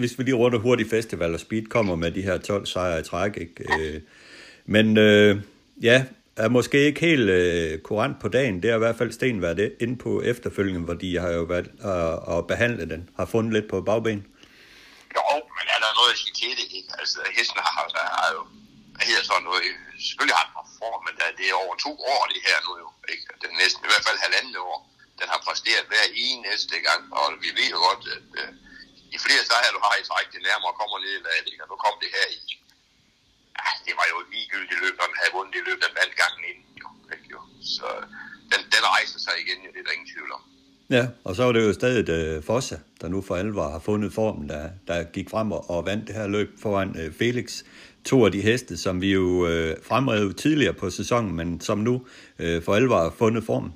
hvis 0.00 0.12
vi 0.18 0.22
lige 0.22 0.40
runder 0.42 0.58
hurtigt 0.66 0.90
festival 0.96 1.34
og 1.36 1.40
speed 1.40 1.66
kommer 1.76 1.94
med 2.02 2.10
de 2.10 2.22
her 2.28 2.38
12 2.38 2.66
sejre 2.66 3.00
i 3.00 3.02
træk, 3.10 3.36
ikke? 3.36 3.60
Øh, 3.72 4.00
men 4.74 4.86
øh, 4.98 5.32
ja, 5.82 6.04
er 6.36 6.48
måske 6.48 6.86
ikke 6.86 7.00
helt 7.00 7.30
øh, 7.30 7.78
kurant 7.78 8.20
på 8.20 8.28
dagen. 8.28 8.62
Det 8.62 8.70
har 8.70 8.76
i 8.76 8.78
hvert 8.78 8.96
fald 8.96 9.12
Sten 9.12 9.42
været 9.42 9.72
inde 9.80 9.96
på 9.96 10.22
efterfølgende, 10.22 10.80
hvor 10.80 10.94
de 10.94 11.18
har 11.18 11.30
jo 11.30 11.42
været 11.42 11.70
øh, 11.84 12.28
og 12.28 12.46
behandlet 12.46 12.90
den, 12.90 13.08
har 13.16 13.24
fundet 13.24 13.52
lidt 13.52 13.68
på 13.70 13.80
bagben 13.80 14.26
måde 16.04 16.16
men 16.22 16.32
at 16.40 16.56
det? 16.60 16.66
Ikke? 16.78 16.90
Altså, 17.00 17.18
hesten 17.38 17.60
har, 17.66 17.72
har, 17.78 17.86
har 18.20 18.30
jo 18.36 18.42
helt 19.10 19.26
sådan 19.26 19.46
noget, 19.48 19.62
øh, 19.68 19.78
selvfølgelig 20.06 20.36
har 20.38 20.46
den 20.48 20.58
haft 20.60 20.74
form, 20.82 21.00
men 21.06 21.14
det 21.38 21.46
er 21.48 21.62
over 21.64 21.74
to 21.86 21.92
år 22.12 22.22
det 22.32 22.42
her 22.48 22.58
nu 22.66 22.72
jo, 22.84 22.88
ikke? 23.12 23.24
Det 23.40 23.46
er 23.50 23.62
næsten 23.64 23.82
i 23.84 23.90
hvert 23.90 24.06
fald 24.06 24.24
halvandet 24.24 24.56
år. 24.70 24.78
Den 25.20 25.28
har 25.32 25.40
præsteret 25.46 25.90
hver 25.90 26.06
eneste 26.28 26.76
gang, 26.88 27.02
og 27.18 27.24
vi 27.44 27.50
ved 27.58 27.68
jo 27.74 27.78
godt, 27.88 28.02
at 28.16 28.28
øh, 28.40 28.52
i 29.16 29.18
flere 29.24 29.44
sejre, 29.50 29.74
du 29.76 29.82
har 29.86 29.94
i 29.96 30.06
træk, 30.10 30.26
det 30.34 30.42
nærmere 30.50 30.78
kommer 30.80 30.96
ned 31.04 31.12
i 31.18 31.24
ladet, 31.26 31.46
ikke? 31.50 31.62
Og 31.64 31.68
nu 31.72 31.76
kom 31.84 31.94
det 32.02 32.10
her 32.16 32.26
i 32.38 32.40
ja, 33.58 33.68
det 33.86 33.94
var 33.98 34.06
jo 34.12 34.16
et 34.22 34.28
ligegyldigt 34.34 34.80
løb, 34.84 34.94
når 34.98 35.06
den 35.10 35.20
havde 35.20 35.34
vundet 35.36 35.54
det 35.56 35.62
løb, 35.68 35.78
den 35.86 35.94
vandt 36.00 36.14
gangen 36.22 36.44
inden. 36.50 36.66
Jo, 36.82 36.88
ikke, 37.14 37.28
jo. 37.34 37.40
Så 37.74 37.86
den, 38.50 38.60
den 38.74 38.84
rejser 38.94 39.18
sig 39.26 39.34
igen, 39.44 39.58
jo, 39.64 39.70
det 39.72 39.80
er 39.80 39.86
der 39.86 39.96
ingen 39.96 40.12
tvivl 40.14 40.32
om. 40.38 40.42
Ja, 40.90 41.06
og 41.24 41.36
så 41.36 41.44
var 41.44 41.52
det 41.52 41.66
jo 41.66 41.72
stadig 41.72 42.04
uh, 42.08 42.36
øh, 42.36 42.42
Fossa, 42.42 42.76
der 43.00 43.08
nu 43.08 43.22
for 43.22 43.36
alvor 43.36 43.68
har 43.70 43.78
fundet 43.78 44.12
formen, 44.12 44.48
der, 44.48 44.70
der 44.88 45.04
gik 45.16 45.30
frem 45.30 45.52
og, 45.52 45.70
og 45.70 45.86
vandt 45.86 46.06
det 46.08 46.14
her 46.14 46.26
løb 46.26 46.48
foran 46.62 46.90
uh, 47.00 47.14
Felix. 47.18 47.62
To 48.10 48.24
af 48.26 48.32
de 48.32 48.40
heste, 48.48 48.78
som 48.84 48.94
vi 49.04 49.10
jo 49.12 49.26
øh, 49.46 49.70
uh, 49.70 49.84
fremrede 49.88 50.32
tidligere 50.32 50.76
på 50.82 50.86
sæsonen, 50.90 51.32
men 51.38 51.48
som 51.60 51.78
nu 51.78 51.94
uh, 52.42 52.58
for 52.64 52.72
alvor 52.74 53.00
har 53.06 53.14
fundet 53.22 53.42
formen. 53.50 53.72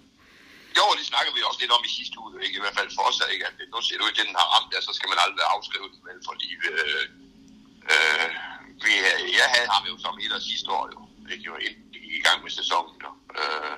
Jo, 0.78 0.84
det 0.98 1.04
snakker 1.12 1.30
vi 1.36 1.40
også 1.48 1.60
lidt 1.62 1.72
om 1.76 1.82
i 1.88 1.92
sidste 1.98 2.16
uge, 2.22 2.30
ikke? 2.46 2.56
i 2.60 2.62
hvert 2.64 2.76
fald 2.78 2.90
for 2.96 3.04
os, 3.08 3.18
ikke? 3.34 3.44
at 3.48 3.54
nu 3.74 3.78
ser 3.86 3.96
du 4.00 4.04
ikke, 4.08 4.20
den 4.24 4.32
har 4.40 4.48
ramt 4.54 4.70
der, 4.72 4.80
så 4.88 4.92
skal 4.96 5.08
man 5.12 5.18
aldrig 5.24 5.44
afskrive 5.54 5.88
den, 5.92 6.00
vel, 6.08 6.18
fordi 6.30 6.48
øh, 6.70 7.04
øh, 7.92 8.28
vi, 8.84 8.92
jeg 9.40 9.48
havde 9.54 9.68
ham 9.74 9.84
jo 9.90 9.94
som 10.04 10.14
et 10.24 10.32
af 10.38 10.42
sidste 10.50 10.68
år, 10.78 10.84
jo, 10.94 11.00
ikke? 11.32 11.44
jo 11.48 11.52
i 12.18 12.20
gang 12.26 12.38
med 12.44 12.52
sæsonen. 12.60 12.94
Jo. 13.04 13.10
Øh, 13.40 13.74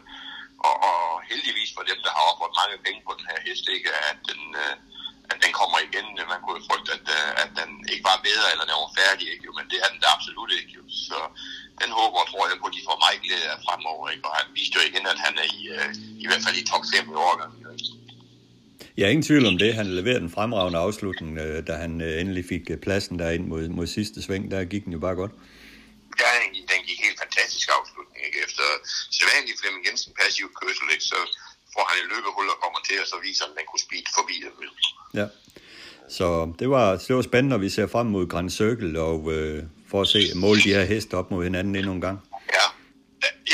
og, 0.69 0.75
og 0.91 1.01
heldigvis 1.31 1.71
for 1.77 1.85
dem, 1.91 1.99
der 2.05 2.13
har 2.17 2.25
offeret 2.31 2.59
mange 2.61 2.77
penge 2.87 3.01
på 3.07 3.13
den 3.19 3.27
her 3.31 3.41
hest, 3.47 3.65
ikke, 3.77 3.91
at 4.11 4.19
den, 4.31 4.43
øh, 4.63 4.75
at 5.33 5.39
den 5.45 5.53
kommer 5.61 5.79
igen. 5.89 6.07
Man 6.33 6.41
kunne 6.43 6.59
jo 6.59 6.63
frygte, 6.71 6.91
at, 6.99 7.07
øh, 7.19 7.31
at 7.43 7.51
den 7.61 7.71
ikke 7.93 8.05
var 8.11 8.27
bedre, 8.29 8.47
eller 8.53 8.67
den 8.69 8.77
var 8.85 8.93
færdig, 9.03 9.27
ikke? 9.33 9.45
Jo, 9.49 9.53
men 9.59 9.67
det 9.71 9.79
er 9.83 9.89
den 9.93 10.01
da 10.03 10.09
absolut 10.17 10.51
ikke. 10.59 10.73
Jo. 10.79 10.83
Så 11.09 11.19
den 11.83 11.91
håber, 11.99 12.19
tror 12.31 12.45
jeg 12.49 12.57
på, 12.61 12.67
at 12.71 12.77
de 12.77 12.87
får 12.89 12.99
meget 13.05 13.21
glæde 13.27 13.47
af 13.55 13.59
fremover. 13.67 14.05
Ikke? 14.15 14.25
Og 14.29 14.33
han 14.41 14.47
viste 14.59 14.75
jo 14.79 14.83
igen, 14.91 15.05
at 15.13 15.19
han 15.27 15.35
er 15.43 15.49
i, 15.59 15.61
øh, 15.77 15.89
i 16.25 16.27
hvert 16.29 16.43
fald 16.45 16.57
i 16.61 16.65
top 16.73 16.85
5 16.95 17.15
i 17.15 17.17
årgangen. 17.27 17.59
Jeg 18.97 19.05
er 19.07 19.13
ingen 19.15 19.29
tvivl 19.31 19.47
om 19.53 19.59
det. 19.63 19.71
Han 19.81 19.87
leverede 19.99 20.25
en 20.29 20.35
fremragende 20.37 20.79
afslutning, 20.87 21.31
da 21.69 21.75
han 21.85 21.93
endelig 22.23 22.45
fik 22.53 22.65
pladsen 22.85 23.19
derind 23.19 23.45
mod, 23.53 23.69
mod 23.69 23.87
sidste 23.87 24.23
sving. 24.23 24.51
Der 24.51 24.65
gik 24.73 24.85
den 24.85 24.93
jo 24.93 25.01
bare 25.07 25.17
godt. 25.23 25.33
Ja, 26.21 26.33
den 26.73 26.81
gik. 26.89 27.00
Ikke? 28.31 28.41
Efter 28.47 28.67
sædvanlig 29.17 29.55
Flemming 29.61 29.83
Jensen 29.87 30.13
passiv 30.21 30.47
kørsel, 30.61 30.87
ikke? 30.95 31.07
så 31.13 31.19
får 31.75 31.85
han 31.89 31.97
et 32.03 32.09
løbehul 32.13 32.47
og 32.55 32.59
kommer 32.65 32.81
til, 32.89 32.97
og 33.03 33.07
så 33.13 33.17
viser 33.27 33.43
han, 33.45 33.53
at 33.53 33.59
den 33.59 33.67
kunne 33.71 33.85
speed 33.87 34.07
forbi 34.19 34.37
det. 34.45 34.51
Ja. 35.21 35.27
Så 36.17 36.27
det 36.61 36.69
var, 36.75 36.87
det 37.07 37.13
var 37.17 37.23
spændende, 37.23 37.53
når 37.55 37.63
vi 37.67 37.71
ser 37.77 37.87
frem 37.95 38.07
mod 38.15 38.25
Grand 38.33 38.51
Circle, 38.51 39.01
og 39.11 39.19
øh, 39.35 39.59
for 39.91 39.99
at 40.05 40.09
se 40.15 40.21
måle 40.35 40.61
de 40.67 40.75
her 40.77 40.85
heste 40.93 41.15
op 41.21 41.31
mod 41.31 41.43
hinanden 41.45 41.77
endnu 41.77 41.93
en 41.93 42.05
gang. 42.09 42.19
Ja. 42.57 42.67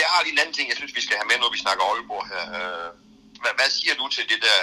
Jeg 0.01 0.09
har 0.13 0.23
lige 0.23 0.33
en 0.33 0.39
anden 0.43 0.55
ting, 0.55 0.67
jeg 0.69 0.77
synes, 0.77 0.95
vi 0.99 1.03
skal 1.07 1.17
have 1.21 1.29
med, 1.31 1.39
når 1.43 1.51
vi 1.55 1.59
snakker 1.65 1.83
Aalborg 1.85 2.25
her. 2.33 2.45
Hvad, 3.43 3.53
hvad 3.59 3.71
siger 3.79 3.95
du 4.01 4.05
til 4.17 4.25
det 4.33 4.41
der 4.47 4.61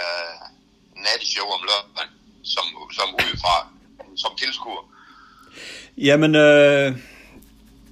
natteshow 1.05 1.47
om 1.55 1.61
lørdag, 1.69 2.07
som, 2.53 2.65
som 2.97 3.07
udefra, 3.21 3.55
som 4.23 4.31
tilskuer? 4.41 4.83
Jamen, 5.97 6.35
øh... 6.35 6.87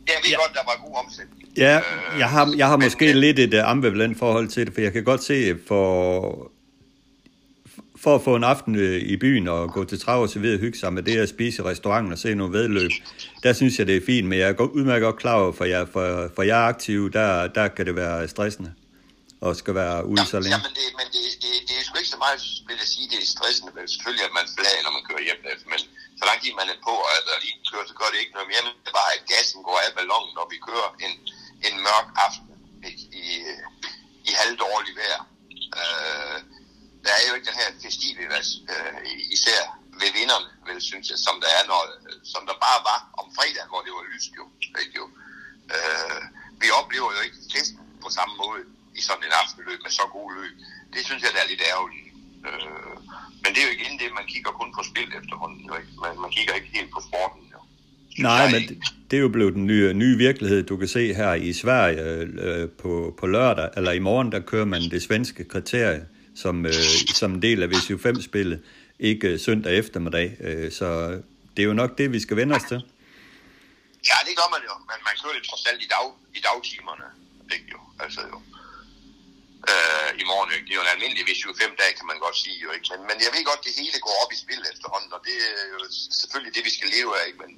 Jeg 0.08 0.16
ved 0.24 0.32
ja. 0.32 0.38
godt, 0.38 0.54
der 0.54 0.64
var 0.66 0.86
god 0.86 0.95
omsætning. 1.06 1.49
Ja, 1.58 1.82
jeg 2.18 2.30
har, 2.30 2.54
jeg 2.58 2.68
har 2.68 2.78
måske 2.78 3.06
men, 3.06 3.18
lidt 3.18 3.39
et 3.39 3.54
uh, 3.54 3.70
ambivalent 3.70 4.20
forhold 4.20 4.47
til 4.47 4.66
det, 4.66 4.74
for 4.74 4.82
jeg 4.82 4.93
kan 4.93 5.04
godt 5.04 5.24
se, 5.24 5.58
for, 5.68 6.52
for 7.95 8.16
at 8.16 8.22
få 8.22 8.36
en 8.36 8.43
aften 8.43 8.76
øh, 8.76 9.02
i 9.02 9.18
byen 9.18 9.47
og 9.47 9.74
gå 9.74 9.84
til 9.84 9.99
trav 9.99 10.22
og 10.22 10.30
servere 10.30 10.58
hygge 10.58 10.80
sig 10.80 10.93
med 10.93 11.04
det 11.04 11.18
at 11.18 11.30
spise 11.30 11.62
i 11.62 11.66
restauranten 11.66 12.12
og 12.12 12.18
se 12.18 12.36
nogle 12.36 12.54
vedløb, 12.54 12.91
der 13.43 13.54
synes 13.54 13.80
jeg, 13.80 13.88
det 13.88 13.97
er 13.97 14.06
fint, 14.06 14.28
men 14.28 14.39
jeg 14.39 14.49
er 14.49 14.62
udmærket 14.62 15.04
godt 15.04 15.16
klar 15.16 15.36
over, 15.36 15.52
for 15.52 15.66
jeg, 15.66 15.88
for, 15.93 16.32
for 16.36 16.43
jeg 16.43 16.58
er 16.64 16.68
aktiv, 16.74 17.12
der, 17.12 17.47
der 17.47 17.68
kan 17.68 17.86
det 17.86 17.95
være 17.95 18.28
stressende 18.28 18.74
og 19.41 19.56
skal 19.56 19.74
være 19.76 20.06
ude 20.06 20.26
så 20.34 20.39
længe. 20.39 20.56
Ja, 20.56 20.62
men, 20.68 20.74
det, 20.80 20.88
men 20.99 21.08
det, 21.16 21.24
det, 21.43 21.52
det 21.68 21.74
er 21.80 21.84
sgu 21.88 21.95
ikke 22.04 22.14
så 22.18 22.22
meget, 22.26 22.39
vil 22.68 22.78
jeg 22.84 22.89
sige, 22.95 23.06
det 23.14 23.20
er 23.26 23.30
stressende, 23.38 23.72
men 23.78 23.84
selvfølgelig 23.93 24.26
at 24.30 24.34
man 24.39 24.45
flager, 24.58 24.82
når 24.86 24.93
man 24.97 25.04
kører 25.10 25.24
hjem, 25.28 25.39
men 25.74 25.82
så 26.22 26.26
langt 26.30 26.59
man 26.61 26.69
er 26.74 26.80
på, 26.88 26.93
og 27.07 27.11
der 27.28 27.43
lige 27.45 27.57
kører, 27.69 27.86
så 27.88 27.95
gør 27.99 28.09
det 28.11 28.19
ikke 28.19 28.36
noget 28.38 28.49
mere, 28.51 28.63
men 28.65 28.74
det 28.84 28.89
er 28.91 28.99
bare, 29.01 29.13
at 29.17 29.28
gassen 29.34 29.59
går 29.67 29.78
af 29.86 29.91
ballonen, 29.99 30.34
når 30.38 30.47
vi 30.53 30.57
kører 30.67 30.89
en, 31.05 31.13
en 31.67 31.76
mørk 31.88 32.07
aften 32.26 32.55
ikke, 32.88 33.03
i, 33.24 33.26
i 34.30 34.32
halvdårlig 34.39 34.93
vejr. 35.01 35.22
Øh, 35.80 36.38
der 37.05 37.11
er 37.17 37.24
jo 37.28 37.34
ikke 37.36 37.49
den 37.51 37.61
her 37.61 37.69
festivitas, 37.86 38.49
øh, 38.74 38.97
især 39.36 39.61
ved 40.01 40.11
vinderne, 40.19 40.49
vel, 40.67 40.80
synes 40.89 41.05
jeg, 41.11 41.19
som 41.28 41.36
der 41.43 41.51
er, 41.57 41.63
når, 41.72 41.82
som 42.34 42.41
der 42.49 42.55
bare 42.67 42.80
var 42.91 42.99
om 43.22 43.28
fredagen, 43.38 43.72
hvor 43.72 43.82
det 43.86 43.93
var 43.97 44.05
lyst 44.13 44.32
jo. 44.39 44.43
Ikke, 44.82 44.95
jo. 45.01 45.05
Øh, 45.76 46.22
vi 46.61 46.67
oplever 46.80 47.09
jo 47.15 47.22
ikke 47.28 47.39
festen 47.55 47.84
på 48.03 48.09
samme 48.17 48.34
måde 48.43 48.61
i 48.99 49.01
sådan 49.07 49.24
en 49.28 49.39
aftenløb 49.41 49.80
med 49.84 49.91
så 49.99 50.05
god 50.17 50.30
løb. 50.38 50.53
Det 50.93 51.01
synes 51.07 51.22
jeg, 51.24 51.32
der 51.34 51.41
er 51.41 51.51
lidt 51.53 51.63
ærgerligt. 51.72 52.01
Øh, 52.48 52.96
men 53.44 53.50
det 53.54 53.60
er 53.62 53.68
jo 53.70 53.74
igen 53.80 54.00
det, 54.00 54.08
man 54.20 54.28
kigger 54.28 54.52
kun 54.52 54.70
på 54.78 54.84
spil 54.84 55.10
efterhånden. 55.22 55.62
Jo, 55.68 55.74
ikke? 55.76 55.92
Man, 56.04 56.22
man 56.22 56.32
kigger 56.32 56.54
ikke 56.54 56.68
helt 56.74 56.92
på 56.92 57.02
sporten. 57.08 57.44
Jo. 57.54 57.60
Nej, 58.18 58.52
men 58.52 58.62
det 59.12 59.18
er 59.18 59.22
jo 59.22 59.30
blevet 59.30 59.54
den 59.54 59.66
nye, 59.66 59.94
nye 59.94 60.18
virkelighed. 60.18 60.64
Du 60.64 60.78
kan 60.78 60.88
se 60.88 61.14
her 61.14 61.34
i 61.34 61.54
Sverige 61.54 62.02
øh, 62.46 62.70
på, 62.70 63.16
på 63.20 63.28
lørdag, 63.28 63.70
eller 63.78 63.92
i 63.92 64.00
morgen, 64.00 64.32
der 64.32 64.39
kører 64.39 64.66
man 64.66 64.82
det 64.82 65.04
svenske 65.04 65.44
kriterie 65.44 66.06
som, 66.36 66.66
øh, 66.66 66.74
som 67.14 67.34
en 67.34 67.42
del 67.42 67.64
af 67.64 67.68
VCU5-spillet, 67.68 68.62
ikke 69.00 69.28
øh, 69.28 69.39
søndag 69.39 69.78
eftermiddag. 69.78 70.38
Øh, 70.39 70.72
så 70.72 70.88
det 71.58 71.64
er 71.64 71.68
jo 71.68 71.74
nok 71.74 71.98
det, 71.98 72.12
vi 72.12 72.20
skal 72.20 72.38
vende 72.38 72.56
os 72.56 72.64
til. 72.64 72.80
Ja, 74.10 74.18
det 74.28 74.34
gør 74.39 74.50
man 74.56 74.62
jo, 74.70 74.74
men 74.89 75.00
man 75.08 75.14
kører 75.22 75.34
det 75.38 75.44
trods 75.50 75.66
alt 75.72 75.82
i, 75.82 75.89
dag, 75.96 76.06
i 76.38 76.39
dagtimerne. 76.50 77.06
Ikke 77.56 77.68
jo, 77.72 77.80
altså 78.00 78.22
jo 78.32 78.38
øh, 79.72 80.09
i 80.22 80.24
morgen. 80.32 80.49
Ikke? 80.55 80.65
Det 80.67 80.74
er 80.74 80.80
jo 80.80 80.86
en 80.88 80.95
almindelig 80.95 81.24
vis 81.30 81.41
5 81.63 81.82
dage, 81.82 81.93
kan 81.99 82.07
man 82.11 82.19
godt 82.26 82.38
sige. 82.43 82.57
Jo, 82.63 82.69
ikke? 82.76 82.88
Men, 82.91 82.99
men 83.09 83.17
jeg 83.26 83.32
ved 83.34 83.43
godt, 83.51 83.61
det 83.67 83.74
hele 83.80 83.97
går 84.05 84.15
op 84.24 84.32
i 84.36 84.38
spil 84.43 84.61
efterhånden, 84.74 85.11
og 85.15 85.22
det 85.28 85.36
er 85.59 85.65
jo 85.74 85.78
selvfølgelig 86.22 86.53
det, 86.55 86.63
vi 86.67 86.74
skal 86.78 86.89
leve 86.97 87.11
af. 87.19 87.26
Ikke? 87.30 87.39
Men 87.43 87.51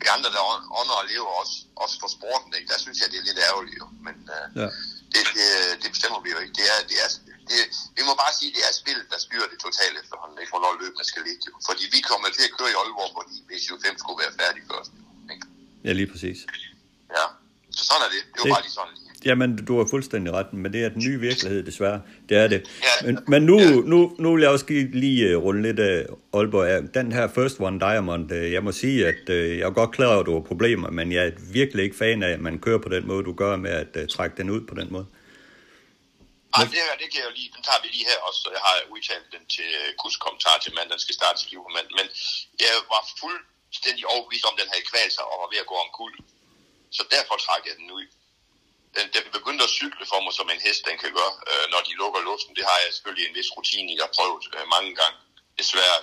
vi 0.00 0.06
andre, 0.16 0.30
der 0.36 0.42
ånder 0.80 0.96
og 1.02 1.06
lever 1.12 1.30
også, 1.42 1.56
også 1.84 1.96
for 2.02 2.10
sporten, 2.16 2.50
ikke? 2.58 2.68
der 2.72 2.78
synes 2.84 2.98
jeg, 3.00 3.08
det 3.12 3.18
er 3.20 3.26
lidt 3.30 3.40
ærgerligt. 3.48 3.76
Jo. 3.80 3.86
Men 4.06 4.16
øh, 4.36 4.46
ja. 4.60 4.68
det, 5.14 5.22
det, 5.36 5.46
det, 5.82 5.88
bestemmer 5.94 6.20
vi 6.24 6.30
jo 6.34 6.38
ikke. 6.44 6.54
Det 6.60 6.66
er, 6.74 6.78
det 6.90 6.98
er, 7.04 7.08
det, 7.48 7.58
vi 7.98 8.02
må 8.08 8.12
bare 8.22 8.34
sige, 8.38 8.50
at 8.50 8.56
det 8.56 8.62
er 8.68 8.72
spillet, 8.82 9.04
der 9.12 9.18
styrer 9.26 9.48
det 9.52 9.58
totalt 9.66 9.96
efterhånden, 10.02 10.36
ikke? 10.42 10.52
hvornår 10.54 10.72
løbene 10.82 11.04
skal 11.10 11.22
ligge. 11.28 11.42
Jo. 11.48 11.52
Fordi 11.68 11.84
vi 11.94 12.00
kommer 12.10 12.28
til 12.36 12.44
at 12.48 12.52
køre 12.58 12.70
i 12.74 12.76
Aalborg, 12.80 13.10
fordi 13.18 13.34
VCU5 13.50 13.86
skulle 14.02 14.18
være 14.24 14.34
færdig 14.42 14.62
først. 14.72 14.92
Ikke? 15.32 15.44
Ja, 15.86 15.90
lige 16.00 16.10
præcis. 16.12 16.38
Ja, 17.16 17.26
så 17.76 17.84
sådan 17.84 18.02
er 18.06 18.10
det. 18.14 18.22
Det 18.34 18.38
var 18.38 18.44
det, 18.44 18.52
bare 18.54 18.62
lige 18.62 18.72
sådan. 18.72 19.02
Jamen, 19.24 19.64
du 19.66 19.78
har 19.78 19.86
fuldstændig 19.90 20.32
ret, 20.32 20.52
men 20.52 20.72
det 20.72 20.84
er 20.84 20.88
den 20.88 21.02
nye 21.08 21.18
virkelighed, 21.20 21.62
desværre. 21.62 22.00
Det 22.28 22.36
er 22.36 22.48
det. 22.48 22.60
Men, 23.04 23.18
men 23.28 23.42
nu, 23.42 23.58
nu, 23.92 24.16
nu 24.18 24.34
vil 24.34 24.42
jeg 24.42 24.50
også 24.50 24.64
lige 25.04 25.36
uh, 25.36 25.44
runde 25.44 25.62
lidt 25.62 25.80
af 25.80 26.06
Aalborg. 26.34 26.94
Den 26.94 27.12
her 27.12 27.28
First 27.28 27.60
One 27.60 27.80
Diamond, 27.80 28.32
uh, 28.32 28.52
jeg 28.52 28.62
må 28.64 28.72
sige, 28.72 29.06
at 29.06 29.24
uh, 29.28 29.58
jeg 29.58 29.66
er 29.70 29.70
godt 29.80 29.92
klar 29.96 30.06
over, 30.06 30.20
at 30.20 30.26
du 30.26 30.34
har 30.38 30.44
problemer, 30.52 30.90
men 30.98 31.12
jeg 31.12 31.22
er 31.26 31.32
virkelig 31.58 31.82
ikke 31.84 31.96
fan 31.96 32.22
af, 32.22 32.30
at 32.36 32.40
man 32.40 32.58
kører 32.58 32.82
på 32.86 32.88
den 32.88 33.06
måde, 33.06 33.22
du 33.24 33.34
gør 33.42 33.56
med 33.56 33.70
at 33.70 33.92
uh, 34.00 34.06
trække 34.14 34.36
den 34.36 34.50
ud 34.50 34.62
på 34.70 34.74
den 34.80 34.88
måde. 34.94 35.06
Nej, 36.56 36.64
det, 36.72 36.78
her, 36.86 36.96
det 37.02 37.08
kan 37.10 37.18
jeg 37.22 37.28
jo 37.30 37.34
lige, 37.40 37.50
den 37.56 37.62
tager 37.68 37.80
vi 37.82 37.88
lige 37.96 38.06
her 38.10 38.18
også, 38.28 38.38
så 38.44 38.48
jeg 38.56 38.62
har 38.68 38.76
udtalt 38.94 39.28
den 39.34 39.44
til 39.56 39.70
Kus 40.00 40.16
kommentar 40.24 40.56
til 40.64 40.72
mand, 40.76 40.88
den 40.92 41.00
skal 41.04 41.14
starte 41.20 41.36
til 41.38 41.48
men, 41.76 41.86
men 41.98 42.06
jeg 42.64 42.72
var 42.94 43.02
fuldstændig 43.22 44.04
overbevist 44.12 44.44
om, 44.48 44.54
at 44.56 44.60
den 44.62 44.72
havde 44.72 44.86
kvalt 44.92 45.12
sig 45.16 45.24
og 45.30 45.36
var 45.42 45.48
ved 45.52 45.60
at 45.64 45.70
gå 45.72 45.76
om 45.84 45.90
kul. 45.98 46.12
Så 46.96 47.02
derfor 47.14 47.34
trækker 47.46 47.68
jeg 47.70 47.78
den 47.82 47.90
ud 47.98 48.06
den, 48.96 49.06
den 49.16 49.24
begyndte 49.38 49.62
at 49.68 49.72
cykle 49.80 50.04
for 50.12 50.20
mig, 50.24 50.32
som 50.38 50.46
en 50.54 50.60
hest 50.66 50.82
den 50.88 50.96
kan 51.02 51.12
gøre, 51.18 51.34
øh, 51.50 51.64
når 51.72 51.80
de 51.88 51.92
lukker 52.02 52.20
luften. 52.30 52.52
Det 52.58 52.64
har 52.70 52.78
jeg 52.84 52.90
selvfølgelig 52.96 53.26
en 53.26 53.36
vis 53.38 53.50
rutine 53.56 53.88
i, 53.92 53.94
jeg 53.98 54.06
har 54.08 54.14
prøvet 54.18 54.44
øh, 54.56 54.64
mange 54.74 54.90
gange, 55.00 55.16
desværre. 55.60 55.98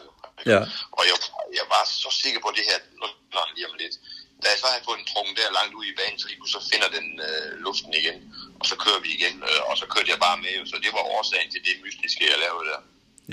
Ja. 0.54 0.62
Og 0.98 1.04
jeg, 1.10 1.16
jeg 1.60 1.66
var 1.74 1.84
så 2.04 2.10
sikker 2.24 2.40
på 2.46 2.50
det 2.58 2.64
her, 2.70 2.78
når 3.02 3.44
lige 3.56 3.68
om 3.70 3.76
lidt. 3.84 3.96
Da 4.42 4.46
jeg 4.54 4.60
så 4.62 4.68
havde 4.72 4.86
fået 4.88 5.00
den 5.02 5.08
trukket 5.12 5.34
der 5.40 5.58
langt 5.60 5.74
ud 5.80 5.86
i 5.92 5.96
banen, 6.00 6.18
så, 6.22 6.28
så 6.56 6.60
finder 6.72 6.90
den 6.98 7.08
øh, 7.28 7.50
luften 7.66 7.94
igen, 8.02 8.18
og 8.60 8.66
så 8.70 8.76
kører 8.84 9.00
vi 9.06 9.10
igen, 9.18 9.36
øh, 9.50 9.62
og 9.70 9.76
så 9.82 9.86
kørte 9.94 10.10
jeg 10.14 10.20
bare 10.28 10.38
med. 10.46 10.54
Så 10.72 10.76
det 10.84 10.92
var 10.98 11.04
årsagen 11.16 11.50
til 11.54 11.62
det 11.68 11.76
mystiske, 11.84 12.24
jeg 12.34 12.40
lavede 12.46 12.66
der. 12.72 12.80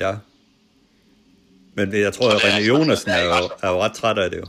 Ja. 0.05 0.13
Men 1.77 1.87
jeg 2.07 2.13
tror, 2.17 2.29
at 2.35 2.41
René 2.47 2.63
Jonasen 2.71 3.11
er, 3.11 3.23
er, 3.39 3.43
er 3.65 3.69
jo 3.75 3.79
ret 3.85 3.95
træt 4.01 4.19
af 4.25 4.29
det 4.33 4.39
jo. 4.43 4.49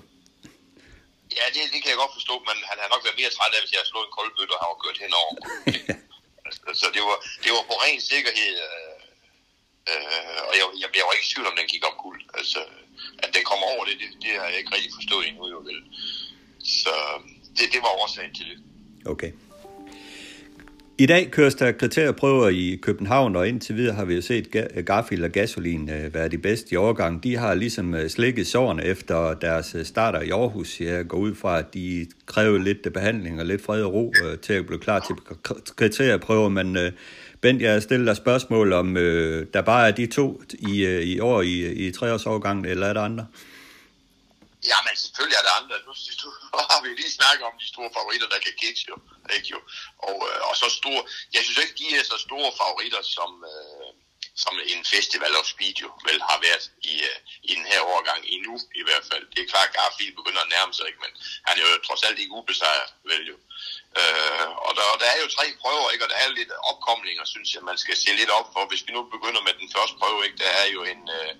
Ja, 1.38 1.46
det, 1.54 1.62
det 1.74 1.80
kan 1.82 1.92
jeg 1.94 2.02
godt 2.04 2.18
forstå, 2.18 2.36
men 2.50 2.58
han 2.70 2.78
har 2.82 2.90
nok 2.94 3.04
været 3.06 3.20
mere 3.22 3.36
træt 3.36 3.56
af, 3.56 3.62
hvis 3.62 3.74
jeg 3.74 3.82
har 3.84 3.92
slået 3.92 4.08
en 4.08 4.18
koldbøtte 4.18 4.54
og 4.56 4.62
har 4.64 4.84
kørt 4.84 5.04
henover. 5.06 5.34
så 6.82 6.88
det 6.96 7.02
var, 7.08 7.18
det 7.44 7.52
var 7.56 7.64
på 7.72 7.76
ren 7.84 8.00
sikkerhed, 8.12 8.54
øh, 8.68 8.98
øh, 9.92 10.40
og 10.50 10.54
jeg, 10.60 10.66
jeg, 10.82 10.90
jeg 10.98 11.06
var 11.08 11.14
ikke 11.16 11.28
i 11.28 11.32
tvivl 11.32 11.50
om, 11.50 11.58
den 11.60 11.72
gik 11.74 11.84
op 11.90 11.98
guld. 12.06 12.22
Altså, 12.40 12.60
at 13.24 13.30
den 13.36 13.44
kom 13.52 13.62
over 13.72 13.84
det, 13.90 13.96
det, 14.02 14.10
det 14.24 14.32
har 14.40 14.48
jeg 14.52 14.60
ikke 14.62 14.76
rigtig 14.76 14.92
forstået 15.00 15.24
endnu, 15.28 15.44
jo 15.56 15.60
vel. 15.70 15.80
Så 16.82 16.94
det, 17.58 17.66
det 17.74 17.82
var 17.86 17.92
årsagen 18.02 18.34
til 18.38 18.46
det. 18.52 18.58
Okay. 19.14 19.32
I 21.00 21.06
dag 21.06 21.32
køres 21.32 21.56
der 21.56 21.72
kriterieprøver 21.72 22.50
i 22.50 22.80
København, 22.82 23.36
og 23.36 23.48
indtil 23.48 23.76
videre 23.76 23.96
har 23.96 24.06
vi 24.06 24.16
jo 24.16 24.22
set 24.22 24.48
Garfield 24.86 25.24
og 25.24 25.32
Gasolin 25.32 25.90
øh, 25.90 26.14
være 26.14 26.28
de 26.28 26.38
bedste 26.38 26.74
i 26.74 26.76
overgang. 26.76 27.24
De 27.24 27.38
har 27.38 27.54
ligesom 27.54 27.94
øh, 27.94 28.10
slikket 28.10 28.48
sårene 28.48 28.86
efter 28.86 29.34
deres 29.34 29.76
øh, 29.76 29.86
starter 29.86 30.22
i 30.22 30.30
Aarhus. 30.30 30.82
Jeg 30.82 31.08
går 31.08 31.18
ud 31.18 31.36
fra, 31.36 31.60
at 31.60 31.74
de 31.74 32.08
kræver 32.26 32.58
lidt 32.58 32.94
behandling 32.94 33.40
og 33.40 33.46
lidt 33.46 33.62
fred 33.62 33.84
og 33.84 33.94
ro 33.94 34.14
til 34.42 34.54
at 34.54 34.66
blive 34.66 34.80
klar 34.80 35.00
til 35.00 35.16
kriterieprøver, 35.76 36.50
men 36.50 36.78
Bent, 37.42 37.62
jeg 37.62 37.82
stiller 37.82 38.06
dig 38.06 38.16
spørgsmål 38.16 38.74
om, 38.74 38.94
der 39.54 39.62
bare 39.66 39.88
er 39.88 39.92
de 39.92 40.06
to 40.06 40.42
i, 40.54 40.86
i 41.04 41.20
år 41.20 41.42
i, 41.42 41.72
i 41.72 41.92
treårsovergangen, 41.92 42.66
eller 42.66 42.88
er 42.88 42.94
der 42.94 43.02
andre? 43.02 43.26
Ja, 44.72 44.78
men 44.86 44.94
selvfølgelig 45.04 45.38
er 45.40 45.46
der 45.48 45.60
andre. 45.62 45.76
Nu, 45.88 45.94
nu 46.24 46.30
har 46.72 46.80
vi 46.84 46.90
lige 47.02 47.18
snakket 47.20 47.44
om 47.50 47.56
de 47.62 47.68
store 47.74 47.92
favoritter, 47.98 48.28
der 48.34 48.40
kan 48.46 48.54
kicks 48.62 48.82
jo. 48.90 48.96
Ikke 49.36 49.48
jo? 49.54 49.60
Og, 50.08 50.18
øh, 50.30 50.40
og 50.50 50.56
så 50.62 50.68
store, 50.80 51.02
jeg 51.36 51.42
synes 51.44 51.60
ikke, 51.64 51.78
de 51.82 51.86
er 52.00 52.04
så 52.04 52.18
store 52.28 52.52
favoritter, 52.62 53.02
som, 53.16 53.32
øh, 53.54 53.90
som 54.44 54.54
en 54.74 54.82
festival 54.96 55.34
of 55.40 55.46
speed 55.54 55.76
jo 55.84 55.90
vel 56.08 56.20
har 56.30 56.40
været 56.48 56.66
i, 56.92 56.96
øh, 57.10 57.20
i 57.50 57.52
den 57.58 57.66
her 57.72 57.82
årgang 57.94 58.22
endnu 58.36 58.54
i 58.82 58.84
hvert 58.88 59.06
fald. 59.12 59.26
Det 59.34 59.40
er 59.42 59.52
klart, 59.54 59.70
at 59.70 59.76
Garfield 59.76 60.16
begynder 60.20 60.42
at 60.44 60.54
nærme 60.56 60.74
sig, 60.74 60.86
ikke? 60.90 61.02
men 61.06 61.14
han 61.48 61.56
er 61.58 61.64
jo 61.64 61.86
trods 61.88 62.04
alt 62.08 62.20
ikke 62.20 62.38
ubesejret, 62.40 62.90
vel 63.12 63.24
jo. 63.32 63.38
Øh, 64.00 64.48
og 64.66 64.72
der, 64.78 64.86
der 65.02 65.08
er 65.14 65.20
jo 65.24 65.28
tre 65.38 65.46
prøver, 65.62 65.92
ikke? 65.92 66.06
og 66.06 66.10
der 66.12 66.20
er 66.24 66.38
lidt 66.40 66.52
opkomlinger, 66.72 67.26
synes 67.34 67.50
jeg, 67.54 67.62
man 67.72 67.78
skal 67.84 67.96
se 67.98 68.10
lidt 68.22 68.32
op 68.40 68.48
for. 68.54 68.64
Hvis 68.70 68.86
vi 68.88 68.92
nu 68.94 69.02
begynder 69.16 69.42
med 69.48 69.54
den 69.62 69.70
første 69.76 69.96
prøve, 70.02 70.26
ikke? 70.26 70.38
der 70.44 70.52
er 70.62 70.68
jo 70.76 70.82
en, 70.94 71.02
øh, 71.20 71.34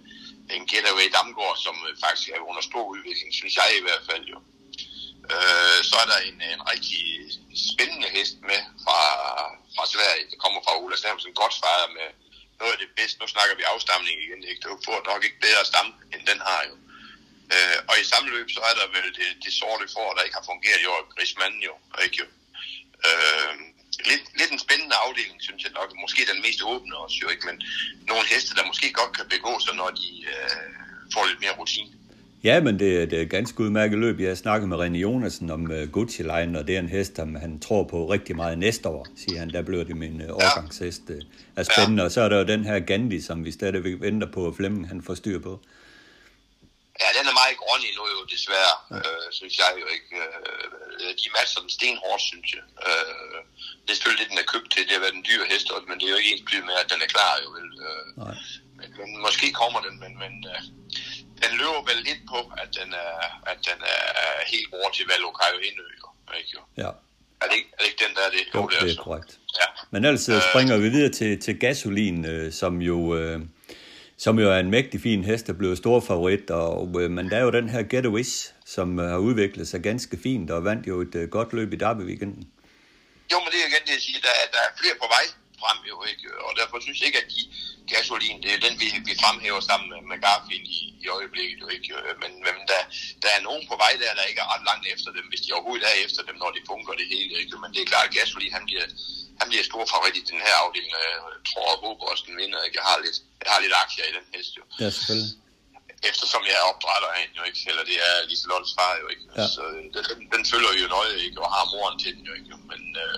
en 0.56 0.64
getaway 0.72 1.08
Damgaard, 1.16 1.58
som 1.66 1.76
øh, 1.88 1.94
faktisk 2.04 2.28
er 2.30 2.48
under 2.50 2.64
stor 2.70 2.84
udvikling, 2.94 3.30
synes 3.34 3.56
jeg 3.62 3.70
i 3.80 3.86
hvert 3.86 4.04
fald 4.10 4.26
jo. 4.34 4.38
Øh, 5.34 5.80
så 5.90 5.96
er 6.04 6.08
der 6.12 6.20
en, 6.30 6.38
en 6.54 6.62
rigtig 6.74 7.04
spændende 7.70 8.10
hest 8.18 8.36
med 8.50 8.62
fra, 8.86 9.00
fra 9.76 9.86
Sverige, 9.94 10.30
der 10.32 10.38
kommer 10.44 10.60
fra 10.66 10.78
Ola 10.82 10.98
Samuelsen, 10.98 11.42
godt 11.42 11.56
fejret 11.64 11.90
med 12.00 12.08
noget 12.60 12.74
af 12.76 12.80
det 12.84 12.92
bedste. 13.00 13.20
Nu 13.22 13.28
snakker 13.28 13.56
vi 13.56 13.72
afstamning 13.74 14.16
igen, 14.26 14.42
ikke? 14.50 14.62
Det 14.64 14.86
får 14.88 15.10
nok 15.12 15.22
ikke 15.24 15.46
bedre 15.48 15.64
stam, 15.72 15.88
end 16.14 16.22
den 16.32 16.40
har 16.50 16.62
jo. 16.70 16.76
Øh, 17.54 17.78
og 17.90 17.96
i 18.02 18.10
samme 18.12 18.28
løb, 18.36 18.48
så 18.56 18.62
er 18.70 18.76
der 18.80 18.88
vel 18.96 19.10
det, 19.20 19.30
det 19.44 19.54
sorte 19.62 19.86
for, 19.96 20.14
der 20.16 20.26
ikke 20.26 20.40
har 20.40 20.50
fungeret 20.52 20.82
i 20.82 20.90
år, 20.94 21.02
Grismanden 21.14 21.62
jo, 21.70 21.74
ikke 22.04 22.18
jo. 22.22 22.28
Øh, 23.08 23.54
lidt, 24.10 24.24
lidt 24.40 24.52
en 24.56 24.62
spændende 24.66 24.96
afdeling, 25.06 25.38
synes 25.48 25.62
jeg 25.66 25.74
nok. 25.80 25.90
Måske 26.04 26.22
den 26.32 26.40
mest 26.46 26.60
åbne 26.72 26.94
også 27.04 27.18
jo, 27.24 27.28
ikke? 27.34 27.46
Men 27.50 27.58
nogle 28.10 28.26
heste, 28.34 28.52
der 28.58 28.64
måske 28.72 28.88
godt 29.00 29.12
kan 29.18 29.26
begå 29.36 29.54
sig, 29.66 29.74
når 29.82 29.90
de 30.00 30.08
øh, 30.34 30.60
får 31.14 31.24
lidt 31.30 31.40
mere 31.44 31.56
rutine. 31.60 31.92
Ja, 32.44 32.62
men 32.62 32.80
det, 32.80 33.12
det 33.12 33.18
er 33.18 33.24
et 33.24 33.30
ganske 33.30 33.60
udmærket 33.64 34.00
løb. 34.00 34.20
Jeg 34.20 34.28
har 34.28 34.36
snakket 34.36 34.70
med 34.70 34.78
René 34.78 34.98
Jonasen 34.98 35.50
om 35.50 35.72
uh, 35.72 35.92
Gucci 35.92 36.24
Line, 36.24 36.60
og 36.60 36.68
det 36.68 36.76
er 36.76 36.80
en 36.80 36.90
hest, 36.90 37.16
som 37.16 37.36
han 37.36 37.60
tror 37.60 37.84
på 37.84 38.12
rigtig 38.12 38.36
meget 38.36 38.58
næste 38.58 38.90
år, 38.90 39.08
siger 39.16 39.40
han. 39.40 39.50
Der 39.50 39.62
bliver 39.62 39.84
det 39.84 39.98
min 39.98 40.22
uh, 40.22 40.36
årgangshest. 40.36 41.02
Uh, 41.10 41.16
er 41.56 41.64
spændende. 41.64 42.02
Ja. 42.02 42.06
Og 42.06 42.12
så 42.12 42.22
er 42.22 42.30
der 42.30 42.38
jo 42.38 42.44
den 42.44 42.64
her 42.64 42.80
Gandhi, 42.80 43.22
som 43.22 43.46
vi 43.46 43.52
stadigvæk 43.52 44.02
venter 44.02 44.28
på, 44.32 44.48
at 44.48 44.56
Flemming 44.56 44.88
han 44.88 45.02
får 45.02 45.14
styr 45.14 45.40
på. 45.40 45.60
Ja, 47.02 47.08
den 47.18 47.26
er 47.32 47.36
meget 47.42 47.58
grøn 47.64 47.84
endnu 47.90 48.04
jo, 48.16 48.20
desværre, 48.36 48.76
ja. 48.92 48.98
øh, 48.98 49.28
synes 49.40 49.56
jeg 49.62 49.72
jo 49.82 49.88
ikke. 49.96 50.10
Øh, 50.22 51.12
de 51.22 51.28
matcher 51.36 51.62
den 51.66 51.72
stenhårdt, 51.78 52.24
synes 52.32 52.50
jeg. 52.58 52.66
Øh, 52.88 53.40
det 53.84 53.90
er 53.92 53.98
selvfølgelig 53.98 54.24
det, 54.24 54.32
den 54.34 54.42
er 54.44 54.52
købt 54.54 54.70
til. 54.74 54.82
Det 54.88 54.94
har 54.98 55.04
været 55.06 55.20
en 55.22 55.28
dyr 55.30 55.44
hest, 55.52 55.68
men 55.90 55.96
det 56.00 56.06
er 56.06 56.14
jo 56.16 56.20
ikke 56.22 56.32
ens 56.34 56.44
med, 56.70 56.76
at 56.84 56.90
den 56.94 57.00
er 57.06 57.10
klar 57.16 57.34
jo 57.44 57.50
vel. 57.58 57.70
Øh, 57.88 58.04
Nej. 58.24 58.36
Men, 58.78 58.88
men, 59.00 59.10
måske 59.26 59.48
kommer 59.62 59.80
den, 59.88 59.96
men, 60.04 60.12
men 60.24 60.34
øh, 60.52 60.62
den 61.44 61.52
løber 61.62 61.82
vel 61.90 62.00
lidt 62.10 62.24
på, 62.34 62.40
at 62.64 62.70
den 62.80 62.90
er, 63.06 63.16
at 63.52 63.60
den 63.70 63.80
er 63.96 64.06
helt 64.54 64.70
over 64.78 64.90
til 64.96 65.06
Valo 65.10 65.30
Kajo 65.40 65.58
Indø, 65.68 65.88
jo. 66.02 66.08
Ikke, 66.40 66.52
jo? 66.58 66.62
Ja. 66.84 66.92
Er 67.42 67.48
det 67.50 67.56
ikke, 67.60 67.70
er 67.74 67.80
det 67.82 67.88
ikke 67.92 68.04
den, 68.06 68.14
der 68.16 68.24
er 68.28 68.32
det? 68.38 68.44
Jo, 68.56 68.62
det 68.68 68.82
det 68.82 68.98
er 68.98 69.04
korrekt. 69.04 69.32
Ja. 69.60 69.68
Men 69.92 70.06
ellers 70.06 70.30
øh, 70.30 70.42
springer 70.50 70.78
vi 70.78 70.90
videre 70.90 71.12
til, 71.20 71.42
til 71.42 71.60
gasolin, 71.60 72.26
øh, 72.26 72.54
som 72.54 72.82
jo... 72.82 73.16
Øh, 73.16 73.40
som 74.18 74.40
jo 74.40 74.52
er 74.52 74.60
en 74.60 74.72
mægtig 74.72 75.02
fin 75.02 75.24
hest, 75.24 75.48
der 75.48 75.54
blev 75.54 75.76
stor 75.76 76.00
favorit, 76.00 76.50
og, 76.52 77.02
øh, 77.02 77.12
men 77.12 77.30
der 77.30 77.38
er 77.38 77.42
jo 77.42 77.52
den 77.52 77.70
her 77.70 77.84
Get 77.84 78.06
a 78.06 78.10
Wish, 78.10 78.54
som 78.66 79.00
øh, 79.00 79.10
har 79.10 79.18
udviklet 79.18 79.68
sig 79.68 79.82
ganske 79.82 80.18
fint, 80.24 80.52
og 80.52 80.64
vandt 80.64 80.88
jo 80.88 81.02
et 81.02 81.16
øh, 81.16 81.30
godt 81.30 81.54
løb 81.54 81.74
i 81.74 81.76
Derby 81.76 82.02
weekenden. 82.02 82.44
Jo, 83.32 83.38
men 83.44 83.50
det 83.52 83.60
er 83.64 83.68
igen 83.72 83.84
det, 83.88 83.94
jeg 83.98 84.04
siger, 84.08 84.20
der, 84.28 84.34
der 84.54 84.62
er 84.68 84.72
flere 84.82 84.96
på 85.02 85.08
vej 85.16 85.26
frem 85.62 85.80
jo, 85.92 85.96
ikke? 86.12 86.24
Og 86.46 86.52
derfor 86.60 86.80
synes 86.80 87.00
jeg 87.00 87.08
ikke, 87.08 87.22
at 87.24 87.30
de 87.36 87.42
gasolin, 87.94 88.38
det 88.44 88.52
er 88.54 88.60
den, 88.66 88.76
vi, 88.82 88.88
vi 89.10 89.14
fremhæver 89.24 89.62
sammen 89.70 89.88
med, 89.94 90.02
med 90.12 90.18
Garfield 90.26 90.68
i, 90.78 90.80
i 91.04 91.06
øjeblikket 91.18 91.58
jo, 91.64 91.68
ikke? 91.76 91.88
Men, 92.22 92.32
men 92.46 92.56
der, 92.72 92.82
der 93.24 93.30
er 93.38 93.42
nogen 93.48 93.64
på 93.70 93.76
vej 93.84 93.94
der, 94.02 94.18
der 94.20 94.30
ikke 94.30 94.42
er 94.46 94.50
ret 94.54 94.66
langt 94.70 94.86
efter 94.94 95.10
dem, 95.18 95.26
hvis 95.32 95.44
de 95.44 95.54
overhovedet 95.56 95.86
er 95.92 95.96
efter 96.06 96.22
dem, 96.28 96.36
når 96.44 96.52
de 96.56 96.62
fungerer 96.72 96.98
det 97.02 97.08
hele, 97.16 97.34
ikke? 97.42 97.56
Men 97.64 97.70
det 97.74 97.82
er 97.82 97.92
klart, 97.92 98.08
at 98.10 98.16
gasolin, 98.18 98.58
han 98.58 98.66
bliver, 98.70 98.88
han 99.42 99.48
bliver 99.50 99.66
stor 99.72 99.84
favorit 99.94 100.18
i 100.22 100.26
den 100.32 100.42
her 100.46 100.56
afdeling, 100.64 100.94
og 100.98 101.30
jeg 101.36 101.44
tror, 101.52 101.68
at 101.74 101.80
Bobosten 101.84 102.34
vinder, 102.42 102.60
ikke? 102.66 102.78
Jeg 102.80 102.86
har 102.90 102.98
lidt, 103.06 103.18
jeg 103.46 103.52
har 103.54 103.60
lidt 103.66 103.76
aktier 103.84 104.06
i 104.12 104.14
den 104.18 104.26
hest, 104.34 104.52
jo. 104.60 104.64
Ja, 104.84 104.90
selvfølgelig. 104.98 105.34
Eftersom 106.12 106.42
jeg 106.50 106.56
er 106.62 106.66
opdrætter 106.72 107.12
af 107.20 107.26
jo 107.38 107.44
ikke? 107.50 107.60
Eller 107.70 107.84
det 107.90 107.98
er 108.10 108.14
Liselottes 108.30 108.74
far, 108.78 108.94
jo 109.04 109.08
ikke? 109.14 109.26
Ja. 109.38 109.46
Så 109.56 109.64
øh, 109.74 109.84
den, 109.94 110.04
den, 110.10 110.20
den 110.34 110.44
følger 110.52 110.72
jo 110.82 110.88
nøje, 110.96 111.16
ikke? 111.26 111.38
Og 111.44 111.50
har 111.56 111.66
moren 111.74 111.98
til 112.04 112.12
den, 112.16 112.24
jo 112.30 112.34
ikke? 112.40 112.50
Men 112.72 112.82
øh, 113.04 113.18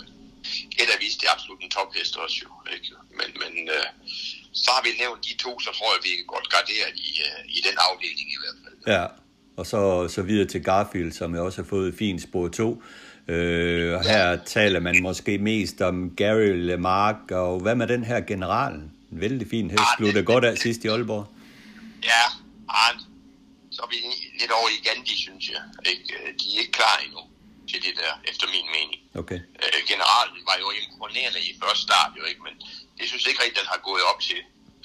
et 0.82 0.90
af 0.94 1.00
vist, 1.04 1.18
det 1.20 1.28
er 1.28 1.36
absolut 1.38 1.62
en 1.62 1.72
tophest 1.78 2.14
også, 2.24 2.38
jo. 2.44 2.50
Ikke? 2.76 2.90
Men, 3.20 3.30
men 3.42 3.54
øh, 3.76 3.88
så 4.64 4.70
har 4.76 4.82
vi 4.84 4.90
nævnt 5.04 5.26
de 5.26 5.34
to, 5.38 5.60
så 5.60 5.70
tror 5.78 5.90
jeg, 5.96 6.02
vi 6.04 6.10
er 6.20 6.26
godt 6.34 6.48
garderet 6.56 6.94
i, 6.96 7.10
øh, 7.28 7.42
i 7.58 7.60
den 7.68 7.76
afdeling 7.90 8.28
i 8.36 8.38
hvert 8.42 8.58
fald. 8.64 8.96
Ja, 8.96 9.06
og 9.58 9.66
så, 9.66 10.08
så 10.16 10.22
videre 10.22 10.48
til 10.48 10.64
Garfield, 10.64 11.12
som 11.12 11.34
jeg 11.34 11.42
også 11.42 11.62
har 11.62 11.70
fået 11.70 11.96
fint 12.00 12.22
spor 12.22 12.48
2. 12.48 12.84
Øh, 13.28 13.98
og 13.98 14.04
her 14.12 14.26
taler 14.46 14.80
man 14.80 15.02
måske 15.02 15.38
mest 15.38 15.82
om 15.82 16.16
Gary 16.16 16.52
Lemark, 16.70 17.32
og 17.32 17.60
hvad 17.60 17.76
med 17.76 17.88
den 17.88 18.04
her 18.04 18.20
generalen? 18.22 18.84
En 19.12 19.22
vældig 19.22 19.48
fin 19.50 19.68
hest, 19.72 19.82
Ah, 19.92 19.98
blev 19.98 20.08
det- 20.08 20.16
det 20.16 20.26
godt 20.26 20.46
af 20.46 20.58
sidst 20.58 20.84
i 20.86 20.88
Aalborg. 20.88 21.26
Ja, 22.12 22.24
Arne, 22.70 23.00
så 23.76 23.80
er 23.86 23.90
vi 23.94 23.98
lidt 24.42 24.52
over 24.60 24.70
i 24.78 24.80
Gandhi, 24.88 25.16
synes 25.28 25.46
jeg. 25.54 25.62
Ikke? 25.92 26.04
Øh, 26.18 26.28
De 26.40 26.46
er 26.56 26.60
ikke 26.64 26.72
klar 26.82 26.96
endnu 27.06 27.22
til 27.72 27.80
det 27.86 27.94
der, 28.02 28.14
efter 28.32 28.46
min 28.56 28.68
mening. 28.78 29.00
Okay. 29.22 29.40
Øh, 29.64 29.80
generalen 29.92 30.40
var 30.50 30.58
jo 30.64 30.68
imponerende 30.82 31.40
i 31.50 31.52
første 31.64 31.82
start, 31.88 32.12
jo 32.20 32.24
ikke, 32.32 32.42
men 32.48 32.56
det 33.00 33.06
synes 33.10 33.22
jeg 33.24 33.32
ikke 33.32 33.44
rigtig, 33.44 33.60
den 33.62 33.70
har 33.74 33.82
gået 33.90 34.04
op 34.12 34.20
til, 34.30 34.40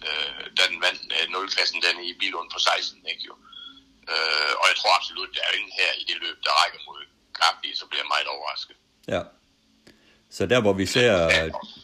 øh, 0.06 0.40
da 0.56 0.62
den 0.72 0.78
vandt 0.86 1.00
øh, 1.16 1.24
0-klassen 1.36 1.78
den 1.86 1.96
i 2.10 2.12
Bilund 2.20 2.48
på 2.54 2.58
16, 2.58 3.06
ikke 3.12 3.24
jo. 3.30 3.34
Øh, 4.12 4.52
og 4.60 4.64
jeg 4.70 4.76
tror 4.80 4.92
absolut, 5.00 5.28
der 5.36 5.42
er 5.48 5.52
ingen 5.58 5.74
her 5.80 5.90
i 6.00 6.04
det 6.10 6.16
løb, 6.24 6.36
der 6.46 6.52
rækker 6.60 6.80
mod 6.88 7.00
Garbi, 7.38 7.68
så 7.80 7.84
bliver 7.88 8.02
jeg 8.04 8.10
meget 8.14 8.28
overrasket. 8.34 8.76
Ja. 9.14 9.22
Så 10.36 10.46
der, 10.52 10.60
hvor 10.60 10.72
vi 10.72 10.86
ser, 10.86 11.12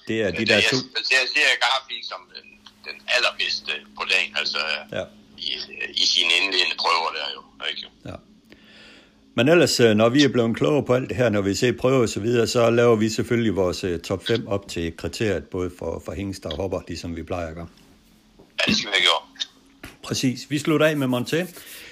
det 0.09 0.17
er 0.25 0.31
de 0.41 0.45
der 0.51 0.55
jeg, 0.55 0.71
to... 0.73 0.77
Jeg, 0.77 1.05
jeg 1.19 1.27
ser 1.35 1.49
Garbi 1.65 1.97
som 2.11 2.21
den, 2.35 2.47
den 2.87 2.97
allerbedste 3.17 3.73
på 3.99 4.03
dagen, 4.13 4.37
altså 4.37 4.61
Ja. 4.99 5.05
i, 5.39 5.51
i 6.03 6.07
sine 6.15 6.33
indledende 6.39 6.77
prøver 6.85 7.11
der 7.19 7.27
jo, 7.37 7.41
ikke 7.71 7.83
jo. 7.87 7.91
Ja. 8.11 8.17
Men 9.35 9.49
ellers, 9.49 9.81
øh, 9.81 9.95
når 9.95 10.09
vi 10.09 10.25
er 10.25 10.29
blevet 10.29 10.57
klogere 10.57 10.85
på 10.85 10.95
alt 10.95 11.09
det 11.09 11.17
her, 11.17 11.29
når 11.31 11.41
vi 11.41 11.55
ser 11.55 11.73
prøver 11.73 12.03
og 12.03 12.09
så 12.09 12.21
videre, 12.21 12.47
så 12.47 12.71
laver 12.71 12.97
vi 12.97 13.09
selvfølgelig 13.09 13.57
vores 13.57 13.85
øh, 13.85 13.99
top 13.99 14.27
5 14.27 14.47
op 14.49 14.69
til 14.69 14.97
kriteriet, 14.97 15.45
både 15.45 15.71
for, 15.79 16.03
for 16.05 16.13
hængst 16.13 16.47
og 16.47 16.57
hopper, 16.57 16.81
ligesom 16.89 17.17
vi 17.17 17.23
plejer 17.23 17.47
at 17.49 17.55
gøre. 17.55 17.67
Ja, 18.39 18.71
det 18.71 18.77
skal 18.79 18.89
vi 18.91 18.95
have 18.95 19.03
gjort. 19.03 19.49
Præcis. 20.03 20.51
Vi 20.51 20.59
slutter 20.59 20.87
af 20.87 20.97
med 20.97 21.07
Monté. 21.19 21.37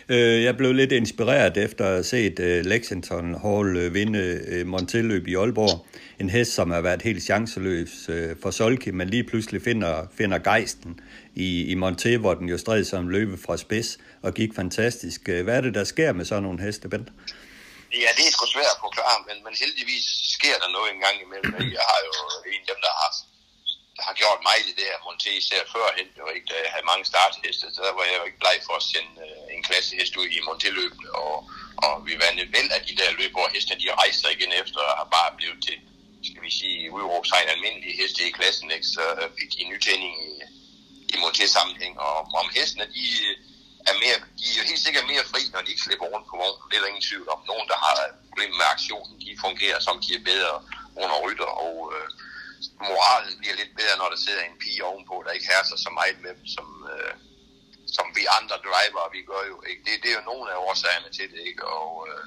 Øh, 0.08 0.42
Jeg 0.42 0.56
blev 0.56 0.72
lidt 0.72 0.92
inspireret 0.92 1.56
efter 1.56 1.84
at 1.84 1.90
have 1.90 2.02
set 2.04 2.38
Lexington 2.66 3.34
Hall 3.42 3.94
vinde 3.94 4.40
Monté-løb 4.66 5.26
i 5.28 5.34
Aalborg. 5.34 5.86
En 6.20 6.30
hest, 6.30 6.52
som 6.54 6.70
har 6.70 6.80
været 6.80 7.02
helt 7.02 7.22
chanceløs 7.22 8.08
øh, 8.08 8.36
for 8.42 8.50
Solki, 8.50 8.90
men 8.90 9.06
lige 9.14 9.24
pludselig 9.24 9.60
finder, 9.62 9.94
finder 10.18 10.38
gejsten 10.38 11.00
i, 11.34 11.48
i 11.72 11.74
Monté, 11.82 12.10
hvor 12.22 12.34
den 12.34 12.48
jo 12.48 12.58
stred 12.58 12.84
som 12.84 13.08
løbe 13.08 13.36
fra 13.46 13.56
spids 13.56 13.98
og 14.22 14.30
gik 14.34 14.50
fantastisk. 14.60 15.20
Øh, 15.28 15.44
Hvad 15.44 15.56
er 15.56 15.60
det, 15.66 15.74
der 15.74 15.84
sker 15.84 16.10
med 16.18 16.24
sådan 16.24 16.42
nogle 16.42 16.60
heste, 16.64 16.88
Bent? 16.92 17.08
Ja, 18.02 18.10
det 18.16 18.24
er 18.28 18.32
sgu 18.34 18.44
svært 18.56 18.74
at 18.76 18.80
forklare, 18.86 19.18
men, 19.28 19.36
men 19.46 19.54
heldigvis 19.62 20.06
sker 20.36 20.56
der 20.62 20.68
noget 20.76 20.88
en 20.94 21.00
gang 21.06 21.16
imellem. 21.26 21.52
Jeg 21.78 21.84
har 21.92 22.00
jo 22.08 22.12
en 22.54 22.62
af 22.64 22.68
dem, 22.72 22.80
der 22.86 22.92
har, 23.00 23.10
der 23.96 24.04
har 24.08 24.14
gjort 24.22 24.40
mig 24.48 24.56
i 24.70 24.72
det 24.78 24.86
her 24.90 24.98
Monté, 25.06 25.30
især 25.42 25.62
førhen, 25.74 26.08
jo 26.20 26.26
ikke, 26.34 26.46
da 26.50 26.54
jeg 26.64 26.70
havde 26.74 26.90
mange 26.92 27.04
startheste, 27.12 27.66
så 27.74 27.80
der 27.86 27.94
var 27.98 28.04
jeg 28.10 28.16
jo 28.20 28.24
ikke 28.28 28.42
bleg 28.42 28.56
for 28.68 28.74
at 28.80 28.86
sende 28.92 29.12
øh, 29.26 29.54
en 29.54 29.62
klassehest 29.68 30.12
ud 30.20 30.28
i 30.36 30.40
Monté-løbene, 30.48 31.10
og, 31.24 31.34
og 31.84 31.92
vi 32.06 32.12
vandt 32.24 32.38
væld 32.56 32.70
af 32.76 32.82
de 32.88 32.94
der 33.00 33.10
løb, 33.20 33.32
hvor 33.36 33.48
hestene 33.54 33.80
de 33.82 33.98
rejste 34.00 34.20
sig 34.22 34.32
igen 34.36 34.52
efter 34.62 34.80
at 34.90 34.94
have 35.00 35.10
bare 35.18 35.30
blevet 35.40 35.60
til, 35.66 35.78
skal 36.22 36.42
vi 36.42 36.50
sige, 36.60 36.92
udråbstegn 36.92 37.48
almindelige 37.48 37.96
heste 38.00 38.28
i 38.28 38.36
klassen, 38.38 38.70
ikke? 38.70 38.88
så 38.96 39.04
øh, 39.20 39.28
fik 39.38 39.48
de 39.52 39.62
en 39.62 39.72
nytænding 39.72 40.14
i, 40.28 40.30
i 41.12 41.16
Monté-sammenhæng, 41.22 41.94
og 42.06 42.14
om 42.42 42.48
hestene, 42.56 42.86
de 42.96 43.04
er 43.90 43.94
mere, 44.04 44.18
de 44.38 44.44
er 44.50 44.58
jo 44.60 44.64
helt 44.70 44.84
sikkert 44.86 45.06
mere 45.12 45.24
fri, 45.32 45.42
når 45.52 45.60
de 45.62 45.70
ikke 45.72 45.86
slipper 45.86 46.06
rundt 46.12 46.28
på 46.30 46.36
vognen. 46.42 46.68
Det 46.68 46.76
er 46.76 46.82
der 46.82 46.92
ingen 46.92 47.08
tvivl 47.10 47.28
om. 47.34 47.40
Nogen, 47.52 47.68
der 47.72 47.78
har 47.86 47.96
problemer 48.28 48.56
med 48.60 48.68
aktionen, 48.76 49.14
de 49.24 49.42
fungerer 49.46 49.80
som 49.86 49.96
de 50.04 50.10
er 50.18 50.22
bedre 50.30 50.54
under 51.02 51.16
rytter, 51.24 51.50
og 51.66 51.74
øh, 51.94 52.08
moralen 52.90 53.34
bliver 53.40 53.56
lidt 53.60 53.72
bedre, 53.80 53.94
når 53.98 54.08
der 54.12 54.18
sidder 54.24 54.42
en 54.44 54.60
pige 54.62 54.84
ovenpå, 54.88 55.14
der 55.24 55.36
ikke 55.36 55.50
herser 55.54 55.76
så 55.86 55.90
meget 55.98 56.18
med 56.24 56.32
dem, 56.38 56.46
som, 56.56 56.68
øh, 56.92 57.14
som 57.96 58.06
vi 58.16 58.22
andre 58.38 58.56
driver, 58.66 59.14
vi 59.16 59.20
gør 59.30 59.42
jo. 59.52 59.56
Ikke? 59.70 59.82
Det, 59.86 59.92
det 60.02 60.08
er 60.10 60.18
jo 60.20 60.30
nogle 60.30 60.46
af 60.52 60.58
årsagerne 60.68 61.10
til 61.18 61.26
det, 61.32 61.42
ikke? 61.50 61.64
Og, 61.76 61.90
øh, 62.08 62.24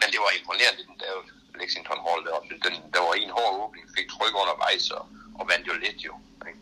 men 0.00 0.06
det 0.12 0.18
var 0.24 0.30
imponerende, 0.38 0.82
den 0.90 0.98
der 1.02 1.12
Lexington 1.60 2.00
Hall 2.06 2.20
deroppe. 2.26 2.48
Den, 2.66 2.74
der 2.94 3.00
var 3.06 3.14
en 3.24 3.30
hård 3.36 3.52
åbning, 3.62 3.84
fik 3.96 4.08
tryk 4.14 4.34
undervejs, 4.42 4.84
og, 4.98 5.04
og 5.38 5.44
vandt 5.50 5.64
jo 5.70 5.74
lidt 5.84 6.00
jo. 6.08 6.14
Ikke? 6.48 6.60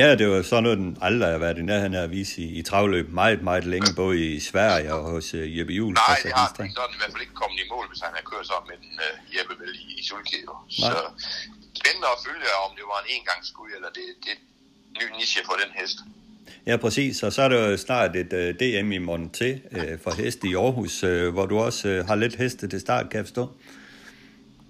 Ja, 0.00 0.08
det 0.20 0.26
var 0.30 0.42
sådan 0.42 0.62
noget, 0.62 0.78
den 0.78 0.90
aldrig 1.08 1.30
har 1.34 1.38
været 1.46 1.58
i 1.58 1.66
nærheden 1.72 1.94
af 1.94 2.02
at 2.02 2.10
vise 2.10 2.34
i, 2.42 2.46
i 2.58 2.62
travløb 2.62 3.06
meget, 3.22 3.42
meget 3.48 3.64
længe, 3.74 3.90
både 4.02 4.14
i 4.34 4.40
Sverige 4.50 4.94
og 4.94 5.02
hos 5.10 5.34
uh, 5.34 5.58
Jeppe 5.58 5.72
Juhl. 5.78 5.94
Nej, 5.94 6.18
det 6.22 6.32
har 6.32 6.52
han 6.56 6.64
ikke. 6.66 6.74
Så 6.74 6.82
den 6.88 6.96
i 6.96 7.00
hvert 7.00 7.12
fald 7.14 7.24
ikke 7.26 7.38
kommet 7.42 7.58
i 7.64 7.66
mål, 7.74 7.84
hvis 7.90 8.00
han 8.06 8.12
har 8.18 8.24
kørt 8.30 8.46
sammen 8.50 8.66
med 8.70 8.78
den 8.84 8.92
uh, 9.06 9.14
Jeppe 9.34 9.54
vel 9.60 9.72
i, 9.82 9.84
i 10.00 10.02
Sulkæde. 10.08 10.56
Så 10.82 10.92
spændende 11.80 12.08
at 12.14 12.18
følge, 12.26 12.48
om 12.64 12.70
det 12.78 12.84
var 12.92 12.98
en 13.04 13.08
engangsskud, 13.16 13.70
eller 13.76 13.90
det, 13.98 14.06
det 14.24 14.32
er 14.34 14.40
ny 15.00 15.06
niche 15.18 15.40
for 15.48 15.56
den 15.62 15.70
hest. 15.80 15.98
Ja, 16.66 16.76
præcis. 16.76 17.22
Og 17.22 17.32
så 17.32 17.42
er 17.42 17.48
der 17.48 17.68
jo 17.68 17.76
snart 17.76 18.16
et 18.16 18.32
uh, 18.40 18.48
DM 18.60 18.88
i 18.98 19.00
Monté 19.08 19.48
uh, 19.76 20.00
for 20.02 20.10
heste 20.22 20.48
i 20.48 20.54
Aarhus, 20.54 21.04
uh, 21.04 21.28
hvor 21.34 21.46
du 21.46 21.58
også 21.58 21.88
uh, 21.88 22.06
har 22.08 22.14
lidt 22.14 22.36
heste 22.36 22.68
til 22.68 22.80
start, 22.80 23.10
kan 23.10 23.18
jeg 23.18 23.26
forstå. 23.26 23.44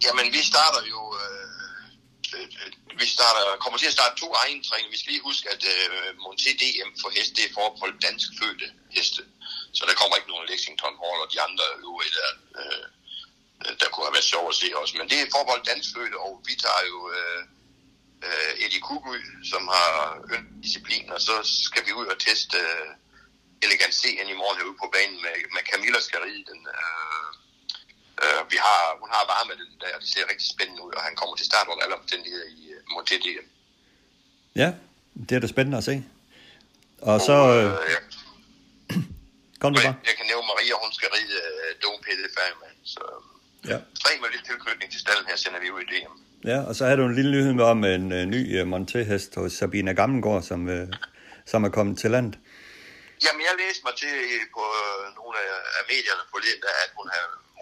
Jamen, 0.04 0.26
vi 0.36 0.42
starter 0.52 0.82
jo... 0.92 1.00
Øh, 1.22 1.48
øh, 2.36 2.48
vi 3.00 3.06
starter, 3.06 3.42
kommer 3.64 3.78
til 3.78 3.90
at 3.90 3.96
starte 3.98 4.14
to 4.22 4.28
egen 4.42 4.60
træning. 4.68 4.92
Vi 4.92 4.98
skal 4.98 5.12
lige 5.12 5.28
huske, 5.30 5.46
at 5.54 5.62
øh, 5.74 6.10
Monté 6.24 6.50
DM 6.60 6.90
for 7.02 7.08
heste, 7.16 7.34
det 7.36 7.44
er 7.44 7.54
forbeholdt 7.60 8.02
dansk 8.06 8.28
fødte 8.40 8.66
heste. 8.96 9.22
Så 9.76 9.82
der 9.88 9.94
kommer 10.00 10.16
ikke 10.16 10.32
nogen 10.32 10.48
Lexington 10.50 10.96
Hall 11.02 11.18
og 11.24 11.28
de 11.34 11.40
andre 11.46 11.66
øvrige 11.86 12.12
der, 12.18 12.30
øh, 12.60 12.84
der 13.80 13.88
kunne 13.88 14.06
have 14.06 14.16
været 14.18 14.32
sjov 14.32 14.44
at 14.48 14.58
se 14.62 14.68
også. 14.80 14.94
Men 14.98 15.08
det 15.10 15.18
er 15.20 15.34
forbeholdt 15.36 15.70
dansk 15.72 15.88
fødte, 15.94 16.16
og 16.26 16.32
vi 16.48 16.54
tager 16.64 16.82
jo 16.92 16.98
øh, 17.16 17.42
øh, 18.26 18.52
Eddie 18.64 18.84
Kugu, 18.86 19.12
som 19.52 19.62
har 19.74 19.90
disciplin, 20.66 21.06
og 21.14 21.20
så 21.20 21.34
skal 21.66 21.86
vi 21.86 21.92
ud 22.00 22.06
og 22.06 22.18
teste 22.18 22.58
øh, 22.58 22.90
Elegant 23.64 24.04
i 24.04 24.40
morgen 24.40 24.58
herude 24.58 24.80
på 24.82 24.88
banen 24.94 25.18
med, 25.24 25.34
med 25.54 25.62
Camilla 25.70 26.00
Skari, 26.00 26.36
den 26.50 26.60
øh, 26.76 27.28
Øh, 28.22 28.40
vi 28.52 28.58
har, 28.66 28.80
hun 29.02 29.08
har 29.16 29.22
varme 29.34 29.52
den 29.62 29.70
der, 29.82 29.90
og 29.96 30.00
det 30.02 30.08
ser 30.14 30.24
rigtig 30.32 30.48
spændende 30.54 30.82
ud, 30.86 30.92
og 30.98 31.02
han 31.08 31.14
kommer 31.20 31.34
til 31.36 31.46
start 31.46 31.66
under 31.72 31.82
alle 31.84 31.96
omstændigheder 32.00 32.46
i 32.58 32.60
uh, 32.74 32.80
Monté 32.94 33.14
DM. 33.24 33.46
Ja, 34.62 34.68
det 35.28 35.32
er 35.36 35.40
da 35.44 35.46
spændende 35.46 35.78
at 35.78 35.84
se. 35.90 35.96
Og 37.10 37.20
så... 37.28 37.32
øh, 37.56 37.64
Øh, 37.64 37.70
jeg, 37.94 38.00
kom 39.60 39.70
du 39.74 39.80
bare. 39.86 39.96
jeg 40.10 40.14
kan 40.18 40.26
nævne 40.30 40.46
Maria, 40.52 40.74
hun 40.84 40.92
skal 40.98 41.08
ride 41.16 41.34
uh, 41.48 41.70
Dome 41.82 42.00
Pelle 42.06 42.28
Færgman, 42.36 42.76
så 42.94 43.02
Ja. 43.72 43.78
tre 44.02 44.10
med 44.20 44.28
lidt 44.34 44.44
tilknytning 44.50 44.88
til 44.92 45.00
stallen 45.00 45.26
her 45.30 45.36
sender 45.36 45.60
vi 45.60 45.70
ud 45.70 45.80
i 45.86 45.88
DM. 45.92 46.12
Ja, 46.52 46.58
og 46.68 46.72
så 46.76 46.82
har 46.86 46.96
du 46.96 47.04
en 47.04 47.14
lille 47.14 47.30
nyhed 47.36 47.60
om 47.72 47.84
en 47.84 48.04
uh, 48.18 48.24
ny 48.34 48.40
uh, 48.60 48.64
Monté-hest 48.72 49.30
hos 49.40 49.52
Sabina 49.52 49.92
Gammelgaard, 49.92 50.42
som, 50.50 50.60
uh, 50.76 50.88
som 51.46 51.64
er 51.64 51.72
kommet 51.78 51.98
til 51.98 52.10
landet. 52.10 52.36
Jamen, 53.24 53.42
jeg 53.48 53.54
læste 53.62 53.82
mig 53.86 53.94
til 54.02 54.14
på 54.56 54.62
øh, 54.84 55.02
nogle 55.18 55.34
af, 55.44 55.52
af 55.78 55.82
medierne 55.92 56.24
forleden, 56.32 56.62
at 56.84 56.90
hun 56.98 57.06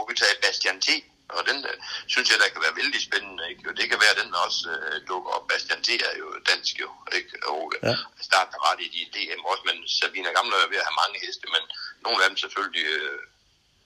har 0.03 0.09
modtaget 0.09 0.39
Bastian 0.45 0.81
T. 0.87 0.89
Og 1.37 1.43
den 1.51 1.59
øh, 1.70 1.77
synes 2.15 2.29
jeg, 2.31 2.39
der 2.43 2.49
kan 2.55 2.62
være 2.66 2.77
vældig 2.81 3.01
spændende. 3.09 3.43
Ikke? 3.51 3.62
Og 3.70 3.74
det 3.79 3.87
kan 3.91 3.99
være, 4.03 4.15
at 4.16 4.20
den 4.23 4.35
også 4.47 4.62
øh, 4.85 4.97
dukker 5.09 5.31
op. 5.37 5.45
Bastian 5.51 5.83
T. 5.87 5.89
er 6.11 6.15
jo 6.23 6.29
dansk 6.51 6.74
jo, 6.85 6.89
ikke? 7.19 7.33
Og 7.53 7.62
Ja. 7.89 7.95
starter 8.29 8.59
ret 8.66 8.81
i 8.87 8.89
de 8.97 9.01
DM 9.15 9.43
også, 9.53 9.62
men 9.69 9.77
Sabina 9.99 10.31
Gamle 10.37 10.57
er 10.65 10.70
ved 10.73 10.81
at 10.83 10.89
have 10.89 11.01
mange 11.03 11.16
heste, 11.24 11.47
men 11.55 11.62
nogle 12.05 12.19
af 12.23 12.29
dem 12.31 12.37
selvfølgelig 12.45 12.87
øh, 12.99 13.20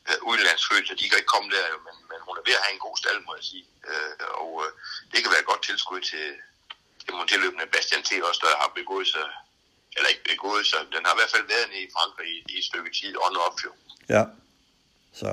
øh, 0.09 0.19
udenlandsfødt, 0.31 0.85
så 0.89 0.95
de 1.01 1.09
kan 1.09 1.19
ikke 1.21 1.33
komme 1.35 1.49
der, 1.57 1.65
jo, 1.73 1.79
men, 1.87 1.97
men 2.11 2.19
hun 2.27 2.35
er 2.41 2.45
ved 2.49 2.55
at 2.59 2.65
have 2.65 2.75
en 2.79 2.85
god 2.87 2.97
stald, 3.03 3.19
må 3.27 3.33
jeg 3.39 3.45
sige. 3.51 3.65
Øh, 3.91 4.15
og 4.43 4.51
øh, 4.65 4.71
det 5.13 5.19
kan 5.23 5.31
være 5.33 5.43
et 5.45 5.51
godt 5.53 5.63
tilskud 5.69 6.01
til, 6.11 6.27
til 7.03 7.11
monteløbende 7.19 7.67
Bastian 7.75 8.03
T. 8.09 8.11
også, 8.29 8.41
der 8.45 8.53
har 8.63 8.71
begået 8.81 9.09
sig 9.15 9.27
eller 9.97 10.09
ikke 10.13 10.25
begået 10.35 10.67
sig. 10.71 10.81
Den 10.95 11.03
har 11.07 11.13
i 11.15 11.19
hvert 11.21 11.35
fald 11.35 11.47
været 11.55 11.67
nede 11.73 11.83
i 11.87 11.91
Frankrig 11.97 12.29
i, 12.37 12.39
i 12.53 12.59
et 12.61 12.65
stykke 12.71 12.91
tid, 12.99 13.13
on 13.27 13.37
off 13.47 13.59
jo. 13.67 13.73
Ja, 14.17 14.23
så 15.21 15.29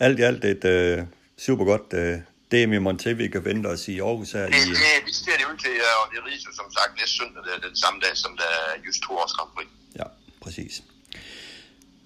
alt 0.00 0.18
i 0.18 0.22
alt 0.22 0.44
et 0.44 0.64
øh, 0.64 1.02
super 1.38 1.64
godt 1.64 1.92
øh, 1.92 2.18
Det 2.50 2.62
er 2.62 2.66
med 2.66 2.80
Montevik 2.80 3.34
og 3.34 3.44
venter 3.44 3.70
os 3.70 3.88
i 3.88 3.98
Aarhus 4.00 4.32
her 4.32 4.46
Det, 4.46 4.54
i... 4.54 4.70
det, 4.70 4.76
vi 5.06 5.12
ser 5.12 5.36
det 5.40 5.46
ud 5.52 5.58
til, 5.58 5.70
og 6.00 6.12
det 6.12 6.18
riges 6.26 6.46
jo 6.46 6.52
som 6.52 6.66
sagt 6.78 7.00
næste 7.00 7.16
søndag, 7.16 7.42
det 7.42 7.52
er 7.56 7.68
den 7.68 7.76
samme 7.76 8.00
dag, 8.00 8.16
som 8.16 8.36
der 8.36 8.44
er 8.44 8.82
just 8.86 9.02
to 9.02 9.12
års 9.12 9.32
Grand 9.32 9.50
Prix. 9.56 9.68
Ja, 9.96 10.04
præcis. 10.42 10.82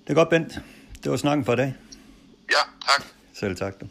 Det 0.05 0.11
er 0.11 0.15
godt, 0.15 0.29
Bent. 0.29 0.53
Det 1.03 1.11
var 1.11 1.17
snakken 1.17 1.45
for 1.45 1.53
i 1.53 1.57
dag. 1.57 1.75
Ja, 2.51 2.63
tak. 2.89 3.07
Selv 3.35 3.57
tak. 3.57 3.81
Du. 3.81 3.87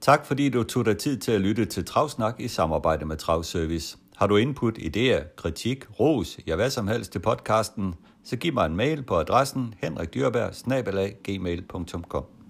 Tak 0.00 0.26
fordi 0.26 0.48
du 0.48 0.62
tog 0.62 0.84
dig 0.84 0.98
tid 0.98 1.18
til 1.18 1.32
at 1.32 1.40
lytte 1.40 1.64
til 1.64 1.84
Travsnak 1.84 2.34
i 2.38 2.48
samarbejde 2.48 3.04
med 3.06 3.16
Travservice. 3.16 3.96
Har 4.16 4.26
du 4.26 4.36
input, 4.36 4.78
idéer, 4.78 5.34
kritik, 5.36 5.84
ros, 6.00 6.38
ja 6.46 6.56
hvad 6.56 6.70
som 6.70 6.88
helst 6.88 7.12
til 7.12 7.18
podcasten, 7.18 7.94
så 8.24 8.36
giv 8.36 8.54
mig 8.54 8.66
en 8.66 8.76
mail 8.76 9.02
på 9.02 9.16
adressen 9.16 9.74
henrikdyrberg 9.78 10.54
gmail.com. 11.24 12.41